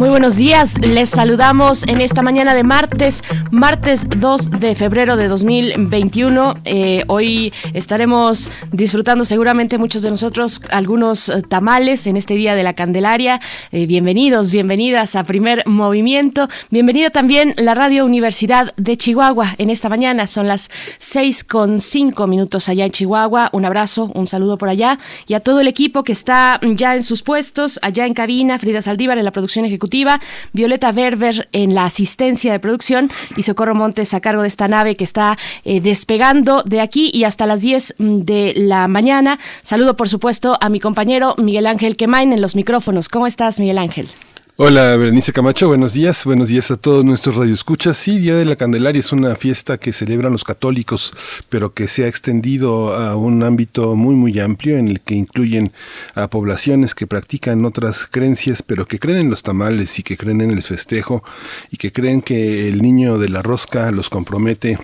Muy 0.00 0.08
buenos 0.08 0.34
días, 0.34 0.78
les 0.78 1.10
saludamos 1.10 1.86
en 1.86 2.00
esta 2.00 2.22
mañana 2.22 2.54
de 2.54 2.64
martes, 2.64 3.22
martes 3.50 4.08
2 4.08 4.50
de 4.52 4.74
febrero 4.74 5.18
de 5.18 5.28
2021. 5.28 6.54
Eh, 6.64 7.04
hoy 7.06 7.52
estaremos 7.74 8.50
disfrutando 8.72 9.24
seguramente 9.24 9.76
muchos 9.76 10.00
de 10.00 10.08
nosotros 10.08 10.62
algunos 10.70 11.28
eh, 11.28 11.42
tamales 11.42 12.06
en 12.06 12.16
este 12.16 12.32
día 12.32 12.54
de 12.54 12.62
la 12.62 12.72
Candelaria. 12.72 13.42
Eh, 13.72 13.84
bienvenidos, 13.84 14.52
bienvenidas 14.52 15.16
a 15.16 15.24
Primer 15.24 15.64
Movimiento. 15.66 16.48
Bienvenida 16.70 17.10
también 17.10 17.52
la 17.58 17.74
Radio 17.74 18.06
Universidad 18.06 18.72
de 18.78 18.96
Chihuahua 18.96 19.54
en 19.58 19.68
esta 19.68 19.90
mañana. 19.90 20.28
Son 20.28 20.46
las 20.46 20.70
6 20.96 21.44
con 21.44 21.78
5 21.78 22.26
minutos 22.26 22.70
allá 22.70 22.86
en 22.86 22.90
Chihuahua. 22.90 23.50
Un 23.52 23.66
abrazo, 23.66 24.10
un 24.14 24.26
saludo 24.26 24.56
por 24.56 24.70
allá 24.70 24.98
y 25.26 25.34
a 25.34 25.40
todo 25.40 25.60
el 25.60 25.68
equipo 25.68 26.04
que 26.04 26.12
está 26.12 26.58
ya 26.62 26.96
en 26.96 27.02
sus 27.02 27.20
puestos, 27.20 27.78
allá 27.82 28.06
en 28.06 28.14
cabina, 28.14 28.58
Frida 28.58 28.80
Saldívar 28.80 29.18
en 29.18 29.26
la 29.26 29.30
producción 29.30 29.66
ejecutiva 29.66 29.89
Violeta 30.52 30.92
Berber 30.92 31.48
en 31.52 31.74
la 31.74 31.84
asistencia 31.84 32.52
de 32.52 32.60
producción 32.60 33.10
y 33.36 33.42
Socorro 33.42 33.74
Montes 33.74 34.14
a 34.14 34.20
cargo 34.20 34.42
de 34.42 34.48
esta 34.48 34.68
nave 34.68 34.96
que 34.96 35.04
está 35.04 35.36
eh, 35.64 35.80
despegando 35.80 36.62
de 36.62 36.80
aquí 36.80 37.10
y 37.12 37.24
hasta 37.24 37.46
las 37.46 37.62
10 37.62 37.96
mm, 37.98 38.18
de 38.20 38.52
la 38.56 38.88
mañana. 38.88 39.38
Saludo, 39.62 39.96
por 39.96 40.08
supuesto, 40.08 40.56
a 40.60 40.68
mi 40.68 40.80
compañero 40.80 41.34
Miguel 41.36 41.66
Ángel 41.66 41.96
Quemain 41.96 42.32
en 42.32 42.40
los 42.40 42.56
micrófonos. 42.56 43.08
¿Cómo 43.08 43.26
estás, 43.26 43.60
Miguel 43.60 43.78
Ángel? 43.78 44.08
Hola, 44.56 44.94
Berenice 44.96 45.32
Camacho, 45.32 45.68
buenos 45.68 45.94
días, 45.94 46.24
buenos 46.24 46.48
días 46.48 46.70
a 46.70 46.76
todos 46.76 47.04
nuestros 47.04 47.36
radioescuchas. 47.36 47.96
Sí, 47.96 48.18
Día 48.18 48.36
de 48.36 48.44
la 48.44 48.56
Candelaria 48.56 49.00
es 49.00 49.12
una 49.12 49.34
fiesta 49.34 49.78
que 49.78 49.92
celebran 49.92 50.32
los 50.32 50.44
católicos, 50.44 51.12
pero 51.48 51.72
que 51.72 51.88
se 51.88 52.04
ha 52.04 52.08
extendido 52.08 52.94
a 52.94 53.16
un 53.16 53.42
ámbito 53.42 53.96
muy, 53.96 54.14
muy 54.14 54.38
amplio 54.38 54.76
en 54.76 54.88
el 54.88 55.00
que 55.00 55.14
incluyen 55.14 55.72
a 56.14 56.28
poblaciones 56.28 56.94
que 56.94 57.06
practican 57.06 57.64
otras 57.64 58.06
creencias, 58.06 58.62
pero 58.62 58.86
que 58.86 58.98
creen 58.98 59.20
en 59.20 59.30
los 59.30 59.42
tamales 59.42 59.98
y 59.98 60.02
que 60.02 60.18
creen 60.18 60.42
en 60.42 60.50
el 60.50 60.62
festejo 60.62 61.24
y 61.70 61.78
que 61.78 61.90
creen 61.90 62.20
que 62.20 62.68
el 62.68 62.82
niño 62.82 63.18
de 63.18 63.30
la 63.30 63.42
rosca 63.42 63.90
los 63.90 64.10
compromete 64.10 64.78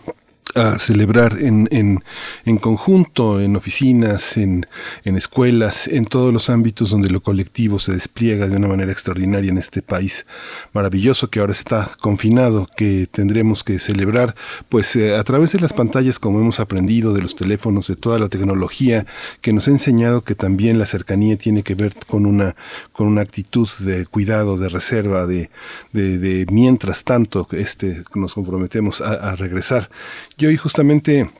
a 0.57 0.79
celebrar 0.79 1.37
en, 1.39 1.69
en, 1.71 2.03
en 2.45 2.57
conjunto, 2.57 3.41
en 3.41 3.57
oficinas, 3.57 4.37
en, 4.39 4.67
en, 5.05 5.17
escuelas, 5.17 5.87
en 5.87 6.07
todos 6.07 6.33
los 6.33 6.49
ámbitos 6.49 6.91
donde 6.91 7.11
lo 7.11 7.21
colectivo 7.21 7.79
se 7.79 7.93
despliega 7.93 8.47
de 8.47 8.57
una 8.57 8.69
manera 8.69 8.91
extraordinaria 8.91 9.51
en 9.51 9.59
este 9.59 9.83
país 9.83 10.27
maravilloso 10.73 11.29
que 11.29 11.41
ahora 11.41 11.53
está 11.53 11.91
confinado, 12.01 12.69
que 12.75 13.07
tendremos 13.07 13.65
que 13.65 13.79
celebrar 13.79 14.35
pues 14.71 14.97
eh, 14.97 15.15
a 15.15 15.23
través 15.25 15.53
de 15.53 15.61
las 15.61 15.75
pantallas 15.75 16.19
como 16.19 16.41
hemos 16.41 16.59
aprendido, 16.59 17.13
de 17.13 17.21
los 17.21 17.37
teléfonos, 17.37 17.89
de 17.89 17.97
toda 17.97 18.19
la 18.19 18.29
tecnología 18.29 19.07
que 19.43 19.53
nos 19.53 19.69
ha 19.69 19.73
enseñado 19.73 20.25
que 20.25 20.35
también 20.35 20.79
la 20.79 20.87
cercanía 20.87 21.37
tiene 21.37 21.63
que 21.63 21.75
ver 21.75 21.95
con 22.07 22.25
una, 22.25 22.57
con 22.93 23.07
una 23.07 23.21
actitud 23.21 23.69
de 23.81 24.07
cuidado, 24.07 24.57
de 24.57 24.71
reserva, 24.71 25.27
de, 25.27 25.51
de, 25.93 26.47
mientras 26.51 27.05
tanto 27.05 27.47
este, 27.53 28.03
nos 28.15 28.33
comprometemos 28.33 29.03
a 29.03 29.37
regresar. 29.37 29.91
Yo 30.39 30.51
hoy 30.51 30.59
justamente 30.59 31.31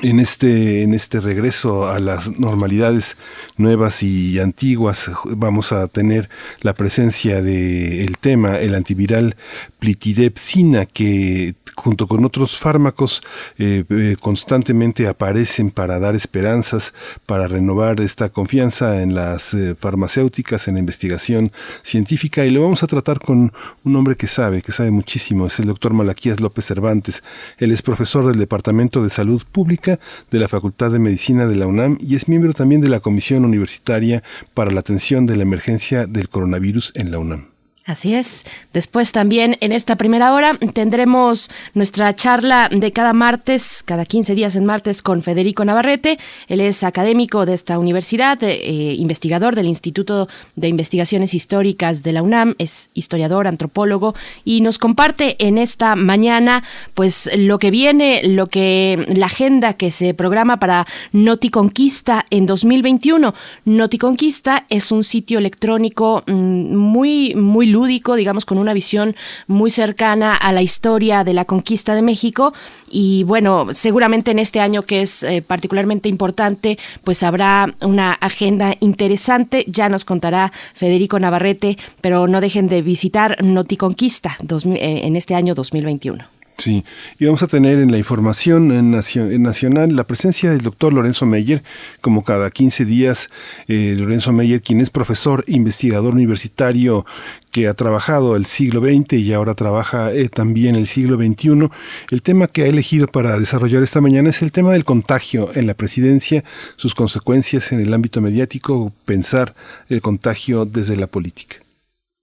en 0.00 0.20
este, 0.20 0.84
en 0.84 0.94
este 0.94 1.20
regreso 1.20 1.88
a 1.88 1.98
las 1.98 2.38
normalidades 2.38 3.16
nuevas 3.56 4.04
y 4.04 4.38
antiguas 4.38 5.10
vamos 5.24 5.72
a 5.72 5.88
tener 5.88 6.28
la 6.60 6.72
presencia 6.74 7.42
del 7.42 8.16
tema, 8.18 8.60
el 8.60 8.76
antiviral 8.76 9.34
plitidepsina, 9.80 10.86
que 10.86 11.56
junto 11.78 12.06
con 12.06 12.24
otros 12.24 12.58
fármacos 12.58 13.22
eh, 13.56 13.84
eh, 13.88 14.16
constantemente 14.20 15.06
aparecen 15.06 15.70
para 15.70 15.98
dar 15.98 16.14
esperanzas, 16.14 16.92
para 17.24 17.48
renovar 17.48 18.00
esta 18.00 18.28
confianza 18.28 19.00
en 19.02 19.14
las 19.14 19.54
eh, 19.54 19.74
farmacéuticas, 19.78 20.68
en 20.68 20.74
la 20.74 20.80
investigación 20.80 21.52
científica 21.82 22.44
y 22.44 22.50
lo 22.50 22.62
vamos 22.62 22.82
a 22.82 22.86
tratar 22.86 23.20
con 23.20 23.52
un 23.84 23.96
hombre 23.96 24.16
que 24.16 24.26
sabe, 24.26 24.60
que 24.62 24.72
sabe 24.72 24.90
muchísimo, 24.90 25.46
es 25.46 25.58
el 25.60 25.66
doctor 25.66 25.94
Malaquías 25.94 26.40
López 26.40 26.64
Cervantes. 26.64 27.22
Él 27.58 27.70
es 27.70 27.82
profesor 27.82 28.26
del 28.26 28.38
Departamento 28.38 29.02
de 29.02 29.10
Salud 29.10 29.42
Pública 29.50 29.98
de 30.30 30.38
la 30.38 30.48
Facultad 30.48 30.90
de 30.90 30.98
Medicina 30.98 31.46
de 31.46 31.56
la 31.56 31.66
UNAM 31.66 31.98
y 32.00 32.16
es 32.16 32.28
miembro 32.28 32.52
también 32.52 32.80
de 32.80 32.88
la 32.88 33.00
Comisión 33.00 33.44
Universitaria 33.44 34.22
para 34.54 34.70
la 34.70 34.80
Atención 34.80 35.26
de 35.26 35.36
la 35.36 35.44
Emergencia 35.44 36.06
del 36.06 36.28
Coronavirus 36.28 36.92
en 36.94 37.10
la 37.10 37.18
UNAM. 37.18 37.57
Así 37.88 38.14
es. 38.14 38.44
Después 38.74 39.12
también 39.12 39.56
en 39.62 39.72
esta 39.72 39.96
primera 39.96 40.34
hora 40.34 40.58
tendremos 40.74 41.50
nuestra 41.72 42.14
charla 42.14 42.68
de 42.70 42.92
cada 42.92 43.14
martes, 43.14 43.82
cada 43.82 44.04
15 44.04 44.34
días 44.34 44.56
en 44.56 44.66
martes 44.66 45.00
con 45.00 45.22
Federico 45.22 45.64
Navarrete. 45.64 46.18
Él 46.48 46.60
es 46.60 46.84
académico 46.84 47.46
de 47.46 47.54
esta 47.54 47.78
universidad, 47.78 48.36
eh, 48.42 48.94
investigador 48.98 49.54
del 49.54 49.68
Instituto 49.68 50.28
de 50.54 50.68
Investigaciones 50.68 51.32
Históricas 51.32 52.02
de 52.02 52.12
la 52.12 52.20
UNAM, 52.22 52.56
es 52.58 52.90
historiador, 52.92 53.46
antropólogo 53.46 54.14
y 54.44 54.60
nos 54.60 54.76
comparte 54.76 55.36
en 55.38 55.56
esta 55.56 55.96
mañana 55.96 56.64
pues 56.92 57.30
lo 57.38 57.58
que 57.58 57.70
viene, 57.70 58.20
lo 58.22 58.48
que 58.48 59.06
la 59.08 59.26
agenda 59.26 59.72
que 59.72 59.90
se 59.90 60.12
programa 60.12 60.58
para 60.58 60.86
Noticonquista 61.12 62.26
en 62.28 62.44
2021. 62.44 63.32
Noticonquista 63.64 64.66
es 64.68 64.92
un 64.92 65.04
sitio 65.04 65.38
electrónico 65.38 66.22
mm, 66.26 66.76
muy 66.76 67.34
muy 67.34 67.77
lúdico, 67.78 68.16
digamos, 68.16 68.44
con 68.44 68.58
una 68.58 68.74
visión 68.74 69.14
muy 69.46 69.70
cercana 69.70 70.34
a 70.34 70.52
la 70.52 70.62
historia 70.62 71.22
de 71.22 71.32
la 71.32 71.44
conquista 71.44 71.94
de 71.94 72.02
México. 72.02 72.52
Y 72.90 73.22
bueno, 73.24 73.68
seguramente 73.72 74.32
en 74.32 74.40
este 74.40 74.60
año 74.60 74.82
que 74.82 75.00
es 75.02 75.22
eh, 75.22 75.42
particularmente 75.42 76.08
importante, 76.08 76.78
pues 77.04 77.22
habrá 77.22 77.74
una 77.80 78.12
agenda 78.12 78.74
interesante. 78.80 79.64
Ya 79.68 79.88
nos 79.88 80.04
contará 80.04 80.52
Federico 80.74 81.20
Navarrete, 81.20 81.78
pero 82.00 82.26
no 82.26 82.40
dejen 82.40 82.68
de 82.68 82.82
visitar 82.82 83.36
Noticonquista 83.44 84.36
eh, 84.40 85.00
en 85.04 85.14
este 85.14 85.34
año 85.36 85.54
2021. 85.54 86.37
Sí, 86.60 86.84
y 87.20 87.24
vamos 87.24 87.44
a 87.44 87.46
tener 87.46 87.78
en 87.78 87.92
la 87.92 87.98
información 87.98 88.90
nacional 88.90 89.94
la 89.94 90.02
presencia 90.02 90.50
del 90.50 90.60
doctor 90.60 90.92
Lorenzo 90.92 91.24
Meyer, 91.24 91.62
como 92.00 92.24
cada 92.24 92.50
15 92.50 92.84
días, 92.84 93.28
eh, 93.68 93.94
Lorenzo 93.96 94.32
Meyer, 94.32 94.60
quien 94.60 94.80
es 94.80 94.90
profesor, 94.90 95.44
investigador 95.46 96.14
universitario 96.14 97.06
que 97.52 97.68
ha 97.68 97.74
trabajado 97.74 98.34
el 98.34 98.44
siglo 98.44 98.80
XX 98.80 99.12
y 99.12 99.32
ahora 99.34 99.54
trabaja 99.54 100.12
eh, 100.12 100.28
también 100.28 100.74
el 100.74 100.88
siglo 100.88 101.16
XXI. 101.16 101.70
El 102.10 102.22
tema 102.22 102.48
que 102.48 102.64
ha 102.64 102.66
elegido 102.66 103.06
para 103.06 103.38
desarrollar 103.38 103.84
esta 103.84 104.00
mañana 104.00 104.30
es 104.30 104.42
el 104.42 104.50
tema 104.50 104.72
del 104.72 104.84
contagio 104.84 105.50
en 105.54 105.68
la 105.68 105.74
presidencia, 105.74 106.42
sus 106.74 106.92
consecuencias 106.92 107.70
en 107.70 107.78
el 107.78 107.94
ámbito 107.94 108.20
mediático, 108.20 108.92
pensar 109.04 109.54
el 109.88 110.02
contagio 110.02 110.64
desde 110.64 110.96
la 110.96 111.06
política. 111.06 111.67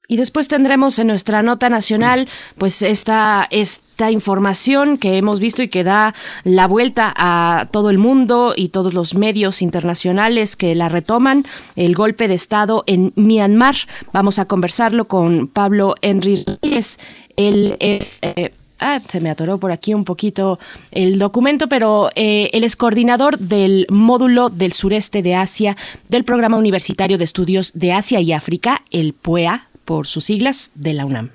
Y 0.07 0.17
después 0.17 0.47
tendremos 0.47 0.99
en 0.99 1.07
nuestra 1.07 1.41
nota 1.41 1.69
nacional, 1.69 2.27
pues 2.57 2.81
esta, 2.81 3.47
esta 3.49 4.11
información 4.11 4.97
que 4.97 5.17
hemos 5.17 5.39
visto 5.39 5.63
y 5.63 5.67
que 5.67 5.83
da 5.83 6.13
la 6.43 6.67
vuelta 6.67 7.13
a 7.15 7.67
todo 7.71 7.89
el 7.89 7.97
mundo 7.97 8.53
y 8.55 8.69
todos 8.69 8.93
los 8.93 9.15
medios 9.15 9.61
internacionales 9.61 10.55
que 10.55 10.75
la 10.75 10.89
retoman, 10.89 11.45
el 11.75 11.95
golpe 11.95 12.27
de 12.27 12.35
Estado 12.35 12.83
en 12.87 13.13
Myanmar. 13.15 13.75
Vamos 14.13 14.39
a 14.39 14.45
conversarlo 14.45 15.07
con 15.07 15.47
Pablo 15.47 15.95
Henry 16.01 16.45
Él 17.35 17.77
es... 17.79 18.19
Eh, 18.21 18.53
ah, 18.79 19.01
se 19.07 19.21
me 19.21 19.29
atoró 19.29 19.57
por 19.57 19.71
aquí 19.71 19.93
un 19.93 20.05
poquito 20.05 20.59
el 20.91 21.17
documento, 21.17 21.67
pero 21.67 22.09
eh, 22.15 22.49
él 22.53 22.63
es 22.63 22.75
coordinador 22.75 23.39
del 23.39 23.87
módulo 23.89 24.49
del 24.49 24.73
sureste 24.73 25.21
de 25.21 25.35
Asia 25.35 25.75
del 26.09 26.23
Programa 26.23 26.57
Universitario 26.57 27.17
de 27.17 27.23
Estudios 27.23 27.71
de 27.73 27.93
Asia 27.93 28.19
y 28.21 28.33
África, 28.33 28.81
el 28.91 29.13
PUEA, 29.13 29.67
por 29.85 30.07
sus 30.07 30.25
siglas 30.25 30.71
de 30.75 30.93
la 30.93 31.05
UNAM. 31.05 31.29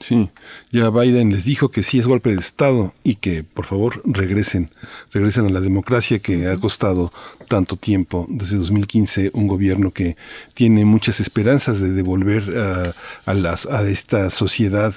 Sí, 0.00 0.30
ya 0.70 0.90
Biden 0.90 1.30
les 1.30 1.44
dijo 1.44 1.70
que 1.70 1.82
sí 1.82 1.98
es 1.98 2.06
golpe 2.06 2.30
de 2.30 2.38
Estado 2.38 2.94
y 3.02 3.16
que 3.16 3.42
por 3.42 3.64
favor 3.64 4.00
regresen, 4.04 4.70
regresen 5.12 5.46
a 5.46 5.50
la 5.50 5.60
democracia 5.60 6.20
que 6.20 6.46
ha 6.46 6.56
costado 6.56 7.12
tanto 7.48 7.74
tiempo, 7.74 8.24
desde 8.28 8.58
2015, 8.58 9.32
un 9.34 9.48
gobierno 9.48 9.90
que 9.90 10.16
tiene 10.54 10.84
muchas 10.84 11.18
esperanzas 11.18 11.80
de 11.80 11.90
devolver 11.90 12.44
a, 13.26 13.34
las, 13.34 13.66
a 13.66 13.88
esta 13.88 14.30
sociedad 14.30 14.94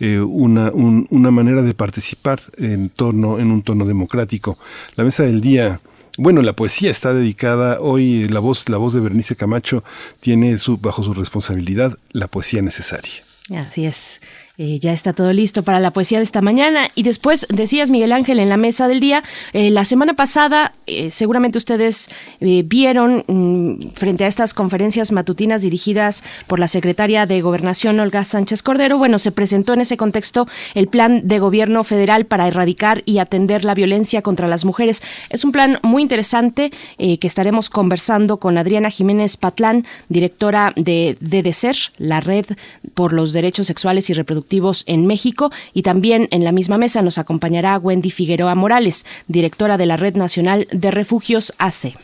eh, 0.00 0.20
una, 0.20 0.72
una 0.72 1.30
manera 1.30 1.60
de 1.60 1.74
participar 1.74 2.40
en, 2.56 2.88
torno, 2.88 3.38
en 3.38 3.50
un 3.50 3.62
tono 3.62 3.84
democrático. 3.84 4.56
La 4.96 5.04
mesa 5.04 5.24
del 5.24 5.42
día 5.42 5.82
bueno, 6.18 6.42
la 6.42 6.52
poesía 6.52 6.90
está 6.90 7.14
dedicada 7.14 7.80
hoy, 7.80 8.26
la 8.26 8.40
voz, 8.40 8.68
la 8.68 8.76
voz 8.76 8.92
de 8.92 9.00
Bernice 9.00 9.36
Camacho 9.36 9.84
tiene 10.20 10.58
su, 10.58 10.76
bajo 10.76 11.02
su 11.04 11.14
responsabilidad 11.14 11.96
la 12.10 12.26
poesía 12.26 12.60
necesaria. 12.60 13.22
Así 13.54 13.86
es. 13.86 14.20
Eh, 14.60 14.80
ya 14.80 14.92
está 14.92 15.12
todo 15.12 15.32
listo 15.32 15.62
para 15.62 15.78
la 15.78 15.92
poesía 15.92 16.18
de 16.18 16.24
esta 16.24 16.42
mañana. 16.42 16.90
Y 16.96 17.04
después, 17.04 17.46
decías 17.48 17.90
Miguel 17.90 18.10
Ángel 18.10 18.40
en 18.40 18.48
la 18.48 18.56
mesa 18.56 18.88
del 18.88 18.98
día, 18.98 19.22
eh, 19.52 19.70
la 19.70 19.84
semana 19.84 20.14
pasada, 20.14 20.72
eh, 20.86 21.12
seguramente 21.12 21.58
ustedes 21.58 22.08
vieron 22.40 23.24
mm, 23.28 23.90
frente 23.94 24.24
a 24.24 24.26
estas 24.26 24.54
conferencias 24.54 25.12
matutinas 25.12 25.62
dirigidas 25.62 26.24
por 26.48 26.58
la 26.58 26.66
secretaria 26.66 27.24
de 27.24 27.40
Gobernación, 27.40 28.00
Olga 28.00 28.24
Sánchez 28.24 28.64
Cordero, 28.64 28.98
bueno, 28.98 29.20
se 29.20 29.30
presentó 29.30 29.74
en 29.74 29.82
ese 29.82 29.96
contexto 29.96 30.48
el 30.74 30.88
plan 30.88 31.28
de 31.28 31.38
gobierno 31.38 31.84
federal 31.84 32.26
para 32.26 32.48
erradicar 32.48 33.02
y 33.04 33.18
atender 33.18 33.64
la 33.64 33.74
violencia 33.74 34.22
contra 34.22 34.48
las 34.48 34.64
mujeres. 34.64 35.04
Es 35.30 35.44
un 35.44 35.52
plan 35.52 35.78
muy 35.82 36.02
interesante 36.02 36.72
que 36.98 37.26
estaremos 37.26 37.70
conversando 37.70 38.38
con 38.38 38.58
Adriana 38.58 38.90
Jiménez 38.90 39.36
Patlán, 39.36 39.86
directora 40.08 40.72
de 40.74 41.16
DDCER, 41.20 41.76
la 41.98 42.20
Red 42.20 42.46
por 42.94 43.12
los 43.12 43.32
Derechos 43.32 43.68
Sexuales 43.68 44.10
y 44.10 44.14
Reproductivos 44.14 44.47
en 44.86 45.06
México 45.06 45.50
y 45.72 45.82
también 45.82 46.28
en 46.30 46.44
la 46.44 46.52
misma 46.52 46.78
mesa 46.78 47.02
nos 47.02 47.18
acompañará 47.18 47.78
Wendy 47.78 48.10
Figueroa 48.10 48.54
Morales, 48.54 49.04
directora 49.26 49.76
de 49.76 49.86
la 49.86 49.96
Red 49.96 50.16
Nacional 50.16 50.68
de 50.72 50.90
Refugios 50.90 51.52
AC. 51.58 51.94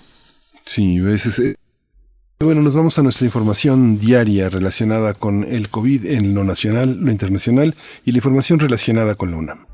Sí, 0.65 1.01
veces 1.01 1.39
eh, 1.39 1.57
bueno, 2.41 2.63
nos 2.63 2.75
vamos 2.75 2.99
a 2.99 3.03
nuestra 3.03 3.25
información 3.25 3.99
diaria 3.99 4.49
relacionada 4.49 5.15
con 5.15 5.45
el 5.45 5.71
COVID 5.71 6.07
en 6.07 6.35
lo 6.35 6.45
nacional, 6.45 6.99
lo 7.01 7.11
internacional 7.11 7.75
y 8.05 8.13
la 8.13 8.19
información 8.19 8.59
relacionada 8.59 9.15
con 9.15 9.31
la 9.31 9.37
UNAM. 9.39 9.67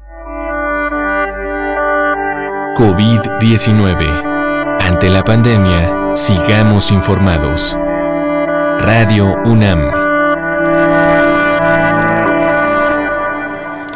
COVID-19. 2.77 4.79
Ante 4.81 5.09
la 5.09 5.25
pandemia, 5.25 6.15
sigamos 6.15 6.91
informados. 6.91 7.77
Radio 8.79 9.37
UNAM. 9.45 10.10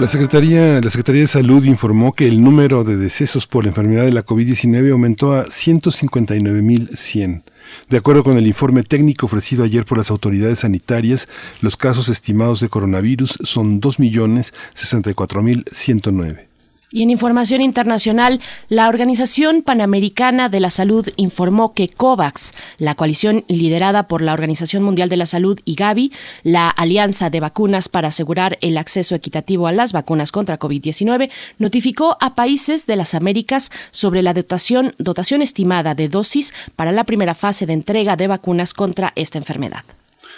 La 0.00 0.08
Secretaría, 0.08 0.81
la 0.81 0.91
Secretaría 0.91 1.20
de 1.20 1.29
Salud 1.29 1.64
informó 1.64 2.12
que 2.12 2.26
el 2.26 2.43
número 2.43 2.82
de 2.82 2.96
decesos 2.96 3.46
por 3.46 3.62
la 3.62 3.70
enfermedad 3.70 4.05
de 4.05 4.12
la 4.12 4.26
COVID-19 4.26 4.91
aumentó 4.91 5.35
a 5.35 5.44
159.100. 5.44 7.43
De 7.88 7.96
acuerdo 7.96 8.25
con 8.25 8.37
el 8.37 8.49
informe 8.49 8.82
técnico 8.82 9.26
ofrecido 9.26 9.62
ayer 9.62 9.85
por 9.85 9.99
las 9.99 10.11
autoridades 10.11 10.58
sanitarias, 10.61 11.29
los 11.61 11.76
casos 11.76 12.08
estimados 12.08 12.58
de 12.58 12.69
coronavirus 12.69 13.38
son 13.44 13.81
2.064.109. 13.81 16.53
Y 16.94 17.02
en 17.02 17.11
información 17.11 17.61
internacional, 17.61 18.41
la 18.69 18.88
Organización 18.88 19.62
Panamericana 19.62 20.49
de 20.49 20.61
la 20.61 20.70
Salud 20.70 21.08
informó 21.17 21.75
que 21.75 21.88
COVAX, 21.88 22.55
la 22.79 22.94
coalición 22.94 23.44
liderada 23.49 24.06
por 24.06 24.23
la 24.23 24.32
Organización 24.32 24.85
Mundial 24.85 25.08
de 25.08 25.17
la 25.17 25.26
Salud 25.26 25.58
y 25.64 25.75
Gavi, 25.75 26.12
la 26.44 26.69
alianza 26.69 27.31
de 27.31 27.41
vacunas 27.41 27.88
para 27.88 28.08
asegurar 28.08 28.58
el 28.61 28.79
acceso 28.79 29.17
equitativo 29.17 29.67
a 29.67 29.73
las 29.73 29.93
vacunas 29.93 30.31
contra 30.31 30.61
COVID-19, 30.61 31.31
notificó 31.58 32.17
a 32.20 32.37
países 32.37 32.87
de 32.87 32.94
las 32.94 33.14
Américas 33.14 33.73
sobre 33.90 34.23
la 34.23 34.32
dotación, 34.32 34.94
dotación 34.99 35.43
estimada 35.43 35.97
de 35.97 36.08
dosis 36.08 36.55
para 36.76 36.93
la 36.93 37.02
primera 37.02 37.35
fase 37.35 37.67
de 37.67 37.73
entrega 37.73 38.14
de 38.14 38.29
vacunas 38.29 38.73
contra 38.73 39.12
esta 39.17 39.38
enfermedad. 39.38 39.82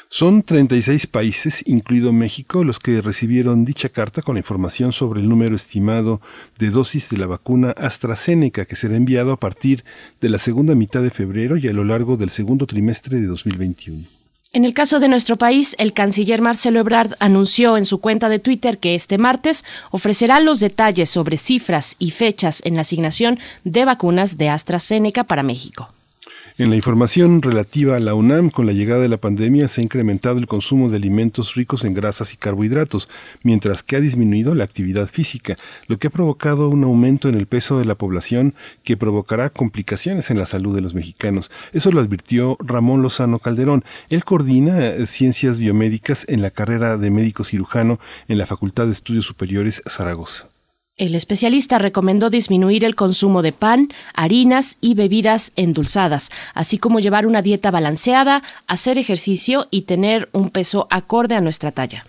Son 0.08 0.42
36 0.42 1.08
países, 1.08 1.64
incluido 1.66 2.12
México, 2.12 2.62
los 2.62 2.78
que 2.78 3.02
recibieron 3.02 3.64
dicha 3.64 3.88
carta 3.88 4.22
con 4.22 4.36
la 4.36 4.40
información 4.40 4.92
sobre 4.92 5.20
el 5.20 5.28
número 5.28 5.56
estimado 5.56 6.20
de 6.58 6.70
dosis 6.70 7.10
de 7.10 7.18
la 7.18 7.26
vacuna 7.26 7.70
AstraZeneca 7.76 8.64
que 8.66 8.76
será 8.76 8.96
enviado 8.96 9.32
a 9.32 9.40
partir 9.40 9.84
de 10.20 10.28
la 10.28 10.38
segunda 10.38 10.74
mitad 10.76 11.02
de 11.02 11.10
febrero 11.10 11.56
y 11.56 11.66
a 11.66 11.72
lo 11.72 11.84
largo 11.84 12.16
del 12.16 12.30
segundo 12.30 12.66
trimestre 12.66 13.20
de 13.20 13.26
2021. 13.26 14.04
En 14.52 14.64
el 14.64 14.74
caso 14.74 15.00
de 15.00 15.08
nuestro 15.08 15.36
país, 15.36 15.74
el 15.78 15.92
canciller 15.92 16.40
Marcelo 16.40 16.80
Ebrard 16.80 17.14
anunció 17.18 17.76
en 17.76 17.84
su 17.84 18.00
cuenta 18.00 18.28
de 18.28 18.38
Twitter 18.38 18.78
que 18.78 18.94
este 18.94 19.18
martes 19.18 19.64
ofrecerá 19.90 20.40
los 20.40 20.60
detalles 20.60 21.10
sobre 21.10 21.36
cifras 21.36 21.96
y 21.98 22.12
fechas 22.12 22.62
en 22.64 22.76
la 22.76 22.82
asignación 22.82 23.38
de 23.64 23.84
vacunas 23.84 24.38
de 24.38 24.48
AstraZeneca 24.48 25.24
para 25.24 25.42
México. 25.42 25.92
En 26.58 26.70
la 26.70 26.76
información 26.76 27.42
relativa 27.42 27.96
a 27.96 28.00
la 28.00 28.14
UNAM, 28.14 28.48
con 28.48 28.64
la 28.64 28.72
llegada 28.72 29.02
de 29.02 29.10
la 29.10 29.18
pandemia 29.18 29.68
se 29.68 29.82
ha 29.82 29.84
incrementado 29.84 30.38
el 30.38 30.46
consumo 30.46 30.88
de 30.88 30.96
alimentos 30.96 31.54
ricos 31.54 31.84
en 31.84 31.92
grasas 31.92 32.32
y 32.32 32.38
carbohidratos, 32.38 33.10
mientras 33.42 33.82
que 33.82 33.94
ha 33.94 34.00
disminuido 34.00 34.54
la 34.54 34.64
actividad 34.64 35.06
física, 35.06 35.58
lo 35.86 35.98
que 35.98 36.06
ha 36.06 36.10
provocado 36.10 36.70
un 36.70 36.82
aumento 36.82 37.28
en 37.28 37.34
el 37.34 37.46
peso 37.46 37.78
de 37.78 37.84
la 37.84 37.94
población 37.94 38.54
que 38.84 38.96
provocará 38.96 39.50
complicaciones 39.50 40.30
en 40.30 40.38
la 40.38 40.46
salud 40.46 40.74
de 40.74 40.80
los 40.80 40.94
mexicanos. 40.94 41.50
Eso 41.74 41.92
lo 41.92 42.00
advirtió 42.00 42.56
Ramón 42.60 43.02
Lozano 43.02 43.38
Calderón. 43.38 43.84
Él 44.08 44.24
coordina 44.24 44.82
eh, 44.82 45.06
ciencias 45.06 45.58
biomédicas 45.58 46.24
en 46.26 46.40
la 46.40 46.50
carrera 46.50 46.96
de 46.96 47.10
médico 47.10 47.44
cirujano 47.44 48.00
en 48.28 48.38
la 48.38 48.46
Facultad 48.46 48.86
de 48.86 48.92
Estudios 48.92 49.26
Superiores 49.26 49.82
Zaragoza. 49.86 50.48
El 50.96 51.14
especialista 51.14 51.78
recomendó 51.78 52.30
disminuir 52.30 52.82
el 52.82 52.94
consumo 52.94 53.42
de 53.42 53.52
pan, 53.52 53.92
harinas 54.14 54.78
y 54.80 54.94
bebidas 54.94 55.52
endulzadas, 55.54 56.30
así 56.54 56.78
como 56.78 57.00
llevar 57.00 57.26
una 57.26 57.42
dieta 57.42 57.70
balanceada, 57.70 58.42
hacer 58.66 58.96
ejercicio 58.96 59.68
y 59.70 59.82
tener 59.82 60.30
un 60.32 60.48
peso 60.48 60.86
acorde 60.88 61.34
a 61.34 61.42
nuestra 61.42 61.70
talla. 61.70 62.06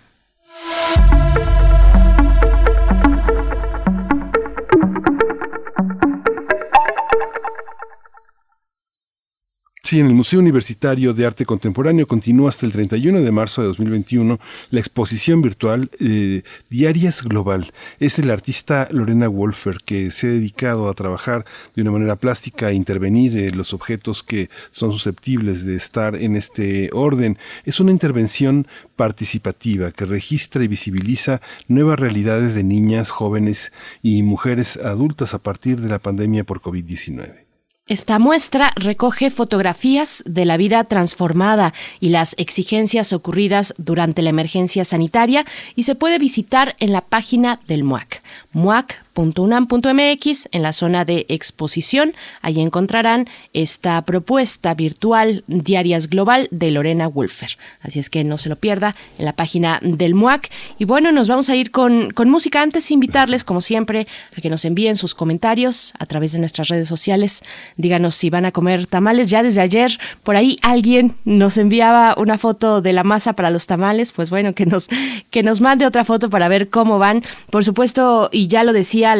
Sí, 9.88 10.00
en 10.00 10.06
el 10.08 10.14
Museo 10.14 10.40
Universitario 10.40 11.14
de 11.14 11.24
Arte 11.24 11.46
Contemporáneo 11.46 12.06
continúa 12.06 12.50
hasta 12.50 12.66
el 12.66 12.72
31 12.72 13.22
de 13.22 13.32
marzo 13.32 13.62
de 13.62 13.68
2021 13.68 14.38
la 14.68 14.80
exposición 14.80 15.40
virtual 15.40 15.90
eh, 15.98 16.42
Diarias 16.68 17.22
Global. 17.22 17.72
Es 17.98 18.18
el 18.18 18.30
artista 18.30 18.86
Lorena 18.90 19.28
Wolfer 19.28 19.78
que 19.82 20.10
se 20.10 20.26
ha 20.26 20.30
dedicado 20.30 20.90
a 20.90 20.92
trabajar 20.92 21.46
de 21.74 21.80
una 21.80 21.92
manera 21.92 22.16
plástica, 22.16 22.66
a 22.66 22.74
intervenir 22.74 23.34
en 23.38 23.56
los 23.56 23.72
objetos 23.72 24.22
que 24.22 24.50
son 24.72 24.92
susceptibles 24.92 25.64
de 25.64 25.76
estar 25.76 26.16
en 26.16 26.36
este 26.36 26.90
orden. 26.92 27.38
Es 27.64 27.80
una 27.80 27.90
intervención 27.90 28.66
participativa 28.94 29.90
que 29.92 30.04
registra 30.04 30.62
y 30.62 30.68
visibiliza 30.68 31.40
nuevas 31.66 31.98
realidades 31.98 32.54
de 32.54 32.62
niñas, 32.62 33.08
jóvenes 33.08 33.72
y 34.02 34.22
mujeres 34.22 34.76
adultas 34.76 35.32
a 35.32 35.42
partir 35.42 35.80
de 35.80 35.88
la 35.88 35.98
pandemia 35.98 36.44
por 36.44 36.60
COVID-19. 36.60 37.47
Esta 37.88 38.18
muestra 38.18 38.72
recoge 38.76 39.30
fotografías 39.30 40.22
de 40.26 40.44
la 40.44 40.58
vida 40.58 40.84
transformada 40.84 41.72
y 42.00 42.10
las 42.10 42.34
exigencias 42.36 43.14
ocurridas 43.14 43.72
durante 43.78 44.20
la 44.20 44.28
emergencia 44.28 44.84
sanitaria 44.84 45.46
y 45.74 45.84
se 45.84 45.94
puede 45.94 46.18
visitar 46.18 46.76
en 46.80 46.92
la 46.92 47.00
página 47.00 47.60
del 47.66 47.84
MUAC, 47.84 48.22
muac 48.52 49.02
.unam.mx 49.18 50.48
en 50.52 50.62
la 50.62 50.72
zona 50.72 51.04
de 51.04 51.26
exposición. 51.28 52.14
Allí 52.40 52.60
encontrarán 52.60 53.28
esta 53.52 54.00
propuesta 54.02 54.74
virtual 54.74 55.44
Diarias 55.46 56.08
Global 56.08 56.48
de 56.50 56.70
Lorena 56.70 57.08
Wolfer. 57.08 57.58
Así 57.80 57.98
es 57.98 58.10
que 58.10 58.24
no 58.24 58.38
se 58.38 58.48
lo 58.48 58.56
pierda 58.56 58.94
en 59.18 59.24
la 59.24 59.32
página 59.32 59.80
del 59.82 60.14
MUAC. 60.14 60.50
Y 60.78 60.84
bueno, 60.84 61.10
nos 61.12 61.28
vamos 61.28 61.48
a 61.48 61.56
ir 61.56 61.70
con, 61.70 62.10
con 62.10 62.30
música. 62.30 62.62
Antes 62.62 62.90
invitarles, 62.90 63.44
como 63.44 63.60
siempre, 63.60 64.06
a 64.36 64.40
que 64.40 64.50
nos 64.50 64.64
envíen 64.64 64.96
sus 64.96 65.14
comentarios 65.14 65.92
a 65.98 66.06
través 66.06 66.32
de 66.32 66.38
nuestras 66.38 66.68
redes 66.68 66.88
sociales. 66.88 67.42
Díganos 67.76 68.14
si 68.14 68.30
van 68.30 68.44
a 68.44 68.52
comer 68.52 68.86
tamales. 68.86 69.28
Ya 69.28 69.42
desde 69.42 69.60
ayer, 69.60 69.98
por 70.22 70.36
ahí 70.36 70.58
alguien 70.62 71.16
nos 71.24 71.58
enviaba 71.58 72.14
una 72.16 72.38
foto 72.38 72.80
de 72.80 72.92
la 72.92 73.04
masa 73.04 73.32
para 73.32 73.50
los 73.50 73.66
tamales. 73.66 74.12
Pues 74.12 74.30
bueno, 74.30 74.54
que 74.54 74.66
nos, 74.66 74.88
que 75.30 75.42
nos 75.42 75.60
mande 75.60 75.86
otra 75.86 76.04
foto 76.04 76.30
para 76.30 76.48
ver 76.48 76.68
cómo 76.70 76.98
van. 76.98 77.24
Por 77.50 77.64
supuesto, 77.64 78.28
y 78.38 78.46
ya 78.46 78.62
lo 78.62 78.72
decía 78.72 79.16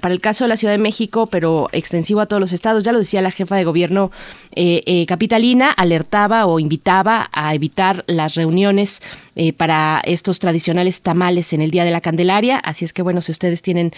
para 0.00 0.14
el 0.14 0.20
caso 0.20 0.44
de 0.44 0.48
la 0.48 0.56
Ciudad 0.56 0.72
de 0.72 0.78
México, 0.78 1.26
pero 1.26 1.68
extensivo 1.72 2.20
a 2.20 2.26
todos 2.26 2.38
los 2.38 2.52
estados, 2.52 2.84
ya 2.84 2.92
lo 2.92 3.00
decía 3.00 3.20
la 3.20 3.32
jefa 3.32 3.56
de 3.56 3.64
gobierno 3.64 4.12
eh, 4.52 4.84
eh, 4.86 5.06
capitalina, 5.06 5.72
alertaba 5.72 6.46
o 6.46 6.60
invitaba 6.60 7.28
a 7.32 7.52
evitar 7.52 8.04
las 8.06 8.36
reuniones 8.36 9.02
eh, 9.34 9.52
para 9.52 10.00
estos 10.04 10.38
tradicionales 10.38 11.02
tamales 11.02 11.52
en 11.52 11.62
el 11.62 11.72
Día 11.72 11.84
de 11.84 11.90
la 11.90 12.00
Candelaria. 12.00 12.58
Así 12.58 12.84
es 12.84 12.92
que 12.92 13.02
bueno, 13.02 13.22
si 13.22 13.32
ustedes 13.32 13.60
tienen 13.60 13.92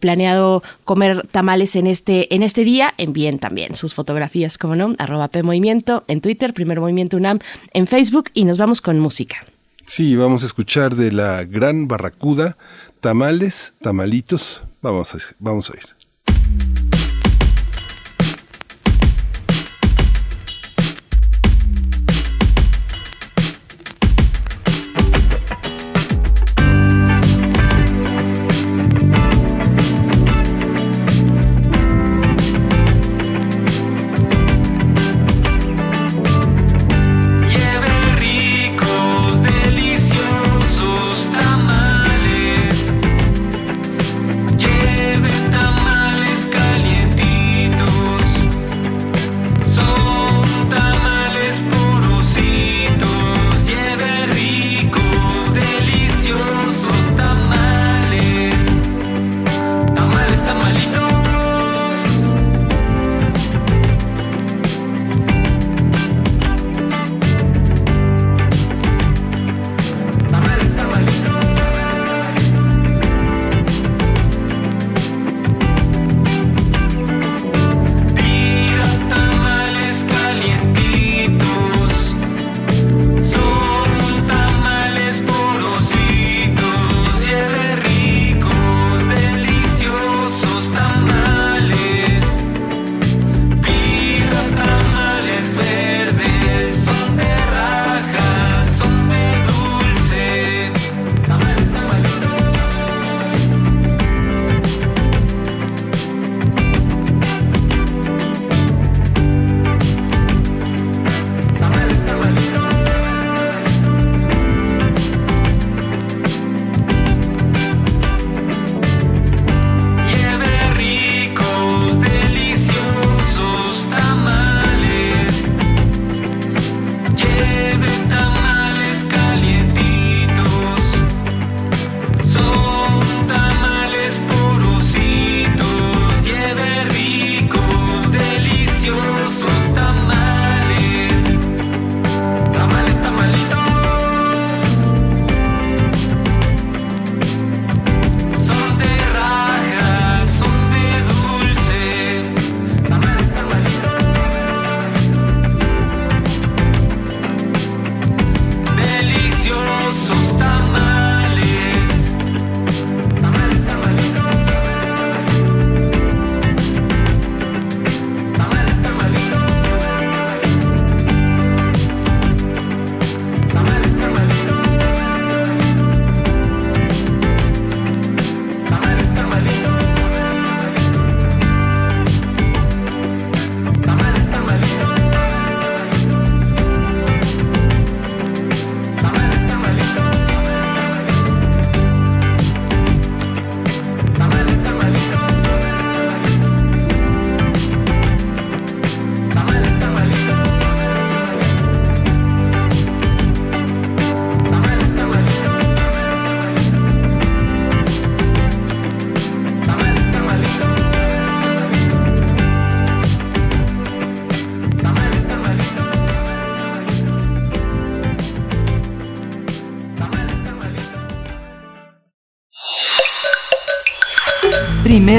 planeado 0.00 0.62
comer 0.84 1.28
tamales 1.30 1.76
en 1.76 1.86
este, 1.86 2.34
en 2.34 2.42
este 2.42 2.64
día, 2.64 2.94
envíen 2.96 3.38
también 3.38 3.76
sus 3.76 3.92
fotografías, 3.92 4.56
como 4.56 4.74
no, 4.74 4.94
arroba 4.96 5.28
P 5.28 5.42
Movimiento 5.42 6.02
en 6.08 6.22
Twitter, 6.22 6.54
Primer 6.54 6.80
Movimiento 6.80 7.18
UNAM 7.18 7.40
en 7.74 7.86
Facebook 7.86 8.30
y 8.32 8.46
nos 8.46 8.56
vamos 8.56 8.80
con 8.80 8.98
música. 9.00 9.44
Sí, 9.86 10.16
vamos 10.16 10.42
a 10.42 10.46
escuchar 10.46 10.96
de 10.96 11.12
la 11.12 11.44
Gran 11.44 11.88
Barracuda, 11.88 12.56
tamales, 13.04 13.74
tamalitos, 13.82 14.62
Vamos 14.80 15.14
a, 15.14 15.18
vamos 15.38 15.70
a 15.70 15.76
ir. 15.76 15.93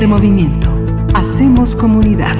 Movimiento. 0.07 0.69
Hacemos 1.15 1.75
comunidad. 1.75 2.35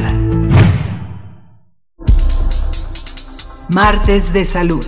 Martes 3.73 4.31
de 4.31 4.45
Salud. 4.45 4.85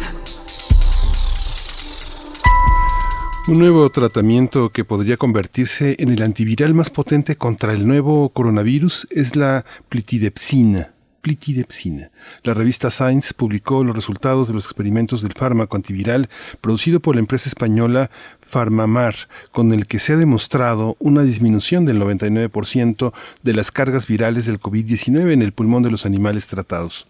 Un 3.47 3.59
nuevo 3.59 3.89
tratamiento 3.89 4.69
que 4.69 4.85
podría 4.85 5.17
convertirse 5.17 5.95
en 5.99 6.09
el 6.09 6.21
antiviral 6.21 6.73
más 6.73 6.89
potente 6.89 7.35
contra 7.35 7.73
el 7.73 7.87
nuevo 7.87 8.29
coronavirus 8.29 9.07
es 9.09 9.35
la 9.35 9.65
plitidepsina. 9.89 10.93
Plitidepsina. 11.21 12.11
La 12.43 12.53
revista 12.53 12.91
Science 12.91 13.33
publicó 13.33 13.83
los 13.83 13.95
resultados 13.95 14.47
de 14.47 14.53
los 14.53 14.65
experimentos 14.65 15.21
del 15.21 15.33
fármaco 15.33 15.75
antiviral 15.75 16.29
producido 16.61 16.99
por 16.99 17.15
la 17.15 17.21
empresa 17.21 17.49
española 17.49 18.11
Farmamar, 18.47 19.15
con 19.51 19.73
el 19.73 19.87
que 19.87 19.99
se 19.99 20.13
ha 20.13 20.17
demostrado 20.17 20.95
una 20.99 21.23
disminución 21.23 21.85
del 21.85 22.01
99% 22.01 23.13
de 23.43 23.53
las 23.53 23.71
cargas 23.71 24.07
virales 24.07 24.45
del 24.45 24.59
COVID-19 24.59 25.31
en 25.33 25.41
el 25.41 25.51
pulmón 25.51 25.83
de 25.83 25.91
los 25.91 26.05
animales 26.05 26.47
tratados. 26.47 27.07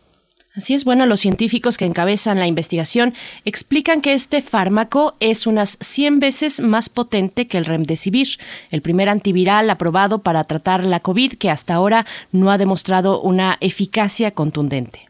Así 0.57 0.73
es, 0.73 0.85
bueno, 0.85 1.05
los 1.05 1.19
científicos 1.19 1.77
que 1.77 1.85
encabezan 1.85 2.39
la 2.39 2.47
investigación 2.47 3.13
explican 3.45 4.01
que 4.01 4.13
este 4.13 4.41
fármaco 4.41 5.15
es 5.19 5.45
unas 5.45 5.77
100 5.81 6.19
veces 6.19 6.61
más 6.61 6.89
potente 6.89 7.47
que 7.47 7.59
el 7.59 7.65
remdesivir, 7.65 8.39
el 8.71 8.81
primer 8.81 9.07
antiviral 9.07 9.69
aprobado 9.69 10.23
para 10.23 10.43
tratar 10.45 10.83
la 10.87 10.99
COVID 10.99 11.33
que 11.33 11.51
hasta 11.51 11.75
ahora 11.75 12.07
no 12.31 12.49
ha 12.49 12.57
demostrado 12.57 13.21
una 13.21 13.57
eficacia 13.61 14.31
contundente. 14.31 15.07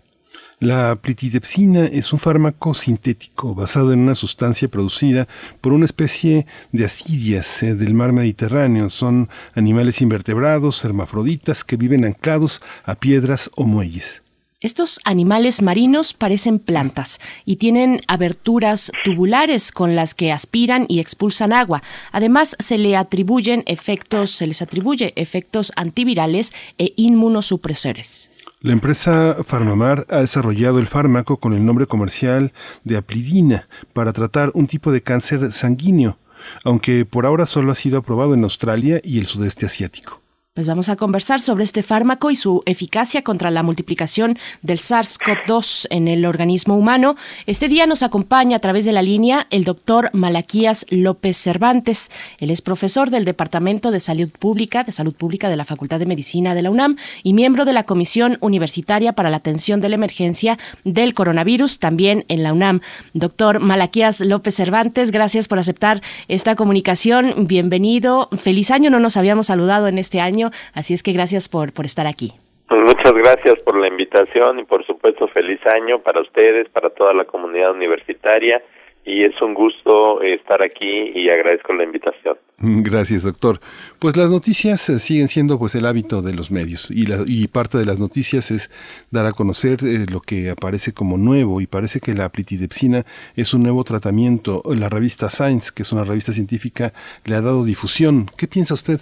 La 0.60 0.96
plitidepsina 0.96 1.86
es 1.86 2.12
un 2.14 2.18
fármaco 2.18 2.74
sintético 2.74 3.54
basado 3.54 3.94
en 3.94 4.00
una 4.00 4.16
sustancia 4.16 4.68
producida 4.68 5.28
por 5.62 5.72
una 5.72 5.86
especie 5.86 6.48
de 6.72 6.84
asidias 6.84 7.62
eh, 7.62 7.76
del 7.76 7.94
mar 7.94 8.12
Mediterráneo. 8.12 8.90
Son 8.90 9.30
animales 9.54 10.02
invertebrados, 10.02 10.84
hermafroditas, 10.84 11.64
que 11.64 11.78
viven 11.78 12.06
anclados 12.06 12.60
a 12.86 12.96
piedras 12.96 13.52
o 13.56 13.66
muelles. 13.66 14.24
Estos 14.60 15.00
animales 15.04 15.62
marinos 15.62 16.16
parecen 16.16 16.58
plantas 16.58 17.20
y 17.46 17.58
tienen 17.58 18.02
aberturas 18.08 18.92
tubulares 19.04 19.72
con 19.72 19.96
las 19.96 20.16
que 20.16 20.32
aspiran 20.32 20.86
y 20.88 21.00
expulsan 21.00 21.54
agua. 21.54 21.84
Además, 22.12 22.56
se 22.58 22.80
le 22.80 22.98
atribuyen 22.98 23.62
efectos, 23.68 24.32
se 24.32 24.48
les 24.48 24.64
atribuye 24.64 25.14
efectos 25.18 25.72
antivirales 25.76 26.52
e 26.80 26.94
inmunosupresores. 26.96 28.27
La 28.60 28.74
empresa 28.74 29.38
Farmamar 29.46 30.08
ha 30.10 30.18
desarrollado 30.18 30.80
el 30.80 30.88
fármaco 30.88 31.38
con 31.38 31.54
el 31.54 31.64
nombre 31.64 31.86
comercial 31.86 32.54
de 32.84 32.98
aplidina 32.98 33.70
para 33.94 34.14
tratar 34.14 34.50
un 34.56 34.66
tipo 34.66 34.92
de 34.92 35.04
cáncer 35.04 35.52
sanguíneo, 35.52 36.18
aunque 36.64 37.06
por 37.06 37.28
ahora 37.28 37.46
solo 37.46 37.72
ha 37.72 37.76
sido 37.76 38.00
aprobado 38.00 38.34
en 38.34 38.44
Australia 38.44 39.00
y 39.04 39.20
el 39.20 39.28
sudeste 39.28 39.68
asiático. 39.68 40.24
Pues 40.58 40.66
vamos 40.66 40.90
a 40.90 40.96
conversar 40.96 41.40
sobre 41.40 41.64
este 41.64 41.84
fármaco 41.84 42.32
y 42.32 42.36
su 42.36 42.64
eficacia 42.66 43.22
contra 43.22 43.52
la 43.52 43.62
multiplicación 43.62 44.40
del 44.64 44.80
SARS-CoV-2 44.80 45.86
en 45.92 46.08
el 46.08 46.26
organismo 46.26 46.76
humano. 46.76 47.16
Este 47.46 47.68
día 47.68 47.86
nos 47.86 48.02
acompaña 48.02 48.58
a 48.58 48.60
través 48.60 48.84
de 48.84 48.92
la 48.92 49.04
línea 49.04 49.46
el 49.52 49.66
doctor 49.66 50.10
Malaquías 50.14 50.88
López 50.90 51.38
Cervantes. 51.38 52.10
Él 52.40 52.50
es 52.50 52.64
profesor 52.64 53.12
del 53.12 53.24
Departamento 53.24 53.92
de 53.92 54.00
Salud 54.00 54.32
Pública, 54.32 54.84
de 54.84 54.92
Salud 54.92 55.14
Pública 55.14 55.48
de 55.48 55.58
la 55.58 55.64
Facultad 55.64 56.00
de 56.00 56.08
Medicina 56.08 56.56
de 56.56 56.64
la 56.64 56.72
UNAM 56.72 56.98
y 57.22 57.34
miembro 57.34 57.64
de 57.64 57.74
la 57.74 57.84
Comisión 57.84 58.40
Universitaria 58.42 59.14
para 59.14 59.30
la 59.30 59.38
Atención 59.38 59.80
de 59.80 59.90
la 59.90 59.96
Emergencia 59.96 60.58
del 60.84 61.14
Coronavirus, 61.14 61.78
también 61.78 62.26
en 62.30 62.42
la 62.42 62.52
UNAM. 62.52 62.82
Doctor 63.14 63.60
Malaquías 63.60 64.22
López 64.22 64.56
Cervantes, 64.56 65.12
gracias 65.12 65.48
por 65.48 65.60
aceptar 65.60 66.02
esta 66.28 66.56
comunicación. 66.56 67.46
Bienvenido. 67.46 68.30
Feliz 68.36 68.72
año. 68.72 68.90
No 68.90 69.00
nos 69.00 69.18
habíamos 69.18 69.46
saludado 69.46 69.88
en 69.88 70.00
este 70.00 70.20
año 70.20 70.47
Así 70.74 70.94
es 70.94 71.04
que 71.04 71.14
gracias 71.14 71.50
por, 71.50 71.74
por 71.74 71.86
estar 71.86 72.08
aquí. 72.08 72.34
Pues 72.68 72.82
muchas 72.82 73.14
gracias 73.14 73.60
por 73.64 73.78
la 73.80 73.88
invitación 73.88 74.60
y 74.60 74.64
por 74.64 74.86
supuesto 74.86 75.28
feliz 75.30 75.60
año 75.66 76.00
para 76.00 76.22
ustedes, 76.22 76.68
para 76.70 76.90
toda 76.90 77.14
la 77.14 77.24
comunidad 77.26 77.72
universitaria 77.72 78.62
y 79.08 79.24
es 79.24 79.42
un 79.42 79.54
gusto 79.54 80.22
estar 80.22 80.62
aquí 80.62 81.14
y 81.16 81.30
agradezco 81.30 81.74
la 81.74 81.86
invitación. 81.86 82.38
Gracias, 82.58 83.24
doctor. 83.24 83.62
Pues 84.00 84.18
las 84.18 84.30
noticias 84.30 84.90
eh, 84.90 85.00
siguen 85.00 85.30
siendo 85.30 85.58
pues 85.58 85.76
el 85.76 85.86
hábito 85.86 86.22
de 86.22 86.36
los 86.36 86.52
medios 86.52 86.92
y, 86.92 87.06
la, 87.06 87.24
y 87.26 87.48
parte 87.48 87.78
de 87.78 87.86
las 87.86 88.00
noticias 88.00 88.52
es 88.52 88.70
dar 89.10 89.26
a 89.26 89.32
conocer 89.32 89.80
eh, 89.84 90.06
lo 90.12 90.20
que 90.20 90.50
aparece 90.50 90.92
como 90.94 91.18
nuevo 91.18 91.62
y 91.62 91.68
parece 91.68 92.02
que 92.02 92.14
la 92.14 92.28
plitidepsina 92.30 93.06
es 93.38 93.54
un 93.54 93.64
nuevo 93.64 93.86
tratamiento. 93.86 94.62
La 94.76 94.90
revista 94.90 95.30
Science, 95.30 95.72
que 95.74 95.84
es 95.84 95.94
una 95.94 96.04
revista 96.04 96.34
científica, 96.34 96.92
le 97.24 97.36
ha 97.36 97.42
dado 97.42 97.64
difusión. 97.64 98.30
¿Qué 98.38 98.48
piensa 98.48 98.74
usted? 98.74 99.00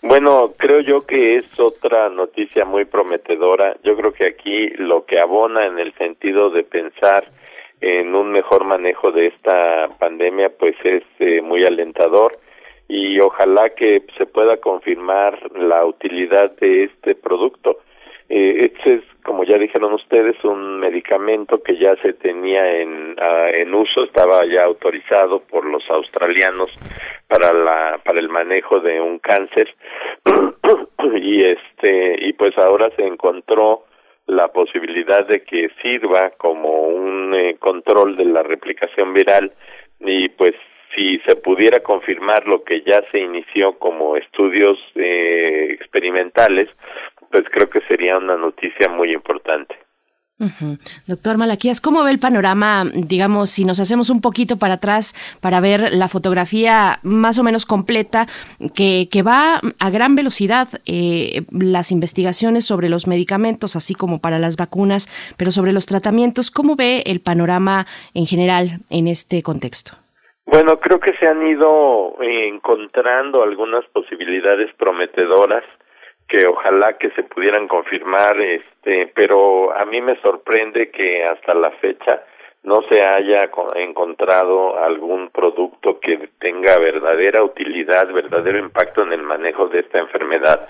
Bueno, 0.00 0.54
creo 0.56 0.80
yo 0.80 1.06
que 1.06 1.36
es 1.36 1.44
otra 1.58 2.08
noticia 2.08 2.64
muy 2.64 2.84
prometedora. 2.84 3.76
Yo 3.82 3.96
creo 3.96 4.12
que 4.12 4.26
aquí 4.26 4.68
lo 4.76 5.04
que 5.04 5.18
abona 5.18 5.66
en 5.66 5.78
el 5.78 5.92
sentido 5.94 6.50
de 6.50 6.62
pensar 6.62 7.28
en 7.80 8.14
un 8.14 8.30
mejor 8.30 8.64
manejo 8.64 9.10
de 9.10 9.26
esta 9.26 9.88
pandemia, 9.98 10.50
pues 10.56 10.76
es 10.84 11.02
eh, 11.18 11.40
muy 11.42 11.64
alentador 11.64 12.38
y 12.88 13.18
ojalá 13.20 13.70
que 13.70 14.04
se 14.16 14.26
pueda 14.26 14.56
confirmar 14.58 15.38
la 15.56 15.84
utilidad 15.84 16.52
de 16.52 16.84
este 16.84 17.14
producto. 17.14 17.80
Eh, 18.28 18.72
como 19.28 19.44
ya 19.44 19.58
dijeron 19.58 19.92
ustedes, 19.92 20.42
un 20.42 20.80
medicamento 20.80 21.62
que 21.62 21.76
ya 21.76 21.94
se 21.96 22.14
tenía 22.14 22.80
en, 22.80 23.14
ah, 23.20 23.50
en 23.52 23.74
uso, 23.74 24.04
estaba 24.04 24.46
ya 24.46 24.64
autorizado 24.64 25.40
por 25.40 25.66
los 25.66 25.82
australianos 25.90 26.70
para 27.26 27.52
la 27.52 28.00
para 28.02 28.20
el 28.20 28.30
manejo 28.30 28.80
de 28.80 29.02
un 29.02 29.18
cáncer. 29.18 29.68
Y 31.20 31.42
este 31.42 32.16
y 32.26 32.32
pues 32.32 32.56
ahora 32.58 32.90
se 32.96 33.06
encontró 33.06 33.84
la 34.26 34.48
posibilidad 34.48 35.26
de 35.26 35.42
que 35.42 35.70
sirva 35.82 36.30
como 36.36 36.82
un 36.82 37.34
eh, 37.34 37.56
control 37.58 38.16
de 38.16 38.24
la 38.24 38.42
replicación 38.42 39.12
viral. 39.12 39.52
Y 40.00 40.28
pues 40.30 40.54
si 40.94 41.18
se 41.26 41.36
pudiera 41.36 41.80
confirmar 41.80 42.46
lo 42.46 42.64
que 42.64 42.82
ya 42.82 43.02
se 43.12 43.20
inició 43.20 43.78
como 43.78 44.16
estudios 44.16 44.78
eh, 44.94 45.68
experimentales, 45.70 46.68
pues 47.30 47.44
creo 47.50 47.68
que 47.68 47.80
sería 47.82 48.18
una 48.18 48.36
noticia 48.36 48.88
muy 48.88 49.12
importante. 49.12 49.76
Doctor 51.08 51.36
Malaquías, 51.36 51.80
¿cómo 51.80 52.04
ve 52.04 52.12
el 52.12 52.20
panorama, 52.20 52.84
digamos, 52.94 53.50
si 53.50 53.64
nos 53.64 53.80
hacemos 53.80 54.08
un 54.08 54.20
poquito 54.20 54.56
para 54.56 54.74
atrás 54.74 55.14
para 55.40 55.60
ver 55.60 55.90
la 55.90 56.06
fotografía 56.06 57.00
más 57.02 57.40
o 57.40 57.42
menos 57.42 57.66
completa, 57.66 58.28
que, 58.72 59.08
que 59.10 59.22
va 59.22 59.58
a 59.80 59.90
gran 59.90 60.14
velocidad 60.14 60.68
eh, 60.86 61.42
las 61.50 61.90
investigaciones 61.90 62.64
sobre 62.64 62.88
los 62.88 63.08
medicamentos, 63.08 63.74
así 63.74 63.94
como 63.94 64.20
para 64.20 64.38
las 64.38 64.56
vacunas, 64.56 65.08
pero 65.36 65.50
sobre 65.50 65.72
los 65.72 65.86
tratamientos, 65.86 66.52
¿cómo 66.52 66.76
ve 66.76 67.02
el 67.06 67.20
panorama 67.20 67.86
en 68.14 68.26
general 68.26 68.78
en 68.90 69.08
este 69.08 69.42
contexto? 69.42 69.94
Bueno, 70.46 70.78
creo 70.78 71.00
que 71.00 71.14
se 71.18 71.26
han 71.26 71.46
ido 71.48 72.14
encontrando 72.22 73.42
algunas 73.42 73.84
posibilidades 73.86 74.72
prometedoras 74.78 75.64
que 76.28 76.46
ojalá 76.46 76.98
que 76.98 77.10
se 77.12 77.22
pudieran 77.22 77.66
confirmar, 77.66 78.38
este, 78.40 79.10
pero 79.14 79.74
a 79.74 79.84
mí 79.86 80.00
me 80.02 80.20
sorprende 80.20 80.90
que 80.90 81.24
hasta 81.24 81.54
la 81.54 81.70
fecha 81.72 82.22
no 82.64 82.82
se 82.90 83.02
haya 83.02 83.50
encontrado 83.76 84.78
algún 84.78 85.30
producto 85.30 85.98
que 86.00 86.28
tenga 86.38 86.78
verdadera 86.78 87.42
utilidad, 87.42 88.12
verdadero 88.12 88.58
impacto 88.58 89.02
en 89.02 89.12
el 89.14 89.22
manejo 89.22 89.68
de 89.68 89.80
esta 89.80 89.98
enfermedad. 89.98 90.68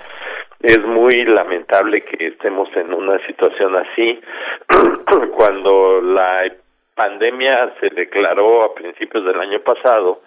Es 0.61 0.79
muy 0.85 1.25
lamentable 1.25 2.05
que 2.05 2.29
estemos 2.29 2.69
en 2.77 2.95
una 2.95 3.19
situación 3.27 3.75
así 3.77 4.21
cuando 5.37 6.01
la 6.03 6.53
pandemia 6.95 7.75
se 7.81 7.89
declaró 7.91 8.65
a 8.65 8.75
principios 8.75 9.25
del 9.25 9.41
año 9.41 9.61
pasado 9.61 10.23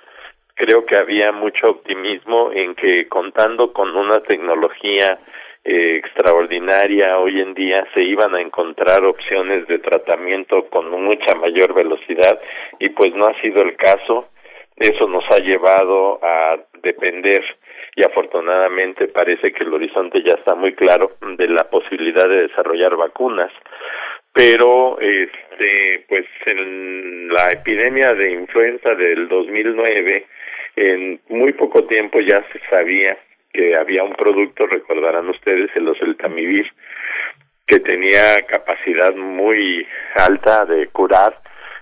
creo 0.56 0.86
que 0.86 0.98
había 0.98 1.32
mucho 1.32 1.70
optimismo 1.70 2.52
en 2.52 2.76
que 2.76 3.08
contando 3.08 3.74
con 3.74 3.96
una 3.96 4.22
tecnología 4.22 5.20
eh, 5.64 5.98
extraordinaria 5.98 7.20
hoy 7.20 7.40
en 7.40 7.54
día 7.54 7.86
se 7.94 8.02
iban 8.02 8.34
a 8.34 8.42
encontrar 8.42 9.06
opciones 9.06 9.68
de 9.68 9.78
tratamiento 9.78 10.68
con 10.70 10.90
mucha 10.90 11.36
mayor 11.36 11.76
velocidad 11.76 12.40
y 12.80 12.90
pues 12.90 13.14
no 13.14 13.26
ha 13.26 13.42
sido 13.42 13.62
el 13.62 13.76
caso. 13.76 14.30
Eso 14.76 15.08
nos 15.08 15.24
ha 15.30 15.38
llevado 15.38 16.20
a 16.24 16.58
depender 16.82 17.44
y 17.96 18.04
afortunadamente 18.04 19.08
parece 19.10 19.52
que 19.52 19.64
el 19.64 19.74
horizonte 19.74 20.24
ya 20.24 20.34
está 20.34 20.56
muy 20.56 20.74
claro 20.74 21.12
de 21.22 21.48
la 21.48 21.70
posibilidad 21.70 22.28
de 22.28 22.48
desarrollar 22.48 22.96
vacunas. 22.96 23.52
Pero 24.34 24.98
este 25.00 26.06
pues 26.08 26.26
en 26.48 27.28
la 27.28 27.52
epidemia 27.52 28.16
de 28.16 28.32
influenza 28.32 28.96
del 28.96 29.28
2009 29.28 30.26
en 30.76 31.22
muy 31.30 31.54
poco 31.54 31.84
tiempo 31.86 32.20
ya 32.20 32.44
se 32.52 32.60
sabía 32.70 33.18
que 33.54 33.76
había 33.76 34.04
un 34.04 34.14
producto, 34.14 34.66
recordarán 34.66 35.30
ustedes, 35.30 35.70
el 35.76 35.88
oseltamivir, 35.88 36.72
que 37.68 37.80
tenía 37.80 38.42
capacidad 38.48 39.14
muy 39.16 39.86
alta 40.16 40.66
de 40.66 40.88
curar 40.88 41.40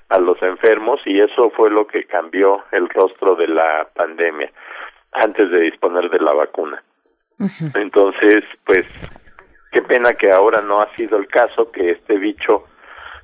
a 0.10 0.20
los 0.20 0.42
enfermos 0.42 1.00
y 1.06 1.20
eso 1.20 1.52
fue 1.52 1.70
lo 1.70 1.86
que 1.88 2.06
cambió 2.06 2.64
el 2.72 2.90
rostro 2.90 3.36
de 3.36 3.48
la 3.48 3.88
pandemia 3.94 4.52
antes 5.12 5.50
de 5.52 5.62
disponer 5.62 6.10
de 6.10 6.20
la 6.20 6.34
vacuna. 6.34 6.84
Entonces, 7.76 8.44
pues, 8.66 8.86
qué 9.72 9.82
pena 9.82 10.14
que 10.14 10.32
ahora 10.32 10.62
no 10.62 10.82
ha 10.82 10.94
sido 10.96 11.18
el 11.18 11.28
caso, 11.28 11.72
que 11.72 11.92
este 11.92 12.18
bicho 12.18 12.66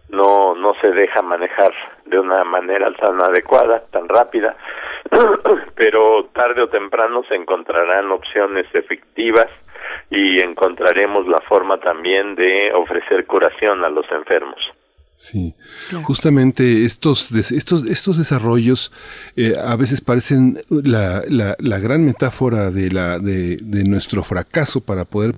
no 0.09 0.55
no 0.55 0.73
se 0.81 0.91
deja 0.91 1.21
manejar 1.21 1.73
de 2.05 2.19
una 2.19 2.43
manera 2.43 2.91
tan 2.93 3.21
adecuada, 3.21 3.83
tan 3.91 4.07
rápida, 4.07 4.55
pero 5.75 6.25
tarde 6.33 6.61
o 6.61 6.69
temprano 6.69 7.23
se 7.29 7.35
encontrarán 7.35 8.11
opciones 8.11 8.67
efectivas 8.73 9.47
y 10.09 10.41
encontraremos 10.41 11.27
la 11.27 11.41
forma 11.41 11.79
también 11.79 12.35
de 12.35 12.71
ofrecer 12.73 13.25
curación 13.25 13.83
a 13.83 13.89
los 13.89 14.05
enfermos. 14.11 14.59
Sí, 15.17 15.53
justamente 16.03 16.83
estos, 16.83 17.31
estos, 17.31 17.87
estos 17.87 18.17
desarrollos 18.17 18.91
eh, 19.37 19.53
a 19.57 19.77
veces 19.77 20.01
parecen 20.01 20.57
la, 20.69 21.23
la, 21.29 21.55
la, 21.57 21.79
gran 21.79 22.03
metáfora 22.03 22.69
de, 22.69 22.91
la, 22.91 23.19
de, 23.19 23.57
de 23.61 23.85
nuestro 23.85 24.23
fracaso 24.23 24.81
para 24.81 25.05
poder 25.05 25.35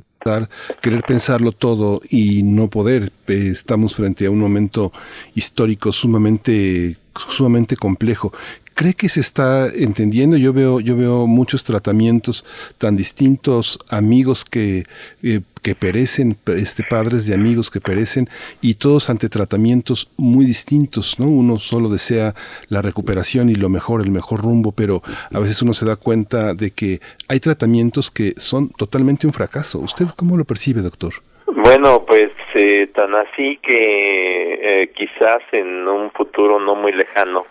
querer 0.81 1.03
pensarlo 1.03 1.51
todo 1.51 2.01
y 2.09 2.43
no 2.43 2.69
poder. 2.69 3.11
Estamos 3.27 3.95
frente 3.95 4.25
a 4.25 4.31
un 4.31 4.39
momento 4.39 4.91
histórico 5.35 5.91
sumamente 5.91 6.97
sumamente 7.29 7.75
complejo. 7.75 8.31
¿Cree 8.75 8.93
que 8.93 9.09
se 9.09 9.21
está 9.21 9.67
entendiendo? 9.73 10.37
Yo 10.37 10.53
veo, 10.53 10.79
yo 10.79 10.95
veo 10.95 11.25
muchos 11.25 11.63
tratamientos 11.63 12.45
tan 12.77 12.95
distintos, 12.95 13.79
amigos 13.89 14.45
que, 14.45 14.85
eh, 15.23 15.41
que 15.67 15.75
perecen, 15.75 16.37
este, 16.55 16.83
padres 16.89 17.27
de 17.27 17.35
amigos 17.35 17.69
que 17.69 17.81
perecen, 17.81 18.29
y 18.61 18.75
todos 18.75 19.09
ante 19.09 19.27
tratamientos 19.27 20.09
muy 20.17 20.45
distintos, 20.45 21.19
¿no? 21.19 21.25
Uno 21.25 21.57
solo 21.57 21.89
desea 21.89 22.31
la 22.69 22.81
recuperación 22.81 23.49
y 23.49 23.55
lo 23.55 23.67
mejor, 23.67 23.99
el 23.99 24.11
mejor 24.11 24.43
rumbo, 24.43 24.71
pero 24.71 25.01
a 25.33 25.39
veces 25.41 25.61
uno 25.61 25.73
se 25.73 25.85
da 25.85 25.97
cuenta 25.97 26.53
de 26.53 26.71
que 26.71 27.01
hay 27.27 27.41
tratamientos 27.41 28.09
que 28.09 28.31
son 28.37 28.69
totalmente 28.69 29.27
un 29.27 29.33
fracaso. 29.33 29.79
¿Usted 29.79 30.05
cómo 30.15 30.37
lo 30.37 30.45
percibe, 30.45 30.79
doctor? 30.79 31.11
Bueno, 31.47 32.05
pues 32.05 32.31
eh, 32.55 32.87
tan 32.95 33.13
así 33.15 33.59
que 33.61 33.73
eh, 33.73 34.91
quizás 34.95 35.43
en 35.51 35.85
un 35.85 36.11
futuro 36.11 36.61
no 36.61 36.75
muy 36.75 36.93
lejano 36.93 37.45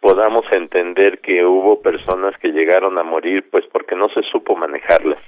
podamos 0.00 0.44
entender 0.50 1.20
que 1.20 1.44
hubo 1.44 1.80
personas 1.82 2.34
que 2.42 2.48
llegaron 2.48 2.98
a 2.98 3.04
morir 3.04 3.46
pues 3.48 3.64
porque 3.70 3.94
no 3.94 4.08
se 4.08 4.22
supo 4.22 4.56
manejarlas. 4.56 5.20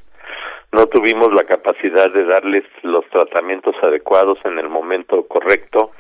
No 0.73 0.87
tuvimos 0.87 1.33
la 1.35 1.45
capacidad 1.45 2.11
de 2.11 2.25
darles 2.25 2.65
los 2.83 3.07
tratamientos 3.11 3.75
adecuados 3.83 4.39
en 4.45 4.59
el 4.59 4.71
momento 4.71 5.27
correcto 5.29 5.93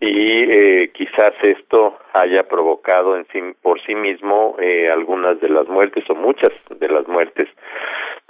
y 0.00 0.42
eh, 0.42 0.90
quizás 0.92 1.32
esto 1.42 1.98
haya 2.12 2.48
provocado 2.48 3.16
en 3.16 3.26
sí, 3.32 3.40
por 3.62 3.80
sí 3.82 3.94
mismo 3.94 4.56
eh, 4.60 4.88
algunas 4.90 5.40
de 5.40 5.48
las 5.48 5.68
muertes 5.68 6.04
o 6.10 6.14
muchas 6.14 6.50
de 6.68 6.88
las 6.88 7.06
muertes. 7.06 7.48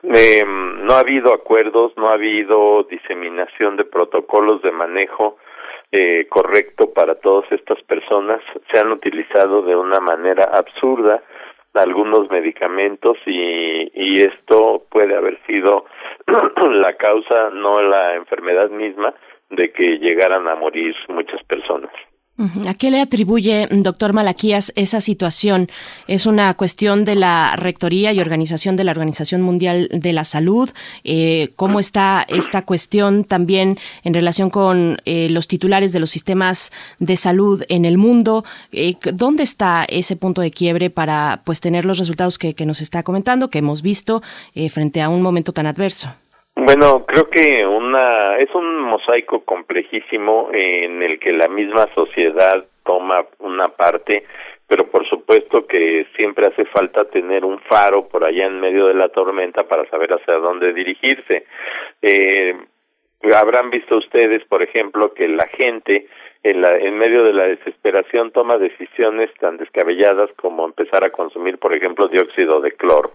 Eh, 0.03 0.45
no 0.47 0.95
ha 0.95 1.01
habido 1.01 1.35
acuerdos, 1.35 1.93
no 1.97 2.11
ha 2.11 2.15
habido 2.15 2.85
diseminación 2.85 3.77
de 3.77 3.85
protocolos 3.85 4.63
de 4.63 4.73
manejo 4.73 5.39
eh, 5.91 6.27
correcto 6.29 6.93
para 6.93 7.15
todas 7.15 7.51
estas 7.51 7.83
personas. 7.83 8.41
Se 8.71 8.79
han 8.79 8.93
utilizado 8.93 9.63
de 9.63 9.75
una 9.75 10.01
manera 10.01 10.45
absurda 10.45 11.23
algunos 11.75 12.31
medicamentos 12.31 13.17
y, 13.27 13.91
y 13.95 14.21
esto 14.23 14.85
puede 14.91 15.15
haber 15.17 15.39
sido 15.47 15.87
la 16.73 16.93
causa, 16.95 17.51
no 17.51 17.83
la 17.83 18.15
enfermedad 18.15 18.71
misma, 18.71 19.15
de 19.51 19.71
que 19.73 19.99
llegaran 19.99 20.49
a 20.49 20.55
morir 20.55 20.95
muchas 21.09 21.43
personas. 21.45 21.91
¿A 22.39 22.75
qué 22.75 22.93
le 22.93 23.01
atribuye, 23.01 23.67
doctor 23.69 24.13
Malaquías, 24.13 24.73
esa 24.77 25.01
situación? 25.01 25.69
¿Es 26.07 26.25
una 26.25 26.55
cuestión 26.55 27.05
de 27.05 27.17
la 27.17 27.57
Rectoría 27.57 28.13
y 28.13 28.21
Organización 28.21 28.77
de 28.77 28.85
la 28.85 28.93
Organización 28.93 29.43
Mundial 29.43 29.89
de 29.91 30.13
la 30.13 30.23
Salud? 30.23 30.71
Eh, 31.03 31.51
¿Cómo 31.57 31.81
está 31.81 32.25
esta 32.29 32.63
cuestión 32.63 33.25
también 33.25 33.77
en 34.05 34.15
relación 34.15 34.51
con 34.51 34.99
eh, 35.05 35.29
los 35.31 35.49
titulares 35.49 35.93
de 35.93 35.99
los 35.99 36.11
sistemas 36.11 36.71
de 37.01 37.17
salud 37.17 37.65
en 37.69 37.85
el 37.85 37.99
mundo? 37.99 38.45
Eh, 38.71 38.95
¿Dónde 39.13 39.43
está 39.43 39.85
ese 39.89 40.15
punto 40.15 40.41
de 40.41 40.53
quiebre 40.53 40.91
para 40.91 41.43
pues 41.45 41.61
tener 41.61 41.85
los 41.85 41.99
resultados 41.99 42.39
que, 42.39 42.55
que 42.55 42.67
nos 42.67 42.81
está 42.81 43.03
comentando, 43.03 43.51
que 43.51 43.59
hemos 43.59 43.83
visto 43.83 44.23
frente 44.71 45.03
a 45.03 45.09
un 45.09 45.23
momento 45.23 45.53
tan 45.53 45.67
adverso? 45.67 46.15
Bueno, 46.61 47.07
creo 47.07 47.31
que 47.31 47.65
una 47.65 48.37
es 48.37 48.53
un 48.53 48.81
mosaico 48.81 49.45
complejísimo 49.45 50.51
en 50.53 51.05
el 51.05 51.21
que 51.21 51.33
la 51.33 51.47
misma 51.47 51.87
sociedad 51.95 52.65
toma 52.85 53.25
una 53.39 53.69
parte, 53.69 54.25
pero 54.67 54.89
por 54.89 55.09
supuesto 55.09 55.69
que 55.69 56.09
siempre 56.17 56.47
hace 56.47 56.65
falta 56.65 57.05
tener 57.05 57.45
un 57.45 57.61
faro 57.61 58.09
por 58.09 58.27
allá 58.27 58.47
en 58.47 58.59
medio 58.59 58.89
de 58.89 58.95
la 58.95 59.09
tormenta 59.09 59.69
para 59.69 59.89
saber 59.89 60.11
hacia 60.13 60.35
dónde 60.35 60.73
dirigirse. 60.73 61.47
Eh, 62.03 62.57
habrán 63.37 63.71
visto 63.71 63.97
ustedes, 63.97 64.45
por 64.47 64.61
ejemplo, 64.61 65.15
que 65.15 65.29
la 65.29 65.47
gente 65.47 66.09
en, 66.43 66.61
la, 66.61 66.77
en 66.77 66.99
medio 66.99 67.23
de 67.23 67.35
la 67.35 67.45
desesperación 67.45 68.33
toma 68.33 68.59
decisiones 68.59 69.31
tan 69.39 69.59
descabelladas 69.59 70.31
como 70.35 70.67
empezar 70.67 71.05
a 71.05 71.11
consumir, 71.11 71.59
por 71.59 71.73
ejemplo, 71.73 72.09
dióxido 72.09 72.61
de 72.61 72.73
cloro 72.73 73.13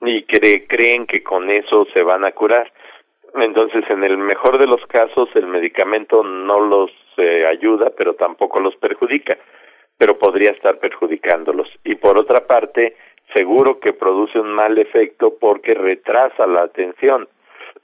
y 0.00 0.24
creen 0.24 1.06
que 1.06 1.22
con 1.22 1.50
eso 1.50 1.86
se 1.94 2.02
van 2.02 2.24
a 2.24 2.32
curar. 2.32 2.72
Entonces, 3.34 3.84
en 3.90 4.02
el 4.04 4.16
mejor 4.16 4.58
de 4.58 4.66
los 4.66 4.84
casos, 4.86 5.28
el 5.34 5.46
medicamento 5.46 6.22
no 6.22 6.60
los 6.60 6.90
eh, 7.18 7.44
ayuda, 7.46 7.92
pero 7.96 8.14
tampoco 8.14 8.60
los 8.60 8.76
perjudica, 8.76 9.36
pero 9.98 10.18
podría 10.18 10.50
estar 10.50 10.78
perjudicándolos. 10.78 11.68
Y 11.84 11.96
por 11.96 12.18
otra 12.18 12.46
parte, 12.46 12.96
seguro 13.34 13.78
que 13.78 13.92
produce 13.92 14.38
un 14.38 14.52
mal 14.52 14.78
efecto 14.78 15.34
porque 15.38 15.74
retrasa 15.74 16.46
la 16.46 16.62
atención. 16.62 17.28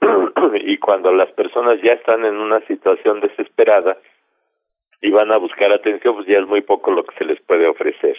y 0.55 0.77
cuando 0.77 1.11
las 1.11 1.31
personas 1.31 1.79
ya 1.83 1.93
están 1.93 2.25
en 2.25 2.35
una 2.35 2.59
situación 2.61 3.19
desesperada, 3.19 3.97
y 5.03 5.11
van 5.11 5.33
a 5.33 5.37
buscar 5.37 5.71
atención, 5.73 6.15
pues 6.15 6.27
ya 6.27 6.39
es 6.39 6.47
muy 6.47 6.61
poco 6.61 6.89
lo 6.89 7.03
que 7.03 7.13
se 7.17 7.25
les 7.25 7.39
puede 7.41 7.67
ofrecer. 7.67 8.15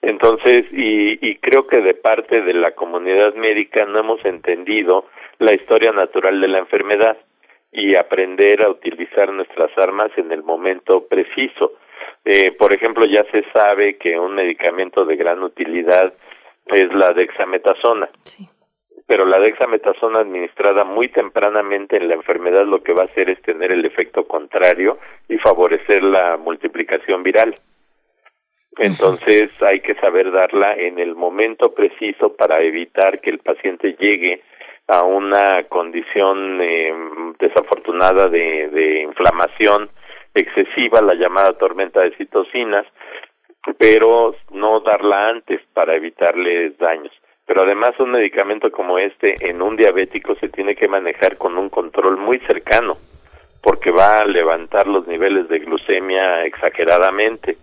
Entonces, 0.00 0.66
y, 0.70 1.18
y 1.20 1.36
creo 1.38 1.66
que 1.66 1.80
de 1.80 1.94
parte 1.94 2.42
de 2.42 2.54
la 2.54 2.70
comunidad 2.76 3.34
médica 3.34 3.84
no 3.86 3.98
hemos 3.98 4.24
entendido 4.24 5.06
la 5.40 5.52
historia 5.52 5.90
natural 5.90 6.40
de 6.40 6.46
la 6.46 6.58
enfermedad 6.58 7.18
y 7.72 7.96
aprender 7.96 8.64
a 8.64 8.70
utilizar 8.70 9.32
nuestras 9.32 9.76
armas 9.76 10.12
en 10.16 10.30
el 10.30 10.44
momento 10.44 11.08
preciso. 11.08 11.72
Eh, 12.24 12.52
por 12.52 12.72
ejemplo, 12.72 13.04
ya 13.04 13.24
se 13.32 13.42
sabe 13.52 13.96
que 13.96 14.16
un 14.16 14.36
medicamento 14.36 15.04
de 15.04 15.16
gran 15.16 15.42
utilidad 15.42 16.14
es 16.66 16.94
la 16.94 17.10
dexametasona. 17.10 18.08
Sí 18.22 18.46
pero 19.12 19.26
la 19.26 19.38
dexametasona 19.38 20.20
administrada 20.20 20.84
muy 20.84 21.08
tempranamente 21.08 21.98
en 21.98 22.08
la 22.08 22.14
enfermedad 22.14 22.64
lo 22.64 22.82
que 22.82 22.94
va 22.94 23.02
a 23.02 23.04
hacer 23.04 23.28
es 23.28 23.42
tener 23.42 23.70
el 23.70 23.84
efecto 23.84 24.26
contrario 24.26 24.96
y 25.28 25.36
favorecer 25.36 26.02
la 26.02 26.38
multiplicación 26.38 27.22
viral. 27.22 27.54
Entonces 28.78 29.50
hay 29.60 29.80
que 29.80 29.96
saber 29.96 30.32
darla 30.32 30.72
en 30.72 30.98
el 30.98 31.14
momento 31.14 31.74
preciso 31.74 32.34
para 32.34 32.62
evitar 32.62 33.20
que 33.20 33.28
el 33.28 33.40
paciente 33.40 33.96
llegue 34.00 34.40
a 34.88 35.02
una 35.04 35.64
condición 35.64 36.58
eh, 36.62 36.94
desafortunada 37.38 38.28
de, 38.28 38.68
de 38.68 39.02
inflamación 39.02 39.90
excesiva, 40.32 41.02
la 41.02 41.16
llamada 41.16 41.52
tormenta 41.58 42.00
de 42.00 42.16
citocinas, 42.16 42.86
pero 43.76 44.34
no 44.52 44.80
darla 44.80 45.28
antes 45.28 45.60
para 45.74 45.96
evitarle 45.96 46.70
daños 46.78 47.12
pero 47.46 47.62
además 47.62 47.90
un 47.98 48.12
medicamento 48.12 48.70
como 48.70 48.98
este 48.98 49.34
en 49.48 49.62
un 49.62 49.76
diabético 49.76 50.34
se 50.36 50.48
tiene 50.48 50.74
que 50.74 50.88
manejar 50.88 51.36
con 51.36 51.58
un 51.58 51.68
control 51.68 52.16
muy 52.16 52.38
cercano 52.40 52.96
porque 53.62 53.90
va 53.90 54.18
a 54.18 54.26
levantar 54.26 54.86
los 54.86 55.06
niveles 55.06 55.48
de 55.48 55.60
glucemia 55.60 56.44
exageradamente. 56.44 57.56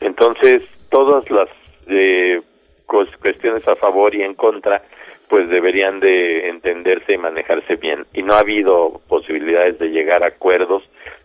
Entonces, 0.00 0.62
todas 0.90 1.30
las 1.30 1.48
eh, 1.86 2.40
cuestiones 2.86 3.66
a 3.68 3.76
favor 3.76 4.14
y 4.14 4.22
en 4.22 4.34
contra 4.34 4.82
pues 5.28 5.48
deberían 5.48 6.00
de 6.00 6.48
entenderse 6.48 7.14
y 7.14 7.18
manejarse 7.18 7.76
bien. 7.76 8.06
Y 8.12 8.22
no 8.22 8.34
ha 8.34 8.40
habido 8.40 9.00
posibilidades 9.08 9.78
de 9.78 9.88
llegar 9.88 10.22
a 10.22 10.28
acuerdos. 10.28 10.82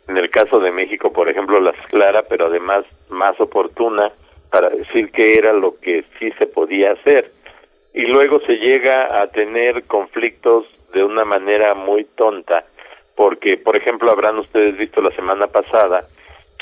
En 0.08 0.18
el 0.18 0.30
caso 0.30 0.60
de 0.60 0.72
México, 0.72 1.14
por 1.14 1.30
ejemplo, 1.30 1.60
las 1.60 1.76
clara, 1.88 2.24
pero 2.28 2.48
además 2.48 2.86
más 3.10 3.40
oportuna 3.40 4.12
para 4.50 4.70
decir 4.70 5.12
qué 5.12 5.34
era 5.38 5.54
lo 5.54 5.78
que 5.80 6.06
sí 6.18 6.32
se 6.40 6.48
podía 6.48 6.94
hacer 6.94 7.32
y 7.94 8.02
luego 8.02 8.40
se 8.42 8.54
llega 8.54 9.22
a 9.22 9.28
tener 9.28 9.84
conflictos 9.84 10.66
de 10.94 11.04
una 11.04 11.26
manera 11.26 11.74
muy 11.76 12.06
tonta, 12.16 12.66
porque, 13.16 13.58
por 13.58 13.76
ejemplo, 13.76 14.12
habrán 14.12 14.40
ustedes 14.40 14.78
visto 14.78 15.02
la 15.02 15.16
semana 15.16 15.48
pasada, 15.48 16.08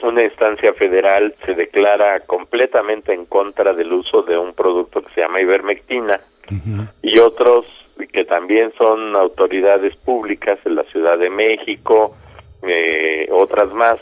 una 0.04 0.24
instancia 0.24 0.74
federal 0.74 1.36
se 1.46 1.54
declara 1.54 2.20
completamente 2.22 3.14
en 3.14 3.26
contra 3.26 3.74
del 3.74 3.92
uso 3.92 4.22
de 4.22 4.38
un 4.38 4.54
producto 4.54 5.02
que 5.02 5.14
se 5.14 5.22
llama 5.22 5.42
ivermectina 5.42 6.20
y 7.02 7.20
otros 7.20 7.66
que 8.14 8.24
también 8.26 8.72
son 8.78 9.16
autoridades 9.16 9.96
públicas 9.98 10.60
en 10.66 10.76
la 10.76 10.84
Ciudad 10.84 11.18
de 11.18 11.30
México, 11.30 12.16
eh, 12.62 13.28
otras 13.32 13.74
más, 13.74 13.98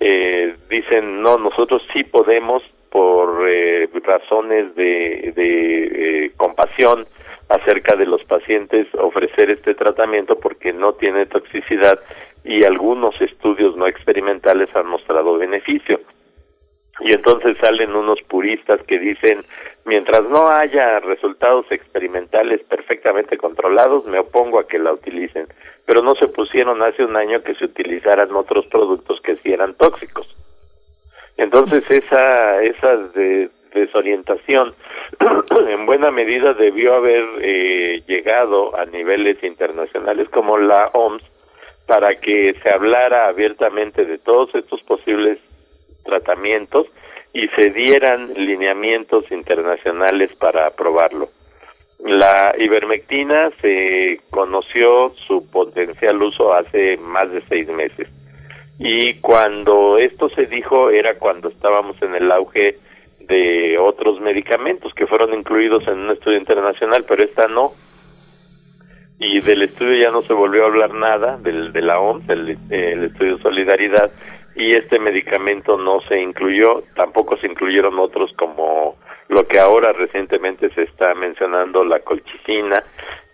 eh, 0.00 0.56
dicen, 0.68 1.22
no, 1.22 1.36
nosotros 1.36 1.80
sí 1.94 2.02
podemos 2.04 2.62
por 2.90 3.48
eh, 3.48 3.88
razones 4.02 4.74
de, 4.74 5.32
eh, 5.36 6.30
compasión 6.36 7.06
acerca 7.48 7.96
de 7.96 8.06
los 8.06 8.22
pacientes 8.24 8.86
ofrecer 8.94 9.50
este 9.50 9.74
tratamiento 9.74 10.38
porque 10.38 10.72
no 10.72 10.94
tiene 10.94 11.26
toxicidad 11.26 12.00
y 12.44 12.64
algunos 12.64 13.20
estudios 13.20 13.76
no 13.76 13.86
experimentales 13.86 14.68
han 14.74 14.86
mostrado 14.86 15.38
beneficio. 15.38 16.00
Y 17.00 17.12
entonces 17.12 17.56
salen 17.60 17.94
unos 17.94 18.22
puristas 18.22 18.80
que 18.86 18.98
dicen, 18.98 19.44
mientras 19.84 20.22
no 20.22 20.48
haya 20.48 20.98
resultados 21.00 21.66
experimentales 21.70 22.62
perfectamente 22.64 23.36
controlados, 23.36 24.06
me 24.06 24.18
opongo 24.18 24.58
a 24.58 24.66
que 24.66 24.78
la 24.78 24.94
utilicen. 24.94 25.46
Pero 25.84 26.02
no 26.02 26.14
se 26.14 26.28
pusieron 26.28 26.82
hace 26.82 27.04
un 27.04 27.16
año 27.16 27.42
que 27.42 27.54
se 27.56 27.66
utilizaran 27.66 28.34
otros 28.34 28.66
productos 28.66 29.20
que 29.20 29.36
sí 29.36 29.52
eran 29.52 29.74
tóxicos. 29.74 30.26
Entonces 31.36 31.84
esa, 31.88 32.62
esa 32.62 32.96
de, 33.14 33.50
desorientación 33.74 34.74
en 35.68 35.86
buena 35.86 36.10
medida 36.10 36.54
debió 36.54 36.94
haber 36.94 37.24
eh, 37.42 38.02
llegado 38.06 38.76
a 38.76 38.86
niveles 38.86 39.42
internacionales 39.44 40.28
como 40.30 40.58
la 40.58 40.86
OMS 40.94 41.22
para 41.86 42.14
que 42.16 42.54
se 42.62 42.70
hablara 42.70 43.28
abiertamente 43.28 44.04
de 44.04 44.18
todos 44.18 44.52
estos 44.54 44.82
posibles 44.82 45.38
tratamientos 46.04 46.86
y 47.32 47.48
se 47.48 47.70
dieran 47.70 48.32
lineamientos 48.34 49.30
internacionales 49.30 50.34
para 50.36 50.66
aprobarlo. 50.66 51.28
La 52.00 52.54
ivermectina 52.58 53.50
se 53.60 54.20
conoció 54.30 55.14
su 55.26 55.48
potencial 55.50 56.22
uso 56.22 56.52
hace 56.54 56.96
más 56.96 57.30
de 57.30 57.42
seis 57.48 57.68
meses 57.68 58.08
y 58.78 59.14
cuando 59.20 59.98
esto 59.98 60.28
se 60.30 60.46
dijo 60.46 60.90
era 60.90 61.18
cuando 61.18 61.48
estábamos 61.48 62.00
en 62.02 62.14
el 62.14 62.30
auge 62.30 62.76
de 63.20 63.78
otros 63.78 64.20
medicamentos 64.20 64.92
que 64.94 65.06
fueron 65.06 65.34
incluidos 65.34 65.86
en 65.88 65.98
un 65.98 66.10
estudio 66.10 66.38
internacional, 66.38 67.04
pero 67.08 67.24
esta 67.24 67.48
no. 67.48 67.72
Y 69.18 69.40
del 69.40 69.62
estudio 69.62 69.96
ya 69.96 70.10
no 70.10 70.22
se 70.22 70.34
volvió 70.34 70.64
a 70.64 70.66
hablar 70.66 70.94
nada, 70.94 71.38
del, 71.38 71.72
de 71.72 71.80
la 71.80 71.98
OMS, 71.98 72.28
el, 72.28 72.58
el 72.70 73.04
estudio 73.04 73.38
Solidaridad, 73.38 74.12
y 74.54 74.74
este 74.74 74.98
medicamento 74.98 75.78
no 75.78 76.00
se 76.08 76.20
incluyó, 76.20 76.82
tampoco 76.94 77.36
se 77.38 77.46
incluyeron 77.46 77.98
otros 77.98 78.32
como 78.34 78.96
lo 79.28 79.46
que 79.46 79.58
ahora 79.58 79.92
recientemente 79.92 80.70
se 80.70 80.82
está 80.82 81.14
mencionando 81.14 81.84
la 81.84 82.00
colchicina 82.00 82.82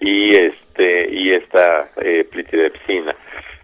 y 0.01 0.35
este 0.35 1.09
y 1.13 1.33
esta 1.33 1.91
eh, 1.97 2.27
plitidepsina. 2.31 3.15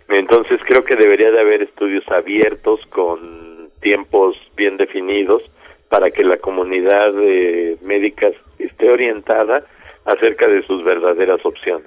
Entonces 0.08 0.60
creo 0.66 0.84
que 0.84 0.96
debería 0.96 1.30
de 1.30 1.40
haber 1.40 1.62
estudios 1.62 2.04
abiertos 2.08 2.80
con 2.90 3.70
tiempos 3.80 4.36
bien 4.56 4.76
definidos 4.76 5.42
para 5.88 6.10
que 6.10 6.24
la 6.24 6.38
comunidad 6.38 7.12
de 7.12 7.78
médicas 7.82 8.32
esté 8.58 8.90
orientada 8.90 9.64
acerca 10.04 10.48
de 10.48 10.66
sus 10.66 10.82
verdaderas 10.84 11.40
opciones. 11.44 11.86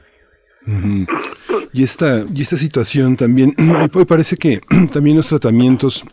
Y 1.73 1.84
esta, 1.84 2.21
y 2.34 2.41
esta 2.41 2.55
situación 2.55 3.17
también, 3.17 3.53
parece 4.07 4.38
que 4.38 4.60
también 4.93 5.17
los 5.17 5.29
tratamientos 5.29 6.05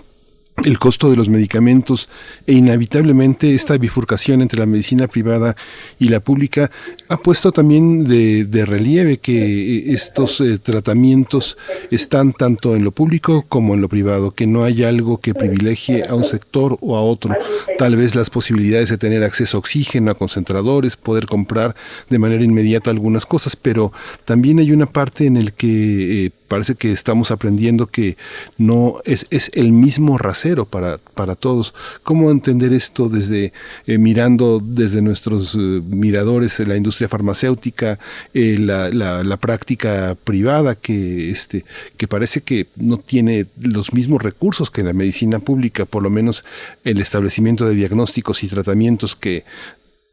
el 0.64 0.78
costo 0.78 1.10
de 1.10 1.16
los 1.16 1.28
medicamentos 1.28 2.08
e 2.46 2.52
inevitablemente 2.54 3.54
esta 3.54 3.76
bifurcación 3.78 4.42
entre 4.42 4.58
la 4.58 4.66
medicina 4.66 5.06
privada 5.06 5.56
y 5.98 6.08
la 6.08 6.20
pública 6.20 6.70
ha 7.08 7.16
puesto 7.18 7.52
también 7.52 8.04
de, 8.04 8.64
relieve 8.66 9.18
que 9.18 9.92
estos 9.92 10.40
eh, 10.40 10.58
tratamientos 10.58 11.56
están 11.90 12.32
tanto 12.32 12.74
en 12.74 12.84
lo 12.84 12.92
público 12.92 13.44
como 13.48 13.74
en 13.74 13.80
lo 13.80 13.88
privado, 13.88 14.32
que 14.32 14.46
no 14.46 14.64
hay 14.64 14.82
algo 14.82 15.20
que 15.20 15.34
privilegie 15.34 16.02
a 16.08 16.14
un 16.14 16.24
sector 16.24 16.76
o 16.80 16.96
a 16.96 17.02
otro. 17.02 17.34
Tal 17.78 17.96
vez 17.96 18.14
las 18.14 18.30
posibilidades 18.30 18.90
de 18.90 18.98
tener 18.98 19.22
acceso 19.22 19.56
a 19.56 19.60
oxígeno, 19.60 20.10
a 20.10 20.14
concentradores, 20.14 20.96
poder 20.96 21.26
comprar 21.26 21.76
de 22.10 22.18
manera 22.18 22.42
inmediata 22.42 22.90
algunas 22.90 23.26
cosas, 23.26 23.56
pero 23.56 23.92
también 24.24 24.58
hay 24.58 24.72
una 24.72 24.86
parte 24.86 25.26
en 25.26 25.36
el 25.36 25.52
que 25.52 26.26
eh, 26.26 26.32
parece 26.48 26.74
que 26.74 26.90
estamos 26.90 27.30
aprendiendo 27.30 27.87
que 27.87 28.16
no 28.56 29.00
es, 29.04 29.26
es 29.30 29.50
el 29.54 29.72
mismo 29.72 30.18
rasero 30.18 30.64
para, 30.64 30.98
para 30.98 31.37
todos. 31.37 31.74
¿Cómo 32.02 32.30
entender 32.30 32.72
esto 32.72 33.08
desde 33.08 33.52
eh, 33.87 33.98
mirando 33.98 34.61
desde 34.62 35.02
nuestros 35.02 35.54
eh, 35.54 35.58
miradores 35.58 36.58
la 36.61 36.76
industria 36.76 37.08
farmacéutica, 37.08 37.98
eh, 38.34 38.56
la, 38.58 38.90
la, 38.90 39.37
práctica 39.37 40.16
privada 40.24 40.74
que 40.74 41.30
este 41.30 41.64
que 41.96 42.08
parece 42.08 42.40
que 42.40 42.66
no 42.76 42.98
tiene 42.98 43.46
los 43.61 43.92
mismos 43.92 44.22
recursos 44.22 44.70
que 44.70 44.82
la 44.82 44.92
medicina 44.92 45.38
pública, 45.38 45.84
por 45.84 46.02
lo 46.02 46.11
menos 46.11 46.44
el 46.82 47.00
establecimiento 47.00 47.66
de 47.66 47.74
diagnósticos 47.74 48.42
y 48.42 48.48
tratamientos 48.48 49.14
que 49.14 49.44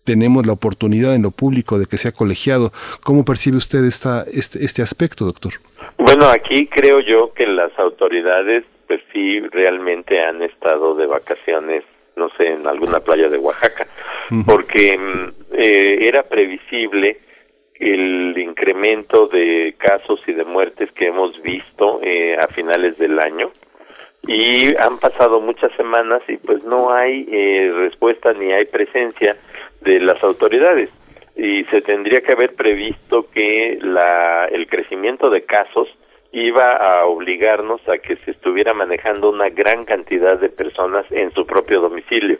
tenemos 0.03 0.45
la 0.45 0.53
oportunidad 0.53 1.15
en 1.15 1.23
lo 1.23 1.31
público 1.31 1.79
de 1.79 1.87
que 1.87 1.97
sea 1.97 2.11
colegiado. 2.11 2.71
¿Cómo 3.03 3.25
percibe 3.25 3.57
usted 3.57 3.83
esta, 3.83 4.23
este, 4.31 4.63
este 4.63 4.81
aspecto, 4.81 5.25
doctor? 5.25 5.53
Bueno, 6.05 6.29
aquí 6.29 6.67
creo 6.67 6.99
yo 6.99 7.33
que 7.33 7.47
las 7.47 7.71
autoridades, 7.79 8.63
pues 8.87 9.01
sí, 9.11 9.39
realmente 9.39 10.21
han 10.21 10.43
estado 10.43 10.93
de 10.93 11.07
vacaciones, 11.07 11.83
no 12.15 12.29
sé, 12.37 12.45
en 12.45 12.67
alguna 12.67 12.99
playa 12.99 13.27
de 13.27 13.39
Oaxaca, 13.39 13.87
porque 14.45 14.95
mm, 14.95 15.29
eh, 15.53 16.07
era 16.07 16.21
previsible 16.21 17.21
el 17.79 18.37
incremento 18.37 19.25
de 19.29 19.73
casos 19.79 20.19
y 20.27 20.33
de 20.33 20.45
muertes 20.45 20.91
que 20.91 21.07
hemos 21.07 21.41
visto 21.41 21.99
eh, 22.03 22.37
a 22.37 22.47
finales 22.49 22.99
del 22.99 23.19
año 23.19 23.51
y 24.27 24.75
han 24.75 24.99
pasado 24.99 25.41
muchas 25.41 25.71
semanas 25.75 26.21
y 26.27 26.37
pues 26.37 26.63
no 26.65 26.93
hay 26.93 27.27
eh, 27.31 27.71
respuesta 27.73 28.31
ni 28.33 28.53
hay 28.53 28.65
presencia 28.65 29.37
de 29.81 29.99
las 30.01 30.23
autoridades 30.23 30.91
y 31.35 31.63
se 31.65 31.81
tendría 31.81 32.21
que 32.21 32.31
haber 32.31 32.55
previsto 32.55 33.29
que 33.29 33.77
la, 33.81 34.45
el 34.45 34.67
crecimiento 34.67 35.29
de 35.29 35.43
casos 35.43 35.87
iba 36.31 36.75
a 36.75 37.05
obligarnos 37.05 37.81
a 37.87 37.97
que 37.97 38.17
se 38.17 38.31
estuviera 38.31 38.73
manejando 38.73 39.29
una 39.29 39.49
gran 39.49 39.85
cantidad 39.85 40.37
de 40.37 40.49
personas 40.49 41.05
en 41.11 41.31
su 41.31 41.45
propio 41.45 41.81
domicilio. 41.81 42.39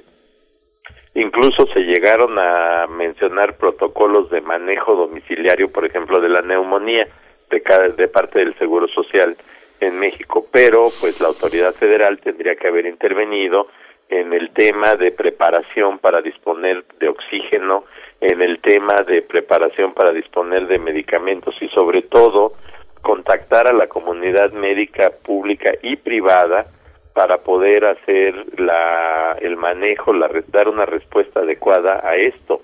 Incluso 1.14 1.66
se 1.68 1.80
llegaron 1.80 2.38
a 2.38 2.88
mencionar 2.88 3.56
protocolos 3.56 4.30
de 4.30 4.42
manejo 4.42 4.96
domiciliario, 4.96 5.72
por 5.72 5.86
ejemplo, 5.86 6.20
de 6.20 6.28
la 6.28 6.42
neumonía 6.42 7.08
de, 7.50 7.62
cada, 7.62 7.88
de 7.88 8.08
parte 8.10 8.40
del 8.40 8.58
Seguro 8.58 8.88
Social 8.90 9.38
en 9.80 9.98
México, 9.98 10.46
pero 10.52 10.90
pues 11.00 11.20
la 11.22 11.28
autoridad 11.28 11.74
federal 11.74 12.20
tendría 12.20 12.56
que 12.56 12.68
haber 12.68 12.86
intervenido 12.86 13.68
en 14.10 14.34
el 14.34 14.52
tema 14.52 14.96
de 14.96 15.12
preparación 15.12 16.00
para 16.00 16.22
disponer 16.22 16.84
de 17.00 17.08
oxígeno, 17.08 17.86
en 18.22 18.42
el 18.42 18.60
tema 18.60 19.04
de 19.08 19.22
preparación 19.22 19.94
para 19.94 20.12
disponer 20.12 20.68
de 20.68 20.80
medicamentos 20.80 21.56
y 21.62 21.68
sobre 21.70 22.02
todo 22.04 22.54
contactar 23.02 23.68
a 23.68 23.74
la 23.74 23.88
comunidad 23.88 24.52
médica 24.52 25.12
pública 25.24 25.72
y 25.82 25.96
privada 25.98 26.66
para 27.14 27.38
poder 27.38 27.86
hacer 27.86 28.60
la, 28.60 29.38
el 29.40 29.56
manejo, 29.56 30.12
la, 30.12 30.30
dar 30.48 30.68
una 30.68 30.86
respuesta 30.86 31.42
adecuada 31.42 32.02
a 32.04 32.16
esto. 32.16 32.62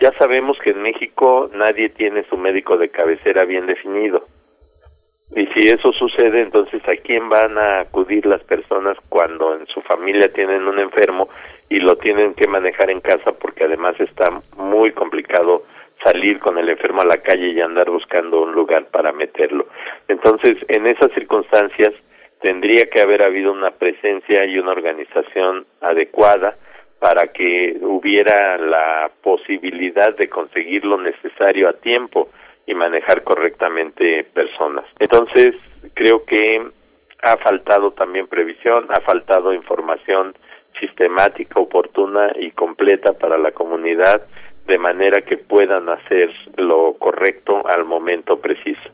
Ya 0.00 0.12
sabemos 0.18 0.58
que 0.62 0.70
en 0.70 0.82
México 0.82 1.48
nadie 1.54 1.88
tiene 1.90 2.24
su 2.28 2.36
médico 2.36 2.76
de 2.76 2.90
cabecera 2.90 3.44
bien 3.44 3.66
definido. 3.66 4.26
Y 5.34 5.46
si 5.46 5.68
eso 5.68 5.92
sucede, 5.92 6.42
entonces 6.42 6.82
¿a 6.86 6.96
quién 6.96 7.28
van 7.28 7.56
a 7.56 7.80
acudir 7.80 8.26
las 8.26 8.42
personas 8.44 8.96
cuando 9.08 9.54
en 9.54 9.66
su 9.66 9.80
familia 9.82 10.32
tienen 10.32 10.66
un 10.68 10.78
enfermo 10.78 11.28
y 11.68 11.80
lo 11.80 11.96
tienen 11.96 12.34
que 12.34 12.46
manejar 12.46 12.90
en 12.90 13.00
casa 13.00 13.32
porque 13.32 13.64
además 13.64 13.98
está 13.98 14.30
muy 14.56 14.92
complicado 14.92 15.64
salir 16.02 16.38
con 16.38 16.58
el 16.58 16.68
enfermo 16.68 17.00
a 17.00 17.06
la 17.06 17.16
calle 17.18 17.48
y 17.48 17.60
andar 17.60 17.90
buscando 17.90 18.42
un 18.42 18.52
lugar 18.52 18.86
para 18.86 19.12
meterlo. 19.12 19.66
Entonces, 20.08 20.56
en 20.68 20.86
esas 20.86 21.10
circunstancias 21.12 21.92
tendría 22.40 22.86
que 22.90 23.00
haber 23.00 23.24
habido 23.24 23.52
una 23.52 23.70
presencia 23.70 24.44
y 24.44 24.58
una 24.58 24.72
organización 24.72 25.66
adecuada 25.80 26.56
para 26.98 27.28
que 27.28 27.78
hubiera 27.80 28.58
la 28.58 29.10
posibilidad 29.22 30.14
de 30.16 30.28
conseguir 30.28 30.84
lo 30.84 30.98
necesario 30.98 31.68
a 31.68 31.74
tiempo 31.74 32.28
y 32.66 32.74
manejar 32.74 33.22
correctamente 33.22 34.24
personas. 34.24 34.84
Entonces, 34.98 35.54
creo 35.94 36.24
que 36.24 36.62
ha 37.22 37.36
faltado 37.38 37.92
también 37.92 38.26
previsión, 38.26 38.86
ha 38.90 39.00
faltado 39.00 39.52
información 39.54 40.34
sistemática, 40.86 41.60
oportuna 41.60 42.32
y 42.36 42.50
completa 42.50 43.12
para 43.12 43.38
la 43.38 43.52
comunidad, 43.52 44.22
de 44.66 44.78
manera 44.78 45.22
que 45.22 45.36
puedan 45.36 45.88
hacer 45.88 46.30
lo 46.56 46.94
correcto 46.98 47.66
al 47.66 47.84
momento 47.84 48.40
preciso. 48.40 48.90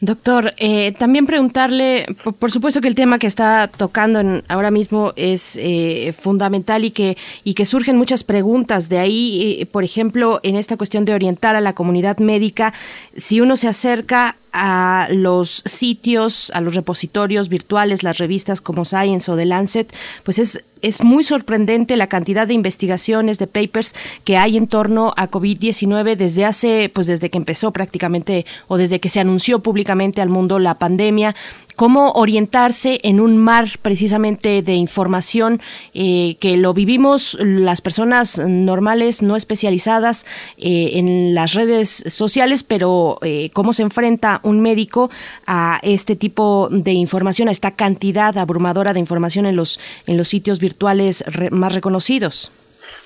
Doctor, 0.00 0.54
eh, 0.56 0.92
también 0.98 1.26
preguntarle, 1.26 2.06
por, 2.40 2.50
supuesto 2.50 2.80
que 2.80 2.88
el 2.88 2.96
tema 2.96 3.20
que 3.20 3.28
está 3.28 3.68
tocando 3.68 4.42
ahora 4.48 4.72
mismo 4.72 5.12
es 5.14 5.56
eh, 5.60 6.12
fundamental 6.18 6.84
y 6.84 6.90
que, 6.90 7.16
y 7.44 7.54
que 7.54 7.66
surgen 7.66 7.96
muchas 7.96 8.24
preguntas 8.24 8.88
de 8.88 8.98
ahí, 8.98 9.58
eh, 9.60 9.66
por 9.66 9.84
ejemplo, 9.84 10.40
en 10.42 10.56
esta 10.56 10.76
cuestión 10.76 11.04
de 11.04 11.14
orientar 11.14 11.54
a 11.54 11.60
la 11.60 11.74
comunidad 11.74 12.18
médica, 12.18 12.74
si 13.16 13.40
uno 13.40 13.56
se 13.56 13.68
acerca 13.68 14.36
a 14.52 15.06
los 15.12 15.62
sitios, 15.66 16.50
a 16.54 16.60
los 16.60 16.74
repositorios 16.74 17.48
virtuales, 17.48 18.02
las 18.02 18.18
revistas 18.18 18.60
como 18.60 18.84
Science 18.84 19.30
o 19.30 19.36
The 19.36 19.44
Lancet, 19.44 19.94
pues 20.24 20.38
es 20.40 20.64
es 20.86 21.02
muy 21.02 21.24
sorprendente 21.24 21.96
la 21.96 22.06
cantidad 22.06 22.46
de 22.46 22.54
investigaciones, 22.54 23.38
de 23.38 23.46
papers 23.46 23.94
que 24.24 24.36
hay 24.36 24.56
en 24.56 24.68
torno 24.68 25.12
a 25.16 25.30
COVID-19 25.30 26.16
desde 26.16 26.44
hace, 26.44 26.90
pues 26.94 27.06
desde 27.06 27.28
que 27.28 27.38
empezó 27.38 27.72
prácticamente 27.72 28.46
o 28.68 28.76
desde 28.76 29.00
que 29.00 29.08
se 29.08 29.20
anunció 29.20 29.60
públicamente 29.60 30.20
al 30.20 30.30
mundo 30.30 30.58
la 30.58 30.78
pandemia 30.78 31.34
cómo 31.76 32.12
orientarse 32.12 32.98
en 33.02 33.20
un 33.20 33.36
mar 33.36 33.66
precisamente 33.82 34.62
de 34.62 34.72
información 34.72 35.60
eh, 35.94 36.36
que 36.40 36.56
lo 36.56 36.72
vivimos 36.72 37.36
las 37.40 37.82
personas 37.82 38.38
normales, 38.38 39.22
no 39.22 39.36
especializadas 39.36 40.24
eh, 40.56 40.90
en 40.94 41.34
las 41.34 41.52
redes 41.52 42.04
sociales, 42.08 42.64
pero 42.64 43.18
eh, 43.22 43.50
cómo 43.52 43.72
se 43.72 43.82
enfrenta 43.82 44.40
un 44.42 44.60
médico 44.60 45.10
a 45.46 45.78
este 45.82 46.16
tipo 46.16 46.68
de 46.70 46.92
información, 46.92 47.48
a 47.48 47.52
esta 47.52 47.76
cantidad 47.76 48.36
abrumadora 48.38 48.94
de 48.94 49.00
información 49.00 49.46
en 49.46 49.56
los, 49.56 49.78
en 50.06 50.16
los 50.16 50.28
sitios 50.28 50.58
virtuales 50.58 51.24
más 51.50 51.74
reconocidos. 51.74 52.50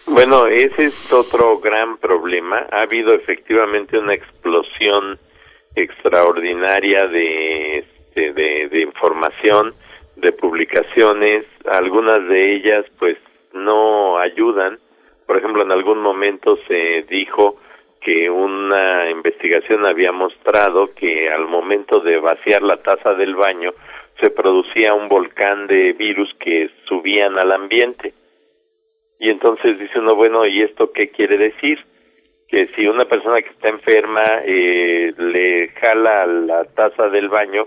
Bueno, 0.06 0.46
ese 0.46 0.86
es 0.86 1.12
otro 1.12 1.58
gran 1.58 1.98
problema. 1.98 2.66
Ha 2.72 2.84
habido 2.84 3.14
efectivamente 3.14 3.98
una 3.98 4.14
explosión 4.14 5.18
extraordinaria 5.74 7.06
de 7.06 7.84
de, 8.14 8.68
de 8.68 8.80
información, 8.80 9.74
de 10.16 10.32
publicaciones, 10.32 11.46
algunas 11.66 12.28
de 12.28 12.54
ellas 12.56 12.84
pues 12.98 13.16
no 13.52 14.18
ayudan. 14.18 14.78
Por 15.26 15.38
ejemplo, 15.38 15.62
en 15.62 15.72
algún 15.72 16.00
momento 16.00 16.58
se 16.68 17.04
dijo 17.08 17.56
que 18.00 18.30
una 18.30 19.10
investigación 19.10 19.86
había 19.86 20.12
mostrado 20.12 20.94
que 20.94 21.30
al 21.30 21.46
momento 21.46 22.00
de 22.00 22.18
vaciar 22.18 22.62
la 22.62 22.78
taza 22.78 23.14
del 23.14 23.34
baño 23.34 23.72
se 24.20 24.30
producía 24.30 24.94
un 24.94 25.08
volcán 25.08 25.66
de 25.66 25.92
virus 25.92 26.32
que 26.38 26.70
subían 26.86 27.38
al 27.38 27.52
ambiente. 27.52 28.14
Y 29.18 29.28
entonces 29.28 29.78
dice 29.78 29.98
uno, 29.98 30.14
bueno, 30.14 30.46
¿y 30.46 30.62
esto 30.62 30.92
qué 30.92 31.10
quiere 31.10 31.36
decir? 31.36 31.78
Que 32.48 32.68
si 32.74 32.86
una 32.86 33.04
persona 33.04 33.40
que 33.42 33.50
está 33.50 33.68
enferma 33.68 34.22
eh, 34.44 35.12
le 35.16 35.68
jala 35.80 36.26
la 36.26 36.64
taza 36.64 37.08
del 37.08 37.28
baño, 37.28 37.66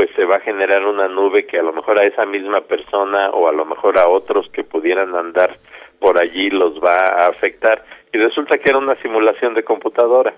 pues 0.00 0.08
se 0.16 0.24
va 0.24 0.36
a 0.36 0.40
generar 0.40 0.86
una 0.86 1.08
nube 1.08 1.44
que 1.44 1.58
a 1.58 1.62
lo 1.62 1.74
mejor 1.74 2.00
a 2.00 2.06
esa 2.06 2.24
misma 2.24 2.62
persona 2.62 3.28
o 3.32 3.48
a 3.48 3.52
lo 3.52 3.66
mejor 3.66 3.98
a 3.98 4.08
otros 4.08 4.48
que 4.50 4.64
pudieran 4.64 5.14
andar 5.14 5.58
por 5.98 6.18
allí 6.18 6.48
los 6.48 6.82
va 6.82 6.94
a 6.94 7.26
afectar 7.26 7.84
y 8.10 8.16
resulta 8.16 8.56
que 8.56 8.70
era 8.70 8.78
una 8.78 8.94
simulación 9.02 9.52
de 9.52 9.62
computadora. 9.62 10.32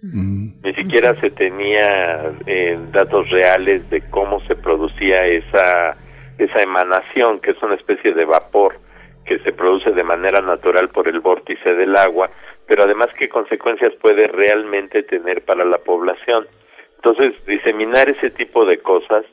Mm. 0.00 0.62
Ni 0.62 0.72
siquiera 0.72 1.14
se 1.20 1.30
tenía 1.30 2.32
eh, 2.46 2.76
datos 2.90 3.28
reales 3.28 3.90
de 3.90 4.00
cómo 4.08 4.40
se 4.46 4.56
producía 4.56 5.26
esa 5.26 5.98
esa 6.38 6.62
emanación 6.62 7.38
que 7.40 7.50
es 7.50 7.62
una 7.62 7.74
especie 7.74 8.14
de 8.14 8.24
vapor 8.24 8.78
que 9.26 9.40
se 9.40 9.52
produce 9.52 9.90
de 9.90 10.04
manera 10.04 10.40
natural 10.40 10.88
por 10.88 11.06
el 11.06 11.20
vórtice 11.20 11.74
del 11.74 11.94
agua, 11.96 12.30
pero 12.66 12.84
además 12.84 13.08
qué 13.18 13.28
consecuencias 13.28 13.92
puede 14.00 14.26
realmente 14.26 15.02
tener 15.02 15.44
para 15.44 15.66
la 15.66 15.76
población. 15.76 16.46
Entonces, 17.02 17.34
diseminar 17.46 18.10
ese 18.10 18.30
tipo 18.30 18.66
de 18.66 18.78
cosas 18.78 19.24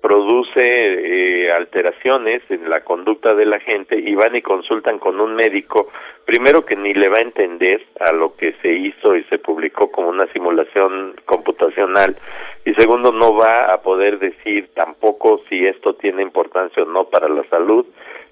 produce 0.00 0.62
eh, 0.64 1.52
alteraciones 1.52 2.42
en 2.48 2.70
la 2.70 2.80
conducta 2.80 3.34
de 3.34 3.44
la 3.44 3.60
gente 3.60 3.98
y 3.98 4.14
van 4.14 4.34
y 4.34 4.40
consultan 4.40 4.98
con 4.98 5.20
un 5.20 5.34
médico, 5.34 5.88
primero 6.24 6.64
que 6.64 6.76
ni 6.76 6.94
le 6.94 7.10
va 7.10 7.18
a 7.18 7.22
entender 7.22 7.84
a 8.00 8.12
lo 8.12 8.34
que 8.36 8.54
se 8.62 8.72
hizo 8.72 9.14
y 9.14 9.24
se 9.24 9.36
publicó 9.38 9.90
como 9.90 10.08
una 10.08 10.26
simulación 10.32 11.14
computacional 11.26 12.16
y 12.64 12.72
segundo 12.72 13.12
no 13.12 13.34
va 13.34 13.74
a 13.74 13.82
poder 13.82 14.18
decir 14.18 14.70
tampoco 14.72 15.42
si 15.50 15.66
esto 15.66 15.96
tiene 15.96 16.22
importancia 16.22 16.82
o 16.82 16.86
no 16.86 17.04
para 17.04 17.28
la 17.28 17.44
salud 17.50 17.84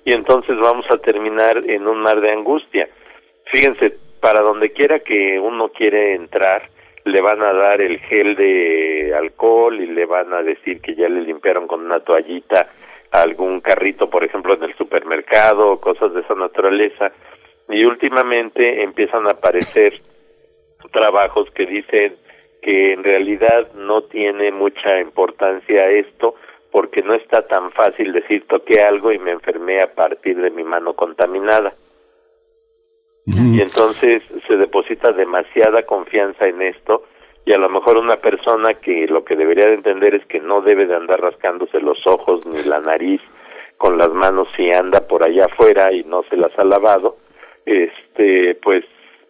y 0.06 0.16
entonces 0.16 0.56
vamos 0.58 0.86
a 0.90 0.96
terminar 0.96 1.62
en 1.68 1.86
un 1.86 2.00
mar 2.00 2.22
de 2.22 2.30
angustia. 2.30 2.88
Fíjense, 3.52 3.94
para 4.20 4.40
donde 4.40 4.72
quiera 4.72 5.00
que 5.00 5.38
uno 5.38 5.68
quiere 5.68 6.14
entrar, 6.14 6.70
le 7.08 7.20
van 7.20 7.42
a 7.42 7.52
dar 7.52 7.80
el 7.80 7.98
gel 8.00 8.36
de 8.36 9.14
alcohol 9.16 9.80
y 9.80 9.86
le 9.86 10.06
van 10.06 10.32
a 10.32 10.42
decir 10.42 10.80
que 10.80 10.94
ya 10.94 11.08
le 11.08 11.22
limpiaron 11.22 11.66
con 11.66 11.84
una 11.84 12.00
toallita 12.00 12.68
algún 13.10 13.60
carrito, 13.60 14.10
por 14.10 14.24
ejemplo, 14.24 14.54
en 14.54 14.64
el 14.64 14.76
supermercado, 14.76 15.80
cosas 15.80 16.12
de 16.12 16.20
esa 16.20 16.34
naturaleza. 16.34 17.10
Y 17.68 17.84
últimamente 17.84 18.82
empiezan 18.82 19.26
a 19.26 19.32
aparecer 19.32 20.00
trabajos 20.92 21.50
que 21.50 21.66
dicen 21.66 22.16
que 22.62 22.92
en 22.92 23.04
realidad 23.04 23.72
no 23.74 24.02
tiene 24.02 24.52
mucha 24.52 25.00
importancia 25.00 25.90
esto 25.90 26.34
porque 26.70 27.02
no 27.02 27.14
está 27.14 27.46
tan 27.46 27.70
fácil 27.72 28.12
decir 28.12 28.46
toqué 28.46 28.82
algo 28.82 29.12
y 29.12 29.18
me 29.18 29.32
enfermé 29.32 29.80
a 29.80 29.94
partir 29.94 30.36
de 30.40 30.50
mi 30.50 30.64
mano 30.64 30.94
contaminada 30.94 31.74
y 33.36 33.60
entonces 33.60 34.22
se 34.46 34.56
deposita 34.56 35.12
demasiada 35.12 35.82
confianza 35.82 36.46
en 36.46 36.62
esto 36.62 37.04
y 37.44 37.52
a 37.52 37.58
lo 37.58 37.68
mejor 37.68 37.98
una 37.98 38.16
persona 38.16 38.74
que 38.74 39.06
lo 39.06 39.24
que 39.24 39.36
debería 39.36 39.66
de 39.66 39.74
entender 39.74 40.14
es 40.14 40.24
que 40.26 40.40
no 40.40 40.62
debe 40.62 40.86
de 40.86 40.96
andar 40.96 41.20
rascándose 41.20 41.80
los 41.80 41.98
ojos 42.06 42.46
ni 42.46 42.62
la 42.62 42.80
nariz 42.80 43.20
con 43.76 43.98
las 43.98 44.10
manos 44.12 44.48
si 44.56 44.70
anda 44.70 45.06
por 45.06 45.22
allá 45.22 45.44
afuera 45.44 45.92
y 45.92 46.04
no 46.04 46.22
se 46.30 46.36
las 46.36 46.58
ha 46.58 46.64
lavado, 46.64 47.18
este 47.66 48.54
pues 48.62 48.84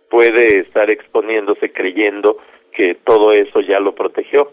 puede 0.08 0.60
estar 0.60 0.90
exponiéndose 0.90 1.72
creyendo 1.72 2.38
que 2.72 2.94
todo 3.04 3.32
eso 3.32 3.60
ya 3.60 3.80
lo 3.80 3.94
protegió. 3.94 4.52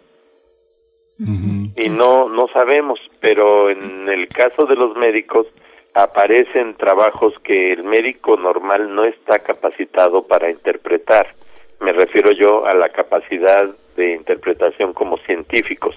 Y 1.17 1.89
no 1.89 2.27
no 2.29 2.47
sabemos, 2.51 2.99
pero 3.21 3.69
en 3.69 4.09
el 4.09 4.27
caso 4.27 4.65
de 4.65 4.75
los 4.75 4.97
médicos 4.97 5.47
aparecen 5.95 6.75
trabajos 6.75 7.33
que 7.41 7.71
el 7.71 7.85
médico 7.85 8.35
normal 8.35 8.93
no 8.93 9.05
está 9.05 9.39
capacitado 9.39 10.27
para 10.27 10.51
interpretar. 10.51 11.33
Me 11.79 11.93
refiero 11.93 12.31
yo 12.31 12.65
a 12.65 12.73
la 12.73 12.89
capacidad 12.89 13.69
de 13.95 14.13
interpretación 14.13 14.93
como 14.93 15.17
científicos. 15.19 15.95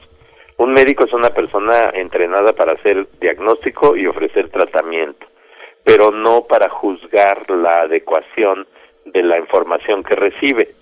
Un 0.56 0.72
médico 0.72 1.04
es 1.04 1.12
una 1.12 1.30
persona 1.30 1.90
entrenada 1.94 2.52
para 2.52 2.72
hacer 2.72 3.08
diagnóstico 3.20 3.96
y 3.96 4.06
ofrecer 4.06 4.50
tratamiento, 4.50 5.26
pero 5.82 6.12
no 6.12 6.44
para 6.44 6.68
juzgar 6.68 7.50
la 7.50 7.80
adecuación 7.82 8.68
de 9.04 9.22
la 9.24 9.38
información 9.38 10.04
que 10.04 10.14
recibe. 10.14 10.76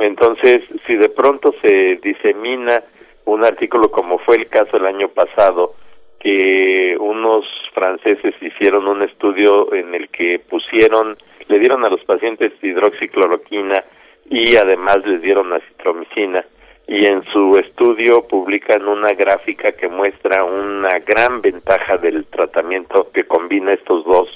Entonces, 0.00 0.62
si 0.86 0.96
de 0.96 1.08
pronto 1.10 1.54
se 1.62 2.00
disemina 2.02 2.82
un 3.24 3.44
artículo 3.44 3.90
como 3.90 4.18
fue 4.18 4.36
el 4.36 4.48
caso 4.48 4.78
el 4.78 4.86
año 4.86 5.08
pasado, 5.08 5.74
que 6.18 6.96
unos 6.98 7.44
franceses 7.74 8.34
hicieron 8.40 8.88
un 8.88 9.02
estudio 9.02 9.72
en 9.74 9.94
el 9.94 10.08
que 10.08 10.38
pusieron, 10.38 11.16
le 11.48 11.58
dieron 11.58 11.84
a 11.84 11.90
los 11.90 12.02
pacientes 12.04 12.52
hidroxicloroquina 12.62 13.84
y 14.30 14.56
además 14.56 14.98
les 15.04 15.22
dieron 15.22 15.52
acitromicina. 15.52 16.44
Y 16.88 17.04
en 17.04 17.24
su 17.32 17.58
estudio 17.58 18.26
publican 18.28 18.86
una 18.86 19.10
gráfica 19.10 19.72
que 19.72 19.88
muestra 19.88 20.44
una 20.44 21.00
gran 21.00 21.42
ventaja 21.42 21.96
del 21.96 22.26
tratamiento 22.26 23.10
que 23.12 23.24
combina 23.24 23.72
estos 23.72 24.04
dos 24.04 24.28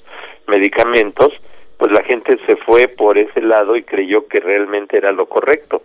medicamentos, 0.48 1.32
pues 1.78 1.92
la 1.92 2.02
gente 2.02 2.36
se 2.46 2.56
fue 2.56 2.88
por 2.88 3.18
ese 3.18 3.40
lado 3.40 3.76
y 3.76 3.84
creyó 3.84 4.26
que 4.26 4.40
realmente 4.40 4.96
era 4.96 5.12
lo 5.12 5.26
correcto. 5.26 5.82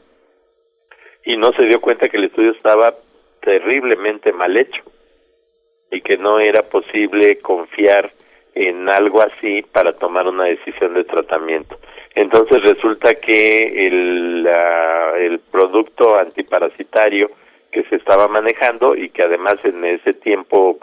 Y 1.23 1.37
no 1.37 1.51
se 1.51 1.65
dio 1.65 1.79
cuenta 1.79 2.09
que 2.09 2.17
el 2.17 2.25
estudio 2.25 2.51
estaba 2.51 2.95
terriblemente 3.41 4.33
mal 4.33 4.57
hecho 4.57 4.81
y 5.95 6.01
que 6.01 6.17
no 6.17 6.39
era 6.39 6.63
posible 6.63 7.39
confiar 7.39 8.11
en 8.53 8.89
algo 8.89 9.21
así 9.21 9.61
para 9.71 9.93
tomar 9.93 10.27
una 10.27 10.43
decisión 10.45 10.93
de 10.93 11.05
tratamiento. 11.05 11.77
Entonces 12.13 12.61
resulta 12.63 13.15
que 13.15 13.87
el, 13.87 14.47
el 15.19 15.39
producto 15.51 16.17
antiparasitario 16.19 17.31
que 17.71 17.83
se 17.83 17.95
estaba 17.95 18.27
manejando 18.27 18.95
y 18.95 19.09
que 19.09 19.23
además 19.23 19.55
en 19.63 19.83
ese 19.85 20.13
tiempo 20.13 20.77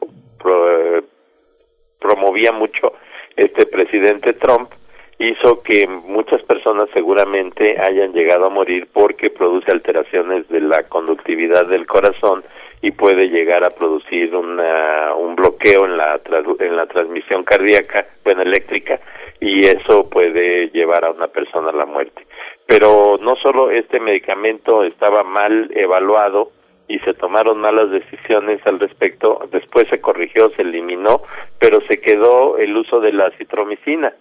promovía 1.98 2.52
mucho 2.52 2.94
este 3.36 3.66
presidente 3.66 4.32
Trump, 4.34 4.70
hizo 5.18 5.62
que 5.62 5.86
muchas 5.86 6.42
personas 6.42 6.88
seguramente 6.92 7.76
hayan 7.80 8.12
llegado 8.12 8.46
a 8.46 8.50
morir 8.50 8.88
porque 8.92 9.30
produce 9.30 9.70
alteraciones 9.70 10.48
de 10.48 10.60
la 10.60 10.82
conductividad 10.84 11.66
del 11.66 11.86
corazón 11.86 12.44
y 12.82 12.90
puede 12.90 13.28
llegar 13.28 13.62
a 13.62 13.70
producir 13.70 14.34
una, 14.34 15.14
un 15.14 15.36
bloqueo 15.36 15.86
en 15.86 15.96
la, 15.96 16.20
en 16.58 16.76
la 16.76 16.86
transmisión 16.86 17.44
cardíaca, 17.44 18.06
bueno, 18.24 18.42
eléctrica, 18.42 19.00
y 19.40 19.60
eso 19.60 20.10
puede 20.10 20.68
llevar 20.70 21.04
a 21.04 21.12
una 21.12 21.28
persona 21.28 21.70
a 21.70 21.76
la 21.76 21.86
muerte. 21.86 22.26
Pero 22.66 23.18
no 23.20 23.36
solo 23.36 23.70
este 23.70 24.00
medicamento 24.00 24.82
estaba 24.82 25.22
mal 25.22 25.70
evaluado 25.76 26.50
y 26.88 26.98
se 27.00 27.14
tomaron 27.14 27.60
malas 27.60 27.90
decisiones 27.92 28.60
al 28.66 28.80
respecto, 28.80 29.48
después 29.52 29.86
se 29.88 30.00
corrigió, 30.00 30.50
se 30.56 30.62
eliminó, 30.62 31.22
pero 31.60 31.80
se 31.88 32.00
quedó 32.00 32.58
el 32.58 32.76
uso 32.76 33.00
de 33.00 33.12
la 33.12 33.30
citromicina. 33.38 34.12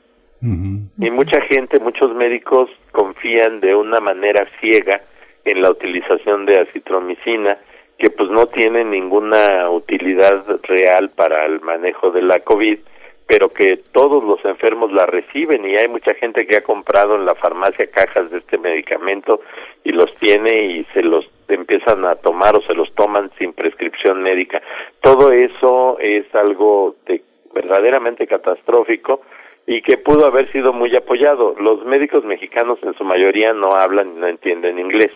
Y 0.43 1.11
mucha 1.11 1.39
gente, 1.41 1.79
muchos 1.79 2.15
médicos 2.15 2.67
confían 2.91 3.59
de 3.59 3.75
una 3.75 3.99
manera 3.99 4.47
ciega 4.59 5.01
en 5.45 5.61
la 5.61 5.69
utilización 5.69 6.47
de 6.47 6.61
acitromicina 6.61 7.59
que 8.01 8.09
pues 8.09 8.31
no 8.31 8.47
tiene 8.47 8.83
ninguna 8.83 9.69
utilidad 9.69 10.43
real 10.63 11.11
para 11.11 11.45
el 11.45 11.61
manejo 11.61 12.09
de 12.09 12.23
la 12.23 12.39
COVID, 12.39 12.79
pero 13.27 13.49
que 13.49 13.77
todos 13.91 14.23
los 14.23 14.43
enfermos 14.43 14.91
la 14.91 15.05
reciben 15.05 15.63
y 15.63 15.75
hay 15.77 15.87
mucha 15.87 16.15
gente 16.15 16.47
que 16.47 16.57
ha 16.57 16.63
comprado 16.63 17.13
en 17.15 17.27
la 17.27 17.35
farmacia 17.35 17.91
cajas 17.91 18.31
de 18.31 18.39
este 18.39 18.57
medicamento 18.57 19.41
y 19.83 19.91
los 19.91 20.15
tiene 20.15 20.63
y 20.63 20.83
se 20.95 21.03
los 21.03 21.25
empiezan 21.47 22.03
a 22.05 22.15
tomar 22.15 22.55
o 22.55 22.63
se 22.63 22.73
los 22.73 22.91
toman 22.95 23.29
sin 23.37 23.53
prescripción 23.53 24.23
médica. 24.23 24.63
Todo 25.01 25.31
eso 25.31 25.99
es 25.99 26.25
algo 26.33 26.95
de, 27.05 27.21
verdaderamente 27.53 28.25
catastrófico 28.25 29.21
y 29.67 29.83
que 29.83 29.97
pudo 29.97 30.25
haber 30.25 30.51
sido 30.51 30.73
muy 30.73 30.95
apoyado. 30.95 31.53
Los 31.59 31.85
médicos 31.85 32.25
mexicanos 32.25 32.79
en 32.81 32.95
su 32.95 33.03
mayoría 33.03 33.53
no 33.53 33.75
hablan 33.75 34.13
y 34.17 34.19
no 34.21 34.27
entienden 34.27 34.79
inglés. 34.79 35.11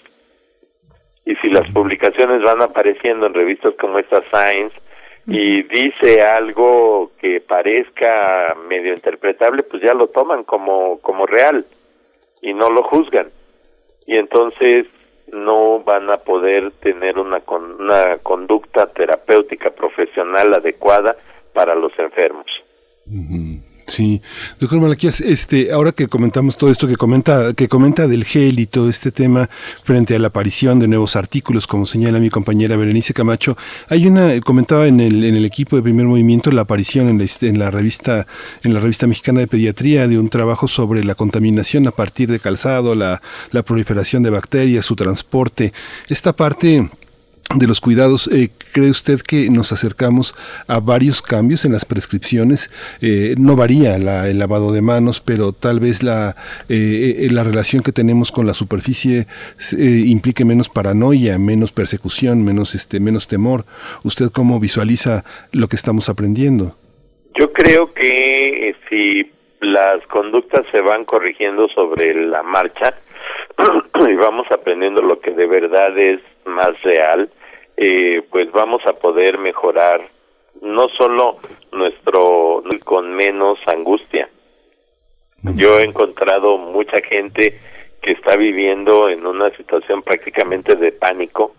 Y 1.26 1.36
si 1.38 1.50
las 1.50 1.70
publicaciones 1.72 2.44
van 2.44 2.62
apareciendo 2.62 3.26
en 3.26 3.34
revistas 3.34 3.74
como 3.80 4.00
esta 4.00 4.22
Science, 4.32 4.76
y 5.28 5.64
dice 5.64 6.22
algo 6.22 7.12
que 7.20 7.42
parezca 7.42 8.56
medio 8.68 8.94
interpretable, 8.94 9.64
pues 9.64 9.82
ya 9.82 9.94
lo 9.94 10.08
toman 10.10 10.44
como, 10.44 11.00
como 11.00 11.26
real 11.26 11.66
y 12.42 12.54
no 12.54 12.70
lo 12.70 12.84
juzgan. 12.84 13.30
Y 14.06 14.18
entonces 14.18 14.86
no 15.32 15.80
van 15.80 16.12
a 16.12 16.18
poder 16.18 16.72
tener 16.74 17.18
una, 17.18 17.42
una 17.80 18.18
conducta 18.22 18.86
terapéutica 18.94 19.72
profesional 19.72 20.54
adecuada 20.54 21.16
para 21.54 21.74
los 21.74 21.92
enfermos. 21.98 22.46
Sí, 23.88 24.20
doctor 24.60 24.80
Malaquías, 24.82 25.22
este, 25.22 25.72
ahora 25.72 25.92
que 25.92 26.08
comentamos 26.08 26.58
todo 26.58 26.72
esto 26.72 26.88
que 26.88 26.96
comenta, 26.96 27.54
que 27.54 27.68
comenta 27.68 28.08
del 28.08 28.24
gel 28.24 28.58
y 28.58 28.66
todo 28.66 28.90
este 28.90 29.12
tema 29.12 29.48
frente 29.84 30.16
a 30.16 30.20
la 30.20 30.30
aparición 30.30 30.80
de 30.80 30.88
nuevos 30.88 31.16
artículos, 31.16 31.68
como 31.68 31.86
señala 31.86 32.20
mi 32.20 32.32
compañera 32.32 32.78
Berenice 32.78 33.14
Camacho, 33.14 33.56
hay 33.88 34.08
una, 34.08 34.42
comentaba 34.42 34.88
en 34.88 35.00
el, 35.00 35.24
en 35.24 35.36
el 35.36 35.46
equipo 35.46 35.76
de 35.76 35.84
primer 35.84 36.08
movimiento 36.08 36.52
la 36.52 36.64
aparición 36.64 37.10
en 37.10 37.20
la, 37.20 37.26
en 37.42 37.60
la 37.60 37.70
revista, 37.70 38.26
en 38.64 38.74
la 38.74 38.80
revista 38.80 39.06
mexicana 39.06 39.42
de 39.42 39.48
pediatría 39.48 40.08
de 40.08 40.18
un 40.18 40.30
trabajo 40.30 40.68
sobre 40.68 41.04
la 41.04 41.14
contaminación 41.14 41.88
a 41.88 41.92
partir 41.92 42.32
de 42.32 42.40
calzado, 42.40 42.96
la, 42.96 43.22
la 43.52 43.62
proliferación 43.62 44.24
de 44.24 44.32
bacterias, 44.32 44.84
su 44.84 44.96
transporte. 44.96 45.74
Esta 46.10 46.36
parte 46.36 46.90
de 47.54 47.68
los 47.68 47.80
cuidados, 47.80 48.28
eh, 48.34 48.50
¿cree 48.74 48.90
usted 48.90 49.20
que 49.22 49.50
nos 49.52 49.72
acercamos 49.72 50.36
a 50.68 50.80
varios 50.80 51.22
cambios 51.22 51.64
en 51.64 51.74
las 51.74 51.86
prescripciones? 51.86 52.70
Eh, 53.02 53.36
no 53.38 53.56
varía 53.56 53.96
el 53.96 54.40
lavado 54.40 54.74
de 54.74 54.82
manos, 54.82 55.22
pero 55.22 55.54
tal 55.54 55.80
vez 55.80 56.02
la, 56.02 56.36
eh, 56.70 57.28
la 57.32 57.44
relación 57.44 57.84
que 57.84 57.92
tenemos 57.92 58.32
con 58.32 58.48
la 58.48 58.54
superficie 58.54 59.28
implique 59.78 60.44
menos 60.44 60.70
paranoia, 60.70 61.38
menos 61.38 61.72
persecución, 61.72 62.44
menos, 62.44 62.74
este, 62.74 63.00
menos 63.00 63.28
temor. 63.28 63.66
¿Usted 64.04 64.32
cómo 64.34 64.60
visualiza 64.60 65.24
lo 65.54 65.68
que 65.68 65.76
estamos 65.76 66.10
aprendiendo? 66.10 66.76
Yo 67.40 67.54
creo 67.54 67.94
que 67.94 68.76
si 68.90 69.32
las 69.62 70.06
conductas 70.08 70.66
se 70.72 70.82
van 70.82 71.06
corrigiendo 71.06 71.68
sobre 71.70 72.14
la 72.26 72.44
marcha 72.44 72.96
y 74.10 74.16
vamos 74.16 74.48
aprendiendo 74.52 75.02
lo 75.02 75.20
que 75.20 75.32
de 75.32 75.46
verdad 75.46 75.98
es 75.98 76.22
más 76.46 76.82
real, 76.84 77.30
eh, 77.78 78.22
pues 78.30 78.52
vamos 78.52 78.82
a 78.86 78.94
poder 78.94 79.38
mejorar 79.38 80.10
no 80.62 80.88
solo 80.90 81.38
nuestro 81.72 82.64
con 82.84 83.14
menos 83.14 83.60
angustia. 83.66 84.30
Yo 85.56 85.78
he 85.78 85.84
encontrado 85.84 86.58
mucha 86.58 87.02
gente 87.02 87.60
que 88.02 88.14
está 88.14 88.36
viviendo 88.36 89.10
en 89.10 89.26
una 89.26 89.50
situación 89.58 90.02
prácticamente 90.02 90.76
de 90.76 90.92
pánico, 90.92 91.56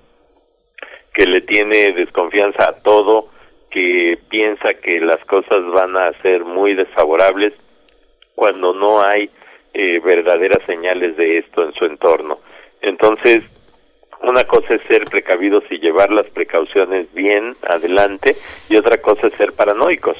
que 1.13 1.25
le 1.25 1.41
tiene 1.43 1.93
desconfianza 1.93 2.69
a 2.69 2.83
todo, 2.83 3.29
que 3.71 4.19
piensa 4.29 4.75
que 4.75 5.01
las 5.01 5.25
cosas 5.27 5.65
van 5.73 5.97
a 5.97 6.13
ser 6.23 6.45
muy 6.45 6.75
desfavorables 6.75 7.53
cuando 8.35 8.73
no 8.75 9.03
hay 9.03 9.31
eh, 9.75 10.01
verdaderas 10.01 10.65
señales 10.67 11.17
de 11.17 11.39
esto 11.39 11.65
en 11.65 11.73
su 11.73 11.85
entorno. 11.85 12.39
Entonces, 12.81 13.43
una 14.23 14.45
cosa 14.45 14.75
es 14.75 14.83
ser 14.89 15.05
precavidos 15.05 15.65
y 15.71 15.79
llevar 15.79 16.11
las 16.11 16.27
precauciones 16.31 17.13
bien 17.15 17.57
adelante 17.63 18.37
y 18.69 18.77
otra 18.77 18.99
cosa 18.99 19.29
es 19.29 19.35
ser 19.35 19.53
paranoicos 19.53 20.17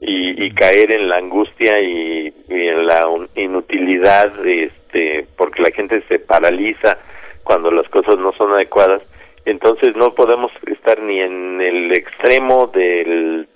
y, 0.00 0.50
caer 0.52 0.92
en 0.92 1.08
la 1.08 1.16
angustia 1.16 1.80
y, 1.80 2.32
en 2.48 2.86
la 2.86 3.06
inutilidad 3.34 4.46
este 4.46 5.26
porque 5.36 5.62
la 5.62 5.70
gente 5.70 6.02
se 6.08 6.18
paraliza 6.18 6.98
cuando 7.44 7.70
las 7.70 7.88
cosas 7.88 8.18
no 8.18 8.32
son 8.32 8.52
adecuadas. 8.52 9.02
Entonces 9.44 9.94
no 9.94 10.14
podemos 10.14 10.50
estar 10.66 11.00
ni 11.00 11.20
en 11.20 11.60
el 11.60 11.92
extremo 11.92 12.66
del, 12.66 13.46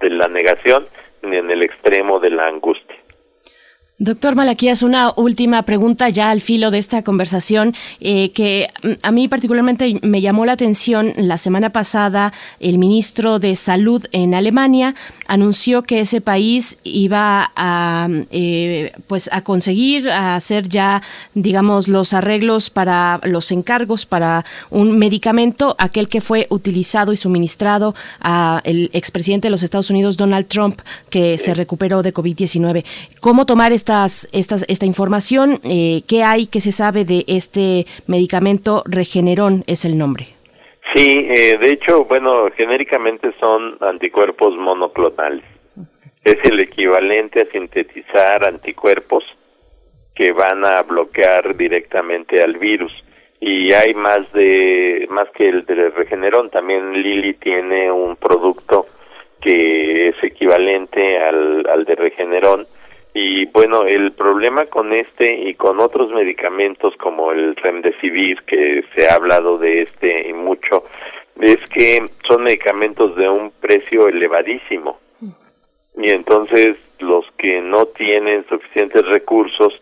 de 0.00 0.10
la 0.10 0.28
negación 0.28 0.86
ni 1.22 1.36
en 1.36 1.50
el 1.50 1.62
extremo 1.62 2.20
de 2.20 2.30
la 2.30 2.46
angustia 2.46 2.99
Doctor 4.02 4.34
Malaquías, 4.34 4.82
una 4.82 5.12
última 5.14 5.60
pregunta 5.64 6.08
ya 6.08 6.30
al 6.30 6.40
filo 6.40 6.70
de 6.70 6.78
esta 6.78 7.02
conversación 7.02 7.74
eh, 8.00 8.30
que 8.32 8.68
mm, 8.82 8.92
a 9.02 9.10
mí 9.12 9.28
particularmente 9.28 10.00
me 10.00 10.22
llamó 10.22 10.46
la 10.46 10.52
atención. 10.52 11.12
La 11.18 11.36
semana 11.36 11.68
pasada 11.68 12.32
el 12.60 12.78
ministro 12.78 13.38
de 13.38 13.56
Salud 13.56 14.06
en 14.12 14.34
Alemania 14.34 14.94
anunció 15.26 15.82
que 15.82 16.00
ese 16.00 16.22
país 16.22 16.78
iba 16.82 17.52
a, 17.54 18.08
eh, 18.30 18.92
pues 19.06 19.28
a 19.34 19.42
conseguir 19.42 20.08
a 20.08 20.34
hacer 20.34 20.66
ya, 20.66 21.02
digamos, 21.34 21.86
los 21.86 22.14
arreglos 22.14 22.70
para 22.70 23.20
los 23.24 23.52
encargos 23.52 24.06
para 24.06 24.46
un 24.70 24.98
medicamento, 24.98 25.76
aquel 25.78 26.08
que 26.08 26.22
fue 26.22 26.46
utilizado 26.48 27.12
y 27.12 27.18
suministrado 27.18 27.94
a 28.22 28.62
el 28.64 28.88
expresidente 28.94 29.48
de 29.48 29.52
los 29.52 29.62
Estados 29.62 29.90
Unidos, 29.90 30.16
Donald 30.16 30.46
Trump, 30.46 30.80
que 31.10 31.36
se 31.36 31.52
recuperó 31.52 32.02
de 32.02 32.14
COVID-19. 32.14 32.86
¿Cómo 33.20 33.44
tomar 33.44 33.74
esta 33.74 33.89
estas, 33.90 34.64
esta 34.68 34.86
información. 34.86 35.60
Eh, 35.64 36.02
¿Qué 36.08 36.22
hay, 36.22 36.46
qué 36.46 36.60
se 36.60 36.72
sabe 36.72 37.04
de 37.04 37.24
este 37.26 37.86
medicamento? 38.06 38.82
Regeneron 38.86 39.64
es 39.66 39.84
el 39.84 39.98
nombre. 39.98 40.28
Sí, 40.94 41.28
eh, 41.28 41.58
de 41.58 41.68
hecho, 41.68 42.04
bueno, 42.04 42.48
genéricamente 42.56 43.32
son 43.40 43.76
anticuerpos 43.80 44.56
monoclonales. 44.56 45.44
Es 46.24 46.36
el 46.44 46.60
equivalente 46.60 47.42
a 47.42 47.50
sintetizar 47.50 48.46
anticuerpos 48.46 49.24
que 50.14 50.32
van 50.32 50.64
a 50.64 50.82
bloquear 50.82 51.56
directamente 51.56 52.42
al 52.42 52.58
virus. 52.58 52.92
Y 53.40 53.72
hay 53.72 53.94
más 53.94 54.30
de 54.32 55.06
más 55.10 55.28
que 55.30 55.48
el 55.48 55.64
de 55.64 55.90
Regeneron, 55.90 56.50
también 56.50 56.92
Lilly 56.92 57.34
tiene 57.34 57.90
un 57.90 58.16
producto 58.16 58.86
que 59.40 60.08
es 60.08 60.16
equivalente 60.22 61.18
al, 61.18 61.66
al 61.66 61.84
de 61.86 61.94
Regeneron 61.94 62.66
y 63.12 63.46
bueno, 63.46 63.84
el 63.86 64.12
problema 64.12 64.66
con 64.66 64.92
este 64.92 65.48
y 65.48 65.54
con 65.54 65.80
otros 65.80 66.12
medicamentos 66.12 66.94
como 66.96 67.32
el 67.32 67.56
Remdesivir, 67.56 68.42
que 68.42 68.84
se 68.94 69.08
ha 69.08 69.14
hablado 69.14 69.58
de 69.58 69.82
este 69.82 70.28
y 70.28 70.32
mucho, 70.32 70.84
es 71.40 71.58
que 71.70 72.06
son 72.28 72.44
medicamentos 72.44 73.16
de 73.16 73.28
un 73.28 73.50
precio 73.50 74.08
elevadísimo. 74.08 74.98
Y 75.96 76.10
entonces 76.10 76.76
los 77.00 77.24
que 77.36 77.60
no 77.60 77.86
tienen 77.86 78.46
suficientes 78.48 79.04
recursos 79.06 79.72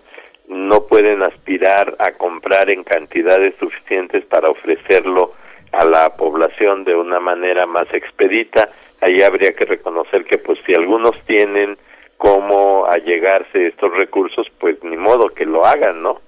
no 0.49 0.87
pueden 0.87 1.22
aspirar 1.22 1.95
a 1.99 2.12
comprar 2.12 2.70
en 2.70 2.83
cantidades 2.83 3.55
suficientes 3.61 4.24
para 4.24 4.49
ofrecerlo 4.49 5.35
a 5.72 5.85
la 5.85 6.16
población 6.16 6.85
de 6.85 6.95
una 6.95 7.20
manera 7.20 7.66
más 7.66 7.93
expedita. 7.93 8.70
Ahí 9.03 9.20
habría 9.20 9.53
que 9.53 9.66
reconocer 9.66 10.24
que 10.24 10.39
pues 10.39 10.59
si 10.66 10.74
algunos 10.74 11.12
tienen 11.26 11.76
cómo 12.19 12.85
allegarse 12.87 13.69
estos 13.69 13.97
recursos, 13.97 14.47
pues 14.59 14.83
ni 14.83 14.97
modo 14.97 15.29
que 15.29 15.47
lo 15.47 15.64
hagan, 15.64 16.03
¿no? 16.03 16.21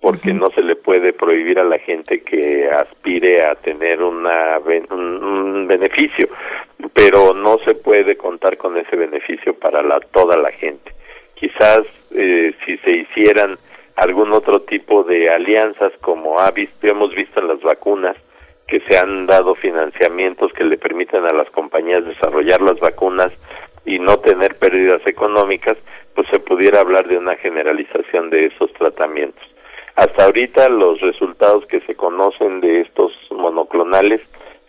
Porque 0.00 0.32
no 0.32 0.50
se 0.50 0.62
le 0.62 0.76
puede 0.76 1.12
prohibir 1.12 1.58
a 1.58 1.64
la 1.64 1.78
gente 1.78 2.22
que 2.22 2.68
aspire 2.70 3.44
a 3.44 3.54
tener 3.56 4.02
una, 4.02 4.58
un, 4.90 5.66
beneficio, 5.66 6.28
pero 6.92 7.34
no 7.34 7.58
se 7.64 7.74
puede 7.74 8.16
contar 8.16 8.56
con 8.56 8.76
ese 8.76 8.96
beneficio 8.96 9.54
para 9.58 9.82
la, 9.82 10.00
toda 10.00 10.36
la 10.36 10.52
gente. 10.52 10.92
Quizás 11.34 11.80
eh, 12.12 12.54
si 12.64 12.78
se 12.78 12.92
hicieran 12.92 13.58
algún 13.96 14.32
otro 14.32 14.62
tipo 14.62 15.02
de 15.02 15.28
alianzas, 15.28 15.92
como 16.00 16.38
ha 16.40 16.50
visto, 16.50 16.86
hemos 16.86 17.14
visto 17.14 17.40
en 17.40 17.48
las 17.48 17.60
vacunas, 17.60 18.16
que 18.66 18.80
se 18.80 18.98
han 18.98 19.26
dado 19.26 19.54
financiamientos 19.54 20.52
que 20.52 20.64
le 20.64 20.76
permitan 20.76 21.24
a 21.24 21.32
las 21.32 21.48
compañías 21.50 22.04
desarrollar 22.04 22.60
las 22.60 22.78
vacunas 22.80 23.32
y 23.86 23.98
no 23.98 24.18
tener 24.18 24.56
pérdidas 24.58 25.00
económicas, 25.06 25.76
pues 26.14 26.26
se 26.28 26.40
pudiera 26.40 26.80
hablar 26.80 27.08
de 27.08 27.16
una 27.16 27.36
generalización 27.36 28.30
de 28.30 28.46
esos 28.46 28.72
tratamientos. 28.74 29.42
Hasta 29.94 30.26
ahorita 30.26 30.68
los 30.68 31.00
resultados 31.00 31.64
que 31.66 31.80
se 31.80 31.94
conocen 31.94 32.60
de 32.60 32.82
estos 32.82 33.12
monoclonales 33.30 34.20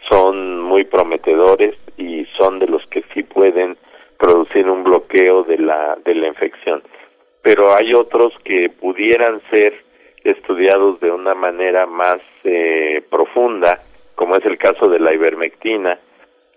son 0.09 0.61
muy 0.61 0.85
prometedores 0.85 1.75
y 1.97 2.25
son 2.37 2.59
de 2.59 2.67
los 2.67 2.85
que 2.87 3.03
sí 3.13 3.23
pueden 3.23 3.77
producir 4.17 4.69
un 4.69 4.83
bloqueo 4.83 5.43
de 5.43 5.57
la 5.57 5.97
de 6.05 6.15
la 6.15 6.27
infección. 6.27 6.81
Pero 7.41 7.75
hay 7.75 7.93
otros 7.93 8.33
que 8.43 8.69
pudieran 8.69 9.41
ser 9.49 9.73
estudiados 10.23 10.99
de 10.99 11.11
una 11.11 11.33
manera 11.33 11.85
más 11.85 12.17
eh, 12.43 13.01
profunda, 13.09 13.81
como 14.15 14.35
es 14.35 14.45
el 14.45 14.57
caso 14.57 14.87
de 14.89 14.99
la 14.99 15.13
ivermectina, 15.13 15.99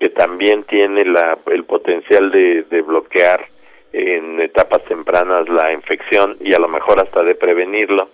que 0.00 0.08
también 0.08 0.64
tiene 0.64 1.04
la, 1.04 1.38
el 1.46 1.64
potencial 1.64 2.30
de, 2.32 2.64
de 2.64 2.80
bloquear 2.80 3.46
en 3.92 4.40
etapas 4.40 4.82
tempranas 4.84 5.48
la 5.48 5.72
infección 5.72 6.36
y 6.40 6.54
a 6.54 6.58
lo 6.58 6.68
mejor 6.68 7.00
hasta 7.00 7.22
de 7.22 7.34
prevenirlo. 7.34 8.08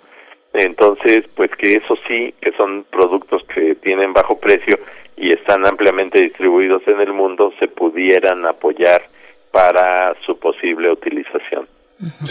Entonces, 0.53 1.25
pues 1.35 1.51
que 1.53 1.75
eso 1.75 1.97
sí, 2.09 2.35
que 2.41 2.53
son 2.53 2.85
productos 2.91 3.43
que 3.55 3.77
tienen 3.77 4.13
bajo 4.13 4.39
precio 4.39 4.79
y 5.17 5.33
están 5.33 5.67
ampliamente 5.67 6.21
distribuidos 6.21 6.83
en 6.87 7.01
el 7.01 7.13
mundo, 7.13 7.53
se 7.61 7.69
pudieran 7.69 8.45
apoyar 8.47 9.07
para 9.51 10.15
su 10.25 10.39
posible 10.39 10.91
utilización 10.91 11.69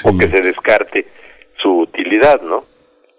o 0.03 0.17
que 0.17 0.27
se 0.27 0.41
descarte 0.41 1.07
su 1.57 1.79
utilidad, 1.79 2.41
¿no? 2.41 2.65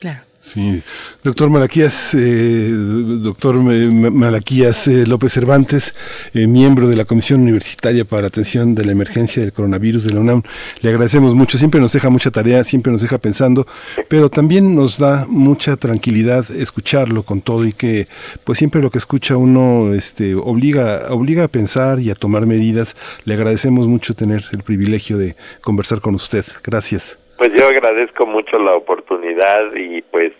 Claro. 0.00 0.20
Sí, 0.46 0.80
doctor 1.24 1.50
Malaquías, 1.50 2.14
eh, 2.14 2.70
doctor 2.70 3.56
Malaquías 3.56 4.86
eh, 4.86 5.04
López 5.04 5.32
Cervantes, 5.32 5.92
eh, 6.34 6.46
miembro 6.46 6.86
de 6.88 6.94
la 6.94 7.04
Comisión 7.04 7.40
Universitaria 7.40 8.04
para 8.04 8.22
la 8.22 8.28
Atención 8.28 8.76
de 8.76 8.84
la 8.84 8.92
Emergencia 8.92 9.42
del 9.42 9.52
Coronavirus 9.52 10.04
de 10.04 10.12
la 10.12 10.20
UNAM, 10.20 10.44
le 10.82 10.90
agradecemos 10.90 11.34
mucho, 11.34 11.58
siempre 11.58 11.80
nos 11.80 11.92
deja 11.92 12.10
mucha 12.10 12.30
tarea, 12.30 12.62
siempre 12.62 12.92
nos 12.92 13.02
deja 13.02 13.18
pensando, 13.18 13.66
pero 14.08 14.30
también 14.30 14.76
nos 14.76 14.98
da 14.98 15.26
mucha 15.28 15.76
tranquilidad 15.76 16.48
escucharlo 16.52 17.24
con 17.24 17.40
todo 17.40 17.66
y 17.66 17.72
que 17.72 18.06
pues 18.44 18.58
siempre 18.58 18.80
lo 18.80 18.92
que 18.92 18.98
escucha 18.98 19.36
uno 19.36 19.94
este, 19.94 20.36
obliga, 20.36 21.08
obliga 21.10 21.42
a 21.42 21.48
pensar 21.48 21.98
y 21.98 22.10
a 22.10 22.14
tomar 22.14 22.46
medidas. 22.46 22.94
Le 23.24 23.34
agradecemos 23.34 23.88
mucho 23.88 24.14
tener 24.14 24.44
el 24.52 24.62
privilegio 24.62 25.18
de 25.18 25.34
conversar 25.60 26.00
con 26.00 26.14
usted. 26.14 26.44
Gracias. 26.62 27.18
Pues 27.36 27.52
yo 27.52 27.66
agradezco 27.66 28.26
mucho 28.26 28.58
la 28.58 28.74
oportunidad 28.74 29.74
y 29.74 30.02
pues 30.02 30.32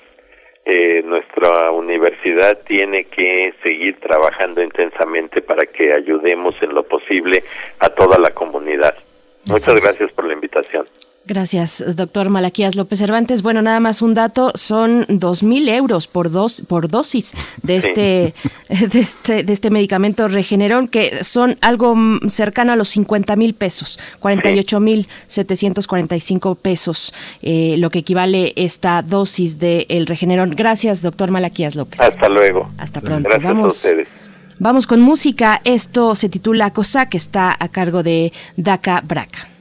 eh, 0.65 1.03
nuestra 1.05 1.71
universidad 1.71 2.59
tiene 2.67 3.05
que 3.05 3.55
seguir 3.63 4.01
trabajando 4.01 4.63
intensamente 4.63 5.43
para 5.43 5.67
que 5.67 5.93
ayudemos 5.93 6.55
en 6.61 6.75
lo 6.75 6.83
posible 6.83 7.45
a 7.79 7.89
toda 7.91 8.19
la 8.19 8.31
comunidad. 8.31 8.97
Muchas 9.47 9.81
gracias 9.81 10.11
por 10.13 10.25
la 10.25 10.33
invitación. 10.33 10.87
Gracias, 11.29 11.83
doctor 11.97 12.31
Malaquías 12.31 12.77
López 12.77 13.01
Cervantes. 13.01 13.43
Bueno, 13.43 13.61
nada 13.61 13.81
más 13.81 14.01
un 14.01 14.15
dato, 14.15 14.53
son 14.55 15.07
dos 15.09 15.43
mil 15.43 15.69
euros 15.69 16.07
por 16.07 16.31
dos 16.31 16.63
por 16.69 16.89
dosis 16.89 17.35
de 17.65 17.77
este, 17.79 18.35
de 18.69 19.01
este 19.01 19.43
de 19.43 19.53
este 19.53 19.71
medicamento 19.71 20.29
Regeneron, 20.29 20.87
que 20.87 21.25
son 21.25 21.59
algo 21.63 21.97
cercano 22.29 22.73
a 22.73 22.77
los 22.77 22.91
50 22.91 23.35
mil 23.35 23.55
pesos, 23.55 23.99
48 24.21 24.79
mil 24.79 25.09
745 25.27 26.55
pesos, 26.55 27.13
eh, 27.43 27.75
lo 27.79 27.91
que 27.91 27.99
equivale 27.99 28.53
esta 28.55 29.03
dosis 29.03 29.59
de 29.59 29.87
el 29.89 30.07
Regeneron. 30.07 30.51
Gracias, 30.51 31.03
doctor 31.03 31.33
Malaquías 31.33 31.75
López. 31.75 32.01
Hasta 32.01 32.29
luego. 32.29 32.71
Hasta 32.79 33.01
pronto. 33.01 33.29
Gracias 33.29 33.53
Vamos. 33.53 33.65
a 33.65 33.89
ustedes. 33.89 34.09
Vamos 34.61 34.87
con 34.87 35.01
música. 35.01 35.61
Esto 35.65 36.15
se 36.15 36.29
titula 36.29 36.73
Cosa, 36.73 37.09
que 37.09 37.17
está 37.17 37.57
a 37.59 37.69
cargo 37.69 38.05
de 38.05 38.33
Daka 38.57 39.03
Braca. 39.05 39.56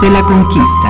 De 0.00 0.10
la 0.10 0.22
conquista. 0.22 0.87